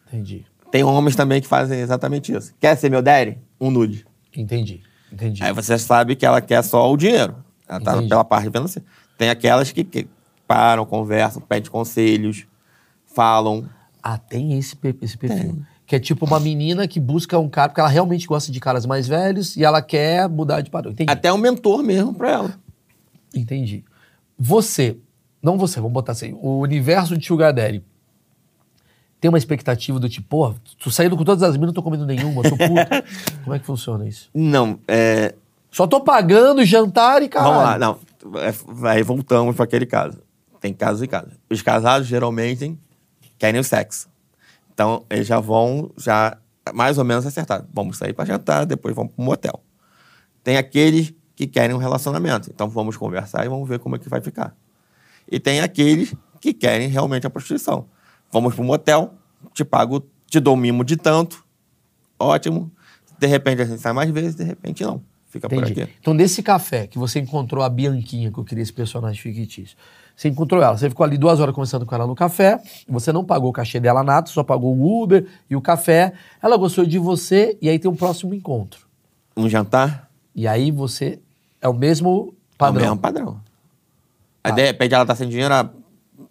Entendi. 0.07 0.47
Tem 0.71 0.83
homens 0.83 1.15
também 1.15 1.41
que 1.41 1.47
fazem 1.47 1.79
exatamente 1.79 2.33
isso. 2.33 2.53
Quer 2.59 2.77
ser 2.77 2.91
meu 2.91 3.01
daddy? 3.01 3.39
Um 3.61 3.71
nude. 3.71 4.05
Entendi. 4.37 4.83
Entendi. 5.13 5.43
Aí 5.43 5.53
você 5.53 5.79
sabe 5.79 6.17
que 6.17 6.27
ela 6.27 6.41
quer 6.41 6.63
só 6.63 6.91
o 6.91 6.97
dinheiro. 6.97 7.37
Ela 7.69 7.81
tá 7.81 7.93
Entendi. 7.93 8.09
pela 8.09 8.25
parte 8.25 8.51
financeira. 8.51 8.87
Tem 9.17 9.31
aquelas 9.31 9.71
que, 9.71 9.85
que 9.85 10.09
param, 10.49 10.85
conversam, 10.85 11.41
pedem 11.41 11.71
conselhos, 11.71 12.45
falam. 13.07 13.69
Ah, 14.03 14.19
tem 14.19 14.59
esse, 14.59 14.77
esse 15.01 15.17
perfil. 15.17 15.63
Que 15.87 15.97
é 15.97 16.01
tipo 16.01 16.27
uma 16.27 16.41
menina 16.41 16.89
que 16.89 16.99
busca 16.99 17.39
um 17.39 17.49
cara, 17.49 17.69
porque 17.69 17.81
ela 17.81 17.89
realmente 17.89 18.27
gosta 18.27 18.51
de 18.51 18.59
caras 18.59 18.85
mais 18.85 19.07
velhos 19.07 19.57
e 19.57 19.65
ela 19.65 19.81
quer 19.81 20.29
mudar 20.29 20.61
de 20.61 20.71
padrão. 20.71 20.93
Entendi. 20.93 21.11
Até 21.11 21.33
um 21.33 21.39
mentor 21.39 21.83
mesmo 21.83 22.13
pra 22.13 22.31
ela. 22.33 22.55
Entendi. 23.35 23.85
Você, 24.37 24.99
não 25.45 25.59
você, 25.59 25.77
vamos 25.77 25.93
botar 25.93 26.13
assim, 26.13 26.37
o 26.41 26.61
universo 26.61 27.17
de 27.17 27.27
Sugar 27.27 27.53
Daddy 27.53 27.85
tem 29.21 29.29
uma 29.31 29.39
expectativa 29.39 29.99
do 29.99 30.07
tipo, 30.07 30.29
pô, 30.29 30.55
tô 30.83 30.91
saindo 30.91 31.17
com 31.17 31.25
todas 31.25 31.43
as 31.43 31.55
minas, 31.55 31.69
não 31.69 31.73
tô 31.73 31.83
comendo 31.83 32.05
nenhuma, 32.05 32.43
tô 32.43 32.51
puta. 32.51 33.05
Como 33.43 33.55
é 33.55 33.59
que 33.59 33.65
funciona 33.65 34.07
isso? 34.07 34.29
Não, 34.35 34.79
é. 34.87 35.35
Só 35.71 35.87
tô 35.87 36.01
pagando 36.03 36.63
jantar 36.63 37.23
e 37.23 37.29
caralho. 37.29 37.55
Vamos 37.55 37.71
lá, 37.71 37.79
não. 37.79 37.99
É, 38.41 38.91
Aí 38.91 39.03
voltamos 39.03 39.57
para 39.57 39.65
aquele 39.65 39.87
caso. 39.87 40.19
Tem 40.61 40.75
casos 40.75 41.03
e 41.03 41.07
casos. 41.07 41.33
Os 41.49 41.63
casados 41.63 42.07
geralmente 42.07 42.79
querem 43.39 43.59
o 43.59 43.65
sexo. 43.65 44.09
Então, 44.73 45.05
eles 45.09 45.27
já 45.27 45.41
vão, 45.41 45.91
já 45.97 46.37
mais 46.75 46.99
ou 46.99 47.05
menos 47.05 47.27
acertar. 47.27 47.65
Vamos 47.73 47.97
sair 47.97 48.13
para 48.13 48.27
jantar, 48.27 48.67
depois 48.67 48.95
vamos 48.95 49.13
para 49.15 49.23
um 49.23 49.25
motel. 49.25 49.63
Tem 50.43 50.59
aqueles 50.59 51.15
que 51.35 51.47
querem 51.47 51.75
um 51.75 51.79
relacionamento. 51.79 52.51
Então, 52.51 52.69
vamos 52.69 52.97
conversar 52.97 53.45
e 53.47 53.49
vamos 53.49 53.67
ver 53.67 53.79
como 53.79 53.97
é 53.97 53.99
que 53.99 54.09
vai 54.09 54.21
ficar. 54.21 54.55
E 55.31 55.41
tem 55.41 55.61
aqueles 55.61 56.15
que 56.41 56.53
querem 56.53 56.89
realmente 56.89 57.27
a 57.27 57.31
prostituição. 57.31 57.87
Vamos 58.33 58.55
para 58.55 58.63
um 58.63 58.67
motel, 58.67 59.15
te 59.53 59.65
pago, 59.65 60.05
te 60.29 60.41
dou 60.41 60.55
um 60.55 60.57
mimo 60.57 60.85
de 60.85 60.97
tanto, 60.97 61.45
ótimo. 62.19 62.71
De 63.19 63.27
repente 63.27 63.63
a 63.63 63.65
gente 63.65 63.81
sai 63.81 63.93
mais 63.93 64.11
vezes, 64.11 64.35
de 64.35 64.45
repente 64.45 64.83
não. 64.85 65.03
Fica 65.29 65.49
por 65.49 65.59
Entendi. 65.59 65.83
aqui. 65.83 65.93
Então, 66.01 66.17
desse 66.17 66.45
café 66.45 66.87
que 66.87 66.97
você 66.97 67.19
encontrou 67.19 67.65
a 67.65 67.69
Bianquinha, 67.69 68.31
que 68.31 68.39
eu 68.39 68.45
queria 68.45 68.63
esse 68.63 68.73
personagem 68.73 69.21
fictício, 69.21 69.77
você 70.17 70.29
encontrou 70.29 70.63
ela, 70.63 70.77
você 70.77 70.89
ficou 70.89 71.03
ali 71.03 71.19
duas 71.19 71.41
horas 71.41 71.53
conversando 71.53 71.85
com 71.85 71.93
ela 71.93 72.07
no 72.07 72.15
café, 72.15 72.63
você 72.89 73.13
não 73.13 73.25
pagou 73.25 73.51
o 73.51 73.53
cachê 73.53 73.81
dela 73.81 74.05
nada, 74.05 74.29
só 74.29 74.45
pagou 74.45 74.77
o 74.77 75.03
Uber 75.03 75.27
e 75.51 75.57
o 75.57 75.61
café, 75.61 76.13
ela 76.41 76.57
gostou 76.57 76.87
de 76.87 77.01
você, 77.01 77.59
e 77.61 77.69
aí 77.69 77.81
tem 77.81 77.91
um 77.91 77.97
próximo 77.97 78.33
encontro. 78.33 78.87
Um 79.37 79.49
jantar, 79.49 80.09
E 80.37 80.47
aí 80.47 80.71
você 80.71 81.19
é 81.61 81.69
o 81.69 81.75
mesmo 81.75 82.33
padrão. 82.57 82.81
É 82.81 82.87
o 82.87 82.91
mesmo 82.91 83.01
padrão. 83.01 83.41
Aí, 84.45 84.53
de 84.53 84.63
repente, 84.63 84.95
ela 84.95 85.07
tá 85.07 85.15
sem 85.15 85.29
dinheiro, 85.29 85.53
ela 85.55 85.75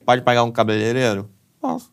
pode 0.05 0.21
pagar 0.21 0.43
um 0.43 0.51
cabeleireiro? 0.51 1.29
Posso. 1.59 1.91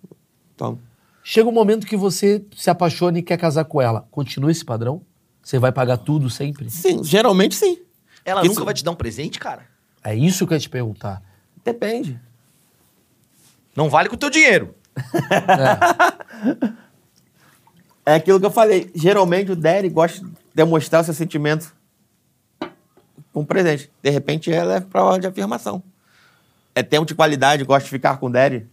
Então, 0.55 0.79
Chega 1.23 1.49
um 1.49 1.53
momento 1.53 1.87
que 1.87 1.97
você 1.97 2.45
se 2.57 2.71
apaixona 2.71 3.19
e 3.19 3.23
quer 3.23 3.37
casar 3.37 3.65
com 3.65 3.81
ela. 3.81 4.07
Continua 4.11 4.51
esse 4.51 4.65
padrão? 4.65 5.03
Você 5.43 5.59
vai 5.59 5.71
pagar 5.73 5.97
tudo 5.99 6.29
sempre? 6.31 6.69
sim, 6.71 7.03
geralmente 7.05 7.55
sim. 7.55 7.79
Ela 8.25 8.41
Isso- 8.43 8.51
nunca 8.51 8.65
vai 8.65 8.75
te 8.75 8.85
dar 8.85 8.91
um 8.91 8.97
presente, 8.97 9.39
cara? 9.39 9.67
É 10.03 10.15
isso 10.15 10.47
que 10.47 10.53
eu 10.53 10.57
ia 10.57 10.61
te 10.61 10.69
perguntar. 10.69 11.23
Depende. 11.65 12.19
Não 13.77 13.89
vale 13.89 14.09
com 14.09 14.15
o 14.15 14.19
teu 14.19 14.31
dinheiro. 14.31 14.75
É 18.05 18.15
aquilo 18.15 18.41
que 18.41 18.47
eu 18.47 18.51
falei. 18.51 18.91
Geralmente, 18.95 19.53
o 19.53 19.57
Daddy 19.57 19.89
gosta 19.89 20.25
de 20.25 20.33
demonstrar 20.55 21.03
o 21.03 21.05
seu 21.05 21.15
sentimento 21.15 21.73
com 23.33 23.45
presente. 23.45 23.91
De 24.03 24.11
repente, 24.11 24.51
ela 24.51 24.77
é 24.77 24.81
prova 24.81 25.19
de 25.21 25.27
afirmação. 25.27 25.83
É 26.75 26.83
tempo 26.83 27.07
de 27.07 27.15
qualidade, 27.15 27.65
gosta 27.65 27.85
de 27.85 27.91
ficar 27.91 28.17
com 28.19 28.27
o 28.27 28.31
Daddy. 28.31 28.67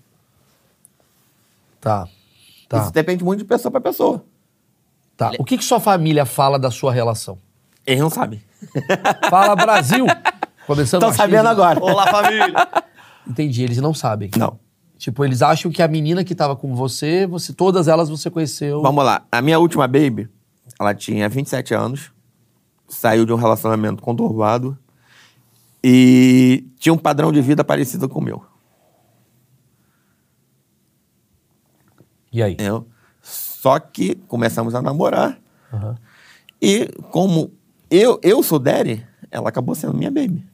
Tá. 1.80 2.08
Tá. 2.68 2.82
Isso 2.82 2.92
depende 2.92 3.24
muito 3.24 3.40
de 3.40 3.46
pessoa 3.46 3.72
pra 3.72 3.80
pessoa. 3.82 4.24
tá. 5.16 5.32
O 5.40 5.46
que, 5.46 5.58
que 5.58 5.64
sua 5.64 5.80
família 5.80 6.26
fala 6.26 6.60
da 6.60 6.70
sua 6.70 6.92
relação? 6.92 7.38
Eles 7.86 8.02
não 8.02 8.10
sabem. 8.10 8.42
Fala 9.30 9.56
Brasil! 9.56 10.06
Começando 10.66 11.04
Estão 11.04 11.14
sabendo 11.16 11.46
machismo. 11.46 11.64
agora. 11.64 11.80
Olá, 11.82 12.08
família! 12.08 12.54
Entendi, 13.26 13.64
eles 13.64 13.78
não 13.78 13.94
sabem. 13.94 14.30
Não. 14.36 14.60
Tipo, 14.98 15.24
eles 15.24 15.42
acham 15.42 15.72
que 15.72 15.82
a 15.82 15.88
menina 15.88 16.24
que 16.24 16.36
tava 16.36 16.56
com 16.56 16.76
você, 16.76 17.26
você 17.26 17.54
todas 17.54 17.88
elas 17.88 18.10
você 18.10 18.30
conheceu. 18.30 18.82
Vamos 18.82 19.06
lá. 19.06 19.24
A 19.32 19.42
minha 19.42 19.58
última 19.60 19.88
baby, 19.88 20.28
Ela 20.78 20.94
tinha 20.94 21.30
27 21.30 21.74
anos, 21.74 22.12
saiu 22.90 23.26
de 23.26 23.32
um 23.32 23.38
relacionamento 23.38 24.02
conturbado 24.02 24.78
e 25.84 26.68
tinha 26.78 26.94
um 26.94 26.98
padrão 26.98 27.32
de 27.32 27.42
vida 27.42 27.64
parecido 27.64 28.10
com 28.10 28.20
o 28.20 28.24
meu. 28.24 28.46
E 32.32 32.42
aí? 32.44 32.54
entendeu? 32.54 32.88
Só 33.22 33.80
que 33.80 34.16
começamos 34.28 34.76
a 34.76 34.82
namorar 34.82 35.40
Aham. 35.74 35.96
e 36.62 36.88
como 37.12 37.52
eu, 37.90 38.20
eu 38.22 38.44
sou 38.44 38.60
Daddy, 38.60 39.06
ela 39.32 39.50
acabou 39.50 39.76
sendo 39.76 39.94
minha 39.94 40.12
baby. 40.12 40.46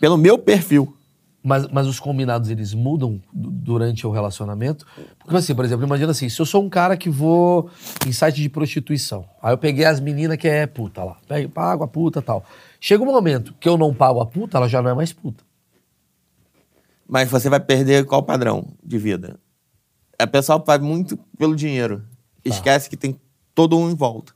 Pelo 0.00 0.16
meu 0.16 0.38
perfil. 0.38 0.96
Mas, 1.48 1.66
mas 1.68 1.86
os 1.86 1.98
combinados, 1.98 2.50
eles 2.50 2.74
mudam 2.74 3.20
du- 3.32 3.50
durante 3.50 4.06
o 4.06 4.10
relacionamento? 4.10 4.86
Porque 5.18 5.34
assim, 5.36 5.54
por 5.54 5.64
exemplo, 5.64 5.86
imagina 5.86 6.10
assim, 6.10 6.28
se 6.28 6.38
eu 6.38 6.44
sou 6.44 6.62
um 6.62 6.68
cara 6.68 6.94
que 6.96 7.08
vou 7.08 7.70
em 8.06 8.12
site 8.12 8.42
de 8.42 8.48
prostituição, 8.50 9.24
aí 9.42 9.54
eu 9.54 9.58
peguei 9.58 9.86
as 9.86 9.98
meninas 9.98 10.36
que 10.36 10.46
é 10.46 10.66
puta 10.66 11.02
lá, 11.02 11.16
pego, 11.26 11.48
pago 11.48 11.84
a 11.84 11.88
puta 11.88 12.18
e 12.18 12.22
tal. 12.22 12.44
Chega 12.78 13.02
um 13.02 13.06
momento 13.06 13.54
que 13.58 13.66
eu 13.68 13.78
não 13.78 13.94
pago 13.94 14.20
a 14.20 14.26
puta, 14.26 14.58
ela 14.58 14.68
já 14.68 14.82
não 14.82 14.90
é 14.90 14.94
mais 14.94 15.10
puta. 15.12 15.42
Mas 17.08 17.30
você 17.30 17.48
vai 17.48 17.60
perder 17.60 18.04
qual 18.04 18.22
padrão 18.22 18.66
de 18.84 18.98
vida? 18.98 19.40
A 20.18 20.26
pessoa 20.26 20.62
faz 20.64 20.80
muito 20.82 21.16
pelo 21.38 21.56
dinheiro. 21.56 22.04
Esquece 22.44 22.90
que 22.90 22.96
tem 22.96 23.18
todo 23.54 23.78
um 23.78 23.90
em 23.90 23.94
volta. 23.94 24.32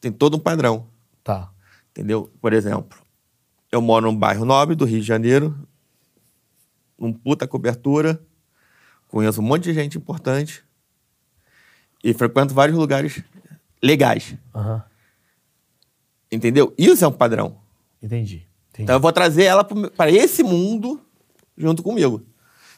Tem 0.00 0.12
todo 0.12 0.36
um 0.36 0.40
padrão. 0.40 0.86
Tá. 1.24 1.50
Entendeu? 1.90 2.30
Por 2.40 2.52
exemplo, 2.52 2.98
eu 3.70 3.80
moro 3.80 4.10
num 4.10 4.16
bairro 4.18 4.44
nobre 4.44 4.74
do 4.74 4.84
Rio 4.84 5.00
de 5.00 5.06
Janeiro, 5.06 5.56
num 7.02 7.12
puta 7.12 7.48
cobertura, 7.48 8.22
conheço 9.08 9.40
um 9.40 9.44
monte 9.44 9.64
de 9.64 9.74
gente 9.74 9.98
importante 9.98 10.64
e 12.02 12.14
frequento 12.14 12.54
vários 12.54 12.78
lugares 12.78 13.22
legais. 13.82 14.36
Aham. 14.54 14.84
Entendeu? 16.30 16.72
Isso 16.78 17.04
é 17.04 17.08
um 17.08 17.12
padrão. 17.12 17.56
Entendi. 18.00 18.46
Entendi. 18.70 18.84
Então 18.84 18.94
eu 18.94 19.00
vou 19.00 19.12
trazer 19.12 19.44
ela 19.44 19.64
para 19.64 20.10
esse 20.10 20.44
mundo 20.44 21.00
junto 21.58 21.82
comigo. 21.82 22.22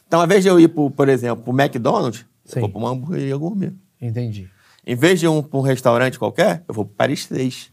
Então, 0.07 0.19
ao 0.19 0.25
invés 0.25 0.43
de 0.43 0.49
eu 0.49 0.59
ir, 0.59 0.67
pro, 0.67 0.89
por 0.89 1.07
exemplo, 1.07 1.43
para 1.43 1.53
o 1.53 1.61
McDonald's, 1.61 2.25
Sim. 2.43 2.55
eu 2.57 2.61
vou 2.61 2.69
para 2.69 2.79
uma 2.79 2.89
hamburgueria 2.89 3.37
gourmet. 3.37 3.73
Entendi. 4.01 4.49
Em 4.85 4.95
vez 4.95 5.19
de 5.19 5.25
ir 5.25 5.43
para 5.43 5.59
um 5.59 5.61
restaurante 5.61 6.19
qualquer, 6.19 6.63
eu 6.67 6.73
vou 6.73 6.85
para 6.85 6.95
Paris 6.95 7.25
3. 7.27 7.71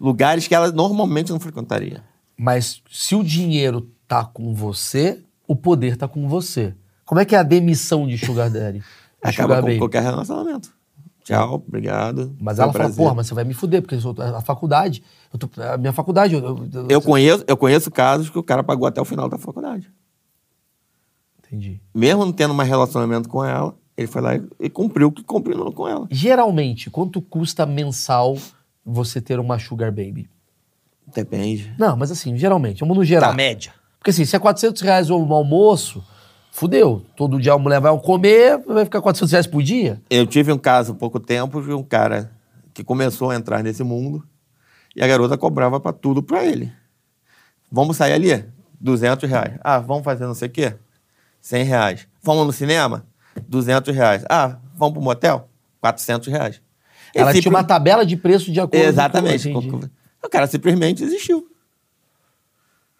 Lugares 0.00 0.48
que 0.48 0.54
ela 0.54 0.72
normalmente 0.72 1.30
não 1.30 1.38
frequentaria. 1.38 2.02
Mas 2.36 2.82
se 2.90 3.14
o 3.14 3.22
dinheiro 3.22 3.90
tá 4.08 4.24
com 4.24 4.54
você, 4.54 5.22
o 5.50 5.56
poder 5.56 5.96
tá 5.96 6.06
com 6.06 6.28
você. 6.28 6.76
Como 7.04 7.20
é 7.20 7.24
que 7.24 7.34
é 7.34 7.38
a 7.38 7.42
demissão 7.42 8.06
de 8.06 8.16
Sugar 8.16 8.48
Daddy? 8.48 8.84
Acaba 9.20 9.32
Sugar 9.32 9.60
com 9.60 9.66
Baby? 9.66 9.78
qualquer 9.78 10.02
relacionamento. 10.04 10.72
Tchau, 11.24 11.54
obrigado. 11.54 12.36
Mas 12.40 12.60
ela 12.60 12.72
fala, 12.72 12.84
prazer. 12.84 12.96
porra, 12.96 13.16
mas 13.16 13.26
você 13.26 13.34
vai 13.34 13.42
me 13.42 13.52
fuder, 13.52 13.82
porque 13.82 13.96
eu 13.96 14.00
sou 14.00 14.14
a 14.16 14.40
faculdade. 14.40 15.02
Eu 15.32 15.40
tô, 15.40 15.50
a 15.60 15.76
minha 15.76 15.92
faculdade. 15.92 16.34
Eu, 16.34 16.40
eu, 16.72 16.86
Eu 16.88 17.02
conheço, 17.02 17.44
eu 17.48 17.56
conheço 17.56 17.90
casos 17.90 18.30
que 18.30 18.38
o 18.38 18.44
cara 18.44 18.62
pagou 18.62 18.86
até 18.86 19.00
o 19.00 19.04
final 19.04 19.28
da 19.28 19.38
faculdade. 19.38 19.92
Entendi. 21.40 21.80
Mesmo 21.92 22.24
não 22.24 22.32
tendo 22.32 22.54
mais 22.54 22.68
relacionamento 22.68 23.28
com 23.28 23.44
ela, 23.44 23.74
ele 23.96 24.06
foi 24.06 24.22
lá 24.22 24.36
e, 24.36 24.42
e 24.60 24.70
cumpriu 24.70 25.08
o 25.08 25.12
que 25.12 25.24
combinou 25.24 25.72
com 25.72 25.88
ela. 25.88 26.06
Geralmente, 26.12 26.88
quanto 26.90 27.20
custa 27.20 27.66
mensal 27.66 28.38
você 28.86 29.20
ter 29.20 29.40
uma 29.40 29.58
Sugar 29.58 29.90
Baby? 29.90 30.30
Depende. 31.12 31.74
Não, 31.76 31.96
mas 31.96 32.12
assim, 32.12 32.36
geralmente, 32.36 32.80
vamos 32.80 32.96
no 32.96 33.04
geral. 33.04 33.30
Da 33.30 33.36
média. 33.36 33.79
Porque 34.00 34.10
assim, 34.10 34.24
se 34.24 34.34
é 34.34 34.38
400 34.38 34.80
reais 34.80 35.10
o 35.10 35.14
almoço, 35.14 36.02
fudeu. 36.50 37.04
Todo 37.14 37.38
dia 37.38 37.52
a 37.52 37.58
mulher 37.58 37.80
vai 37.80 37.96
comer, 38.00 38.58
vai 38.66 38.84
ficar 38.84 39.02
400 39.02 39.30
reais 39.30 39.46
por 39.46 39.62
dia? 39.62 40.00
Eu 40.08 40.26
tive 40.26 40.50
um 40.50 40.58
caso 40.58 40.92
há 40.92 40.94
pouco 40.94 41.20
tempo 41.20 41.62
de 41.62 41.70
um 41.72 41.82
cara 41.82 42.32
que 42.72 42.82
começou 42.82 43.30
a 43.30 43.36
entrar 43.36 43.62
nesse 43.62 43.84
mundo 43.84 44.26
e 44.96 45.02
a 45.02 45.06
garota 45.06 45.36
cobrava 45.36 45.78
pra 45.78 45.92
tudo 45.92 46.22
pra 46.22 46.42
ele. 46.44 46.72
Vamos 47.70 47.98
sair 47.98 48.14
ali? 48.14 48.44
200 48.80 49.28
reais. 49.28 49.58
Ah, 49.62 49.78
vamos 49.78 50.02
fazer 50.02 50.24
não 50.24 50.34
sei 50.34 50.48
o 50.48 50.50
quê? 50.50 50.74
100 51.42 51.64
reais. 51.64 52.08
Vamos 52.22 52.46
no 52.46 52.52
cinema? 52.54 53.04
200 53.46 53.94
reais. 53.94 54.24
Ah, 54.30 54.56
vamos 54.74 54.94
pro 54.94 55.02
motel? 55.02 55.46
400 55.82 56.28
reais. 56.28 56.62
Ela 57.14 57.34
tinha 57.34 57.50
uma 57.50 57.64
tabela 57.64 58.06
de 58.06 58.16
preço 58.16 58.50
de 58.50 58.60
acordo 58.60 58.82
Exatamente. 58.82 59.52
com... 59.52 59.58
Entendi. 59.58 59.90
O 60.24 60.28
cara 60.28 60.46
simplesmente 60.46 61.02
existiu. 61.04 61.49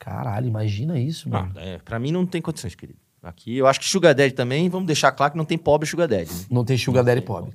Caralho, 0.00 0.48
imagina 0.48 0.98
isso, 0.98 1.28
mano. 1.28 1.52
Ah, 1.54 1.60
é, 1.60 1.78
pra 1.78 1.98
mim 2.00 2.10
não 2.10 2.26
tem 2.26 2.40
condições, 2.42 2.74
querido. 2.74 2.98
Aqui 3.22 3.56
eu 3.58 3.66
acho 3.66 3.78
que 3.78 3.86
Sugar 3.88 4.14
Daddy 4.14 4.32
também, 4.32 4.68
vamos 4.68 4.86
deixar 4.86 5.12
claro 5.12 5.30
que 5.32 5.38
não 5.38 5.44
tem 5.44 5.58
pobre 5.58 5.86
Sugar 5.86 6.08
Daddy. 6.08 6.32
né? 6.32 6.40
Não 6.50 6.64
tem 6.64 6.76
Sugar 6.78 7.04
Daddy 7.04 7.20
pobre. 7.20 7.52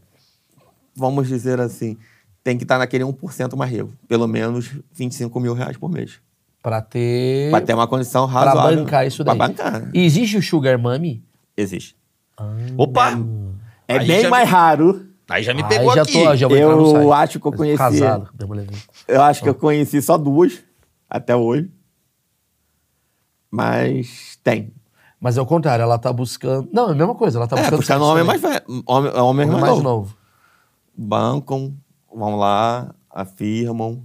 Vamos 0.95 1.27
dizer 1.27 1.59
assim, 1.59 1.97
tem 2.43 2.55
que 2.57 2.63
estar 2.63 2.77
naquele 2.77 3.03
1% 3.03 3.55
mais 3.57 3.71
rico. 3.71 3.91
Pelo 4.07 4.27
menos 4.27 4.69
25 4.93 5.39
mil 5.39 5.53
reais 5.53 5.75
por 5.75 5.89
mês. 5.89 6.19
Pra 6.61 6.81
ter... 6.81 7.49
Pra 7.51 7.61
ter 7.61 7.73
uma 7.73 7.87
condição 7.87 8.29
Pra 8.29 8.43
razoável. 8.45 8.77
bancar 8.83 9.05
isso 9.05 9.23
daí. 9.23 9.35
Pra 9.37 9.47
bancar. 9.47 9.89
E 9.93 10.05
existe 10.05 10.37
o 10.37 10.41
Sugar 10.43 10.77
Mommy? 10.79 11.23
Existe. 11.57 11.95
Opa! 12.77 13.11
É 13.87 13.97
Aí 13.97 14.07
bem 14.07 14.21
já 14.21 14.29
mais 14.29 14.47
raro. 14.49 15.05
Aí 15.29 15.41
já 15.43 15.53
me 15.53 15.63
Aí 15.63 15.69
pegou 15.69 15.95
já 15.95 16.03
aqui. 16.03 16.13
tô, 16.13 16.35
já 16.35 16.47
vou 16.47 16.57
entrar 16.57 16.75
no 16.75 16.97
Eu 17.01 17.13
acho 17.13 17.39
que 17.39 17.45
eu 17.47 17.51
conheci- 17.51 17.77
Casado. 17.77 18.29
Eu 19.07 19.21
acho 19.23 19.41
que 19.41 19.49
eu 19.49 19.55
conheci 19.55 19.99
só 20.01 20.17
duas 20.17 20.63
até 21.09 21.35
hoje. 21.35 21.69
Mas 23.51 24.37
tem. 24.43 24.73
Mas 25.19 25.37
é 25.37 25.41
o 25.41 25.45
contrário, 25.45 25.83
ela 25.83 25.97
tá 25.97 26.11
buscando... 26.13 26.69
Não, 26.71 26.89
é 26.89 26.91
a 26.91 26.95
mesma 26.95 27.15
coisa, 27.15 27.39
ela 27.39 27.47
tá 27.47 27.55
É, 27.55 27.61
buscando... 27.61 27.77
buscando 27.77 28.03
um 28.05 28.07
homem 28.09 28.23
mais 28.23 28.41
velho. 28.41 28.61
Homem, 28.85 29.11
homem 29.13 29.47
Homem 29.47 29.61
mais, 29.61 29.71
novo. 29.73 29.81
novo. 29.83 30.17
Bancam, 30.95 31.73
vão 32.13 32.35
lá, 32.35 32.93
afirmam. 33.09 34.03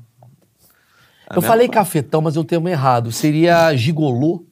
É 1.28 1.36
Eu 1.36 1.42
falei 1.42 1.66
coisa. 1.68 1.80
cafetão, 1.80 2.20
mas 2.22 2.36
eu 2.36 2.44
tenho 2.44 2.66
errado. 2.68 3.12
Seria 3.12 3.74
gigolô? 3.76 4.44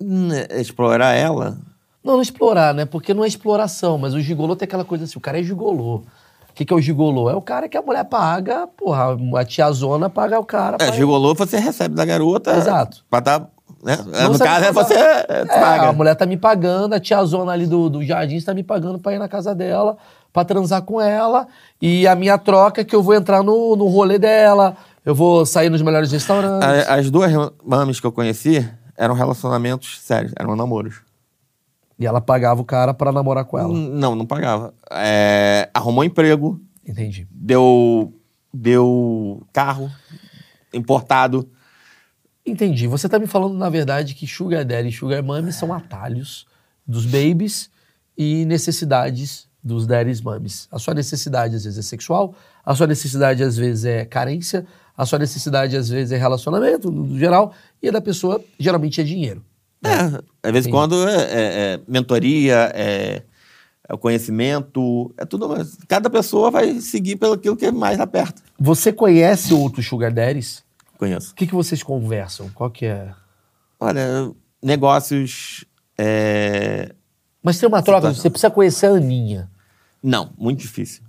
Hum, 0.00 0.28
Explorar 0.50 1.14
ela. 1.14 1.58
Não, 2.02 2.14
não 2.14 2.22
explorar, 2.22 2.74
né? 2.74 2.84
Porque 2.84 3.14
não 3.14 3.24
é 3.24 3.28
exploração, 3.28 3.96
mas 3.96 4.12
o 4.12 4.20
gigolô 4.20 4.54
tem 4.54 4.66
aquela 4.66 4.84
coisa 4.84 5.04
assim, 5.04 5.16
o 5.16 5.20
cara 5.20 5.40
é 5.40 5.42
gigolô. 5.42 6.02
O 6.54 6.56
que, 6.56 6.64
que 6.64 6.72
é 6.72 6.76
o 6.76 6.80
gigolô? 6.80 7.28
É 7.28 7.34
o 7.34 7.42
cara 7.42 7.68
que 7.68 7.76
a 7.76 7.82
mulher 7.82 8.04
paga, 8.04 8.68
porra, 8.76 9.16
a 9.36 9.44
tiazona 9.44 10.08
paga 10.08 10.38
o 10.38 10.44
cara. 10.44 10.76
É, 10.78 10.92
gigolô 10.92 11.34
você 11.34 11.58
recebe 11.58 11.96
da 11.96 12.04
garota. 12.04 12.56
Exato. 12.56 13.04
Pra 13.10 13.18
dar. 13.18 13.40
Né? 13.82 13.98
Não 14.06 14.32
no 14.32 14.38
caso 14.38 14.64
é 14.66 14.70
você 14.70 14.94
é, 14.94 15.26
É, 15.28 15.44
paga. 15.46 15.88
a 15.88 15.92
mulher 15.92 16.14
tá 16.14 16.24
me 16.24 16.36
pagando, 16.36 16.94
a 16.94 17.00
tiazona 17.00 17.50
ali 17.50 17.66
do, 17.66 17.90
do 17.90 18.04
jardim 18.04 18.36
está 18.36 18.54
me 18.54 18.62
pagando 18.62 19.00
pra 19.00 19.12
ir 19.12 19.18
na 19.18 19.28
casa 19.28 19.52
dela, 19.52 19.96
pra 20.32 20.44
transar 20.44 20.82
com 20.82 21.00
ela. 21.00 21.48
E 21.82 22.06
a 22.06 22.14
minha 22.14 22.38
troca 22.38 22.82
é 22.82 22.84
que 22.84 22.94
eu 22.94 23.02
vou 23.02 23.14
entrar 23.14 23.42
no, 23.42 23.74
no 23.74 23.88
rolê 23.88 24.16
dela, 24.16 24.76
eu 25.04 25.12
vou 25.12 25.44
sair 25.44 25.68
nos 25.70 25.82
melhores 25.82 26.12
restaurantes. 26.12 26.68
As 26.88 27.10
duas 27.10 27.32
mames 27.64 27.98
que 27.98 28.06
eu 28.06 28.12
conheci 28.12 28.64
eram 28.96 29.14
relacionamentos 29.16 29.98
sérios, 30.00 30.32
eram 30.38 30.54
namoros. 30.54 31.02
E 31.98 32.06
ela 32.06 32.20
pagava 32.20 32.60
o 32.60 32.64
cara 32.64 32.92
pra 32.92 33.12
namorar 33.12 33.44
com 33.44 33.58
ela. 33.58 33.72
Não, 33.72 34.14
não 34.14 34.26
pagava. 34.26 34.74
É, 34.90 35.70
arrumou 35.72 36.04
emprego, 36.04 36.60
Entendi. 36.86 37.26
deu, 37.30 38.12
deu 38.52 39.42
carro 39.52 39.90
importado. 40.72 41.48
Entendi. 42.44 42.86
Você 42.86 43.08
tá 43.08 43.18
me 43.18 43.26
falando, 43.26 43.54
na 43.56 43.70
verdade, 43.70 44.14
que 44.14 44.26
Sugar 44.26 44.64
Daddy 44.64 44.88
e 44.88 44.92
Sugar 44.92 45.22
Mommy 45.22 45.52
são 45.52 45.72
atalhos 45.72 46.46
dos 46.86 47.06
babies 47.06 47.70
e 48.18 48.44
necessidades 48.44 49.48
dos 49.62 49.86
daddies 49.86 50.20
mummies. 50.20 50.68
A 50.70 50.78
sua 50.78 50.92
necessidade, 50.92 51.56
às 51.56 51.64
vezes, 51.64 51.78
é 51.78 51.82
sexual, 51.82 52.34
a 52.64 52.74
sua 52.74 52.86
necessidade, 52.86 53.42
às 53.42 53.56
vezes, 53.56 53.86
é 53.86 54.04
carência, 54.04 54.66
a 54.96 55.06
sua 55.06 55.18
necessidade, 55.18 55.74
às 55.74 55.88
vezes, 55.88 56.12
é 56.12 56.18
relacionamento, 56.18 56.90
no 56.90 57.04
no 57.04 57.18
geral, 57.18 57.52
e 57.82 57.88
a 57.88 57.92
da 57.92 58.00
pessoa, 58.00 58.44
geralmente, 58.58 59.00
é 59.00 59.04
dinheiro. 59.04 59.42
É, 59.84 60.48
às 60.48 60.52
vezes 60.52 60.70
quando 60.70 61.06
é, 61.08 61.14
é- 61.14 61.74
é 61.74 61.80
mentoria, 61.86 62.70
é, 62.74 63.22
é 63.88 63.94
o 63.94 63.98
conhecimento, 63.98 65.14
é 65.18 65.24
tudo 65.24 65.48
mais. 65.48 65.76
Cada 65.86 66.08
pessoa 66.08 66.50
vai 66.50 66.80
seguir 66.80 67.16
pelo 67.16 67.34
aquilo 67.34 67.56
que 67.56 67.66
é 67.66 67.72
mais 67.72 68.00
aperta. 68.00 68.42
Você 68.58 68.92
conhece 68.92 69.52
outros 69.52 69.86
Sugar 69.86 70.12
Daddies? 70.12 70.64
Conheço. 70.98 71.32
O 71.32 71.34
que, 71.34 71.46
que 71.46 71.54
vocês 71.54 71.82
conversam? 71.82 72.48
Qual 72.50 72.70
que 72.70 72.86
é? 72.86 73.10
Olha, 73.78 74.30
negócios. 74.62 75.64
é, 75.98 76.94
Mas 77.42 77.58
tem 77.58 77.68
uma 77.68 77.82
troca, 77.82 78.00
Situação. 78.08 78.22
você 78.22 78.30
precisa 78.30 78.50
conhecer 78.50 78.86
a 78.86 78.90
Aninha. 78.90 79.50
Não, 80.02 80.32
muito 80.38 80.60
difícil. 80.60 81.02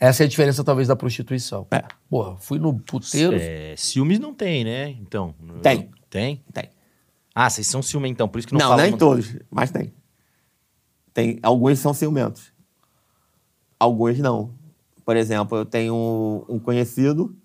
Essa 0.00 0.22
é 0.22 0.26
a 0.26 0.28
diferença, 0.28 0.62
talvez, 0.62 0.86
da 0.86 0.94
prostituição. 0.94 1.66
É. 1.72 1.82
Porra, 2.08 2.36
fui 2.38 2.58
no 2.58 2.78
puteiro. 2.78 3.36
É, 3.38 3.74
ciúmes 3.76 4.18
não 4.20 4.32
tem, 4.32 4.62
né? 4.64 4.90
Então. 4.90 5.34
Tem. 5.62 5.90
Tem? 6.08 6.42
Tem. 6.52 6.70
Ah, 7.40 7.48
vocês 7.48 7.68
são 7.68 7.80
ciúmes 7.80 8.10
então, 8.10 8.28
por 8.28 8.40
isso 8.40 8.48
que 8.48 8.54
não, 8.54 8.58
Não, 8.58 8.68
falam. 8.70 8.84
nem 8.84 8.96
todos, 8.98 9.36
mas 9.48 9.70
tem. 9.70 9.94
Tem. 11.14 11.38
Alguns 11.40 11.78
são 11.78 11.94
ciumentos. 11.94 12.52
Alguns 13.78 14.18
não. 14.18 14.52
Por 15.04 15.16
exemplo, 15.16 15.56
eu 15.56 15.64
tenho 15.64 15.94
um, 15.94 16.54
um 16.56 16.58
conhecido 16.58 17.36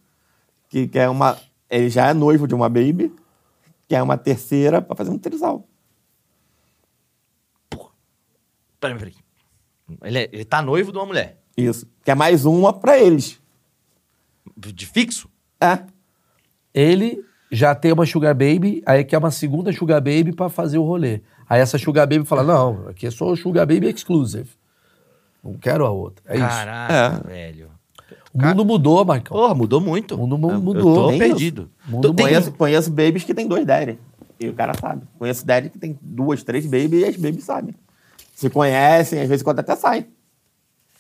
que 0.68 0.88
quer 0.88 1.10
uma. 1.10 1.38
Ele 1.70 1.92
já 1.92 2.08
é 2.08 2.14
noivo 2.14 2.48
de 2.48 2.56
uma 2.56 2.68
baby, 2.70 3.14
quer 3.88 4.02
uma 4.02 4.18
terceira 4.18 4.82
pra 4.82 4.96
fazer 4.96 5.12
um 5.12 5.20
trisal. 5.20 5.68
Peraí, 8.80 8.98
peraí. 8.98 9.16
Ele, 10.02 10.18
é- 10.18 10.30
ele 10.34 10.46
tá 10.46 10.60
noivo 10.62 10.92
de 10.92 10.98
uma 10.98 11.06
mulher. 11.06 11.40
Isso. 11.56 11.88
Que 12.04 12.10
é 12.10 12.16
mais 12.16 12.46
uma 12.46 12.74
pra 12.74 12.98
eles. 12.98 13.40
De 14.58 14.88
fixo? 14.88 15.30
É. 15.62 15.86
Ele 16.74 17.24
já 17.54 17.76
tem 17.76 17.92
uma 17.94 18.06
Sugar 18.06 18.34
Baby, 18.34 18.82
aí 18.86 19.04
quer 19.04 19.18
uma 19.18 19.32
segunda 19.32 19.72
Sugar 19.72 20.00
Baby 20.02 20.32
pra 20.34 20.50
fazer 20.50 20.78
o 20.78 20.84
rolê. 20.84 21.22
Aí 21.48 21.62
essa 21.62 21.78
Sugar 21.78 22.08
Baby 22.08 22.26
fala: 22.26 22.44
Não, 22.44 22.88
aqui 22.90 23.06
é 23.08 23.12
só 23.12 23.36
Sugar 23.36 23.66
Baby 23.68 23.88
Exclusive. 23.90 24.50
Não 25.44 25.54
quero 25.56 25.86
a 25.86 25.90
outra. 25.92 26.24
É 26.28 26.36
isso. 26.38 26.46
Caraca, 26.48 26.94
É. 26.94 27.28
velho. 27.28 27.68
O 28.34 28.42
mundo 28.44 28.66
mudou, 28.66 29.06
Marcão. 29.06 29.38
Porra, 29.38 29.54
mudou 29.54 29.80
muito. 29.80 30.16
O 30.16 30.18
mundo 30.18 30.38
mu- 30.38 30.52
Eu 30.52 30.62
mudou. 30.62 31.12
tô 31.12 31.18
perdido. 31.18 31.70
Mundo 31.88 32.14
Tem- 32.14 32.26
Conheço, 32.26 32.52
conheço 32.54 32.90
babies 32.90 33.24
que 33.24 33.34
tem 33.34 33.48
dois 33.48 33.66
daddy. 33.66 34.00
E 34.40 34.48
o 34.50 34.54
cara 34.54 34.74
sabe. 34.74 35.04
Conheço 35.20 35.46
daddy 35.46 35.70
que 35.70 35.78
tem 35.78 35.98
duas, 36.02 36.42
três 36.44 36.66
babies 36.66 37.02
e 37.02 37.06
as 37.06 37.16
babies 37.16 37.44
sabem. 37.44 37.76
Se 38.34 38.50
conhecem, 38.50 39.20
às 39.22 39.30
vezes 39.30 39.44
quando 39.44 39.60
até 39.60 39.76
saem. 39.76 40.08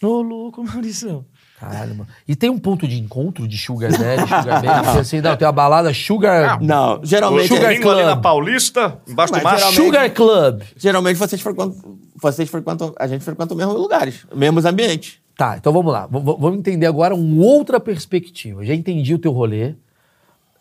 Ô, 0.02 0.22
louco, 0.22 0.64
Maurício. 0.64 1.26
Caralho, 1.70 1.96
mano. 1.96 2.10
E 2.28 2.36
tem 2.36 2.50
um 2.50 2.58
ponto 2.60 2.88
de 2.88 3.00
encontro 3.00 3.48
de 3.48 3.58
Sugar 3.58 3.92
Daddy, 3.92 4.22
Sugar 4.22 4.62
Baby? 4.64 4.84
Porque, 4.86 5.00
assim, 5.00 5.22
não, 5.22 5.36
tem 5.38 5.46
uma 5.48 5.52
balada 5.52 5.94
Sugar... 5.94 6.62
Não, 6.62 7.00
geralmente. 7.04 7.48
Sugar 7.48 7.64
é- 7.64 7.68
Domingo 7.76 7.90
ali 7.90 8.02
Club. 8.02 8.16
na 8.16 8.18
Paulista, 8.22 8.98
embaixo 9.08 9.34
Mas 9.34 9.42
do 9.42 9.44
mar. 9.44 9.58
geralmente- 9.58 9.82
Sugar 9.86 10.12
Club. 10.14 10.62
Geralmente 10.76 11.16
vocês 11.18 11.42
frequentam, 11.42 11.98
vocês 12.22 12.50
frequentam. 12.50 12.94
A 13.00 13.08
gente 13.08 13.24
frequenta 13.24 13.54
os 13.54 13.58
mesmos 13.58 13.76
lugares, 13.76 14.26
os 14.32 14.38
mesmos 14.38 14.66
ambientes. 14.66 15.18
Tá, 15.38 15.58
então 15.58 15.74
vamos 15.74 15.92
lá. 15.92 16.06
V- 16.06 16.20
vamos 16.20 16.60
entender 16.60 16.86
agora 16.86 17.16
uma 17.16 17.44
outra 17.44 17.80
perspectiva. 17.80 18.64
Já 18.66 18.74
entendi 18.74 19.14
o 19.16 19.20
teu 19.20 19.32
rolê. 19.32 19.74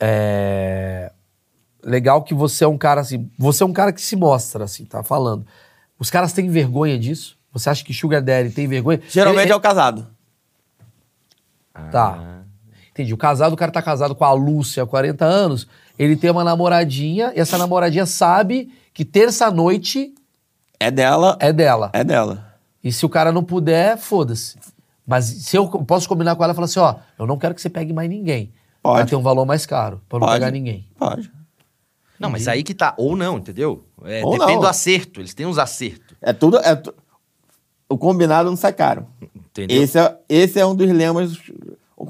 É... 0.00 1.12
Legal 1.84 2.22
que 2.22 2.32
você 2.32 2.64
é 2.64 2.68
um 2.68 2.78
cara 2.78 3.00
assim. 3.00 3.28
Você 3.38 3.62
é 3.62 3.66
um 3.66 3.72
cara 3.72 3.92
que 3.92 4.00
se 4.00 4.14
mostra, 4.16 4.64
assim, 4.64 4.84
tá 4.84 5.03
falando. 5.03 5.44
Os 5.98 6.11
caras 6.11 6.32
têm 6.32 6.48
vergonha 6.48 6.98
disso? 6.98 7.36
Você 7.53 7.68
acha 7.68 7.84
que 7.84 7.92
Sugar 7.92 8.22
Daddy 8.22 8.50
tem 8.50 8.66
vergonha? 8.66 9.00
Geralmente 9.09 9.44
Ele- 9.46 9.53
é 9.53 9.57
o 9.57 9.61
casado. 9.61 10.07
Tá. 11.90 12.42
Entendi. 12.90 13.14
O 13.14 13.16
casado, 13.16 13.52
o 13.52 13.56
cara 13.56 13.72
tá 13.72 13.80
casado 13.80 14.14
com 14.14 14.24
a 14.24 14.32
Lúcia 14.32 14.82
há 14.82 14.86
40 14.86 15.24
anos, 15.24 15.66
ele 15.98 16.16
tem 16.16 16.30
uma 16.30 16.44
namoradinha, 16.44 17.32
e 17.34 17.40
essa 17.40 17.56
namoradinha 17.56 18.04
sabe 18.06 18.72
que 18.92 19.04
terça-noite 19.04 20.14
É 20.78 20.90
dela. 20.90 21.36
é 21.40 21.52
dela. 21.52 21.90
É 21.94 22.04
dela. 22.04 22.52
E 22.84 22.92
se 22.92 23.06
o 23.06 23.08
cara 23.08 23.32
não 23.32 23.42
puder, 23.44 23.96
foda-se. 23.96 24.56
Mas 25.06 25.24
se 25.24 25.56
eu 25.56 25.66
posso 25.68 26.08
combinar 26.08 26.36
com 26.36 26.44
ela 26.44 26.52
e 26.52 26.54
falar 26.54 26.66
assim, 26.66 26.80
ó, 26.80 26.96
eu 27.18 27.26
não 27.26 27.38
quero 27.38 27.54
que 27.54 27.62
você 27.62 27.70
pegue 27.70 27.92
mais 27.92 28.08
ninguém. 28.10 28.52
Pode. 28.82 29.00
Ela 29.00 29.08
tem 29.08 29.18
um 29.18 29.22
valor 29.22 29.44
mais 29.46 29.64
caro, 29.64 30.00
pra 30.08 30.18
não 30.18 30.26
Pode. 30.26 30.38
pegar 30.40 30.50
ninguém. 30.50 30.86
Pode. 30.98 31.30
Não, 32.18 32.30
mas 32.30 32.46
aí 32.46 32.62
que 32.62 32.74
tá. 32.74 32.94
Ou 32.98 33.16
não, 33.16 33.38
entendeu? 33.38 33.84
É, 34.04 34.24
Ou 34.24 34.32
depende 34.32 34.52
não. 34.54 34.60
do 34.60 34.66
acerto. 34.66 35.20
Eles 35.20 35.34
têm 35.34 35.46
uns 35.46 35.58
acertos. 35.58 36.16
É 36.20 36.32
tudo. 36.32 36.58
É 36.58 36.74
tu- 36.76 36.94
O 37.88 37.98
combinado 37.98 38.48
não 38.48 38.56
sai 38.56 38.72
caro. 38.72 39.06
Entendeu? 39.34 39.82
Esse 39.82 39.98
é, 39.98 40.16
esse 40.28 40.58
é 40.60 40.64
um 40.66 40.74
dos 40.74 40.88
lemas. 40.90 41.32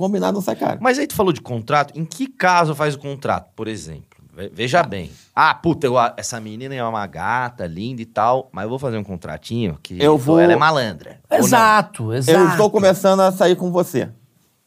Combinado 0.06 0.34
não 0.34 0.42
sai 0.42 0.56
caro. 0.56 0.78
Mas 0.82 0.98
aí 0.98 1.06
tu 1.06 1.14
falou 1.14 1.32
de 1.32 1.40
contrato. 1.40 1.96
Em 1.96 2.04
que 2.04 2.26
caso 2.26 2.74
faz 2.74 2.94
o 2.96 2.98
contrato, 2.98 3.52
por 3.54 3.68
exemplo? 3.68 4.20
Ve- 4.34 4.50
Veja 4.52 4.82
bem. 4.82 5.12
Ah, 5.32 5.54
puta, 5.54 5.86
eu, 5.86 5.94
essa 6.16 6.40
menina 6.40 6.74
é 6.74 6.82
uma 6.82 7.06
gata, 7.06 7.66
linda 7.66 8.02
e 8.02 8.06
tal, 8.06 8.48
mas 8.50 8.64
eu 8.64 8.68
vou 8.70 8.80
fazer 8.80 8.96
um 8.98 9.04
contratinho 9.04 9.78
que 9.80 10.02
Eu 10.02 10.18
vou- 10.18 10.40
ela 10.40 10.54
é 10.54 10.56
malandra. 10.56 11.20
Exato, 11.30 12.12
exato. 12.12 12.36
Eu 12.36 12.48
estou 12.48 12.68
começando 12.68 13.20
a 13.20 13.30
sair 13.30 13.54
com 13.54 13.70
você. 13.70 14.08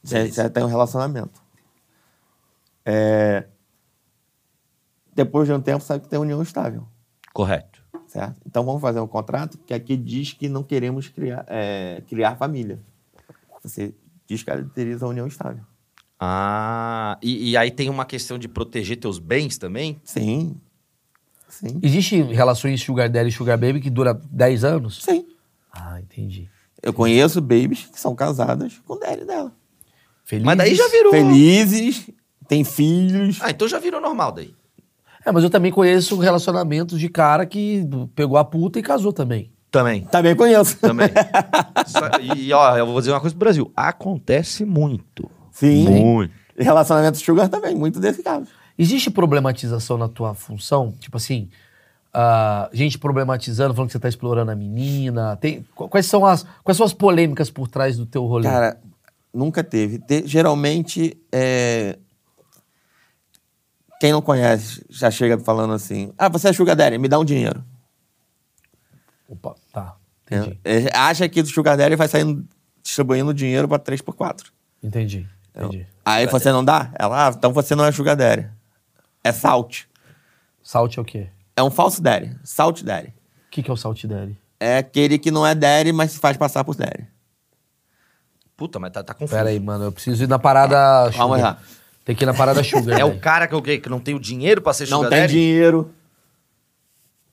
Já, 0.04 0.26
já 0.28 0.50
tem 0.50 0.64
um 0.64 0.68
relacionamento. 0.68 1.42
É, 2.86 3.46
Depois 5.14 5.48
de 5.48 5.54
um 5.54 5.60
tempo, 5.62 5.84
sabe 5.84 6.04
que 6.04 6.10
tem 6.10 6.20
união 6.20 6.42
estável. 6.42 6.84
Correto. 7.34 7.82
Certo? 8.08 8.36
Então 8.46 8.64
vamos 8.64 8.82
fazer 8.82 9.00
um 9.02 9.08
contrato 9.08 9.58
que 9.58 9.74
aqui 9.74 9.98
diz 9.98 10.32
que 10.32 10.48
não 10.48 10.64
queremos 10.64 11.08
criar, 11.10 11.44
é, 11.50 12.02
criar 12.08 12.36
família. 12.38 12.80
Você 13.64 13.94
descaracteriza 14.28 15.06
a 15.06 15.10
união 15.10 15.28
estável. 15.28 15.64
Ah, 16.20 17.18
e, 17.22 17.52
e 17.52 17.58
aí 17.58 17.70
tem 17.70 17.90
uma 17.90 18.06
questão 18.06 18.38
de 18.38 18.48
proteger 18.48 18.98
teus 18.98 19.20
bens 19.20 19.58
também? 19.58 20.00
Sim. 20.04 20.60
Sim. 21.48 21.80
Existe 21.82 22.22
relações 22.22 22.82
Sugar 22.82 23.10
Daddy 23.10 23.30
e 23.30 23.32
Sugar 23.32 23.58
Baby 23.58 23.80
que 23.80 23.90
dura 23.90 24.14
10 24.14 24.64
anos? 24.64 25.04
Sim. 25.04 25.26
Ah, 25.72 26.00
entendi. 26.00 26.50
Eu 26.82 26.94
conheço 26.94 27.42
babies 27.42 27.86
que 27.86 28.00
são 28.00 28.16
casadas 28.16 28.80
com 28.86 28.94
o 28.94 29.00
daddy 29.00 29.26
dela. 29.26 29.52
Felizes. 30.24 30.46
Mas 30.46 30.58
daí 30.58 30.76
já 30.76 30.88
virou. 30.88 31.12
Felizes, 31.12 32.10
têm 32.48 32.64
filhos. 32.64 33.40
Ah, 33.42 33.50
então 33.52 33.68
já 33.68 33.80
virou 33.80 34.00
normal 34.00 34.32
daí. 34.32 34.54
É, 35.26 35.32
mas 35.32 35.44
eu 35.44 35.50
também 35.50 35.72
conheço 35.72 36.18
relacionamentos 36.18 37.00
de 37.00 37.10
cara 37.10 37.46
que 37.46 37.84
pegou 38.14 38.38
a 38.38 38.46
puta 38.46 38.78
e 38.78 38.84
casou 38.84 39.12
também. 39.12 39.52
Também. 39.80 40.06
Também 40.06 40.36
conheço. 40.36 40.78
Também. 40.80 41.10
E, 42.36 42.52
ó, 42.54 42.78
eu 42.78 42.86
vou 42.86 43.00
dizer 43.00 43.12
uma 43.12 43.20
coisa 43.20 43.36
pro 43.36 43.40
Brasil. 43.46 43.72
Acontece 43.76 44.64
muito. 44.66 45.30
Sim. 45.52 45.84
Muito. 45.84 46.34
E 46.58 46.64
relacionamento 46.64 47.18
sugar 47.18 47.50
também, 47.50 47.76
muito 47.76 48.00
desse 48.00 48.24
caso. 48.24 48.48
Existe 48.78 49.10
problematização 49.12 49.98
na 49.98 50.08
tua 50.08 50.34
função? 50.34 50.94
Tipo 51.00 51.18
assim, 51.18 51.50
ah, 52.14 52.70
gente 52.74 52.98
problematizando, 52.98 53.74
falando 53.74 53.88
que 53.90 53.94
você 53.94 54.00
tá 54.00 54.08
explorando 54.10 54.52
a 54.52 54.56
menina. 54.56 55.36
Tem, 55.38 55.66
qu- 55.76 55.88
quais, 55.90 56.06
são 56.06 56.26
as, 56.26 56.46
quais 56.64 56.78
são 56.78 56.86
as 56.86 56.94
polêmicas 56.94 57.50
por 57.50 57.68
trás 57.68 57.98
do 57.98 58.06
teu 58.06 58.26
rolê? 58.26 58.48
Cara, 58.48 58.78
nunca 59.34 59.64
teve. 59.64 60.00
Te- 60.00 60.26
geralmente, 60.26 61.18
é, 61.32 61.98
quem 64.00 64.12
não 64.12 64.22
conhece 64.22 64.86
já 64.90 65.10
chega 65.12 65.38
falando 65.38 65.74
assim: 65.74 66.12
Ah, 66.18 66.30
você 66.30 66.50
é 66.50 66.54
sugar 66.54 66.76
daddy, 66.76 66.98
me 66.98 67.08
dá 67.08 67.20
um 67.20 67.26
dinheiro. 67.26 67.64
Opa, 69.28 69.56
tá. 69.72 69.96
Entendi. 70.26 70.60
É, 70.64 70.84
é, 70.84 70.98
acha 70.98 71.28
que 71.30 71.42
do 71.42 71.48
sugar 71.50 71.78
daddy 71.78 71.96
vai 71.96 72.08
saindo 72.08 72.46
distribuindo 72.82 73.34
dinheiro 73.34 73.68
pra 73.68 73.80
3x4. 73.80 74.46
Entendi. 74.84 75.28
Entendi. 75.56 75.88
Aí 76.04 76.28
você 76.28 76.52
não 76.52 76.64
dá? 76.64 76.92
Ela, 77.00 77.28
ah, 77.28 77.34
então 77.36 77.52
você 77.54 77.76
não 77.76 77.86
é 77.86 77.92
sugar 77.92 78.16
daddy. 78.16 78.50
É 79.24 79.32
salt. 79.32 79.84
Salt 80.62 80.98
é 80.98 81.02
o 81.02 81.06
quê? 81.06 81.28
É 81.56 81.64
um 81.64 81.72
falso 81.72 82.02
daddy. 82.02 82.36
Salt 82.44 82.82
daddy. 82.84 83.10
O 83.10 83.52
que, 83.56 83.64
que 83.64 83.72
é 83.72 83.74
o 83.74 83.78
Salt 83.78 84.04
Daddy? 84.06 84.38
É 84.60 84.78
aquele 84.80 85.18
que 85.18 85.32
não 85.32 85.48
é 85.48 85.56
daddy, 85.56 85.94
mas 85.94 86.12
se 86.12 86.20
faz 86.20 86.36
passar 86.36 86.66
por 86.66 86.76
daddy. 86.76 87.08
Puta, 88.58 88.80
mas 88.80 88.92
tá, 88.92 89.04
tá 89.04 89.14
confuso. 89.14 89.36
Pera 89.38 89.50
aí, 89.50 89.60
mano, 89.60 89.86
eu 89.86 89.92
preciso 89.92 90.24
ir 90.24 90.28
na 90.28 90.38
parada 90.40 91.06
Sugar. 91.12 91.28
Vamos 91.28 91.42
lá. 91.42 91.58
Tem 92.04 92.16
que 92.16 92.24
ir 92.24 92.28
na 92.28 92.34
parada 92.34 92.62
Sugar. 92.66 93.00
É 93.00 93.06
o 93.06 93.18
cara 93.20 93.48
que, 93.48 93.56
o 93.56 93.62
quê? 93.62 93.78
que 93.78 93.88
não 93.90 94.00
tem 94.00 94.14
o 94.14 94.20
dinheiro 94.20 94.62
pra 94.62 94.74
ser 94.74 94.90
Não 94.90 94.98
sugar 94.98 95.10
tem 95.10 95.20
daddy? 95.22 95.34
dinheiro, 95.34 95.94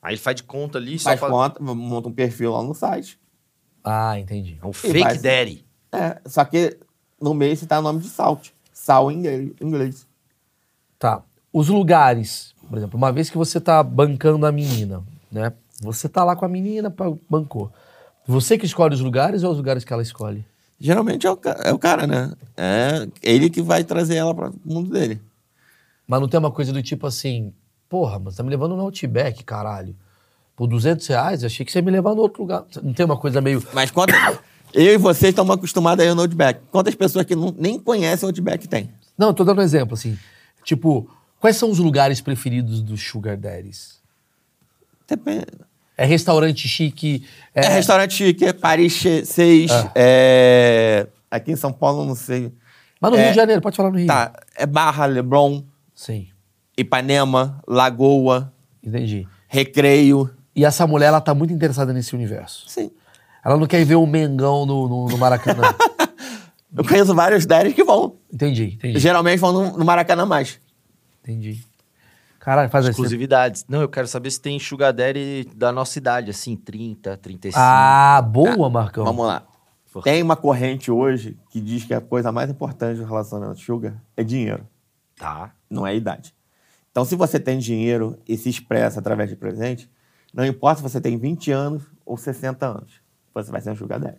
Aí 0.03 0.15
ele 0.15 0.21
faz 0.21 0.37
de 0.37 0.43
conta 0.43 0.79
ali, 0.79 0.99
faz 0.99 1.21
só 1.21 1.27
pra... 1.27 1.35
conta, 1.35 1.63
monta 1.63 2.09
um 2.09 2.13
perfil 2.13 2.53
lá 2.53 2.63
no 2.63 2.75
site. 2.75 3.19
Ah, 3.85 4.19
entendi. 4.19 4.59
É 4.61 4.67
um 4.67 4.73
fake 4.73 4.99
vai- 4.99 5.17
daddy. 5.17 5.65
É, 5.93 6.21
só 6.27 6.45
que 6.45 6.77
no 7.21 7.33
meio 7.33 7.57
você 7.57 7.67
tá 7.67 7.79
o 7.79 7.83
nome 7.83 8.01
de 8.01 8.09
salt. 8.09 8.51
Sal 8.73 9.13
em 9.13 9.55
inglês-. 9.61 10.07
Tá. 10.99 11.23
Os 11.53 11.69
lugares, 11.69 12.55
por 12.69 12.79
exemplo, 12.79 12.97
uma 12.97 13.13
vez 13.13 13.31
que 13.31 13.37
você 13.37 13.61
tá 13.61 13.83
bancando 13.83 14.45
a 14.47 14.51
menina, 14.51 15.05
né? 15.31 15.53
Você 15.81 16.09
tá 16.09 16.25
lá 16.25 16.35
com 16.35 16.45
a 16.45 16.49
menina, 16.49 16.93
bancou. 17.29 17.71
Você 18.27 18.57
que 18.57 18.67
escolhe 18.67 18.95
os 18.95 19.01
lugares 19.01 19.43
ou 19.43 19.51
os 19.51 19.57
lugares 19.57 19.85
que 19.85 19.93
ela 19.93 20.03
escolhe? 20.03 20.45
Geralmente 20.81 21.27
é 21.27 21.31
o, 21.31 21.39
é 21.63 21.73
o 21.73 21.79
cara, 21.79 22.07
né? 22.07 22.33
É 22.57 23.07
ele 23.23 23.51
que 23.51 23.61
vai 23.63 23.85
trazer 23.85 24.17
ela 24.17 24.35
para 24.35 24.51
o 24.51 24.55
mundo 24.65 24.91
dele. 24.91 25.21
Mas 26.07 26.21
não 26.21 26.29
tem 26.29 26.41
uma 26.41 26.51
coisa 26.51 26.73
do 26.73 26.83
tipo 26.83 27.07
assim, 27.07 27.53
porra, 27.93 28.19
mas 28.19 28.37
tá 28.37 28.43
me 28.43 28.49
levando 28.49 28.75
no 28.75 28.81
Outback, 28.81 29.45
caralho. 29.45 29.95
Por 30.57 30.67
200 30.67 31.07
reais, 31.09 31.45
achei 31.45 31.67
que 31.67 31.71
você 31.71 31.81
ia 31.81 31.83
me 31.83 31.91
levar 31.91 32.15
no 32.15 32.23
outro 32.23 32.41
lugar. 32.41 32.65
Não 32.83 32.95
tem 32.95 33.05
uma 33.05 33.19
coisa 33.19 33.39
meio... 33.43 33.63
Mas 33.75 33.91
quanto... 33.91 34.15
eu 34.73 34.95
e 34.95 34.97
vocês 34.97 35.29
estamos 35.29 35.55
acostumados 35.55 36.03
a 36.03 36.09
ir 36.09 36.15
no 36.15 36.23
Outback. 36.23 36.63
Quantas 36.71 36.95
pessoas 36.95 37.27
que 37.27 37.37
não, 37.37 37.55
nem 37.59 37.79
conhecem 37.79 38.27
o 38.27 38.31
Outback 38.31 38.67
tem? 38.67 38.89
Não, 39.19 39.29
eu 39.29 39.35
tô 39.35 39.45
dando 39.45 39.59
um 39.59 39.63
exemplo, 39.63 39.93
assim. 39.93 40.19
Tipo, 40.65 41.07
quais 41.39 41.57
são 41.59 41.71
os 41.71 41.79
lugares 41.79 42.23
preferidos 42.23 42.81
dos 42.81 43.03
Sugar 43.03 43.37
Daddies? 43.37 44.01
Depende. 45.07 45.47
É 45.95 46.07
restaurante 46.07 46.67
chique? 46.67 47.27
É, 47.55 47.69
restaurante 47.69 48.15
chique, 48.15 48.47
é 48.47 48.55
Paris 48.55 49.03
6, 49.27 49.71
é... 49.95 51.07
Aqui 51.31 51.53
em 51.53 51.57
São 51.57 51.75
Paulo, 51.75 52.07
não 52.07 52.15
sei. 52.15 52.51
Mas 52.99 53.11
no 53.11 53.19
é- 53.19 53.25
Rio 53.25 53.31
de 53.33 53.37
Janeiro, 53.37 53.61
pode 53.61 53.77
falar 53.77 53.91
no 53.91 53.99
Rio. 53.99 54.07
Tá, 54.07 54.33
é 54.57 54.65
Barra, 54.65 55.05
Leblon, 55.05 55.63
Sim, 55.95 56.32
Ipanema, 56.83 57.61
Lagoa, 57.67 58.53
entendi. 58.83 59.27
Recreio. 59.49 60.31
E 60.55 60.65
essa 60.65 60.87
mulher, 60.87 61.07
ela 61.07 61.21
tá 61.21 61.35
muito 61.35 61.53
interessada 61.53 61.93
nesse 61.93 62.15
universo. 62.15 62.69
Sim. 62.69 62.91
Ela 63.45 63.57
não 63.57 63.67
quer 63.67 63.85
ver 63.85 63.97
o 63.97 64.07
Mengão 64.07 64.65
no, 64.67 64.89
no, 64.89 65.09
no 65.09 65.19
Maracanã. 65.19 65.63
Eu 66.77 66.85
conheço 66.85 67.15
vários 67.15 67.45
daddies 67.45 67.75
que 67.75 67.85
vão. 67.85 68.17
entendi, 68.33 68.75
entendi. 68.75 68.99
Geralmente 68.99 69.39
vão 69.39 69.53
no, 69.53 69.77
no 69.79 69.85
Maracanã 69.85 70.25
mais. 70.25 70.59
Entendi. 71.23 71.63
Caralho, 72.41 72.71
faz 72.71 72.85
assim. 72.87 72.93
Exclusividades. 72.93 73.65
Não, 73.69 73.83
eu 73.83 73.89
quero 73.89 74.09
saber 74.09 74.31
se 74.31 74.41
tem 74.41 74.59
sugar 74.59 74.93
daddy 74.93 75.49
da 75.55 75.71
nossa 75.71 75.97
idade, 75.99 76.31
assim, 76.31 76.57
30, 76.57 77.17
35. 77.19 77.57
Ah, 77.63 78.21
boa, 78.23 78.69
Marcão. 78.71 79.05
Vamos 79.05 79.27
lá. 79.27 79.43
Tem 80.03 80.23
uma 80.23 80.35
corrente 80.35 80.91
hoje 80.91 81.37
que 81.51 81.61
diz 81.61 81.85
que 81.85 81.93
a 81.93 82.01
coisa 82.01 82.33
mais 82.33 82.49
importante 82.51 82.99
do 82.99 83.05
relacionamento 83.05 83.61
sugar 83.61 83.95
é 84.17 84.25
dinheiro, 84.25 84.67
Tá. 85.17 85.53
não 85.71 85.87
é 85.87 85.95
idade. 85.95 86.35
Então, 86.93 87.05
se 87.05 87.17
você 87.17 87.41
tem 87.41 87.59
dinheiro 87.59 88.19
e 88.29 88.37
se 88.37 88.49
expressa 88.49 89.01
através 89.01 89.29
de 89.29 89.35
presente, 89.35 89.91
não 90.33 90.45
importa 90.45 90.77
se 90.77 90.83
você 90.83 91.01
tem 91.01 91.17
20 91.19 91.51
anos 91.51 91.83
ou 92.05 92.17
60 92.17 92.65
anos, 92.67 92.93
você 93.35 93.51
vai 93.51 93.61
ser 93.61 93.71
um 93.71 93.77
sugar 93.77 93.99
daddy. 93.99 94.19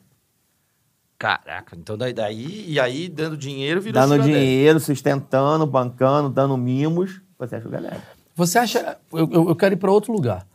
Caraca, 1.18 1.76
então 1.78 1.98
daí, 1.98 2.12
daí 2.12 2.66
e 2.68 2.80
aí 2.80 3.08
dando 3.08 3.38
dinheiro 3.38 3.80
virou 3.80 4.02
Dando 4.02 4.14
sugar 4.14 4.28
daddy. 4.28 4.40
dinheiro, 4.40 4.80
sustentando, 4.80 5.66
bancando, 5.66 6.30
dando 6.30 6.58
mimos, 6.58 7.22
você 7.40 7.56
é 7.56 7.62
sugar 7.62 7.82
daddy. 7.82 8.02
Você 8.36 8.58
acha. 8.58 8.98
Eu, 9.12 9.30
eu, 9.32 9.50
eu 9.50 9.56
quero 9.56 9.76
ir 9.76 9.78
para 9.78 9.92
outro 9.92 10.12
lugar. 10.12 10.46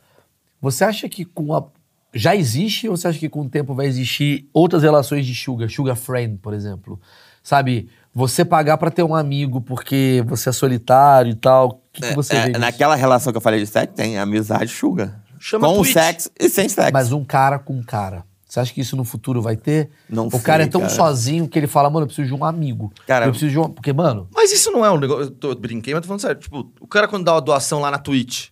Você 0.61 0.85
acha 0.85 1.09
que 1.09 1.25
com 1.25 1.55
a. 1.55 1.64
Já 2.12 2.35
existe 2.35 2.89
ou 2.89 2.97
você 2.97 3.09
acha 3.09 3.19
que 3.19 3.29
com 3.29 3.43
o 3.43 3.49
tempo 3.49 3.75
vai 3.75 3.87
existir 3.87 4.49
outras 4.53 4.83
relações 4.83 5.25
de 5.25 5.35
sugar? 5.35 5.71
Sugar 5.71 5.95
friend, 5.97 6.39
por 6.39 6.53
exemplo. 6.53 7.01
Sabe, 7.43 7.89
você 8.12 8.45
pagar 8.45 8.77
para 8.79 8.91
ter 8.91 9.03
um 9.03 9.14
amigo 9.14 9.61
porque 9.61 10.25
você 10.27 10.49
é 10.49 10.53
solitário 10.53 11.31
e 11.31 11.37
tal. 11.37 11.81
Que, 12.01 12.09
que 12.09 12.15
você 12.15 12.37
É, 12.37 12.47
vê 12.51 12.59
naquela 12.59 12.95
relação 12.95 13.33
que 13.33 13.37
eu 13.37 13.41
falei 13.41 13.61
de 13.61 13.67
sexo, 13.67 13.95
tem 13.95 14.19
amizade 14.19 14.71
sugar. 14.73 15.21
Chama 15.39 15.69
Com 15.69 15.77
Twitch. 15.83 15.93
sexo 15.93 16.31
e 16.39 16.49
sem 16.49 16.69
sexo. 16.69 16.93
Mas 16.93 17.13
um 17.13 17.25
cara 17.25 17.59
com 17.59 17.83
cara. 17.83 18.25
Você 18.49 18.61
acha 18.61 18.73
que 18.73 18.81
isso 18.81 18.97
no 18.97 19.05
futuro 19.05 19.43
vai 19.43 19.57
ter? 19.57 19.91
Não 20.09 20.27
o 20.29 20.31
sei, 20.31 20.41
cara 20.41 20.63
é 20.63 20.67
tão 20.67 20.81
cara. 20.81 20.93
sozinho 20.93 21.47
que 21.47 21.59
ele 21.59 21.67
fala, 21.67 21.91
mano, 21.91 22.05
eu 22.05 22.07
preciso 22.07 22.29
de 22.29 22.35
um 22.35 22.43
amigo. 22.45 22.91
Cara- 23.07 23.27
eu 23.27 23.31
preciso 23.31 23.51
de 23.53 23.59
um. 23.59 23.69
Porque, 23.69 23.93
mano, 23.93 24.27
Mas 24.35 24.51
isso 24.51 24.71
não 24.71 24.85
é 24.85 24.91
um 24.91 24.99
negócio. 24.99 25.25
Eu 25.25 25.31
tô, 25.31 25.55
brinquei, 25.55 25.93
mas 25.93 26.01
tô 26.01 26.07
falando 26.09 26.21
sério. 26.23 26.41
Tipo, 26.41 26.73
o 26.81 26.87
cara 26.87 27.07
quando 27.07 27.25
dá 27.25 27.35
uma 27.35 27.41
doação 27.43 27.79
lá 27.81 27.91
na 27.91 27.99
Twitch. 27.99 28.49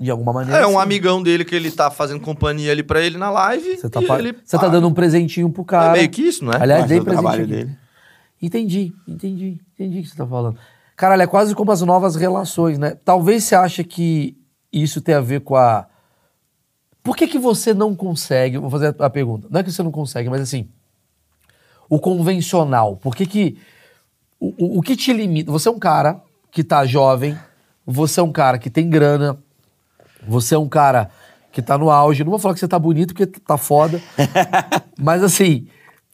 de 0.00 0.10
alguma 0.10 0.32
maneira. 0.32 0.60
É 0.60 0.66
um 0.66 0.70
sim. 0.72 0.76
amigão 0.78 1.22
dele 1.22 1.44
que 1.44 1.54
ele 1.54 1.70
tá 1.70 1.90
fazendo 1.90 2.20
companhia 2.20 2.72
ali 2.72 2.82
pra 2.82 3.00
ele 3.02 3.16
na 3.18 3.30
live. 3.30 3.76
Você 3.76 3.88
tá, 3.90 4.00
pa- 4.02 4.18
ele 4.18 4.34
você 4.44 4.58
tá 4.58 4.66
dando 4.66 4.88
um 4.88 4.94
presentinho 4.94 5.48
pro 5.50 5.62
É 5.62 5.66
cara. 5.66 5.92
meio 5.92 6.08
que 6.08 6.22
isso, 6.22 6.42
não 6.44 6.52
é? 6.52 6.60
Aliás, 6.62 6.86
dei 6.86 7.00
trabalho 7.00 7.46
dele. 7.46 7.76
Entendi, 8.42 8.92
entendi, 9.06 9.58
entendi 9.74 9.98
o 10.00 10.02
que 10.02 10.08
você 10.08 10.16
tá 10.16 10.26
falando. 10.26 10.58
Caralho, 10.96 11.22
é 11.22 11.26
quase 11.26 11.54
como 11.54 11.72
as 11.72 11.82
novas 11.82 12.14
relações, 12.14 12.78
né? 12.78 12.96
Talvez 13.04 13.44
você 13.44 13.54
ache 13.54 13.82
que 13.82 14.36
isso 14.72 15.00
tem 15.00 15.14
a 15.14 15.20
ver 15.20 15.40
com 15.40 15.56
a. 15.56 15.86
Por 17.02 17.16
que, 17.16 17.26
que 17.26 17.38
você 17.38 17.74
não 17.74 17.94
consegue? 17.94 18.58
Vou 18.58 18.70
fazer 18.70 18.94
a 18.98 19.10
pergunta. 19.10 19.48
Não 19.50 19.60
é 19.60 19.62
que 19.62 19.72
você 19.72 19.82
não 19.82 19.90
consegue, 19.90 20.30
mas 20.30 20.40
assim. 20.40 20.68
O 21.88 21.98
convencional. 21.98 22.96
Por 22.96 23.14
que 23.14 23.26
que. 23.26 23.58
O, 24.38 24.54
o, 24.58 24.78
o 24.78 24.82
que 24.82 24.96
te 24.96 25.12
limita? 25.12 25.50
Você 25.50 25.68
é 25.68 25.72
um 25.72 25.78
cara 25.78 26.20
que 26.50 26.62
tá 26.62 26.86
jovem, 26.86 27.36
você 27.84 28.20
é 28.20 28.22
um 28.22 28.32
cara 28.32 28.58
que 28.58 28.70
tem 28.70 28.88
grana, 28.88 29.36
você 30.26 30.54
é 30.54 30.58
um 30.58 30.68
cara 30.68 31.10
que 31.50 31.60
tá 31.60 31.76
no 31.76 31.90
auge. 31.90 32.22
Não 32.22 32.30
vou 32.30 32.38
falar 32.38 32.54
que 32.54 32.60
você 32.60 32.68
tá 32.68 32.78
bonito, 32.78 33.14
porque 33.14 33.26
tá 33.26 33.56
foda. 33.56 34.00
Mas 34.98 35.22
assim, 35.22 35.66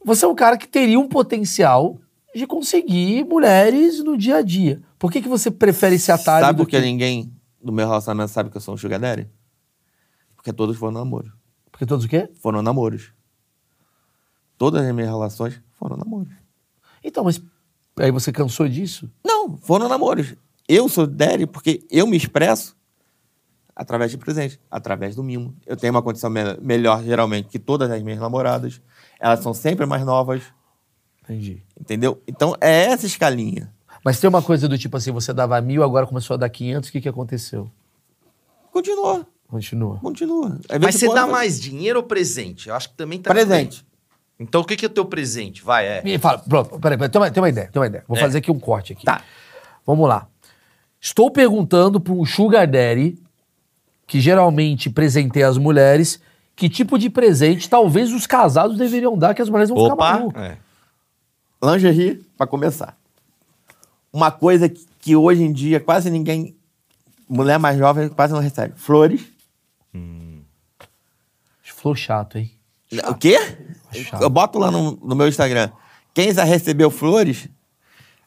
você 0.04 0.24
é 0.24 0.28
um 0.28 0.34
cara 0.34 0.56
que 0.56 0.66
teria 0.66 0.98
um 0.98 1.08
potencial 1.08 1.98
de 2.34 2.46
conseguir 2.46 3.24
mulheres 3.24 4.02
no 4.04 4.16
dia 4.16 4.36
a 4.36 4.42
dia. 4.42 4.80
Por 4.98 5.10
que, 5.10 5.20
que 5.22 5.28
você 5.28 5.50
prefere 5.50 5.96
esse 5.96 6.12
atalho 6.12 6.44
Sabe 6.46 6.56
do 6.58 6.64
por 6.64 6.70
que 6.70 6.80
ninguém 6.80 7.32
do 7.62 7.72
meu 7.72 7.86
relacionamento 7.86 8.30
sabe 8.32 8.50
que 8.50 8.56
eu 8.56 8.60
sou 8.60 8.74
um 8.74 8.76
sugar 8.76 8.98
daddy? 9.00 9.28
Porque 10.36 10.52
todos 10.52 10.76
foram 10.76 10.92
namoro. 10.92 11.32
Porque 11.70 11.84
todos 11.86 12.04
o 12.04 12.08
quê? 12.08 12.28
Foram 12.40 12.62
namoros. 12.62 13.12
Todas 14.56 14.84
as 14.86 14.94
minhas 14.94 15.10
relações 15.10 15.60
foram 15.78 15.96
namoros. 15.96 16.32
Então, 17.02 17.24
mas 17.24 17.40
aí 17.98 18.10
você 18.10 18.30
cansou 18.30 18.68
disso? 18.68 19.10
Não, 19.24 19.56
foram 19.56 19.88
namoros. 19.88 20.34
Eu 20.68 20.88
sou 20.88 21.06
daddy 21.06 21.46
porque 21.46 21.84
eu 21.90 22.06
me 22.06 22.16
expresso 22.16 22.76
através 23.74 24.10
de 24.10 24.18
presente, 24.18 24.60
através 24.70 25.16
do 25.16 25.22
mimo. 25.24 25.56
Eu 25.66 25.76
tenho 25.76 25.92
uma 25.92 26.02
condição 26.02 26.28
me- 26.28 26.56
melhor, 26.60 27.02
geralmente, 27.02 27.48
que 27.48 27.58
todas 27.58 27.90
as 27.90 28.02
minhas 28.02 28.20
namoradas. 28.20 28.80
Elas 29.18 29.40
são 29.40 29.54
sempre 29.54 29.86
mais 29.86 30.04
novas, 30.04 30.42
Entendi. 31.30 31.62
entendeu? 31.80 32.20
Então, 32.26 32.54
é 32.60 32.86
essa 32.86 33.06
escalinha. 33.06 33.72
Mas 34.04 34.18
tem 34.18 34.28
uma 34.28 34.42
coisa 34.42 34.66
do 34.68 34.76
tipo 34.78 34.96
assim, 34.96 35.12
você 35.12 35.32
dava 35.32 35.60
mil, 35.60 35.82
agora 35.84 36.06
começou 36.06 36.34
a 36.34 36.36
dar 36.38 36.48
500, 36.48 36.88
o 36.88 36.92
que, 36.92 37.00
que 37.02 37.08
aconteceu? 37.08 37.70
Continua, 38.72 39.26
Continua. 39.48 39.98
continua. 39.98 40.58
Às 40.68 40.78
Mas 40.78 40.94
você 40.94 41.12
dá 41.12 41.26
mais 41.26 41.60
dinheiro 41.60 41.98
ou 41.98 42.04
presente? 42.04 42.68
Eu 42.68 42.74
acho 42.74 42.88
que 42.90 42.94
também 42.96 43.18
tá. 43.20 43.30
Presente. 43.30 43.84
Então 44.38 44.60
o 44.60 44.64
que, 44.64 44.76
que 44.76 44.86
é 44.86 44.88
o 44.88 44.90
teu 44.90 45.04
presente? 45.04 45.62
Vai, 45.62 45.86
é. 45.86 46.02
Me 46.02 46.18
fala, 46.18 46.38
pronto, 46.38 46.78
peraí, 46.78 46.96
peraí, 46.96 47.10
tem 47.10 47.20
uma, 47.20 47.30
tem 47.30 47.42
uma 47.42 47.48
ideia, 47.48 47.68
tem 47.70 47.80
uma 47.80 47.86
ideia. 47.86 48.04
Vou 48.08 48.16
É. 48.16 48.20
fazer 48.20 48.38
aqui 48.38 48.50
um 48.50 48.58
corte 48.60 48.92
aqui. 48.92 49.04
Tá. 49.04 49.22
Vamos 49.84 50.08
lá. 50.08 50.26
Estou 51.00 51.30
perguntando 51.30 52.00
para 52.00 52.12
um 52.12 52.24
sugar 52.24 52.66
daddy, 52.66 53.18
que 54.06 54.20
geralmente 54.20 54.88
presenteia 54.88 55.48
as 55.48 55.58
mulheres, 55.58 56.20
que 56.56 56.68
tipo 56.68 56.96
de 56.98 57.10
presente 57.10 57.68
talvez 57.68 58.12
os 58.12 58.26
casados 58.26 58.78
deveriam 58.78 59.18
dar, 59.18 59.34
que 59.34 59.42
as 59.42 59.48
mulheres 59.48 59.68
vão 59.68 59.78
ficar 59.82 59.94
Opa! 59.94 60.12
malucas. 60.12 60.42
É. 60.42 60.58
Lingerie, 61.62 62.24
pra 62.36 62.46
começar. 62.46 62.96
Uma 64.12 64.30
coisa 64.30 64.68
que, 64.68 64.86
que 64.98 65.16
hoje 65.16 65.42
em 65.42 65.52
dia 65.52 65.78
quase 65.78 66.10
ninguém, 66.10 66.56
mulher 67.28 67.58
mais 67.58 67.78
jovem, 67.78 68.08
quase 68.08 68.32
não 68.32 68.40
recebe. 68.40 68.74
Flores. 68.76 69.20
Flor 71.80 71.96
chato, 71.96 72.36
hein? 72.36 72.50
O 73.08 73.14
quê? 73.14 73.38
Chato. 73.92 74.22
Eu 74.22 74.28
boto 74.28 74.58
lá 74.58 74.70
no, 74.70 74.98
no 75.02 75.16
meu 75.16 75.26
Instagram. 75.26 75.70
Quem 76.12 76.30
já 76.30 76.44
recebeu 76.44 76.90
flores, 76.90 77.48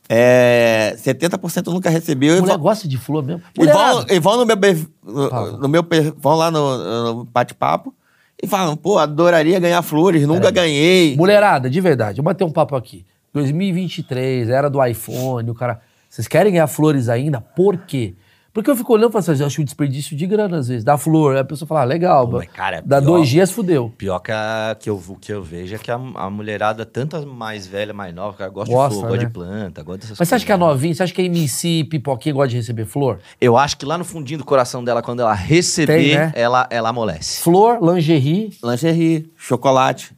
é, 0.09 0.95
70% 0.97 1.67
nunca 1.67 1.87
recebeu. 1.89 2.39
Mulher 2.41 2.53
vão, 2.53 2.63
gosta 2.63 2.87
de 2.87 2.97
flor 2.97 3.23
mesmo. 3.23 3.43
e 3.55 3.65
vão, 3.67 4.05
e 4.09 4.19
vão 4.19 4.37
no 4.37 4.45
meu, 4.45 4.57
no, 5.03 5.57
no 5.59 5.69
meu 5.69 5.85
vão 6.17 6.35
lá 6.35 6.49
no, 6.49 7.13
no 7.13 7.25
bate-papo 7.25 7.93
e 8.41 8.47
falam, 8.47 8.75
pô, 8.75 8.97
adoraria 8.97 9.59
ganhar 9.59 9.81
flores, 9.83 10.25
nunca 10.25 10.49
ganhei. 10.49 11.15
Mulherada, 11.15 11.69
de 11.69 11.79
verdade, 11.79 12.19
eu 12.19 12.23
bater 12.23 12.43
um 12.43 12.51
papo 12.51 12.75
aqui. 12.75 13.05
2023, 13.33 14.49
era 14.49 14.69
do 14.69 14.83
iPhone, 14.85 15.49
o 15.49 15.55
cara. 15.55 15.81
Vocês 16.09 16.27
querem 16.27 16.53
ganhar 16.53 16.67
flores 16.67 17.09
ainda? 17.09 17.41
Por 17.41 17.77
quê? 17.77 18.15
Porque 18.53 18.69
eu 18.69 18.75
fico 18.75 18.93
olhando 18.93 19.09
e 19.09 19.13
falo 19.13 19.31
assim, 19.31 19.41
eu 19.41 19.47
acho 19.47 19.61
um 19.61 19.65
desperdício 19.65 20.15
de 20.15 20.27
grana 20.27 20.57
às 20.59 20.67
vezes. 20.67 20.83
Dá 20.83 20.95
flor, 20.95 21.33
aí 21.33 21.41
a 21.41 21.43
pessoa 21.43 21.67
fala, 21.67 21.81
ah, 21.81 21.85
legal, 21.85 22.27
Pô, 22.27 22.37
mas 22.37 22.45
mas, 22.45 22.55
cara, 22.55 22.83
dá 22.85 23.01
pior. 23.01 23.07
dois 23.07 23.27
dias, 23.27 23.49
fudeu. 23.49 23.91
Pior 23.97 24.19
que, 24.19 24.31
a, 24.31 24.77
que, 24.79 24.91
eu, 24.91 25.01
o 25.07 25.15
que 25.15 25.33
eu 25.33 25.41
vejo 25.41 25.73
é 25.73 25.79
que 25.79 25.89
a, 25.89 25.95
a 25.95 26.29
mulherada, 26.29 26.85
tanto 26.85 27.17
a 27.17 27.25
mais 27.25 27.65
velha, 27.65 27.95
mais 27.95 28.13
nova, 28.13 28.37
cara, 28.37 28.51
gosta 28.51 28.71
Gosta, 28.71 28.89
de 28.93 28.95
flor, 29.01 29.09
gosta 29.09 29.23
né? 29.23 29.27
de 29.27 29.33
planta, 29.33 29.81
gosta 29.81 29.97
dessas 30.01 30.19
Mas 30.19 30.27
você 30.29 30.35
acha 30.35 30.45
coisas. 30.45 30.45
que 30.45 30.51
a 30.51 30.57
novinha, 30.57 30.93
você 30.93 31.01
acha 31.01 31.13
que 31.15 31.21
a 31.23 31.25
MC 31.25 31.83
Pipoquinha 31.85 32.35
gosta 32.35 32.49
de 32.49 32.57
receber 32.57 32.85
flor? 32.85 33.17
Eu 33.41 33.57
acho 33.57 33.75
que 33.75 33.87
lá 33.87 33.97
no 33.97 34.05
fundinho 34.05 34.37
do 34.37 34.45
coração 34.45 34.83
dela, 34.83 35.01
quando 35.01 35.21
ela 35.21 35.33
receber, 35.33 35.97
Tem, 35.97 36.15
né? 36.15 36.31
ela, 36.35 36.67
ela 36.69 36.89
amolece. 36.89 37.41
Flor, 37.41 37.79
lingerie. 37.81 38.55
Lingerie, 38.63 39.33
chocolate. 39.35 40.15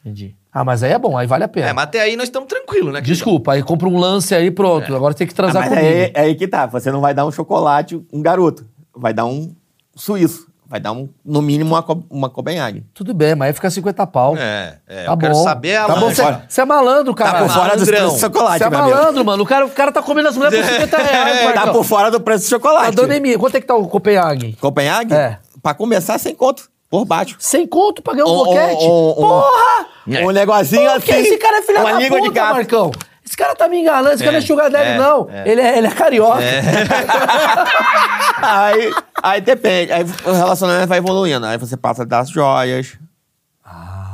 Entendi. 0.00 0.34
Ah, 0.52 0.64
mas 0.64 0.82
aí 0.82 0.92
é 0.92 0.98
bom, 0.98 1.16
aí 1.16 1.26
vale 1.26 1.44
a 1.44 1.48
pena. 1.48 1.68
É, 1.68 1.72
mas 1.72 1.84
até 1.84 2.00
aí 2.00 2.16
nós 2.16 2.24
estamos 2.24 2.48
tranquilos, 2.48 2.92
né? 2.92 3.00
Desculpa, 3.00 3.52
aí 3.52 3.62
compra 3.62 3.88
um 3.88 3.96
lance 3.98 4.34
aí, 4.34 4.50
pronto. 4.50 4.94
Agora 4.94 5.14
tem 5.14 5.26
que 5.26 5.32
Ah, 5.32 5.36
transar 5.36 5.62
mas 5.62 5.68
comigo. 5.78 5.86
é, 5.86 6.10
é 6.12 6.20
aí 6.22 6.34
que 6.34 6.48
tá. 6.48 6.66
Você 6.66 6.90
não 6.90 7.00
vai 7.00 7.14
dar 7.14 7.24
um 7.24 7.30
chocolate, 7.30 8.00
um 8.12 8.20
garoto. 8.20 8.66
Vai 8.94 9.14
dar 9.14 9.26
um 9.26 9.54
suíço. 9.94 10.48
Vai 10.66 10.78
dar, 10.78 10.92
um, 10.92 11.08
no 11.24 11.42
mínimo, 11.42 11.70
uma, 11.74 11.82
co- 11.82 12.04
uma 12.08 12.30
Copenhague. 12.30 12.84
Tudo 12.94 13.12
bem, 13.12 13.34
mas 13.34 13.48
aí 13.48 13.52
fica 13.54 13.68
50 13.68 14.06
pau. 14.06 14.36
É, 14.36 14.76
é. 14.86 15.04
Tá 15.04 15.12
eu 15.12 15.18
quero 15.18 15.34
bom. 15.34 15.42
saber 15.42 15.74
a 15.76 15.84
tá 15.86 15.94
bom, 15.96 16.10
você- 16.14 16.38
Você 16.48 16.60
é 16.60 16.64
malandro, 16.64 17.12
cara. 17.12 17.32
Tá 17.32 17.38
por 17.44 17.50
fora 17.50 17.76
do 17.76 17.84
preço 17.84 18.14
do 18.14 18.18
chocolate, 18.20 18.58
Você 18.58 18.64
é 18.64 18.70
malandro, 18.70 19.24
mano. 19.24 19.42
O 19.42 19.46
cara, 19.46 19.66
o 19.66 19.70
cara 19.70 19.90
tá 19.90 20.00
comendo 20.00 20.28
as 20.28 20.36
mulheres 20.36 20.60
por 20.64 20.72
50 20.72 20.96
reais, 20.98 21.38
Tá 21.40 21.44
Marcão. 21.56 21.72
por 21.72 21.84
fora 21.84 22.08
do 22.10 22.20
preço 22.20 22.44
do 22.44 22.50
Tá 22.50 22.56
chocolate. 22.56 22.94
dando 22.96 23.12
em 23.12 23.18
mim. 23.20 23.36
Quanto 23.36 23.56
é 23.56 23.60
que 23.60 23.66
tá 23.66 23.74
o 23.74 23.88
Copenhague? 23.88 24.56
Copenhague? 24.60 25.12
É. 25.12 25.38
Pra 25.60 25.74
começar, 25.74 26.18
sem 26.18 26.36
conto. 26.36 26.70
Por 26.90 27.04
baixo. 27.04 27.36
Sem 27.38 27.66
conto 27.66 28.02
pra 28.02 28.14
ganhar 28.14 28.26
um 28.26 28.40
Um- 28.40 28.44
boquete? 28.44 28.84
um- 28.84 29.10
um- 29.10 29.14
Porra! 29.14 29.86
É. 30.10 30.26
Um 30.26 30.30
negocinho 30.30 30.90
assim. 30.90 31.12
esse 31.12 31.36
cara 31.38 31.58
é 31.58 31.62
filho 31.62 31.80
uma 31.80 31.92
da 31.92 31.98
língua 32.00 32.18
puta, 32.18 32.28
de 32.30 32.34
gato. 32.34 32.54
Marcão. 32.54 32.90
Esse 33.24 33.36
cara 33.36 33.54
tá 33.54 33.68
me 33.68 33.78
enganando. 33.80 34.14
Esse 34.14 34.24
cara 34.24 34.32
não 34.32 34.38
é 34.38 34.42
sugar 34.46 34.70
daddy, 34.70 34.88
é, 34.90 34.98
não. 34.98 35.28
é. 35.30 35.48
Ele, 35.48 35.60
é, 35.60 35.78
ele 35.78 35.86
é 35.86 35.90
carioca. 35.92 36.40
Aí, 38.42 38.92
aí 39.22 39.40
depende. 39.40 39.92
Aí 39.92 40.02
o 40.02 40.32
relacionamento 40.32 40.88
vai 40.88 40.98
evoluindo. 40.98 41.44
Aí 41.46 41.58
você 41.58 41.76
passa 41.76 42.04
das 42.06 42.30
joias. 42.30 42.98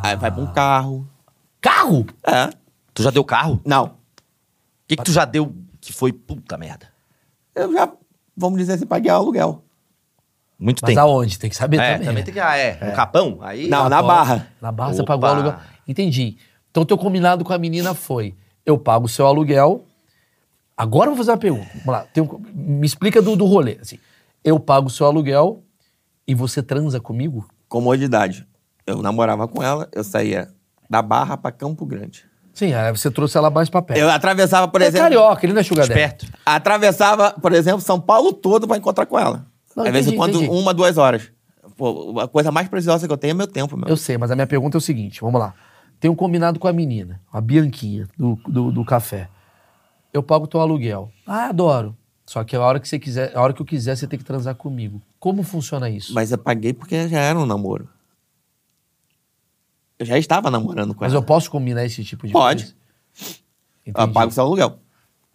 Aí 0.03 0.16
vai 0.16 0.31
pra 0.31 0.41
um 0.43 0.53
carro. 0.53 1.07
Carro? 1.61 2.07
É. 2.27 2.51
Tu 2.93 3.03
já 3.03 3.11
deu 3.11 3.24
carro? 3.24 3.61
Não. 3.64 3.85
O 3.87 3.91
que, 4.89 4.97
que 4.97 5.05
tu 5.05 5.12
já 5.12 5.24
deu 5.24 5.55
que 5.81 5.93
foi 5.93 6.12
puta 6.12 6.57
merda? 6.57 6.89
Eu 7.55 7.72
já, 7.72 7.89
vamos 8.37 8.59
dizer 8.59 8.74
assim, 8.74 8.87
paguei 8.87 9.11
o 9.11 9.14
aluguel. 9.14 9.62
Muito 10.59 10.81
Mas 10.83 10.89
tempo. 10.95 11.01
aonde? 11.01 11.39
Tem 11.39 11.51
que 11.51 11.57
saber 11.57 11.79
É, 11.79 11.93
também. 11.93 12.07
também 12.07 12.15
né? 12.15 12.23
tem 12.23 12.35
que. 12.35 12.41
Ah, 12.41 12.57
é. 12.57 12.79
No 12.89 12.93
capão? 12.95 13.39
Aí. 13.43 13.69
Não, 13.69 13.89
na 13.89 14.03
barra. 14.03 14.47
Na 14.61 14.73
barra 14.73 14.95
você 14.95 15.03
Opa. 15.03 15.13
pagou 15.15 15.29
o 15.29 15.33
aluguel. 15.33 15.55
Entendi. 15.87 16.39
Então 16.71 16.85
teu 16.85 16.97
combinado 16.97 17.45
com 17.45 17.53
a 17.53 17.59
menina 17.59 17.95
foi: 17.95 18.35
eu 18.65 18.79
pago 18.79 19.05
o 19.07 19.09
seu 19.09 19.27
aluguel. 19.27 19.85
Agora 20.77 21.07
eu 21.07 21.11
vou 21.15 21.19
fazer 21.19 21.31
uma 21.33 21.37
pergunta. 21.39 21.67
Vamos 21.75 21.87
lá. 21.87 22.07
tem 22.13 22.23
um- 22.23 22.41
me 22.55 22.87
explica 22.87 23.21
do, 23.23 23.35
do 23.37 23.45
rolê. 23.47 23.79
Assim, 23.81 23.99
eu 24.45 24.59
pago 24.61 24.87
o 24.89 24.91
seu 24.91 25.07
aluguel 25.07 25.63
e 26.27 26.35
você 26.35 26.63
transa 26.63 27.01
comigo? 27.01 27.47
Comodidade. 27.69 28.47
Eu 28.87 29.03
namorava 29.03 29.49
com 29.49 29.63
ela, 29.63 29.89
eu 29.93 30.05
saía 30.05 30.49
da 30.89 31.03
Barra 31.03 31.37
pra 31.37 31.51
Campo 31.51 31.85
Grande. 31.85 32.25
Sim, 32.53 32.73
aí 32.73 32.91
você 32.91 33.11
trouxe 33.11 33.37
ela 33.37 33.51
mais 33.51 33.69
pra 33.69 33.83
perto. 33.83 33.99
Eu 34.01 34.09
atravessava, 34.11 34.69
por 34.69 34.81
é 34.81 34.87
exemplo. 34.87 35.03
carioca, 35.05 35.45
ele 35.45 35.53
não 35.53 35.61
é 35.61 35.65
sugar. 35.65 35.87
Atravessava, 36.45 37.33
por 37.33 37.53
exemplo, 37.53 37.81
São 37.81 38.01
Paulo 38.01 38.33
todo 38.33 38.67
pra 38.69 38.77
encontrar 38.77 39.05
com 39.07 39.19
ela. 39.19 39.47
Não, 39.77 39.85
Às 39.85 39.93
vezes, 39.93 40.14
quando 40.16 40.39
entendi. 40.43 40.51
uma, 40.51 40.72
duas 40.72 40.97
horas. 40.97 41.31
Pô, 41.77 42.18
a 42.20 42.27
coisa 42.27 42.51
mais 42.51 42.66
preciosa 42.68 43.07
que 43.07 43.12
eu 43.12 43.18
tenho 43.18 43.33
é 43.33 43.35
meu 43.35 43.47
tempo, 43.47 43.77
meu. 43.77 43.87
Eu 43.89 43.97
sei, 43.97 44.16
mas 44.16 44.31
a 44.31 44.35
minha 44.35 44.47
pergunta 44.47 44.77
é 44.77 44.79
o 44.79 44.81
seguinte: 44.81 45.20
vamos 45.20 45.39
lá. 45.39 45.55
Tem 46.01 46.11
um 46.11 46.14
combinado 46.14 46.59
com 46.59 46.66
a 46.66 46.72
menina, 46.72 47.20
a 47.33 47.41
Bianquinha, 47.41 48.09
do, 48.16 48.37
do, 48.49 48.72
do 48.72 48.85
café. 48.85 49.29
Eu 50.12 50.22
pago 50.22 50.47
teu 50.47 50.61
aluguel. 50.61 51.11
Ah, 51.27 51.49
adoro. 51.49 51.95
Só 52.24 52.43
que 52.43 52.57
a 52.57 52.61
hora 52.61 52.81
que 52.81 52.89
você 52.89 52.99
quiser, 52.99 53.37
a 53.37 53.41
hora 53.43 53.53
que 53.53 53.61
eu 53.62 53.66
quiser, 53.66 53.95
você 53.97 54.07
tem 54.07 54.18
que 54.18 54.24
transar 54.24 54.55
comigo. 54.55 55.01
Como 55.20 55.43
funciona 55.43 55.89
isso? 55.91 56.12
Mas 56.14 56.33
eu 56.33 56.39
paguei 56.39 56.72
porque 56.72 57.07
já 57.09 57.20
era 57.20 57.39
um 57.39 57.47
namoro. 57.47 57.89
Eu 59.99 60.05
já 60.07 60.18
estava 60.18 60.51
namorando 60.51 60.95
com 60.95 61.03
Mas 61.05 61.12
ela. 61.12 61.22
eu 61.22 61.24
posso 61.27 61.51
combinar 61.51 61.85
esse 61.85 62.03
tipo 62.05 62.27
de 62.27 62.33
Pode. 62.33 62.64
coisa? 62.64 62.74
Eu 63.87 63.91
Entendi. 63.93 64.12
pago 64.12 64.31
seu 64.33 64.43
aluguel. 64.45 64.79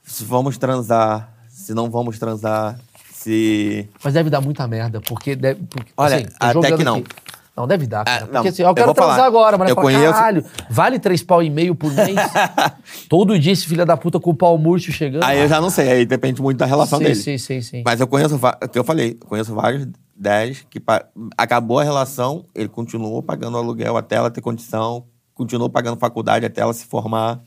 Se 0.04 0.24
vamos 0.26 0.58
transar, 0.58 1.34
se 1.48 1.74
não 1.74 1.90
vamos 1.90 2.20
transar, 2.20 2.80
se. 3.24 3.90
Mas 4.04 4.14
deve 4.14 4.30
dar 4.30 4.42
muita 4.42 4.68
merda, 4.68 5.00
porque 5.02 5.36
deve. 5.36 5.62
Porque, 5.70 5.92
Olha, 5.96 6.16
assim, 6.18 6.26
até 6.40 6.76
que 6.76 6.84
não. 6.84 6.98
aqui. 6.98 7.08
Não, 7.56 7.68
deve 7.68 7.86
dar, 7.86 8.06
cara. 8.06 8.18
Ah, 8.18 8.20
porque 8.22 8.34
não, 8.34 8.48
assim, 8.48 8.62
eu 8.64 8.68
eu 8.70 8.74
quero 8.74 8.86
vou 8.88 8.96
transar 8.96 9.16
falar. 9.16 9.28
agora, 9.28 9.58
mas 9.58 9.70
Eu 9.70 9.76
fala, 9.76 9.86
conheço- 9.88 10.14
caralho, 10.14 10.46
vale 10.70 11.00
três 11.00 11.22
pau 11.22 11.44
e 11.44 11.50
meio 11.50 11.76
por 11.76 11.92
mês? 11.94 12.08
Todo 13.10 13.38
dia 13.38 13.52
esse 13.52 13.66
filho 13.68 13.86
da 13.86 13.98
puta 13.98 14.20
com 14.22 14.30
o 14.32 14.34
pau 14.34 14.58
murcho 14.58 14.92
chegando. 14.92 15.24
Aí 15.24 15.38
eu 15.40 15.50
já 15.50 15.60
não 15.60 15.70
sei, 15.70 15.90
aí 15.92 16.06
depende 16.06 16.42
muito 16.42 16.58
da 16.58 16.66
relação 16.66 16.98
sim, 16.98 17.04
dele. 17.04 17.16
Sim, 17.16 17.38
sim, 17.38 17.62
sim. 17.62 17.84
Mas 17.86 18.00
eu 18.00 18.08
conheço, 18.08 18.38
va- 18.38 18.58
o 18.64 18.70
que 18.70 18.80
eu 18.80 18.84
falei, 18.86 19.18
eu 19.22 19.28
conheço 19.28 19.54
vários 19.54 19.86
10 20.16 20.66
que 20.70 20.80
pa- 20.80 21.06
acabou 21.38 21.80
a 21.80 21.84
relação, 21.84 22.46
ele 22.56 22.70
continuou 22.70 23.22
pagando 23.22 23.58
aluguel 23.58 23.98
até 23.98 24.16
ela 24.16 24.32
ter 24.32 24.40
condição, 24.42 25.06
continuou 25.36 25.70
pagando 25.70 25.98
faculdade 26.00 26.46
até 26.46 26.62
ela 26.62 26.74
se 26.74 26.86
formar. 26.86 27.42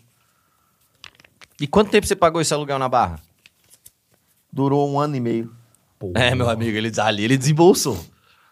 E 1.58 1.66
quanto 1.66 1.90
tempo 1.90 2.06
você 2.06 2.14
pagou 2.14 2.42
esse 2.42 2.52
aluguel 2.52 2.78
na 2.78 2.90
barra? 2.90 3.18
Durou 4.52 4.88
um 4.88 5.00
ano 5.00 5.16
e 5.16 5.20
meio. 5.20 5.50
É, 6.14 6.34
meu 6.34 6.48
amigo, 6.48 6.76
ele, 6.76 6.92
ali 7.00 7.24
ele 7.24 7.36
desembolsou. 7.36 7.98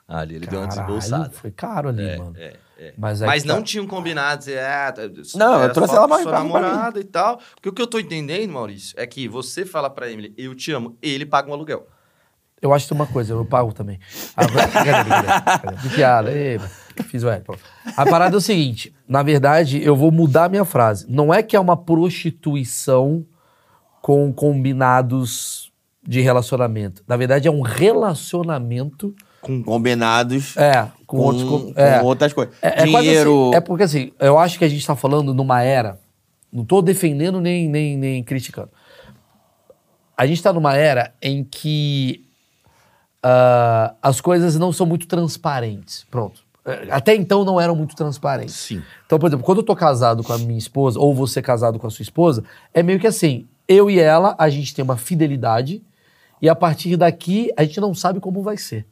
Ali 0.08 0.34
ele 0.36 0.46
deu 0.46 0.60
uma 0.60 0.68
caralho, 0.68 0.98
desembolsada. 0.98 1.30
Foi 1.30 1.50
caro 1.50 1.88
ali, 1.88 2.02
É, 2.06 2.16
mano. 2.18 2.34
é, 2.36 2.56
é. 2.78 2.94
Mas, 2.98 3.20
Mas 3.22 3.44
não 3.44 3.56
tá. 3.56 3.62
tinham 3.62 3.86
combinado. 3.86 4.38
dizer, 4.40 4.58
É, 4.58 4.92
tá- 4.92 5.02
Não, 5.36 5.54
eu 5.54 5.62
era 5.62 5.72
trouxe 5.72 5.94
ela 5.94 6.06
mais 6.08 6.22
sua 6.22 6.32
namorada 6.32 7.00
e 7.00 7.04
tal. 7.04 7.38
Porque 7.54 7.68
o 7.68 7.72
que 7.72 7.80
eu 7.80 7.86
tô 7.86 7.98
entendendo, 7.98 8.50
Maurício, 8.52 8.94
é 8.98 9.06
que 9.06 9.26
você 9.28 9.64
fala 9.64 9.88
pra 9.88 10.10
Emily, 10.10 10.34
eu 10.36 10.54
te 10.54 10.70
amo, 10.72 10.96
ele 11.00 11.24
paga 11.24 11.48
um 11.50 11.54
aluguel. 11.54 11.86
Eu 12.60 12.72
acho 12.72 12.84
que 12.84 12.90
tem 12.90 13.00
uma 13.00 13.08
coisa, 13.08 13.32
eu 13.32 13.44
pago 13.44 13.72
também. 13.72 13.98
Ah, 14.36 14.44
piada. 15.94 16.30
Ê, 16.30 16.60
fiz 17.08 17.24
o. 17.24 17.28
A 17.96 18.06
parada 18.06 18.36
é 18.36 18.38
o 18.38 18.40
seguinte: 18.40 18.94
na 19.08 19.20
verdade, 19.22 19.82
eu 19.82 19.96
vou 19.96 20.12
mudar 20.12 20.44
a 20.44 20.48
minha 20.48 20.64
frase. 20.64 21.06
Não 21.08 21.34
é 21.34 21.42
que 21.42 21.56
é 21.56 21.60
uma 21.60 21.76
prostituição 21.76 23.26
com 24.00 24.32
combinados 24.32 25.71
de 26.06 26.20
relacionamento. 26.20 27.02
Na 27.06 27.16
verdade, 27.16 27.46
é 27.48 27.50
um 27.50 27.60
relacionamento. 27.62 29.14
Com 29.40 29.62
combinados 29.62 30.56
É, 30.56 30.88
com, 31.06 31.16
com, 31.16 31.22
outros. 31.24 31.42
com- 31.48 31.72
com 31.74 31.80
é. 31.80 32.00
outras 32.02 32.32
coisas. 32.32 32.54
É, 32.62 32.68
é 32.84 32.90
quase 32.90 33.06
Dinheiro. 33.08 33.48
assim, 33.48 33.56
é 33.56 33.60
porque 33.60 33.82
assim, 33.84 34.12
eu 34.20 34.38
acho 34.38 34.58
que 34.58 34.64
a 34.64 34.68
gente 34.68 34.86
tá 34.86 34.94
falando 34.96 35.34
numa 35.34 35.62
era. 35.62 35.98
Não 36.52 36.64
tô 36.64 36.80
defendendo 36.82 37.40
nem, 37.40 37.68
nem, 37.68 37.96
nem 37.96 38.22
criticando. 38.22 38.70
A 40.16 40.26
gente 40.26 40.42
tá 40.42 40.52
numa 40.52 40.76
era 40.76 41.12
em 41.20 41.42
que 41.42 42.24
ah, 43.22 43.94
as 44.02 44.20
coisas 44.20 44.56
não 44.58 44.72
são 44.72 44.86
muito 44.86 45.06
transparentes. 45.06 46.06
Pronto. 46.10 46.42
É, 46.64 46.86
Até 46.90 47.14
então 47.14 47.44
não 47.44 47.60
eram 47.60 47.74
muito 47.74 47.96
transparentes. 47.96 48.54
Sim. 48.54 48.82
Então, 49.06 49.18
por 49.18 49.26
exemplo, 49.28 49.44
quando 49.44 49.58
eu 49.58 49.64
tô 49.64 49.74
casado 49.74 50.22
com 50.22 50.32
a 50.32 50.38
minha 50.38 50.58
esposa, 50.58 50.98
ou 51.00 51.12
você 51.14 51.42
casado 51.42 51.78
com 51.78 51.86
a 51.86 51.90
sua 51.90 52.02
esposa, 52.02 52.44
é 52.72 52.82
meio 52.82 53.00
que 53.00 53.06
assim: 53.06 53.46
eu 53.66 53.90
e 53.90 53.98
ela, 53.98 54.34
a 54.38 54.48
gente 54.48 54.74
tem 54.74 54.84
uma 54.84 54.96
fidelidade, 54.96 55.82
e 56.42 56.48
a 56.48 56.54
partir 56.54 56.96
daqui 56.96 57.50
a 57.56 57.62
gente 57.64 57.80
não 57.80 57.94
sabe 57.94 58.18
como 58.20 58.42
vai 58.42 58.56
ser. 58.58 58.84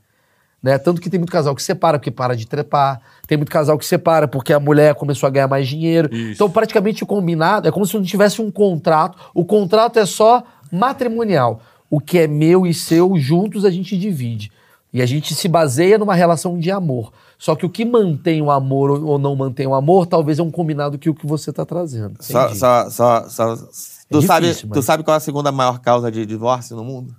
Né? 0.63 0.77
Tanto 0.79 1.01
que 1.01 1.09
tem 1.11 1.19
muito 1.19 1.33
casal 1.33 1.55
que 1.55 1.63
separa 1.63 1.99
porque 1.99 2.11
para 2.11 2.37
de 2.37 2.47
trepar, 2.47 3.01
tem 3.27 3.37
muito 3.39 3.51
casal 3.51 3.77
que 3.79 3.85
separa 3.85 4.29
porque 4.29 4.53
a 4.53 4.61
mulher 4.61 4.95
começou 4.95 5.27
a 5.27 5.31
ganhar 5.31 5.49
mais 5.49 5.67
dinheiro. 5.67 6.09
Então, 6.13 6.51
praticamente 6.51 7.03
o 7.03 7.07
combinado 7.07 7.67
é 7.67 7.73
como 7.73 7.87
se 7.87 7.95
não 7.97 8.03
tivesse 8.05 8.41
um 8.43 8.51
contrato. 8.51 9.19
O 9.35 9.43
contrato 9.45 9.99
é 9.99 10.05
só 10.07 10.43
matrimonial. 10.71 11.61
O 11.89 11.99
que 11.99 12.19
é 12.19 12.27
meu 12.29 12.67
e 12.67 12.75
seu, 12.75 13.17
juntos 13.17 13.65
a 13.65 13.71
gente 13.71 13.97
divide. 13.99 14.53
E 14.93 15.01
a 15.01 15.07
gente 15.07 15.35
se 15.35 15.49
baseia 15.49 15.97
numa 15.97 16.15
relação 16.15 16.59
de 16.59 16.71
amor. 16.71 17.11
Só 17.39 17.57
que 17.57 17.65
o 17.65 17.71
que 17.71 17.85
mantém 17.85 18.43
o 18.43 18.51
amor 18.51 18.91
ou 18.91 19.19
não 19.19 19.35
mantém 19.35 19.67
o 19.67 19.75
amor, 19.75 20.05
talvez 20.07 20.39
é 20.39 20.43
um 20.43 20.51
combinado 20.51 20.99
que 20.99 21.09
o 21.09 21.15
que 21.15 21.27
você 21.27 21.51
está 21.51 21.65
trazendo. 21.65 22.17
Só, 22.21 22.55
só, 22.55 22.91
só, 22.91 23.29
só- 23.29 23.57
tu, 23.57 24.21
difícil, 24.21 24.27
sabe, 24.27 24.47
mas- 24.47 24.71
tu 24.73 24.83
sabe 24.83 25.03
qual 25.05 25.15
é 25.15 25.17
a 25.17 25.21
segunda 25.21 25.51
maior 25.51 25.79
causa 25.79 26.11
de 26.13 26.27
divórcio 26.27 26.77
no 26.77 26.85
mundo? 26.85 27.15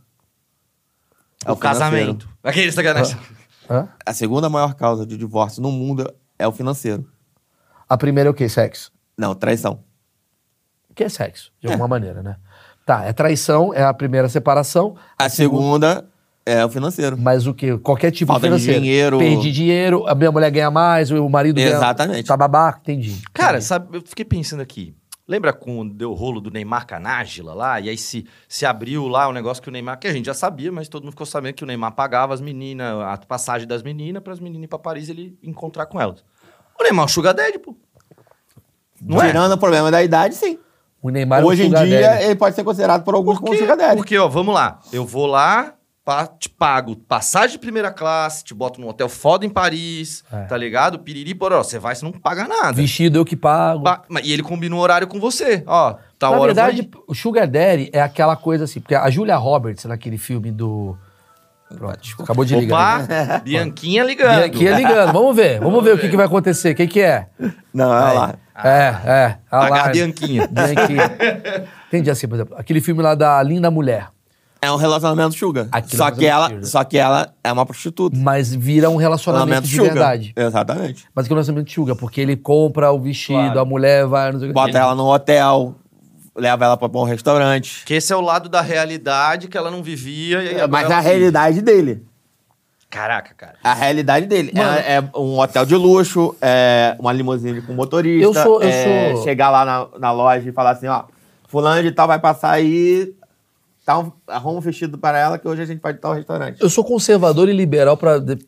É 1.45 1.51
o 1.51 1.55
casamento. 1.55 2.29
Aquele 2.43 2.71
sacanagem. 2.71 3.17
Hã? 3.69 3.87
A 4.05 4.13
segunda 4.13 4.49
maior 4.49 4.73
causa 4.75 5.05
de 5.05 5.17
divórcio 5.17 5.61
no 5.61 5.71
mundo 5.71 6.11
é 6.37 6.47
o 6.47 6.51
financeiro. 6.51 7.05
A 7.87 7.97
primeira 7.97 8.29
é 8.29 8.31
o 8.31 8.33
quê? 8.33 8.47
Sexo. 8.47 8.91
Não, 9.17 9.33
traição. 9.35 9.79
Que 10.93 11.03
é 11.05 11.09
sexo, 11.09 11.51
de 11.59 11.67
alguma 11.67 11.87
maneira, 11.87 12.21
né? 12.21 12.35
Tá, 12.85 13.05
é 13.05 13.13
traição, 13.13 13.73
é 13.73 13.83
a 13.83 13.93
primeira 13.93 14.27
separação. 14.27 14.95
A 15.17 15.29
segunda 15.29 16.05
é 16.45 16.65
o 16.65 16.69
financeiro. 16.69 17.17
Mas 17.17 17.47
o 17.47 17.53
quê? 17.53 17.77
Qualquer 17.77 18.11
tipo 18.11 18.31
Falta 18.31 18.47
de 18.49 18.55
de 18.55 18.59
financeiro. 18.59 18.81
dinheiro. 18.81 19.17
Perdi 19.19 19.51
dinheiro, 19.51 20.07
a 20.07 20.15
minha 20.15 20.31
mulher 20.31 20.49
ganha 20.51 20.69
mais, 20.71 21.11
o 21.11 21.29
marido 21.29 21.55
ganha... 21.55 21.69
Exatamente. 21.69 22.27
Tá 22.27 22.35
babaca, 22.35 22.79
entendi. 22.81 23.21
Cara, 23.33 23.51
Entendi. 23.57 23.65
sabe, 23.65 23.97
eu 23.97 24.01
fiquei 24.05 24.25
pensando 24.25 24.61
aqui. 24.61 24.95
Lembra 25.32 25.53
quando 25.53 25.93
deu 25.93 26.11
o 26.11 26.13
rolo 26.13 26.41
do 26.41 26.51
Neymar 26.51 26.86
com 26.86 26.95
a 26.95 26.99
Nájila 26.99 27.53
lá? 27.53 27.79
E 27.79 27.88
aí 27.88 27.97
se, 27.97 28.27
se 28.49 28.65
abriu 28.65 29.07
lá 29.07 29.29
o 29.29 29.32
negócio 29.32 29.63
que 29.63 29.69
o 29.69 29.71
Neymar... 29.71 29.97
Que 29.97 30.09
a 30.09 30.11
gente 30.11 30.25
já 30.25 30.34
sabia, 30.34 30.73
mas 30.73 30.89
todo 30.89 31.03
mundo 31.03 31.11
ficou 31.11 31.25
sabendo 31.25 31.53
que 31.53 31.63
o 31.63 31.67
Neymar 31.67 31.93
pagava 31.93 32.34
as 32.34 32.41
meninas, 32.41 32.99
a 33.01 33.17
passagem 33.25 33.65
das 33.65 33.82
meninas, 33.82 34.21
para 34.21 34.34
as 34.34 34.41
meninas 34.41 34.65
ir 34.65 34.67
pra 34.67 34.77
Paris 34.77 35.07
e 35.07 35.11
ele 35.11 35.39
encontrar 35.41 35.86
com 35.86 36.01
elas. 36.01 36.21
O 36.77 36.84
Neymar 36.84 37.03
é 37.03 37.05
um 37.05 37.07
sugar 37.07 37.34
daddy, 37.34 37.59
pô. 37.59 37.73
Não 39.01 39.21
é? 39.21 39.27
Tirando 39.27 39.53
o 39.53 39.57
problema 39.57 39.89
da 39.89 40.03
idade, 40.03 40.36
sim. 40.36 40.59
O 41.01 41.09
Neymar 41.09 41.39
é 41.39 41.43
um 41.45 41.47
Hoje 41.47 41.63
em 41.63 41.69
dia, 41.69 42.01
daddy. 42.01 42.23
ele 42.25 42.36
pode 42.36 42.53
ser 42.53 42.65
considerado 42.65 43.05
por 43.05 43.15
alguns 43.15 43.39
como 43.39 43.55
sugar 43.55 43.77
daddy. 43.77 43.95
porque, 43.95 44.17
ó, 44.17 44.27
vamos 44.27 44.53
lá. 44.53 44.82
Eu 44.91 45.05
vou 45.05 45.27
lá, 45.27 45.75
te 46.39 46.49
pago 46.49 46.95
passagem 46.95 47.52
de 47.52 47.60
primeira 47.60 47.91
classe, 47.91 48.43
te 48.43 48.54
boto 48.54 48.82
num 48.82 48.88
hotel 48.88 49.08
foda 49.08 49.45
em 49.45 49.49
Paris, 49.49 50.24
É. 50.32 50.41
tá 50.45 50.58
ligado? 50.58 50.97
Piriri, 50.99 51.36
poró. 51.36 51.64
Você 51.64 51.78
vai, 51.78 51.93
você 51.95 52.04
não 52.04 52.12
paga 52.12 52.47
nada. 52.47 52.74
Vestido 52.74 53.20
eu 53.20 53.26
que 53.26 53.36
pago. 53.36 53.84
Pa- 53.84 54.04
E 54.24 54.34
ele 54.34 54.41
combina 54.43 54.76
o 54.76 54.80
horário 54.80 55.08
com 55.08 55.20
você. 55.20 55.64
Ó, 55.68 55.95
tal 56.18 56.32
Na 56.34 56.38
hora 56.39 56.54
verdade, 56.54 56.89
o 57.08 57.14
Sugar 57.14 57.47
Daddy 57.47 57.89
é 57.93 58.02
aquela 58.02 58.36
coisa 58.36 58.64
assim, 58.64 58.80
porque 58.80 58.95
a 58.95 59.10
Julia 59.10 59.36
Roberts, 59.38 59.86
naquele 59.86 60.18
filme 60.18 60.52
do... 60.52 60.97
Pronto, 61.74 61.99
acabou 62.20 62.43
de 62.43 62.54
ligar. 62.56 63.04
Opa, 63.06 63.39
Bianquinha 63.45 64.04
ligando. 64.04 64.56
E 64.58 64.68
é 64.68 64.76
ligando, 64.76 65.14
vamos 65.14 65.34
ver, 65.34 65.60
vamos 65.62 65.82
ver 65.82 65.93
o 65.95 65.97
que, 65.97 66.10
que 66.10 66.18
vai 66.18 66.26
acontecer, 66.26 66.72
o 66.72 66.76
que, 66.76 66.99
é? 66.99 67.28
Não, 67.74 67.88
olha 67.89 68.12
lá. 68.14 68.36
É, 68.62 68.95
é. 69.06 69.38
a 69.49 69.60
Pagar 69.62 69.86
lá- 69.86 69.91
Bianquinha. 69.91 70.47
Bianquinha. 70.47 71.16
Entendi 71.88 72.10
assim, 72.10 72.28
por 72.28 72.36
exemplo, 72.36 72.56
aquele 72.58 72.82
filme 72.82 73.02
lá 73.02 73.16
da 73.16 73.41
Linda 73.41 73.72
Mulher. 73.72 74.08
É 74.64 74.72
um 74.72 74.76
relacionamento 74.76 75.34
sugar. 75.36 75.68
Aquilo 75.72 75.97
Só 75.97 76.09
é 76.09 76.12
um 76.12 76.16
que, 76.16 76.26
ela, 76.28 76.36
relacionamento 76.47 76.68
só 76.70 76.84
que 76.84 76.97
ela 76.97 77.34
é 77.43 77.51
uma 77.51 77.66
prostituta. 77.66 78.16
Mas 78.16 78.53
vira 78.53 78.91
um 78.91 78.95
relacionamento 78.95 79.64
de 79.68 79.76
sugar. 79.76 79.88
verdade. 79.93 80.34
Exatamente. 80.36 81.05
Mas 81.16 81.26
que 81.26 81.32
é 81.32 81.34
um 81.34 81.38
relacionamento 81.38 81.68
de 81.68 81.74
sugar, 81.74 81.95
porque 81.95 82.22
ele 82.22 82.38
compra 82.38 82.91
o 82.91 82.99
vestido, 82.99 83.39
Claro. 83.39 83.59
a 83.59 83.66
mulher 83.66 84.05
vai, 84.05 84.32
não 84.32 84.39
sei 84.39 84.49
o 84.49 84.51
que. 84.51 84.53
Bota 84.53 84.78
ela 84.78 84.93
no 84.93 85.12
hotel, 85.12 85.74
leva 86.36 86.64
ela 86.66 86.78
pra 86.78 86.88
bom 86.88 87.03
restaurante. 87.03 87.84
Que 87.86 87.95
esse 87.95 88.14
é 88.14 88.16
o 88.16 88.22
lado 88.22 88.49
da 88.49 88.62
realidade 88.62 89.47
que 89.47 89.57
ela 89.57 89.72
não 89.72 89.82
vivia. 89.82 90.43
E 90.43 90.49
agora 90.62 90.68
Mas 90.68 90.91
a 90.91 90.97
vive. 91.01 91.09
realidade 91.09 91.62
dele. 91.64 92.05
Caraca, 92.88 93.34
cara. 93.34 93.55
A 93.64 93.74
realidade 93.74 94.28
dele. 94.28 94.51
É, 94.53 94.97
é 94.97 95.03
um 95.18 95.39
hotel 95.39 95.66
de 95.66 95.76
luxo, 95.76 96.36
é 96.39 96.95
uma 96.99 97.12
limusine 97.12 97.62
com 97.64 97.74
motorista. 97.74 98.24
Eu 98.24 98.34
sou- 98.34 98.62
eu 98.62 98.70
é 98.70 99.14
sou- 99.16 99.24
Chegar 99.24 99.49
lá 99.49 99.66
na, 99.66 99.88
na 99.97 100.12
loja 100.12 100.47
e 100.47 100.51
falar 100.51 100.72
assim, 100.72 100.88
ó, 100.88 101.05
fulano 101.47 101.82
de 101.82 101.91
tal 101.91 102.05
vai 102.07 102.20
passar 102.20 102.51
aí, 102.51 103.12
tá 103.93 103.99
um, 103.99 104.11
arruma 104.27 104.57
um 104.57 104.61
vestido 104.61 104.97
para 104.97 105.17
ela 105.17 105.37
que 105.37 105.47
hoje 105.47 105.61
a 105.61 105.65
gente 105.65 105.79
vai 105.81 105.93
de 105.93 105.99
tal 105.99 106.13
restaurante. 106.13 106.61
Eu 106.61 106.69
sou 106.69 106.83
conservador 106.83 107.47
e 107.49 107.53
liberal 107.53 107.97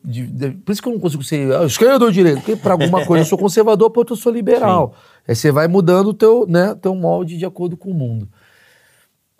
de- 0.04 0.50
por 0.50 0.72
isso 0.72 0.82
que 0.82 0.88
eu 0.88 0.92
não 0.92 1.00
consigo 1.00 1.22
ser 1.22 1.54
ah, 1.54 1.64
esquerda 1.64 2.04
ou 2.04 2.10
direita. 2.10 2.40
Porque 2.40 2.56
pra 2.56 2.72
alguma 2.72 3.04
coisa 3.06 3.24
eu 3.24 3.28
sou 3.28 3.38
conservador, 3.38 3.90
pra 3.90 4.00
outra 4.00 4.12
eu 4.14 4.18
sou 4.18 4.32
liberal. 4.32 4.94
Aí 5.26 5.34
você 5.34 5.50
vai 5.50 5.66
mudando 5.68 6.08
o 6.08 6.14
teu, 6.14 6.46
né, 6.48 6.74
teu 6.80 6.94
molde 6.94 7.36
de 7.36 7.44
acordo 7.46 7.76
com 7.76 7.90
o 7.90 7.94
mundo. 7.94 8.28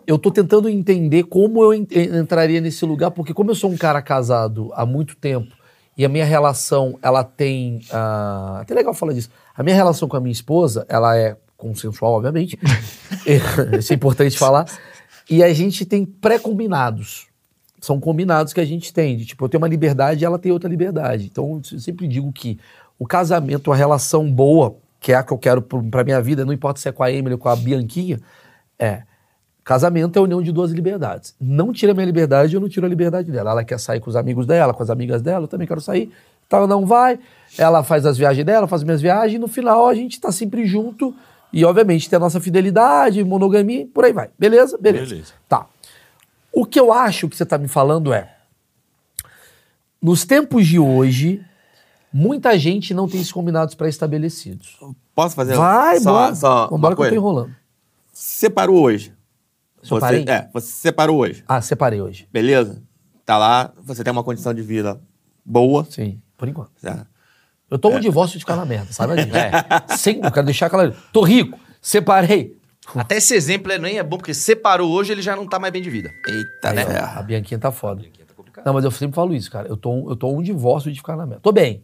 Eu 0.06 0.18
tô 0.18 0.30
tentando 0.30 0.68
entender 0.68 1.22
como 1.24 1.62
eu 1.62 1.72
en- 1.72 1.86
en- 1.90 2.18
entraria 2.18 2.60
nesse 2.60 2.84
lugar, 2.84 3.10
porque 3.10 3.32
como 3.32 3.50
eu 3.50 3.54
sou 3.54 3.70
um 3.70 3.76
cara 3.76 4.02
casado 4.02 4.70
há 4.74 4.84
muito 4.84 5.16
tempo 5.16 5.54
e 5.96 6.04
a 6.04 6.08
minha 6.08 6.24
relação, 6.26 6.98
ela 7.02 7.24
tem. 7.24 7.80
ah, 7.90 8.58
até 8.60 8.74
legal 8.74 8.92
falar 8.92 9.14
disso. 9.14 9.30
A 9.56 9.62
minha 9.62 9.74
relação 9.76 10.06
com 10.08 10.16
a 10.16 10.20
minha 10.20 10.32
esposa, 10.32 10.84
ela 10.88 11.16
é 11.16 11.36
consensual, 11.56 12.12
obviamente. 12.14 12.58
Isso 13.78 13.92
é 13.92 13.96
importante 13.96 14.36
falar. 14.36 14.66
E 15.28 15.42
a 15.42 15.52
gente 15.52 15.84
tem 15.84 16.04
pré-combinados. 16.04 17.26
São 17.80 18.00
combinados 18.00 18.52
que 18.52 18.60
a 18.60 18.64
gente 18.64 18.92
tem. 18.92 19.16
De, 19.16 19.26
tipo, 19.26 19.44
eu 19.44 19.48
tenho 19.48 19.62
uma 19.62 19.68
liberdade 19.68 20.22
e 20.22 20.24
ela 20.24 20.38
tem 20.38 20.52
outra 20.52 20.68
liberdade. 20.68 21.26
Então, 21.30 21.60
eu 21.72 21.80
sempre 21.80 22.06
digo 22.08 22.32
que 22.32 22.58
o 22.98 23.06
casamento, 23.06 23.72
a 23.72 23.76
relação 23.76 24.30
boa, 24.30 24.76
que 25.00 25.12
é 25.12 25.16
a 25.16 25.22
que 25.22 25.32
eu 25.32 25.38
quero 25.38 25.60
pra 25.62 26.04
minha 26.04 26.20
vida, 26.20 26.44
não 26.44 26.52
importa 26.52 26.80
se 26.80 26.88
é 26.88 26.92
com 26.92 27.02
a 27.02 27.12
Emily 27.12 27.34
ou 27.34 27.38
com 27.38 27.48
a 27.48 27.56
Bianquinha, 27.56 28.20
é. 28.78 29.02
Casamento 29.62 30.16
é 30.16 30.20
a 30.20 30.22
união 30.22 30.42
de 30.42 30.52
duas 30.52 30.72
liberdades. 30.72 31.34
Não 31.40 31.72
tira 31.72 31.92
a 31.92 31.94
minha 31.94 32.04
liberdade, 32.04 32.54
eu 32.54 32.60
não 32.60 32.68
tiro 32.68 32.84
a 32.84 32.88
liberdade 32.88 33.32
dela. 33.32 33.50
Ela 33.50 33.64
quer 33.64 33.80
sair 33.80 33.98
com 33.98 34.10
os 34.10 34.16
amigos 34.16 34.46
dela, 34.46 34.74
com 34.74 34.82
as 34.82 34.90
amigas 34.90 35.22
dela, 35.22 35.44
eu 35.44 35.48
também 35.48 35.66
quero 35.66 35.80
sair. 35.80 36.12
Então 36.46 36.58
ela 36.58 36.68
não 36.68 36.84
vai, 36.84 37.18
ela 37.56 37.82
faz 37.82 38.04
as 38.04 38.18
viagens 38.18 38.44
dela, 38.44 38.66
faz 38.66 38.82
as 38.82 38.84
minhas 38.84 39.00
viagens, 39.00 39.36
e 39.36 39.38
no 39.38 39.48
final 39.48 39.88
a 39.88 39.94
gente 39.94 40.20
tá 40.20 40.30
sempre 40.30 40.66
junto. 40.66 41.14
E, 41.54 41.64
obviamente, 41.64 42.10
tem 42.10 42.16
a 42.16 42.20
nossa 42.20 42.40
fidelidade, 42.40 43.22
monogamia, 43.22 43.86
por 43.94 44.04
aí 44.04 44.12
vai. 44.12 44.28
Beleza? 44.38 44.76
Beleza. 44.76 45.06
Beleza. 45.10 45.32
Tá. 45.48 45.66
O 46.52 46.66
que 46.66 46.78
eu 46.78 46.92
acho 46.92 47.28
que 47.28 47.36
você 47.36 47.46
tá 47.46 47.56
me 47.56 47.68
falando 47.68 48.12
é. 48.12 48.34
Nos 50.02 50.24
tempos 50.24 50.66
de 50.66 50.78
hoje, 50.78 51.44
Muita 52.16 52.56
gente 52.56 52.94
não 52.94 53.08
tem 53.08 53.20
esses 53.20 53.32
combinados 53.32 53.74
pré-estabelecidos. 53.74 54.78
Posso 55.16 55.34
fazer 55.34 55.56
Vai, 55.56 55.98
só, 55.98 56.12
bora. 56.12 56.34
só 56.36 56.68
Vambora 56.68 56.94
que 56.94 57.02
eu 57.02 57.08
tô 57.08 57.14
enrolando. 57.16 57.56
Separou 58.12 58.84
hoje. 58.84 59.12
Separei? 59.82 60.22
Você, 60.22 60.30
é, 60.30 60.48
você 60.52 60.66
separou 60.70 61.18
hoje. 61.18 61.42
Ah, 61.48 61.60
separei 61.60 62.00
hoje. 62.00 62.28
Beleza? 62.32 62.80
Tá 63.26 63.36
lá, 63.36 63.72
você 63.82 64.04
tem 64.04 64.12
uma 64.12 64.22
condição 64.22 64.54
de 64.54 64.62
vida 64.62 65.00
boa. 65.44 65.84
Sim, 65.90 66.22
por 66.38 66.48
enquanto. 66.48 66.70
certo? 66.76 67.04
Eu 67.74 67.78
tomo 67.78 67.96
um 67.96 68.00
divórcio 68.00 68.38
de 68.38 68.44
ficar 68.44 68.54
na 68.54 68.64
merda, 68.64 68.92
sabe? 68.92 69.14
É. 69.20 69.96
Sem, 69.96 70.20
eu 70.22 70.30
quero 70.30 70.46
deixar 70.46 70.70
claro. 70.70 70.94
Tô 71.12 71.22
rico, 71.22 71.58
separei. 71.82 72.56
Até 72.94 73.16
esse 73.16 73.34
exemplo 73.34 73.72
é- 73.72 73.78
nem 73.78 73.98
é 73.98 74.02
bom, 74.04 74.16
porque 74.16 74.32
separou 74.32 74.92
hoje, 74.92 75.10
ele 75.10 75.22
já 75.22 75.34
não 75.34 75.44
tá 75.44 75.58
mais 75.58 75.72
bem 75.72 75.82
de 75.82 75.90
vida. 75.90 76.08
Eita, 76.28 76.70
Aí, 76.70 76.84
ó, 76.84 76.88
né? 76.88 76.98
a 77.00 77.20
Bianquinha 77.22 77.58
tá 77.58 77.72
foda. 77.72 78.02
Tá 78.04 78.34
complicado. 78.36 78.64
Não, 78.64 78.74
mas 78.74 78.84
eu 78.84 78.92
sempre 78.92 79.16
falo 79.16 79.34
isso, 79.34 79.50
cara. 79.50 79.66
Eu 79.66 79.76
tô, 79.76 80.08
eu 80.08 80.14
tô 80.14 80.30
um 80.30 80.40
divórcio 80.40 80.92
de 80.92 80.98
ficar 80.98 81.16
na 81.16 81.26
merda. 81.26 81.40
Tô 81.42 81.50
bem. 81.50 81.82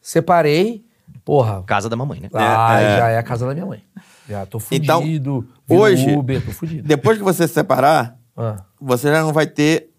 Separei, 0.00 0.84
porra. 1.24 1.62
Casa 1.64 1.88
da 1.88 1.94
mamãe, 1.94 2.18
né? 2.18 2.28
Ah, 2.34 2.80
é. 2.80 2.96
já 2.98 3.08
é 3.10 3.18
a 3.18 3.22
casa 3.22 3.46
da 3.46 3.54
minha 3.54 3.66
mãe. 3.66 3.82
Já 4.28 4.44
tô 4.44 4.58
Então, 4.72 5.00
fudido. 5.02 5.40
vindo 5.68 5.80
hoje- 5.80 6.14
Uber, 6.16 6.44
tô 6.44 6.50
fudido. 6.50 6.86
Depois 6.88 7.16
que 7.16 7.22
você 7.24 7.46
se 7.46 7.54
separar, 7.54 8.18
Ah, 8.36 8.56
você 8.80 9.08
já 9.10 9.22
não 9.22 9.32
vai 9.32 9.46
ter 9.46 9.90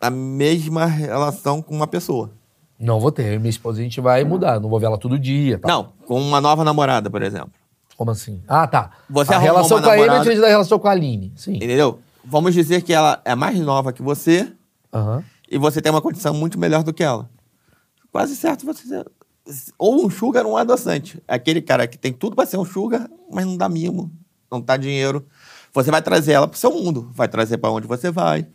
a 0.00 0.08
mesma 0.10 0.86
relação 0.86 1.60
com 1.60 1.74
uma 1.74 1.86
pessoa. 1.86 2.30
Não 2.78 3.00
vou 3.00 3.10
ter. 3.10 3.38
Minha 3.38 3.50
esposa 3.50 3.80
a 3.80 3.82
gente 3.82 4.00
vai 4.00 4.24
mudar. 4.24 4.60
Não 4.60 4.68
vou 4.68 4.78
ver 4.78 4.86
ela 4.86 4.98
todo 4.98 5.18
dia. 5.18 5.58
Tá? 5.58 5.68
Não, 5.68 5.92
com 6.06 6.20
uma 6.20 6.40
nova 6.40 6.64
namorada, 6.64 7.10
por 7.10 7.22
exemplo. 7.22 7.52
Como 7.96 8.10
assim? 8.10 8.42
Ah, 8.46 8.66
tá. 8.66 8.90
Você 9.08 9.32
a 9.32 9.38
relação 9.38 9.80
com 9.80 9.88
a 9.88 9.94
Amy 9.94 10.02
é 10.02 10.18
diferente 10.18 10.40
da 10.40 10.48
relação 10.48 10.78
com 10.78 10.88
a 10.88 10.90
Aline. 10.90 11.32
Sim. 11.34 11.56
Entendeu? 11.56 11.98
Vamos 12.24 12.52
dizer 12.52 12.82
que 12.82 12.92
ela 12.92 13.20
é 13.24 13.34
mais 13.34 13.58
nova 13.58 13.92
que 13.92 14.02
você 14.02 14.52
Aham. 14.92 15.24
e 15.50 15.56
você 15.56 15.80
tem 15.80 15.90
uma 15.90 16.02
condição 16.02 16.34
muito 16.34 16.58
melhor 16.58 16.82
do 16.82 16.92
que 16.92 17.02
ela. 17.02 17.30
Quase 18.12 18.36
certo 18.36 18.66
você 18.66 19.04
ou 19.78 20.04
um 20.04 20.10
sugar 20.10 20.44
ou 20.44 20.52
um 20.52 20.56
adoçante. 20.56 21.22
Aquele 21.26 21.62
cara 21.62 21.86
que 21.86 21.96
tem 21.96 22.12
tudo 22.12 22.34
pra 22.34 22.46
ser 22.46 22.58
um 22.58 22.64
sugar, 22.64 23.08
mas 23.30 23.46
não 23.46 23.56
dá 23.56 23.68
mimo, 23.68 24.10
não 24.50 24.60
dá 24.60 24.76
dinheiro. 24.76 25.24
Você 25.72 25.90
vai 25.90 26.02
trazer 26.02 26.32
ela 26.32 26.48
pro 26.48 26.58
seu 26.58 26.72
mundo, 26.72 27.10
vai 27.14 27.28
trazer 27.28 27.58
pra 27.58 27.70
onde 27.70 27.86
você 27.86 28.10
vai. 28.10 28.46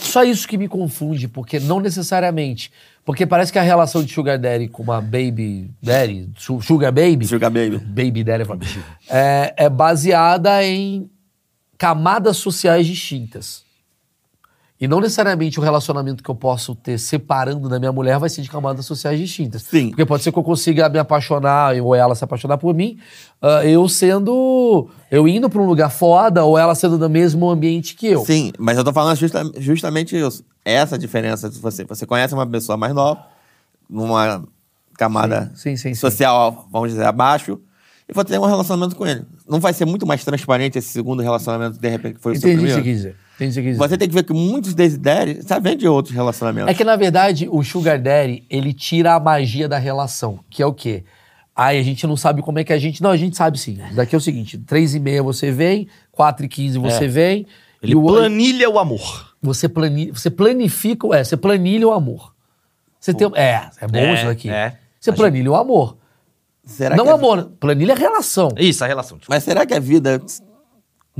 Só 0.00 0.22
isso 0.22 0.46
que 0.46 0.56
me 0.56 0.68
confunde, 0.68 1.26
porque 1.28 1.58
não 1.58 1.80
necessariamente. 1.80 2.70
Porque 3.04 3.26
parece 3.26 3.52
que 3.52 3.58
a 3.58 3.62
relação 3.62 4.02
de 4.04 4.12
Sugar 4.12 4.38
Daddy 4.38 4.68
com 4.68 4.82
uma 4.82 5.00
Baby 5.00 5.70
Daddy, 5.82 6.30
su- 6.36 6.60
Sugar 6.60 6.92
Baby. 6.92 7.26
Sugar 7.26 7.50
baby. 7.50 7.78
Baby 7.78 8.22
Daddy 8.22 8.44
é 8.44 8.46
é, 9.08 9.54
é 9.64 9.68
baseada 9.68 10.62
em 10.64 11.10
camadas 11.76 12.36
sociais 12.36 12.86
distintas. 12.86 13.64
E 14.80 14.86
não 14.86 15.00
necessariamente 15.00 15.58
o 15.58 15.62
relacionamento 15.62 16.22
que 16.22 16.30
eu 16.30 16.36
posso 16.36 16.72
ter 16.72 16.98
separando 16.98 17.68
da 17.68 17.80
minha 17.80 17.90
mulher 17.90 18.16
vai 18.18 18.28
ser 18.28 18.42
de 18.42 18.48
camadas 18.48 18.86
sociais 18.86 19.18
distintas. 19.18 19.62
Sim. 19.62 19.88
Porque 19.88 20.06
pode 20.06 20.22
ser 20.22 20.30
que 20.30 20.38
eu 20.38 20.42
consiga 20.44 20.88
me 20.88 21.00
apaixonar, 21.00 21.74
ou 21.82 21.96
ela 21.96 22.14
se 22.14 22.22
apaixonar 22.22 22.58
por 22.58 22.72
mim, 22.72 22.96
ah, 23.42 23.64
eu 23.64 23.88
sendo. 23.88 24.88
Eu 25.10 25.26
indo 25.26 25.50
pra 25.50 25.60
um 25.60 25.66
lugar 25.66 25.90
foda, 25.90 26.44
ou 26.44 26.56
ela 26.56 26.76
sendo 26.76 26.96
do 26.96 27.10
mesmo 27.10 27.50
ambiente 27.50 27.96
que 27.96 28.06
eu. 28.06 28.24
Sim, 28.24 28.52
mas 28.56 28.78
eu 28.78 28.84
tô 28.84 28.92
falando 28.92 29.16
justa- 29.16 29.50
justamente 29.58 30.16
isso. 30.16 30.44
Essa 30.64 30.96
diferença 30.96 31.50
de 31.50 31.58
você. 31.58 31.84
Você 31.84 32.06
conhece 32.06 32.32
uma 32.34 32.46
pessoa 32.46 32.76
mais 32.76 32.94
nova, 32.94 33.20
numa 33.90 34.44
camada 34.96 35.50
Sim, 35.54 35.76
sim, 35.76 35.88
sim, 35.88 35.94
social, 35.94 36.68
vamos 36.70 36.90
dizer, 36.90 37.04
abaixo, 37.04 37.58
e 38.08 38.12
você 38.12 38.24
tem 38.26 38.38
um 38.38 38.44
relacionamento 38.46 38.94
com 38.94 39.06
ele. 39.06 39.24
Não 39.48 39.58
vai 39.60 39.72
ser 39.72 39.84
muito 39.86 40.06
mais 40.06 40.24
transparente 40.24 40.78
esse 40.78 40.88
segundo 40.88 41.20
relacionamento, 41.22 41.78
de 41.78 41.88
repente, 41.88 42.14
que 42.14 42.20
foi 42.20 42.32
o 42.32 42.40
seu 42.40 42.48
Entendi 42.50 42.64
o 42.64 42.68
você 42.68 42.74
primeiro? 42.74 42.80
Entendi 42.80 42.90
o 42.90 42.94
que 42.94 43.00
você 43.00 43.12
quis 43.12 43.16
dizer. 43.18 43.27
Você 43.76 43.96
tem 43.96 44.08
que 44.08 44.14
ver 44.14 44.24
que 44.24 44.32
muitos 44.32 44.74
desidérios 44.74 45.44
já 45.46 45.58
vêm 45.58 45.76
de 45.76 45.86
outros 45.86 46.14
relacionamentos. 46.14 46.70
É 46.70 46.74
que, 46.74 46.82
na 46.84 46.96
verdade, 46.96 47.48
o 47.50 47.62
Sugar 47.62 48.00
Daddy, 48.00 48.44
ele 48.50 48.72
tira 48.72 49.14
a 49.14 49.20
magia 49.20 49.68
da 49.68 49.78
relação, 49.78 50.40
que 50.50 50.62
é 50.62 50.66
o 50.66 50.72
quê? 50.72 51.04
Aí 51.54 51.78
a 51.78 51.82
gente 51.82 52.06
não 52.06 52.16
sabe 52.16 52.40
como 52.42 52.58
é 52.58 52.64
que 52.64 52.72
a 52.72 52.78
gente... 52.78 53.02
Não, 53.02 53.10
a 53.10 53.16
gente 53.16 53.36
sabe 53.36 53.58
sim. 53.58 53.78
Daqui 53.94 54.14
é 54.14 54.18
o 54.18 54.20
seguinte, 54.20 54.58
três 54.58 54.94
e 54.94 55.00
meia 55.00 55.22
você 55.22 55.50
vem, 55.50 55.88
quatro 56.12 56.44
e 56.46 56.48
quinze 56.48 56.78
você 56.78 57.06
vem... 57.08 57.46
Ele 57.82 57.92
e 57.92 57.96
o, 57.96 58.04
planilha 58.04 58.68
o 58.68 58.76
amor. 58.78 59.34
você, 59.40 59.68
plani, 59.68 60.10
você 60.10 60.30
planifica... 60.30 61.06
É, 61.16 61.22
você 61.22 61.36
planilha 61.36 61.86
o 61.86 61.92
amor. 61.92 62.34
Você 62.98 63.14
tem... 63.14 63.30
É, 63.36 63.70
é 63.80 63.86
bom 63.86 63.98
É, 63.98 64.14
isso 64.14 64.28
aqui. 64.28 64.50
é. 64.50 64.76
Você 65.00 65.12
planilha 65.12 65.50
o 65.50 65.54
amor. 65.54 65.96
Será 66.64 66.96
não 66.96 67.04
que 67.04 67.10
a- 67.10 67.14
amor, 67.14 67.50
planilha 67.58 67.94
a 67.94 67.96
relação. 67.96 68.50
Isso, 68.58 68.84
a 68.84 68.86
relação. 68.86 69.16
tipo. 69.16 69.30
Mas 69.32 69.42
será 69.44 69.64
que 69.64 69.72
a 69.74 69.80
vida 69.80 70.20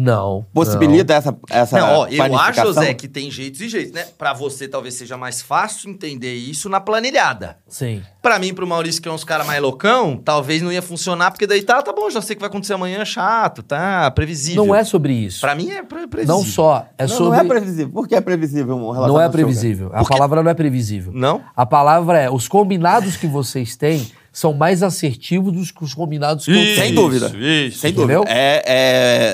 Não. 0.00 0.46
possibilita 0.54 1.12
essa, 1.12 1.36
essa 1.50 1.78
Não, 1.78 1.88
ó, 2.00 2.06
eu 2.06 2.36
acho? 2.36 2.60
José, 2.62 2.94
que 2.94 3.08
tem 3.08 3.30
jeitos 3.30 3.60
e 3.60 3.68
jeitos, 3.68 3.92
né? 3.92 4.06
Pra 4.16 4.32
você 4.32 4.68
talvez 4.68 4.94
seja 4.94 5.16
mais 5.16 5.42
fácil 5.42 5.90
entender 5.90 6.34
isso 6.34 6.68
na 6.68 6.80
planilhada. 6.80 7.58
não. 7.66 7.72
Sim. 7.72 8.02
Pra 8.22 8.38
mim, 8.38 8.52
pro 8.54 8.66
Maurício, 8.66 9.00
que 9.00 9.08
é 9.08 9.12
uns 9.12 9.24
caras 9.24 9.46
mais 9.46 9.60
loucão, 9.62 10.16
talvez 10.16 10.60
não 10.62 10.70
ia 10.70 10.82
funcionar, 10.82 11.30
porque 11.30 11.46
daí 11.46 11.62
tá, 11.62 11.80
tá 11.82 11.92
bom, 11.92 12.10
já 12.10 12.20
sei 12.20 12.34
o 12.34 12.36
que 12.36 12.40
vai 12.40 12.48
acontecer 12.50 12.74
amanhã, 12.74 13.04
chato, 13.04 13.62
tá 13.62 14.10
previsível. 14.10 14.64
Não 14.66 14.74
é 14.74 14.84
sobre 14.84 15.12
isso. 15.14 15.40
Pra 15.40 15.54
mim 15.54 15.70
é 15.70 15.82
pre- 15.82 16.06
previsível. 16.06 16.36
Não 16.36 16.44
só. 16.44 16.86
É 16.98 17.02
não, 17.06 17.08
sobre... 17.08 17.24
não 17.38 17.44
é 17.44 17.44
previsível. 17.44 17.92
Por 17.92 18.06
que 18.06 18.14
é 18.14 18.20
previsível 18.20 18.74
um 18.76 18.90
relacionamento? 18.90 19.12
Não 19.14 19.20
é 19.20 19.28
previsível. 19.28 19.90
A 19.94 20.04
palavra 20.04 20.42
não 20.42 20.50
é 20.50 20.54
previsível. 20.54 21.12
Não? 21.14 21.42
A 21.56 21.64
palavra 21.66 22.18
é: 22.20 22.30
os 22.30 22.46
combinados 22.46 23.16
que 23.16 23.26
vocês 23.26 23.76
têm 23.76 24.06
são 24.38 24.54
mais 24.54 24.84
assertivos 24.84 25.52
do 25.52 25.74
que 25.74 25.82
os 25.82 25.92
combinados 25.92 26.44
que 26.44 26.52
eu 26.52 26.54
Isso, 26.54 26.74
tenho. 26.76 26.86
Sem 26.86 26.94
dúvida. 26.94 27.26
isso. 27.36 27.78
Sem 27.80 27.92
dúvida. 27.92 28.22
É, 28.28 28.62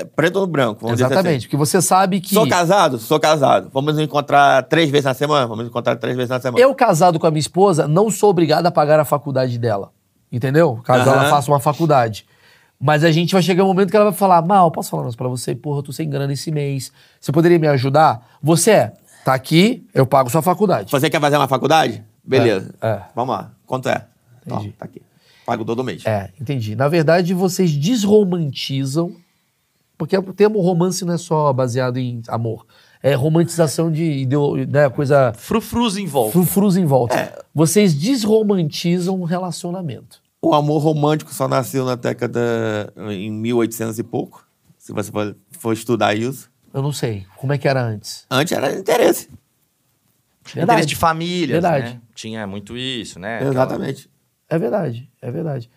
é 0.00 0.04
preto 0.16 0.40
no 0.40 0.46
branco, 0.46 0.80
vamos 0.80 0.96
dizer 0.96 1.12
Exatamente. 1.12 1.36
assim. 1.36 1.46
Porque 1.46 1.58
você 1.58 1.82
sabe 1.82 2.20
que. 2.22 2.32
Sou 2.32 2.48
casado? 2.48 2.98
Sou 2.98 3.20
casado. 3.20 3.68
Vamos 3.70 3.94
nos 3.94 4.02
encontrar 4.02 4.62
três 4.62 4.88
vezes 4.88 5.04
na 5.04 5.12
semana? 5.12 5.42
Vamos 5.42 5.58
nos 5.58 5.68
encontrar 5.68 5.96
três 5.96 6.16
vezes 6.16 6.30
na 6.30 6.40
semana. 6.40 6.58
Eu, 6.58 6.74
casado 6.74 7.18
com 7.18 7.26
a 7.26 7.30
minha 7.30 7.40
esposa, 7.40 7.86
não 7.86 8.10
sou 8.10 8.30
obrigado 8.30 8.64
a 8.64 8.70
pagar 8.70 8.98
a 8.98 9.04
faculdade 9.04 9.58
dela. 9.58 9.92
Entendeu? 10.32 10.80
Caso 10.82 11.10
Aham. 11.10 11.20
ela 11.20 11.28
faça 11.28 11.50
uma 11.50 11.60
faculdade. 11.60 12.24
Mas 12.80 13.04
a 13.04 13.12
gente 13.12 13.34
vai 13.34 13.42
chegar 13.42 13.62
um 13.62 13.68
momento 13.68 13.90
que 13.90 13.96
ela 13.96 14.06
vai 14.06 14.14
falar: 14.14 14.40
Mal, 14.40 14.70
posso 14.70 14.88
falar 14.88 15.02
mais 15.02 15.14
pra 15.14 15.28
você? 15.28 15.54
Porra, 15.54 15.80
eu 15.80 15.82
tô 15.82 15.92
sem 15.92 16.08
grana 16.08 16.32
esse 16.32 16.50
mês. 16.50 16.90
Você 17.20 17.30
poderia 17.30 17.58
me 17.58 17.68
ajudar? 17.68 18.26
Você 18.42 18.70
é. 18.70 18.92
Tá 19.22 19.34
aqui, 19.34 19.86
eu 19.92 20.06
pago 20.06 20.30
sua 20.30 20.40
faculdade. 20.40 20.90
Você 20.90 21.10
quer 21.10 21.20
fazer 21.20 21.36
uma 21.36 21.48
faculdade? 21.48 22.02
Beleza. 22.24 22.74
É, 22.80 22.88
é. 22.88 23.02
Vamos 23.14 23.34
lá. 23.34 23.50
Quanto 23.66 23.90
é? 23.90 24.06
Ó, 24.48 24.56
Entendi. 24.56 24.72
tá 24.78 24.84
aqui. 24.84 25.02
Pago 25.46 25.64
todo 25.64 25.84
mês. 25.84 26.04
É, 26.06 26.30
entendi. 26.40 26.74
Na 26.74 26.88
verdade, 26.88 27.34
vocês 27.34 27.70
desromantizam, 27.76 29.14
porque 29.98 30.16
o 30.16 30.32
termo 30.32 30.60
romance 30.60 31.04
não 31.04 31.14
é 31.14 31.18
só 31.18 31.52
baseado 31.52 31.98
em 31.98 32.22
amor. 32.28 32.66
É 33.02 33.14
romantização 33.14 33.92
de 33.92 34.02
ideo, 34.02 34.56
né, 34.66 34.88
coisa 34.88 35.32
Frufrus 35.36 35.98
em 35.98 36.06
volta. 36.06 36.32
frufrus 36.32 36.76
em 36.76 36.86
volta. 36.86 37.44
Vocês 37.54 37.94
desromantizam 37.94 39.20
um 39.20 39.24
relacionamento. 39.24 40.22
O 40.40 40.54
amor 40.54 40.78
romântico 40.78 41.32
só 41.32 41.46
nasceu 41.46 41.84
na 41.84 41.94
década 41.94 42.92
em 43.10 43.30
1800 43.30 43.98
e 43.98 44.02
pouco. 44.02 44.46
Se 44.78 44.92
você 44.92 45.10
for, 45.12 45.36
for 45.50 45.72
estudar 45.72 46.14
isso. 46.14 46.50
Eu 46.72 46.82
não 46.82 46.92
sei. 46.92 47.26
Como 47.36 47.52
é 47.52 47.58
que 47.58 47.68
era 47.68 47.82
antes? 47.82 48.26
Antes 48.30 48.52
era 48.52 48.74
interesse. 48.78 49.28
Interesse 50.56 50.86
de 50.86 50.96
Verdade. 51.52 51.94
né? 51.94 52.00
Tinha 52.14 52.46
muito 52.46 52.76
isso, 52.76 53.18
né? 53.18 53.42
Exatamente. 53.46 54.08
É 54.54 54.58
verdade, 54.58 55.10
é 55.20 55.30
verdade. 55.30 55.70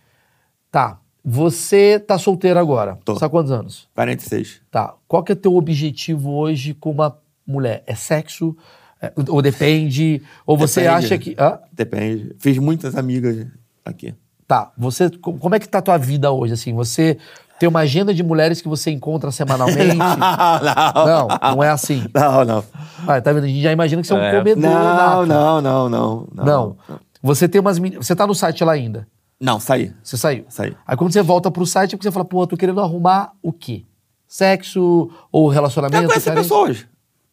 Tá. 0.72 1.00
Você 1.26 2.00
tá 2.00 2.18
solteiro 2.18 2.60
agora. 2.60 2.98
Tô. 3.04 3.14
Você 3.14 3.20
tá 3.20 3.28
quantos 3.30 3.52
anos? 3.52 3.88
46. 3.96 4.62
Tá. 4.72 4.94
Qual 5.08 5.24
que 5.24 5.32
é 5.32 5.36
teu 5.36 5.56
objetivo 5.56 6.32
hoje 6.32 6.74
com 6.74 6.92
uma 6.92 7.18
mulher? 7.46 7.84
É 7.86 7.96
sexo? 7.96 8.56
É- 9.02 9.12
ou 9.28 9.42
depende? 9.42 10.22
Ou 10.46 10.58
você 10.58 10.82
Depende. 10.82 11.06
acha 11.06 11.18
que. 11.18 11.36
Hã? 11.38 11.60
Depende. 11.74 12.36
Fiz 12.40 12.58
muitas 12.58 12.96
amigas 12.96 13.46
aqui. 13.84 14.14
Tá, 14.48 14.72
você, 14.78 15.10
co- 15.10 15.34
como 15.34 15.56
é 15.56 15.60
que 15.60 15.68
tá 15.68 15.80
a 15.80 15.82
tua 15.82 15.98
vida 15.98 16.32
hoje, 16.32 16.54
assim? 16.54 16.74
Você 16.74 17.18
tem 17.60 17.68
uma 17.68 17.80
agenda 17.82 18.14
de 18.14 18.24
mulheres 18.24 18.62
que 18.62 18.68
você 18.70 18.90
encontra 18.92 19.30
semanalmente? 19.32 19.96
não, 19.98 21.06
não, 21.06 21.28
não 21.56 21.64
é 21.64 21.70
assim. 21.70 22.06
Não, 22.14 22.46
não. 22.46 22.64
Ah, 23.06 23.20
tá 23.20 23.34
vendo? 23.34 23.44
A 23.44 23.48
gente 23.48 23.62
já 23.62 23.72
imagina 23.74 24.02
que 24.02 24.08
você 24.08 24.14
é 24.14 24.18
um 24.18 24.22
É. 24.22 24.38
comedor. 24.38 24.62
Não, 24.64 25.26
nato. 25.26 25.26
não, 25.26 25.62
não, 25.62 25.90
não. 25.90 26.28
Não. 26.34 26.78
Você 27.22 27.48
tem 27.48 27.60
umas 27.62 27.78
Você 27.78 28.16
tá 28.16 28.26
no 28.28 28.36
site 28.36 28.64
lá 28.64 28.74
ainda? 28.74 29.08
Não, 29.40 29.60
saí. 29.60 29.94
Você 30.04 30.18
saiu? 30.18 30.46
Saí. 30.50 30.76
Aí 30.86 30.98
quando 30.98 31.12
você 31.14 31.22
volta 31.22 31.52
pro 31.52 31.66
site, 31.66 31.94
é 31.94 31.98
porque 31.98 32.08
você 32.08 32.12
fala, 32.12 32.26
pô, 32.26 32.42
eu 32.44 32.48
tô 32.48 32.58
querendo 32.58 32.82
arrumar 32.82 33.34
o 33.42 33.52
quê? 33.54 33.86
Sexo 34.28 35.10
ou 35.32 35.48
relacionamento? 35.48 36.04
Eu 36.04 36.10
conheço 36.10 36.34
pessoas. 36.34 36.86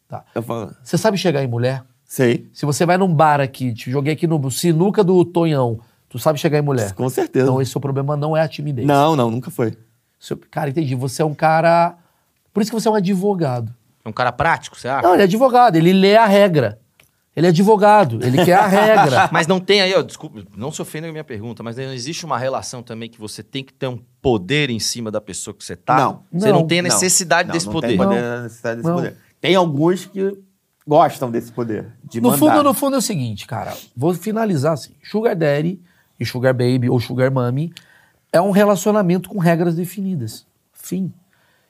Tá. 0.07 0.23
Eu 0.33 0.41
falo, 0.41 0.73
Você 0.83 0.97
sabe 0.97 1.17
chegar 1.17 1.43
em 1.43 1.47
mulher? 1.47 1.83
sei, 2.07 2.47
Se 2.53 2.65
você 2.65 2.85
vai 2.85 2.97
num 2.97 3.11
bar 3.13 3.41
aqui, 3.41 3.73
te 3.73 3.89
joguei 3.91 4.13
aqui 4.13 4.27
no 4.27 4.49
sinuca 4.51 5.03
do 5.03 5.25
Tonhão, 5.25 5.79
tu 6.07 6.17
sabe 6.19 6.39
chegar 6.39 6.59
em 6.59 6.61
mulher? 6.61 6.93
com 6.93 7.09
certeza. 7.09 7.45
Então 7.45 7.59
esse 7.61 7.71
seu 7.71 7.81
problema 7.81 8.15
não 8.15 8.37
é 8.37 8.41
a 8.41 8.47
timidez. 8.47 8.87
Não, 8.87 9.15
não, 9.15 9.29
nunca 9.31 9.49
foi. 9.51 9.75
Seu- 10.19 10.37
Cara, 10.49 10.69
entendi. 10.69 10.95
Você 10.95 11.21
é 11.21 11.25
um 11.25 11.33
cara. 11.33 11.95
Por 12.53 12.61
isso 12.61 12.71
que 12.71 12.79
você 12.79 12.87
é 12.87 12.91
um 12.91 12.95
advogado. 12.95 13.73
É 14.05 14.07
um 14.09 14.13
cara 14.13 14.31
prático, 14.31 14.77
você 14.79 14.87
acha? 14.87 15.05
Não, 15.05 15.13
ele 15.15 15.23
é 15.23 15.25
advogado, 15.25 15.75
ele 15.75 15.91
lê 15.91 16.15
a 16.15 16.25
regra. 16.27 16.79
Ele 17.35 17.47
é 17.47 17.49
advogado, 17.49 18.19
ele 18.23 18.45
quer 18.45 18.53
a 18.53 18.65
regra. 18.65 19.29
Mas 19.33 19.45
não 19.45 19.59
tem 19.59 19.81
aí, 19.81 19.93
ó, 19.93 20.01
desculpa, 20.01 20.41
não 20.55 20.71
se 20.71 20.81
ofenda 20.81 21.07
com 21.07 21.09
a 21.09 21.11
minha 21.11 21.23
pergunta, 21.23 21.61
mas 21.61 21.75
não 21.75 21.91
existe 21.91 22.25
uma 22.25 22.37
relação 22.37 22.81
também 22.81 23.09
que 23.09 23.19
você 23.19 23.43
tem 23.43 23.61
que 23.61 23.73
ter 23.73 23.87
um 23.87 23.99
poder 24.21 24.69
em 24.69 24.79
cima 24.79 25.11
da 25.11 25.19
pessoa 25.19 25.53
que 25.53 25.61
você 25.63 25.75
tá? 25.75 25.97
Não. 25.97 26.23
Você 26.31 26.49
não, 26.51 26.59
Não. 26.59 26.67
tem 26.67 26.79
a 26.79 26.83
necessidade 26.83 27.49
não, 27.49 27.53
desse 27.53 27.65
não 27.65 27.73
poder. 27.73 27.87
Tem 27.89 27.97
poder, 27.97 28.21
Não. 28.21 28.43
necessidade 28.43 28.75
desse 28.77 28.87
Não. 28.87 28.95
poder. 28.95 29.17
Tem 29.41 29.53
alguns 29.55 30.05
que 30.05 30.37
gostam 30.87 31.29
desse 31.29 31.51
poder. 31.51 31.87
De 32.05 32.21
No 32.21 32.29
mandar. 32.31 32.39
fundo, 32.39 32.63
no 32.63 32.73
fundo 32.73 32.95
é 32.95 32.99
o 32.99 33.01
seguinte, 33.01 33.45
cara. 33.45 33.73
Vou 33.97 34.13
finalizar 34.13 34.71
assim. 34.73 34.93
Sugar 35.03 35.35
Daddy 35.35 35.81
e 36.17 36.25
sugar 36.25 36.53
baby 36.53 36.89
ou 36.89 36.99
sugar 37.01 37.29
mommy 37.29 37.73
é 38.31 38.39
um 38.39 38.51
relacionamento 38.51 39.27
com 39.29 39.39
regras 39.39 39.75
definidas. 39.75 40.45
Fim. 40.71 41.11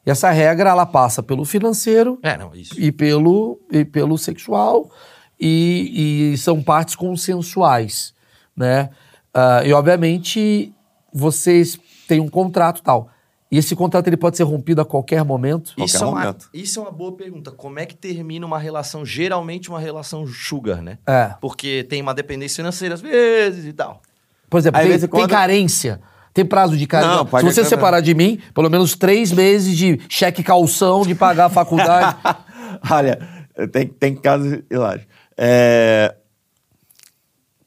E 0.05 0.11
essa 0.11 0.29
regra, 0.29 0.69
ela 0.69 0.85
passa 0.85 1.23
pelo 1.23 1.43
financeiro 1.43 2.19
É, 2.21 2.37
não, 2.37 2.53
isso. 2.53 2.79
e 2.79 2.91
pelo, 2.91 3.59
e 3.71 3.83
pelo 3.83 4.15
sexual 4.17 4.91
e, 5.39 6.31
e 6.33 6.37
são 6.37 6.61
partes 6.61 6.95
consensuais, 6.95 8.13
né? 8.55 8.89
Ah, 9.33 9.61
e, 9.65 9.73
obviamente, 9.73 10.73
vocês 11.13 11.77
têm 12.07 12.19
um 12.19 12.27
contrato 12.27 12.79
e 12.79 12.83
tal. 12.83 13.09
E 13.51 13.57
esse 13.57 13.75
contrato 13.75 14.07
ele 14.07 14.17
pode 14.17 14.35
ser 14.37 14.43
rompido 14.43 14.81
a 14.81 14.85
qualquer 14.85 15.23
momento. 15.23 15.73
Isso 15.77 15.99
Qualquer 15.99 16.01
é, 16.01 16.05
uma, 16.05 16.19
momento. 16.19 16.49
isso 16.53 16.79
é 16.79 16.81
uma 16.81 16.91
boa 16.91 17.11
pergunta. 17.13 17.51
Como 17.51 17.79
é 17.79 17.85
que 17.85 17.95
termina 17.95 18.45
uma 18.45 18.57
relação, 18.59 19.05
geralmente 19.05 19.69
uma 19.69 19.79
relação 19.79 20.25
sugar, 20.27 20.81
né? 20.81 20.97
É. 21.07 21.35
Porque 21.39 21.85
tem 21.87 22.01
uma 22.01 22.13
dependência 22.13 22.57
financeira 22.57 22.95
às 22.95 23.01
vezes 23.01 23.65
e 23.65 23.71
tal. 23.73 24.01
Por 24.49 24.57
exemplo, 24.57 24.79
Aí, 24.81 24.89
tem, 24.89 24.99
tem 24.99 25.09
quando- 25.09 25.29
carência. 25.29 26.01
Tem 26.33 26.43
prazo 26.43 26.75
de 26.75 26.85
carência. 26.85 27.15
Não, 27.15 27.25
pode 27.25 27.47
Se 27.47 27.53
você 27.53 27.63
separar 27.63 28.01
de 28.01 28.13
mim, 28.13 28.39
pelo 28.53 28.69
menos 28.69 28.93
três 28.93 29.31
meses 29.31 29.77
de 29.77 30.01
cheque 30.09 30.43
calção 30.43 31.03
de 31.03 31.15
pagar 31.15 31.45
a 31.45 31.49
faculdade. 31.49 32.17
Olha, 32.91 33.19
tem, 33.71 33.87
tem 33.87 34.15
casos 34.15 34.59
hilários. 34.69 35.05
É... 35.37 36.15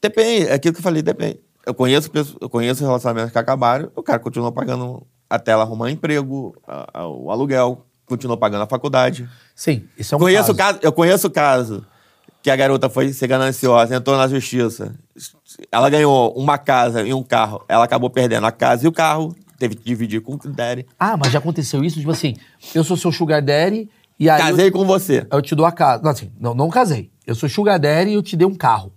Depende, 0.01 0.47
é 0.47 0.53
aquilo 0.53 0.73
que 0.73 0.79
eu 0.79 0.83
falei, 0.83 1.01
depende. 1.01 1.39
Eu 1.65 1.73
conheço, 1.73 2.09
eu 2.39 2.49
conheço 2.49 2.83
relacionamentos 2.83 3.31
que 3.31 3.37
acabaram, 3.37 3.91
o 3.95 4.01
cara 4.01 4.17
continua 4.19 4.51
pagando 4.51 5.05
até 5.29 5.51
ela 5.51 5.63
arrumar 5.63 5.91
emprego, 5.91 6.55
a- 6.67 7.01
a- 7.01 7.07
o 7.07 7.29
aluguel, 7.29 7.85
continua 8.05 8.37
pagando 8.37 8.63
a 8.63 8.67
faculdade. 8.67 9.29
Sim, 9.53 9.83
isso 9.97 10.15
é 10.15 10.17
um 10.17 10.21
conheço 10.21 10.55
caso. 10.55 10.57
caso, 10.57 10.79
eu 10.81 10.91
conheço 10.91 11.27
o 11.27 11.31
caso 11.31 11.85
que 12.41 12.49
a 12.49 12.55
garota 12.55 12.89
foi 12.89 13.11
ser 13.11 13.27
gananciosa, 13.27 13.93
entrou 13.95 14.17
na 14.17 14.27
justiça. 14.27 14.95
Ela 15.71 15.89
ganhou 15.89 16.31
uma 16.33 16.57
casa 16.57 17.03
e 17.03 17.13
um 17.13 17.21
carro. 17.21 17.63
Ela 17.67 17.83
acabou 17.83 18.09
perdendo 18.09 18.47
a 18.47 18.51
casa 18.51 18.85
e 18.85 18.87
o 18.87 18.91
carro, 18.91 19.35
teve 19.59 19.75
que 19.75 19.83
dividir 19.83 20.21
com 20.21 20.33
o 20.35 20.37
daddy. 20.37 20.87
Ah, 20.97 21.17
mas 21.17 21.31
já 21.33 21.39
aconteceu 21.39 21.83
isso? 21.83 21.99
Tipo 21.99 22.11
assim, 22.11 22.35
eu 22.73 22.83
sou 22.85 22.95
seu 22.95 23.11
sugar 23.11 23.41
daddy 23.41 23.89
e 24.17 24.29
aí 24.29 24.39
Casei 24.41 24.67
eu, 24.69 24.71
com 24.71 24.85
você. 24.85 25.27
eu 25.29 25.41
te 25.41 25.53
dou 25.53 25.65
a 25.65 25.71
casa. 25.71 26.01
Não, 26.01 26.11
assim, 26.11 26.31
não, 26.39 26.53
não 26.55 26.69
casei. 26.69 27.11
Eu 27.29 27.35
sou 27.35 27.47
sugar 27.47 27.77
daddy 27.79 28.09
e 28.09 28.13
eu 28.15 28.23
te 28.23 28.35
dei 28.35 28.47
um 28.47 28.55
carro. 28.55 28.91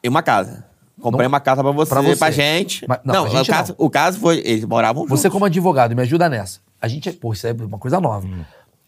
E 0.00 0.08
uma 0.08 0.22
casa. 0.22 0.64
Comprei 1.00 1.24
Não- 1.24 1.28
uma 1.32 1.40
casa 1.40 1.62
pra 1.64 1.72
você, 1.72 1.88
pra 1.92 2.00
pra, 2.02 2.14
você. 2.14 2.30
gente. 2.32 2.86
Mas- 2.88 3.00
não, 3.04 3.14
não, 3.14 3.22
pra 3.24 3.30
gente 3.32 3.50
o, 3.50 3.52
caso, 3.52 3.74
não. 3.76 3.86
o 3.86 3.90
caso 3.90 4.20
foi, 4.20 4.38
eles 4.44 4.64
moravam 4.64 5.02
juntos. 5.02 5.20
Você, 5.20 5.28
como 5.28 5.44
advogado, 5.44 5.94
me 5.96 6.02
ajuda 6.02 6.28
nessa. 6.28 6.60
A 6.80 6.86
gente. 6.86 7.08
é- 7.08 7.12
Pô, 7.12 7.32
isso 7.32 7.44
é 7.46 7.52
uma 7.52 7.76
coisa 7.78 8.00
nova. 8.00 8.24
Hum. 8.24 8.44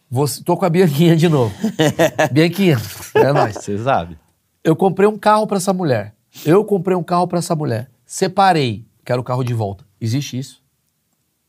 Você, 0.09 0.45
tô 0.45 0.57
com 0.57 0.64
a 0.64 0.70
Bianquinha 0.70 1.16
de 1.16 1.29
novo. 1.29 1.53
Bianquinha, 2.33 2.76
é 3.14 3.33
nóis. 3.33 3.57
Você 3.57 3.76
sabe. 3.79 4.16
Eu 4.62 4.76
comprei 4.76 5.09
um 5.09 5.18
carro 5.18 5.45
pra 5.47 5.57
essa 5.57 5.72
mulher. 5.72 6.14
Eu 6.47 6.64
comprei 6.64 6.97
um 6.97 7.03
carro 7.03 7.26
pra 7.26 7.41
essa 7.41 7.57
mulher. 7.57 7.91
Separei. 8.07 8.87
Quero 9.05 9.20
o 9.20 9.24
carro 9.24 9.43
de 9.43 9.53
volta. 9.55 9.85
Existe 10.01 10.39
isso? 10.39 10.62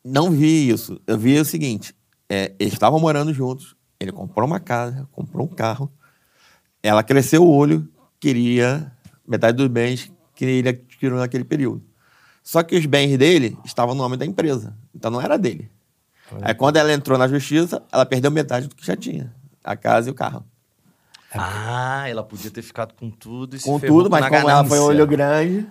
Não 0.04 0.32
vi 0.32 0.68
isso. 0.70 1.00
Eu 1.06 1.18
vi 1.18 1.40
o 1.40 1.46
seguinte: 1.46 1.94
é, 2.28 2.54
eles 2.60 2.74
estavam 2.74 3.00
morando 3.00 3.32
juntos. 3.34 3.76
Ele 4.00 4.12
comprou 4.12 4.48
uma 4.48 4.60
casa, 4.60 5.08
comprou 5.12 5.46
um 5.46 5.50
carro. 5.50 5.92
Ela 6.82 7.04
cresceu 7.04 7.44
o 7.44 7.50
olho, 7.50 7.88
queria 8.20 8.92
metade 9.28 9.58
dos 9.58 9.68
bens 9.68 10.12
que 10.34 10.46
ele 10.46 10.70
adquiriu 10.70 11.18
naquele 11.18 11.44
período. 11.44 11.84
Só 12.42 12.64
que 12.64 12.76
os 12.76 12.86
bens 12.86 13.18
dele 13.18 13.58
estavam 13.64 13.94
no 13.94 14.02
nome 14.02 14.18
da 14.18 14.26
empresa. 14.26 14.76
Então 14.96 15.12
não 15.12 15.22
era 15.22 15.38
dele. 15.38 15.70
Aí 16.42 16.54
quando 16.54 16.78
ela 16.78 16.92
entrou 16.94 17.18
na 17.18 17.28
justiça, 17.28 17.84
ela 17.92 18.06
perdeu 18.06 18.32
metade 18.32 18.68
do 18.68 18.76
que 18.76 18.86
já 18.86 18.96
tinha. 18.96 19.34
A 19.64 19.76
casa 19.76 20.10
e 20.10 20.12
o 20.12 20.16
carro. 20.16 20.46
Ah, 21.32 22.06
ela 22.08 22.24
podia 22.24 22.50
ter 22.50 22.62
ficado 22.62 22.94
com 22.94 23.12
tudo 23.12 23.56
e 23.56 23.60
se 23.60 23.66
Com 23.66 23.80
tudo, 23.80 24.10
mas 24.10 24.22
na 24.22 24.30
como 24.30 24.50
ela 24.50 24.66
foi 24.66 24.80
olho 24.80 25.06
grande, 25.06 25.68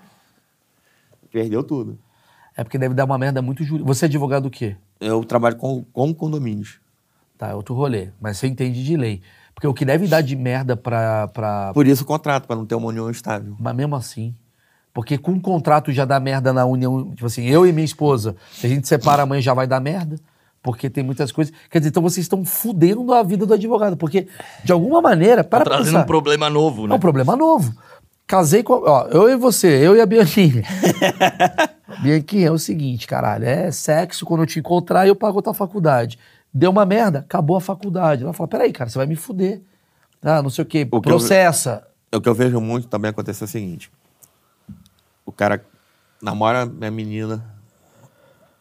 perdeu 1.32 1.64
tudo. 1.64 1.98
É 2.56 2.62
porque 2.62 2.78
deve 2.78 2.94
dar 2.94 3.04
uma 3.04 3.18
merda 3.18 3.40
muito 3.42 3.64
jurídica. 3.64 3.86
Você 3.86 4.04
é 4.04 4.08
advogado 4.08 4.44
do 4.44 4.50
quê? 4.50 4.76
Eu 5.00 5.24
trabalho 5.24 5.56
com, 5.56 5.82
com 5.84 6.12
condomínios. 6.12 6.80
Tá, 7.36 7.48
é 7.48 7.54
outro 7.54 7.74
rolê. 7.74 8.10
Mas 8.20 8.38
você 8.38 8.48
entende 8.48 8.84
de 8.84 8.96
lei. 8.96 9.22
Porque 9.58 9.66
o 9.66 9.74
que 9.74 9.84
deve 9.84 10.06
dar 10.06 10.20
de 10.20 10.36
merda 10.36 10.76
pra. 10.76 11.26
pra... 11.26 11.72
Por 11.74 11.84
isso 11.84 12.04
o 12.04 12.06
contrato, 12.06 12.46
para 12.46 12.54
não 12.54 12.64
ter 12.64 12.76
uma 12.76 12.86
união 12.86 13.10
estável. 13.10 13.56
Mas 13.58 13.74
mesmo 13.74 13.96
assim. 13.96 14.32
Porque 14.94 15.18
com 15.18 15.32
um 15.32 15.40
contrato 15.40 15.90
já 15.90 16.04
dá 16.04 16.20
merda 16.20 16.52
na 16.52 16.64
união. 16.64 17.10
Tipo 17.10 17.26
assim, 17.26 17.44
eu 17.44 17.66
e 17.66 17.72
minha 17.72 17.84
esposa, 17.84 18.36
se 18.52 18.66
a 18.66 18.68
gente 18.68 18.86
separa 18.86 19.24
amanhã 19.24 19.42
já 19.42 19.52
vai 19.52 19.66
dar 19.66 19.80
merda. 19.80 20.14
Porque 20.62 20.88
tem 20.88 21.02
muitas 21.02 21.32
coisas. 21.32 21.52
Quer 21.68 21.78
dizer, 21.78 21.88
então 21.90 22.00
vocês 22.04 22.24
estão 22.24 22.44
fudendo 22.44 23.12
a 23.12 23.20
vida 23.24 23.44
do 23.44 23.52
advogado. 23.52 23.96
Porque, 23.96 24.28
de 24.62 24.70
alguma 24.70 25.02
maneira, 25.02 25.42
para 25.42 25.64
pra 25.64 25.74
Trazendo 25.74 25.86
pensar. 25.86 26.04
um 26.04 26.06
problema 26.06 26.48
novo, 26.48 26.84
É 26.84 26.88
né? 26.90 26.94
um 26.94 27.00
problema 27.00 27.34
novo. 27.34 27.74
Casei 28.28 28.62
com. 28.62 28.74
Ó, 28.74 29.08
eu 29.08 29.28
e 29.28 29.34
você, 29.34 29.66
eu 29.84 29.96
e 29.96 30.00
a 30.00 30.06
Bianquinha. 30.06 30.62
Bianquinha, 32.00 32.46
é 32.46 32.50
o 32.52 32.58
seguinte, 32.58 33.08
caralho. 33.08 33.44
É 33.44 33.72
sexo 33.72 34.24
quando 34.24 34.42
eu 34.42 34.46
te 34.46 34.60
encontrar 34.60 35.04
e 35.04 35.08
eu 35.08 35.16
pago 35.16 35.40
a 35.40 35.42
tua 35.42 35.54
faculdade. 35.54 36.16
Deu 36.52 36.70
uma 36.70 36.86
merda, 36.86 37.20
acabou 37.20 37.56
a 37.56 37.60
faculdade. 37.60 38.22
Ela 38.24 38.32
fala: 38.32 38.48
peraí, 38.48 38.72
cara, 38.72 38.88
você 38.90 38.98
vai 38.98 39.06
me 39.06 39.16
fuder. 39.16 39.62
Ah, 40.22 40.42
não 40.42 40.50
sei 40.50 40.62
o 40.64 40.66
quê. 40.66 40.86
O 40.90 41.00
que 41.00 41.08
eu- 41.08 41.12
processa. 41.12 41.86
O 42.14 42.20
que 42.20 42.28
eu 42.28 42.34
vejo 42.34 42.58
muito 42.60 42.88
também 42.88 43.10
acontecer 43.10 43.44
é 43.44 43.46
o 43.46 43.48
seguinte: 43.48 43.90
o 45.24 45.30
cara 45.32 45.64
namora 46.22 46.64
minha 46.66 46.90
menina, 46.90 47.44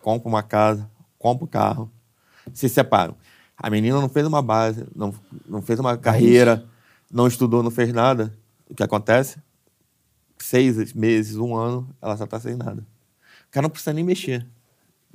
compra 0.01 0.27
uma 0.27 0.43
casa, 0.43 0.89
compra 1.17 1.45
um 1.45 1.47
carro, 1.47 1.91
se 2.53 2.67
separam. 2.69 3.15
A 3.57 3.69
menina 3.69 3.99
não 3.99 4.09
fez 4.09 4.27
uma 4.27 4.41
base, 4.41 4.85
não, 4.95 5.13
não 5.47 5.61
fez 5.61 5.79
uma 5.79 5.97
carreira, 5.97 6.65
não 7.11 7.25
estudou, 7.25 7.63
não 7.63 7.71
fez 7.71 7.91
nada. 7.91 8.31
O 8.69 8.75
que 8.75 8.83
acontece? 8.83 9.39
Seis 10.37 10.93
meses, 10.93 11.37
um 11.37 11.55
ano, 11.55 11.89
ela 12.01 12.15
já 12.15 12.27
tá 12.27 12.39
sem 12.39 12.55
nada. 12.55 12.81
O 13.47 13.51
cara 13.51 13.63
não 13.63 13.69
precisa 13.71 13.93
nem 13.93 14.03
mexer. 14.03 14.45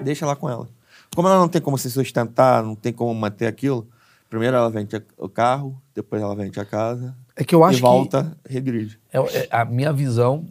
Deixa 0.02 0.26
lá 0.26 0.34
com 0.34 0.48
ela. 0.50 0.68
Como 1.14 1.28
ela 1.28 1.38
não 1.38 1.48
tem 1.48 1.60
como 1.60 1.76
se 1.78 1.90
sustentar, 1.90 2.62
não 2.62 2.74
tem 2.74 2.92
como 2.92 3.14
manter 3.14 3.46
aquilo, 3.46 3.88
primeiro 4.30 4.56
ela 4.56 4.70
vende 4.70 4.96
o 5.18 5.28
carro, 5.28 5.80
depois 5.94 6.22
ela 6.22 6.34
vende 6.34 6.58
a 6.58 6.64
casa, 6.64 7.14
É 7.36 7.44
que 7.44 7.54
eu 7.54 7.62
acho 7.64 7.78
e 7.78 7.80
volta, 7.80 8.36
regride. 8.48 8.98
que. 9.10 9.16
é- 9.16 9.36
é- 9.44 9.48
a 9.50 9.64
minha 9.64 9.92
visão. 9.92 10.46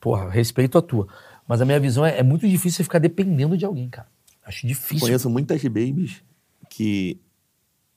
Porra, 0.00 0.28
respeito 0.30 0.78
a 0.78 0.82
tua. 0.82 1.06
Mas 1.48 1.60
a 1.60 1.64
minha 1.64 1.80
visão 1.80 2.04
é, 2.04 2.18
é 2.18 2.22
muito 2.22 2.48
difícil 2.48 2.78
você 2.78 2.82
ficar 2.84 2.98
dependendo 2.98 3.56
de 3.56 3.64
alguém, 3.64 3.88
cara. 3.88 4.08
Acho 4.44 4.66
difícil. 4.66 5.00
Conheço 5.06 5.28
muitas 5.28 5.62
babies 5.64 6.22
que, 6.70 7.20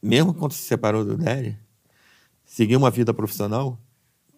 mesmo 0.01 0.33
quando 0.33 0.51
se 0.53 0.63
separou 0.63 1.05
do 1.05 1.15
Daddy, 1.17 1.57
seguiu 2.45 2.79
uma 2.79 2.89
vida 2.89 3.13
profissional 3.13 3.77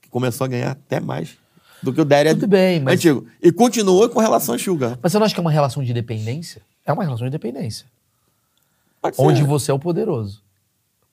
que 0.01 0.09
começou 0.09 0.45
a 0.45 0.47
ganhar 0.47 0.71
até 0.71 0.99
mais 0.99 1.37
do 1.81 1.93
que 1.93 2.01
o 2.01 2.05
Daddy 2.05 2.31
Tudo 2.35 2.47
bem, 2.47 2.79
mas- 2.81 2.95
antigo. 2.95 3.25
E 3.41 3.51
continuou 3.51 4.07
com 4.09 4.19
relação 4.19 4.57
sugar. 4.57 4.99
Mas 5.01 5.11
você 5.11 5.17
não 5.19 5.25
acha 5.25 5.33
que 5.33 5.39
é 5.39 5.43
uma 5.43 5.51
relação 5.51 5.83
de 5.83 5.93
dependência? 5.93 6.61
É 6.85 6.91
uma 6.93 7.03
relação 7.03 7.25
de 7.27 7.31
dependência. 7.31 7.85
Pode 9.01 9.15
ser. 9.15 9.21
Onde 9.21 9.43
você 9.43 9.71
é 9.71 9.73
o 9.73 9.79
poderoso. 9.79 10.43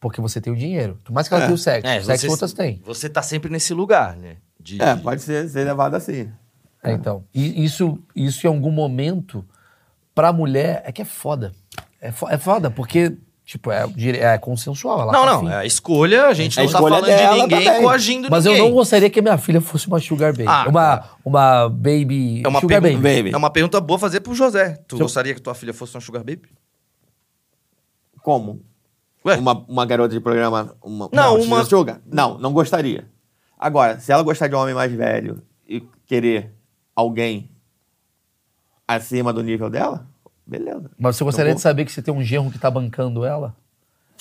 Porque 0.01 0.21
você 0.21 0.41
tem 0.41 0.53
o 0.53 0.57
dinheiro. 0.57 0.99
Por 1.05 1.13
mais 1.13 1.27
que 1.29 1.35
ela 1.35 1.43
É. 1.45 1.47
tenha 1.47 1.55
o 1.55 1.59
sexo. 1.59 1.87
É, 1.87 2.01
sexo 2.03 2.27
você- 2.27 2.31
outras 2.31 2.53
têm. 2.53 2.81
Você 2.85 3.09
tá 3.09 3.23
sempre 3.23 3.51
nesse 3.51 3.75
lugar, 3.75 4.17
né? 4.17 4.37
De, 4.61 4.81
É, 4.81 4.95
pode 4.97 5.23
ser, 5.23 5.49
ser 5.49 5.65
levado 5.65 5.95
assim. 5.95 6.31
É, 6.83 6.93
então. 6.93 7.25
E 7.35 7.65
isso, 7.65 7.99
isso 8.15 8.47
em 8.47 8.51
algum 8.51 8.71
momento, 8.71 9.45
pra 10.15 10.33
mulher, 10.33 10.83
é 10.85 10.93
que 10.93 11.03
é 11.03 11.05
foda. 11.05 11.53
É, 12.01 12.13
fo- 12.13 12.29
é 12.29 12.39
foda, 12.39 12.71
porque, 12.71 13.17
tipo, 13.49 13.73
é, 13.73 13.83
é 14.35 14.37
consensual. 14.37 15.01
Ela 15.01 15.13
Não, 15.13 15.21
tá 15.25 15.27
não. 15.33 15.37
afim. 15.39 15.49
É 15.49 15.57
a 15.57 15.65
escolha, 15.65 16.27
a 16.27 16.35
gente 16.35 16.61
A 16.61 16.65
não 16.65 16.71
tá 16.71 16.79
falando 16.79 17.07
de 17.07 17.41
ninguém 17.41 17.65
também. 17.65 17.83
coagindo 17.83 18.29
Mas 18.31 18.45
eu 18.45 18.53
ninguém. 18.53 18.69
não 18.69 18.75
gostaria 18.77 19.09
que 19.09 19.19
a 19.19 19.23
minha 19.23 19.39
filha 19.39 19.59
fosse 19.63 19.87
uma 19.89 19.99
sugar 19.99 20.33
baby. 20.33 20.45
Ah, 20.47 20.67
uma, 20.69 20.97
tá. 20.99 21.11
uma 21.25 21.69
baby. 21.71 22.43
É 22.45 22.49
uma, 22.49 22.61
sugar 22.61 22.83
pergunta, 22.83 23.03
baby. 23.03 23.17
baby. 23.23 23.35
é 23.35 23.37
uma 23.39 23.49
pergunta 23.49 23.81
boa 23.81 23.99
fazer 23.99 24.21
pro 24.21 24.35
José. 24.35 24.79
Tu 24.87 24.97
Se 24.97 25.03
eu- 25.03 25.07
gostaria 25.07 25.35
que 25.35 25.41
tua 25.41 25.55
filha 25.55 25.73
fosse 25.73 25.95
uma 25.95 26.01
sugar 26.03 26.23
baby? 26.23 26.43
Como? 28.23 28.61
Ué? 29.25 29.37
Uma, 29.39 29.65
uma 29.67 29.87
garota 29.87 30.15
de 30.15 30.21
programa. 30.21 30.77
Uma, 30.83 31.09
Não, 31.11 31.37
uma 31.37 31.57
uma- 31.57 31.65
sugar? 31.65 32.01
Não, 32.07 32.37
não 32.39 32.53
gostaria. 32.53 33.09
Agora, 33.59 33.99
se 33.99 34.13
ela 34.13 34.23
gostar 34.23 34.49
de 34.49 34.55
um 34.55 34.59
homem 34.59 34.75
mais 34.75 34.93
velho 34.93 35.43
e 35.67 35.81
querer 36.07 36.53
alguém 36.95 37.51
acima 38.87 39.33
do 39.33 39.43
nível 39.43 39.69
dela, 39.71 40.07
beleza. 40.49 40.91
Mas 40.99 41.17
você 41.17 41.25
gostaria 41.25 41.55
de 41.55 41.61
saber 41.61 41.85
que 41.85 41.93
você 41.93 42.01
tem 42.01 42.13
um 42.13 42.23
genro 42.23 42.51
que 42.51 42.59
tá 42.59 42.71
bancando 42.71 43.25
ela? 43.25 43.55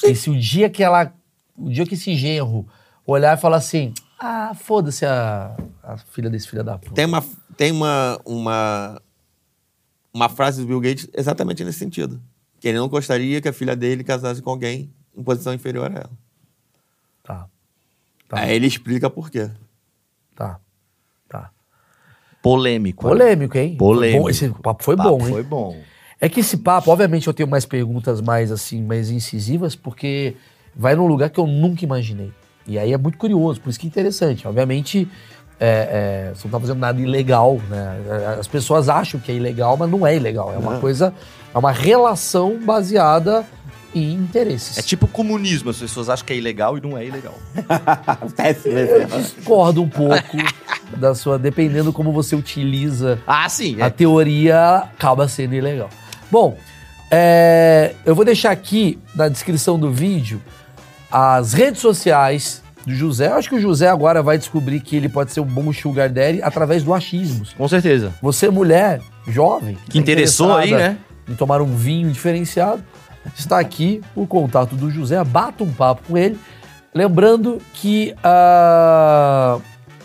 E 0.03 0.13
se 0.13 0.30
o 0.30 0.38
dia 0.38 0.69
que 0.69 0.84
ela. 0.84 1.13
O 1.57 1.69
dia 1.69 1.86
que 1.86 1.95
esse 1.95 2.15
genro 2.15 2.67
olhar 3.05 3.36
e 3.36 3.41
falar 3.41 3.57
assim: 3.57 3.93
ah, 4.19 4.53
foda-se 4.53 5.05
a, 5.05 5.55
a 5.82 5.97
filha 5.97 6.30
desse 6.30 6.47
filho 6.47 6.63
da 6.63 6.78
puta. 6.78 6.93
Tem 6.93 7.05
uma, 7.05 7.23
tem 7.55 7.71
uma, 7.71 8.19
uma, 8.25 9.01
uma 10.13 10.30
frase 10.30 10.61
do 10.61 10.67
Bill 10.67 10.82
Gates 10.82 11.09
exatamente 11.13 11.63
nesse 11.63 11.80
sentido. 11.80 12.21
Que 12.59 12.67
ele 12.67 12.78
não 12.78 12.89
gostaria 12.89 13.39
que 13.41 13.47
a 13.47 13.53
filha 13.53 13.75
dele 13.75 14.03
casasse 14.03 14.41
com 14.41 14.49
alguém 14.49 14.91
em 15.15 15.23
posição 15.23 15.53
inferior 15.53 15.91
a 15.91 15.95
ela. 15.95 16.11
Tá. 17.23 17.47
Tá. 18.28 18.39
Aí 18.39 18.55
ele 18.55 18.67
explica 18.67 19.09
por 19.09 19.30
quê. 19.30 19.49
Tá. 20.36 20.59
Tá. 21.30 21.51
Polêmico. 22.41 23.03
Polêmico, 23.03 23.57
hein? 23.57 23.78
Polêmico. 23.78 24.30
Esse 24.30 24.49
papo 24.49 24.84
foi 24.84 24.95
Papo 24.95 25.09
bom, 25.09 25.25
hein? 25.25 25.34
Foi 25.34 25.43
bom. 25.43 25.84
É 26.20 26.28
que 26.28 26.39
esse 26.39 26.57
papo, 26.57 26.91
obviamente, 26.91 27.28
eu 27.28 27.34
tenho 27.34 27.47
mais 27.49 27.65
perguntas 27.65 28.22
mais 28.22 28.51
assim, 28.51 28.82
mais 28.84 29.11
incisivas, 29.11 29.76
porque 29.76 30.36
vai 30.76 30.95
num 30.95 31.05
lugar 31.07 31.30
que 31.30 31.39
eu 31.39 31.45
nunca 31.45 31.84
imaginei. 31.86 32.32
E 32.65 32.78
aí 32.78 32.91
é 32.91 32.97
muito 32.97 33.18
curioso, 33.18 33.61
por 33.61 33.70
isso 33.70 33.80
que 33.80 33.86
é 33.86 33.89
interessante. 33.89 34.47
Obviamente, 34.47 35.07
é, 35.59 36.30
é, 36.30 36.36
você 36.36 36.47
não 36.47 36.51
tá 36.51 36.59
fazendo 36.59 36.80
nada 36.80 36.99
ilegal, 36.99 37.59
né? 37.70 38.36
As 38.39 38.47
pessoas 38.47 38.89
acham 38.89 39.20
que 39.20 39.32
é 39.32 39.36
ilegal, 39.36 39.78
mas 39.78 39.89
não 39.89 40.05
é 40.05 40.15
ilegal. 40.15 40.53
É 40.53 40.57
uma 40.57 40.74
Não. 40.74 40.82
coisa, 40.82 41.13
é 41.53 41.57
uma 41.57 41.72
relação 41.72 42.59
baseada 42.63 43.45
em 43.95 44.13
interesses. 44.13 44.78
É 44.78 44.82
tipo 44.82 45.07
comunismo, 45.07 45.70
as 45.70 45.78
pessoas 45.78 46.09
acham 46.09 46.26
que 46.26 46.34
é 46.34 46.36
ilegal 46.36 46.78
e 46.78 46.82
não 46.82 46.97
é 46.97 47.05
ilegal. 47.05 47.36
Péssimo 48.36 48.78
Eu 48.78 49.05
discordo 49.07 49.82
um 49.82 49.89
pouco 49.89 50.38
da 50.97 51.15
sua, 51.15 51.39
dependendo 51.39 51.93
como 51.93 52.11
você 52.11 52.36
utiliza 52.36 53.20
Ah, 53.26 53.47
sim. 53.47 53.82
a 53.82 53.89
teoria, 53.89 54.78
acaba 54.78 55.28
sendo 55.28 55.55
ilegal. 55.55 55.89
Bom, 56.32 56.57
é, 57.09 57.93
eu 58.05 58.13
vou 58.13 58.25
deixar 58.25 58.51
aqui 58.51 58.99
na 59.15 59.30
descrição 59.30 59.80
do 59.80 59.91
vídeo 59.91 60.41
as 61.11 61.53
redes 61.53 61.82
sociais 61.82 62.61
do 62.86 62.93
José. 62.93 63.28
Eu 63.28 63.36
acho 63.36 63.49
que 63.49 63.55
o 63.55 63.59
José 63.59 63.88
agora 63.88 64.21
vai 64.21 64.38
descobrir 64.38 64.80
que 64.82 64.95
ele 64.95 65.09
pode 65.09 65.32
ser 65.32 65.39
um 65.39 65.45
bom 65.45 65.71
sugar 65.71 66.09
daddy 66.09 66.41
através 66.41 66.84
do 66.84 66.93
achismos. 66.93 67.53
Com 67.53 67.67
certeza. 67.67 68.13
Você, 68.21 68.49
mulher 68.49 69.01
jovem, 69.28 69.78
Que 69.89 69.99
interessou 69.99 70.55
aí, 70.55 70.71
né? 70.71 70.97
Em 71.28 71.36
tomar 71.36 71.61
um 71.61 71.75
vinho 71.75 72.09
diferenciado, 72.09 72.82
está 73.38 73.59
aqui 73.59 74.01
o 74.15 74.25
contato 74.25 74.75
do 74.75 74.89
José. 74.89 75.21
Bata 75.23 75.63
um 75.63 75.71
papo 75.71 76.01
com 76.07 76.17
ele. 76.17 76.39
Lembrando 76.93 77.61
que 77.73 78.15
ah, 78.23 79.59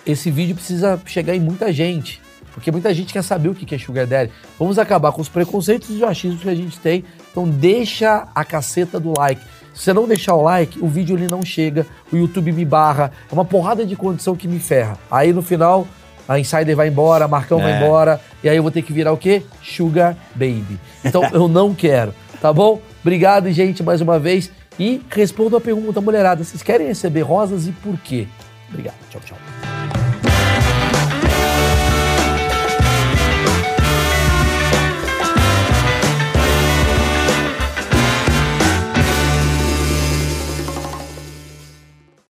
esse 0.04 0.30
vídeo 0.30 0.54
precisa 0.54 1.00
chegar 1.06 1.34
em 1.34 1.40
muita 1.40 1.72
gente. 1.72 2.20
Porque 2.54 2.70
muita 2.70 2.92
gente 2.94 3.12
quer 3.12 3.22
saber 3.22 3.48
o 3.48 3.54
que 3.54 3.74
é 3.74 3.78
Sugar 3.78 4.06
Daddy. 4.06 4.30
Vamos 4.58 4.78
acabar 4.78 5.10
com 5.12 5.20
os 5.20 5.28
preconceitos 5.28 5.88
e 5.90 5.94
os 5.94 6.02
achismos 6.02 6.42
que 6.42 6.48
a 6.48 6.54
gente 6.54 6.78
tem. 6.78 7.04
Então 7.30 7.48
deixa 7.48 8.28
a 8.34 8.44
caceta 8.44 9.00
do 9.00 9.12
like. 9.16 9.40
Se 9.74 9.84
você 9.84 9.92
não 9.94 10.06
deixar 10.06 10.34
o 10.34 10.42
like, 10.42 10.78
o 10.80 10.86
vídeo 10.86 11.16
ele 11.16 11.28
não 11.28 11.42
chega, 11.42 11.86
o 12.12 12.16
YouTube 12.16 12.52
me 12.52 12.64
barra. 12.64 13.10
É 13.30 13.34
uma 13.34 13.44
porrada 13.44 13.86
de 13.86 13.96
condição 13.96 14.36
que 14.36 14.46
me 14.46 14.58
ferra. 14.58 14.98
Aí 15.10 15.32
no 15.32 15.40
final, 15.40 15.86
a 16.28 16.38
Insider 16.38 16.76
vai 16.76 16.88
embora, 16.88 17.24
a 17.24 17.28
Marcão 17.28 17.58
vai 17.58 17.72
É. 17.72 17.76
embora, 17.78 18.20
e 18.44 18.48
aí 18.50 18.56
eu 18.56 18.62
vou 18.62 18.70
ter 18.70 18.82
que 18.82 18.92
virar 18.92 19.12
o 19.12 19.16
quê? 19.16 19.42
Sugar 19.62 20.14
Baby. 20.34 20.78
Então 21.02 21.24
eu 21.32 21.48
não 21.48 21.74
quero, 21.74 22.14
tá 22.40 22.52
bom? 22.52 22.82
Obrigado, 23.00 23.50
gente, 23.50 23.82
mais 23.82 24.00
uma 24.02 24.18
vez. 24.18 24.50
E 24.78 25.00
respondo 25.10 25.56
a 25.56 25.60
pergunta, 25.60 26.00
mulherada. 26.02 26.44
Vocês 26.44 26.62
querem 26.62 26.86
receber 26.86 27.22
rosas 27.22 27.66
e 27.66 27.72
por 27.72 27.96
quê? 27.98 28.26
Obrigado. 28.68 28.96
Tchau, 29.10 29.20
tchau. 29.24 30.01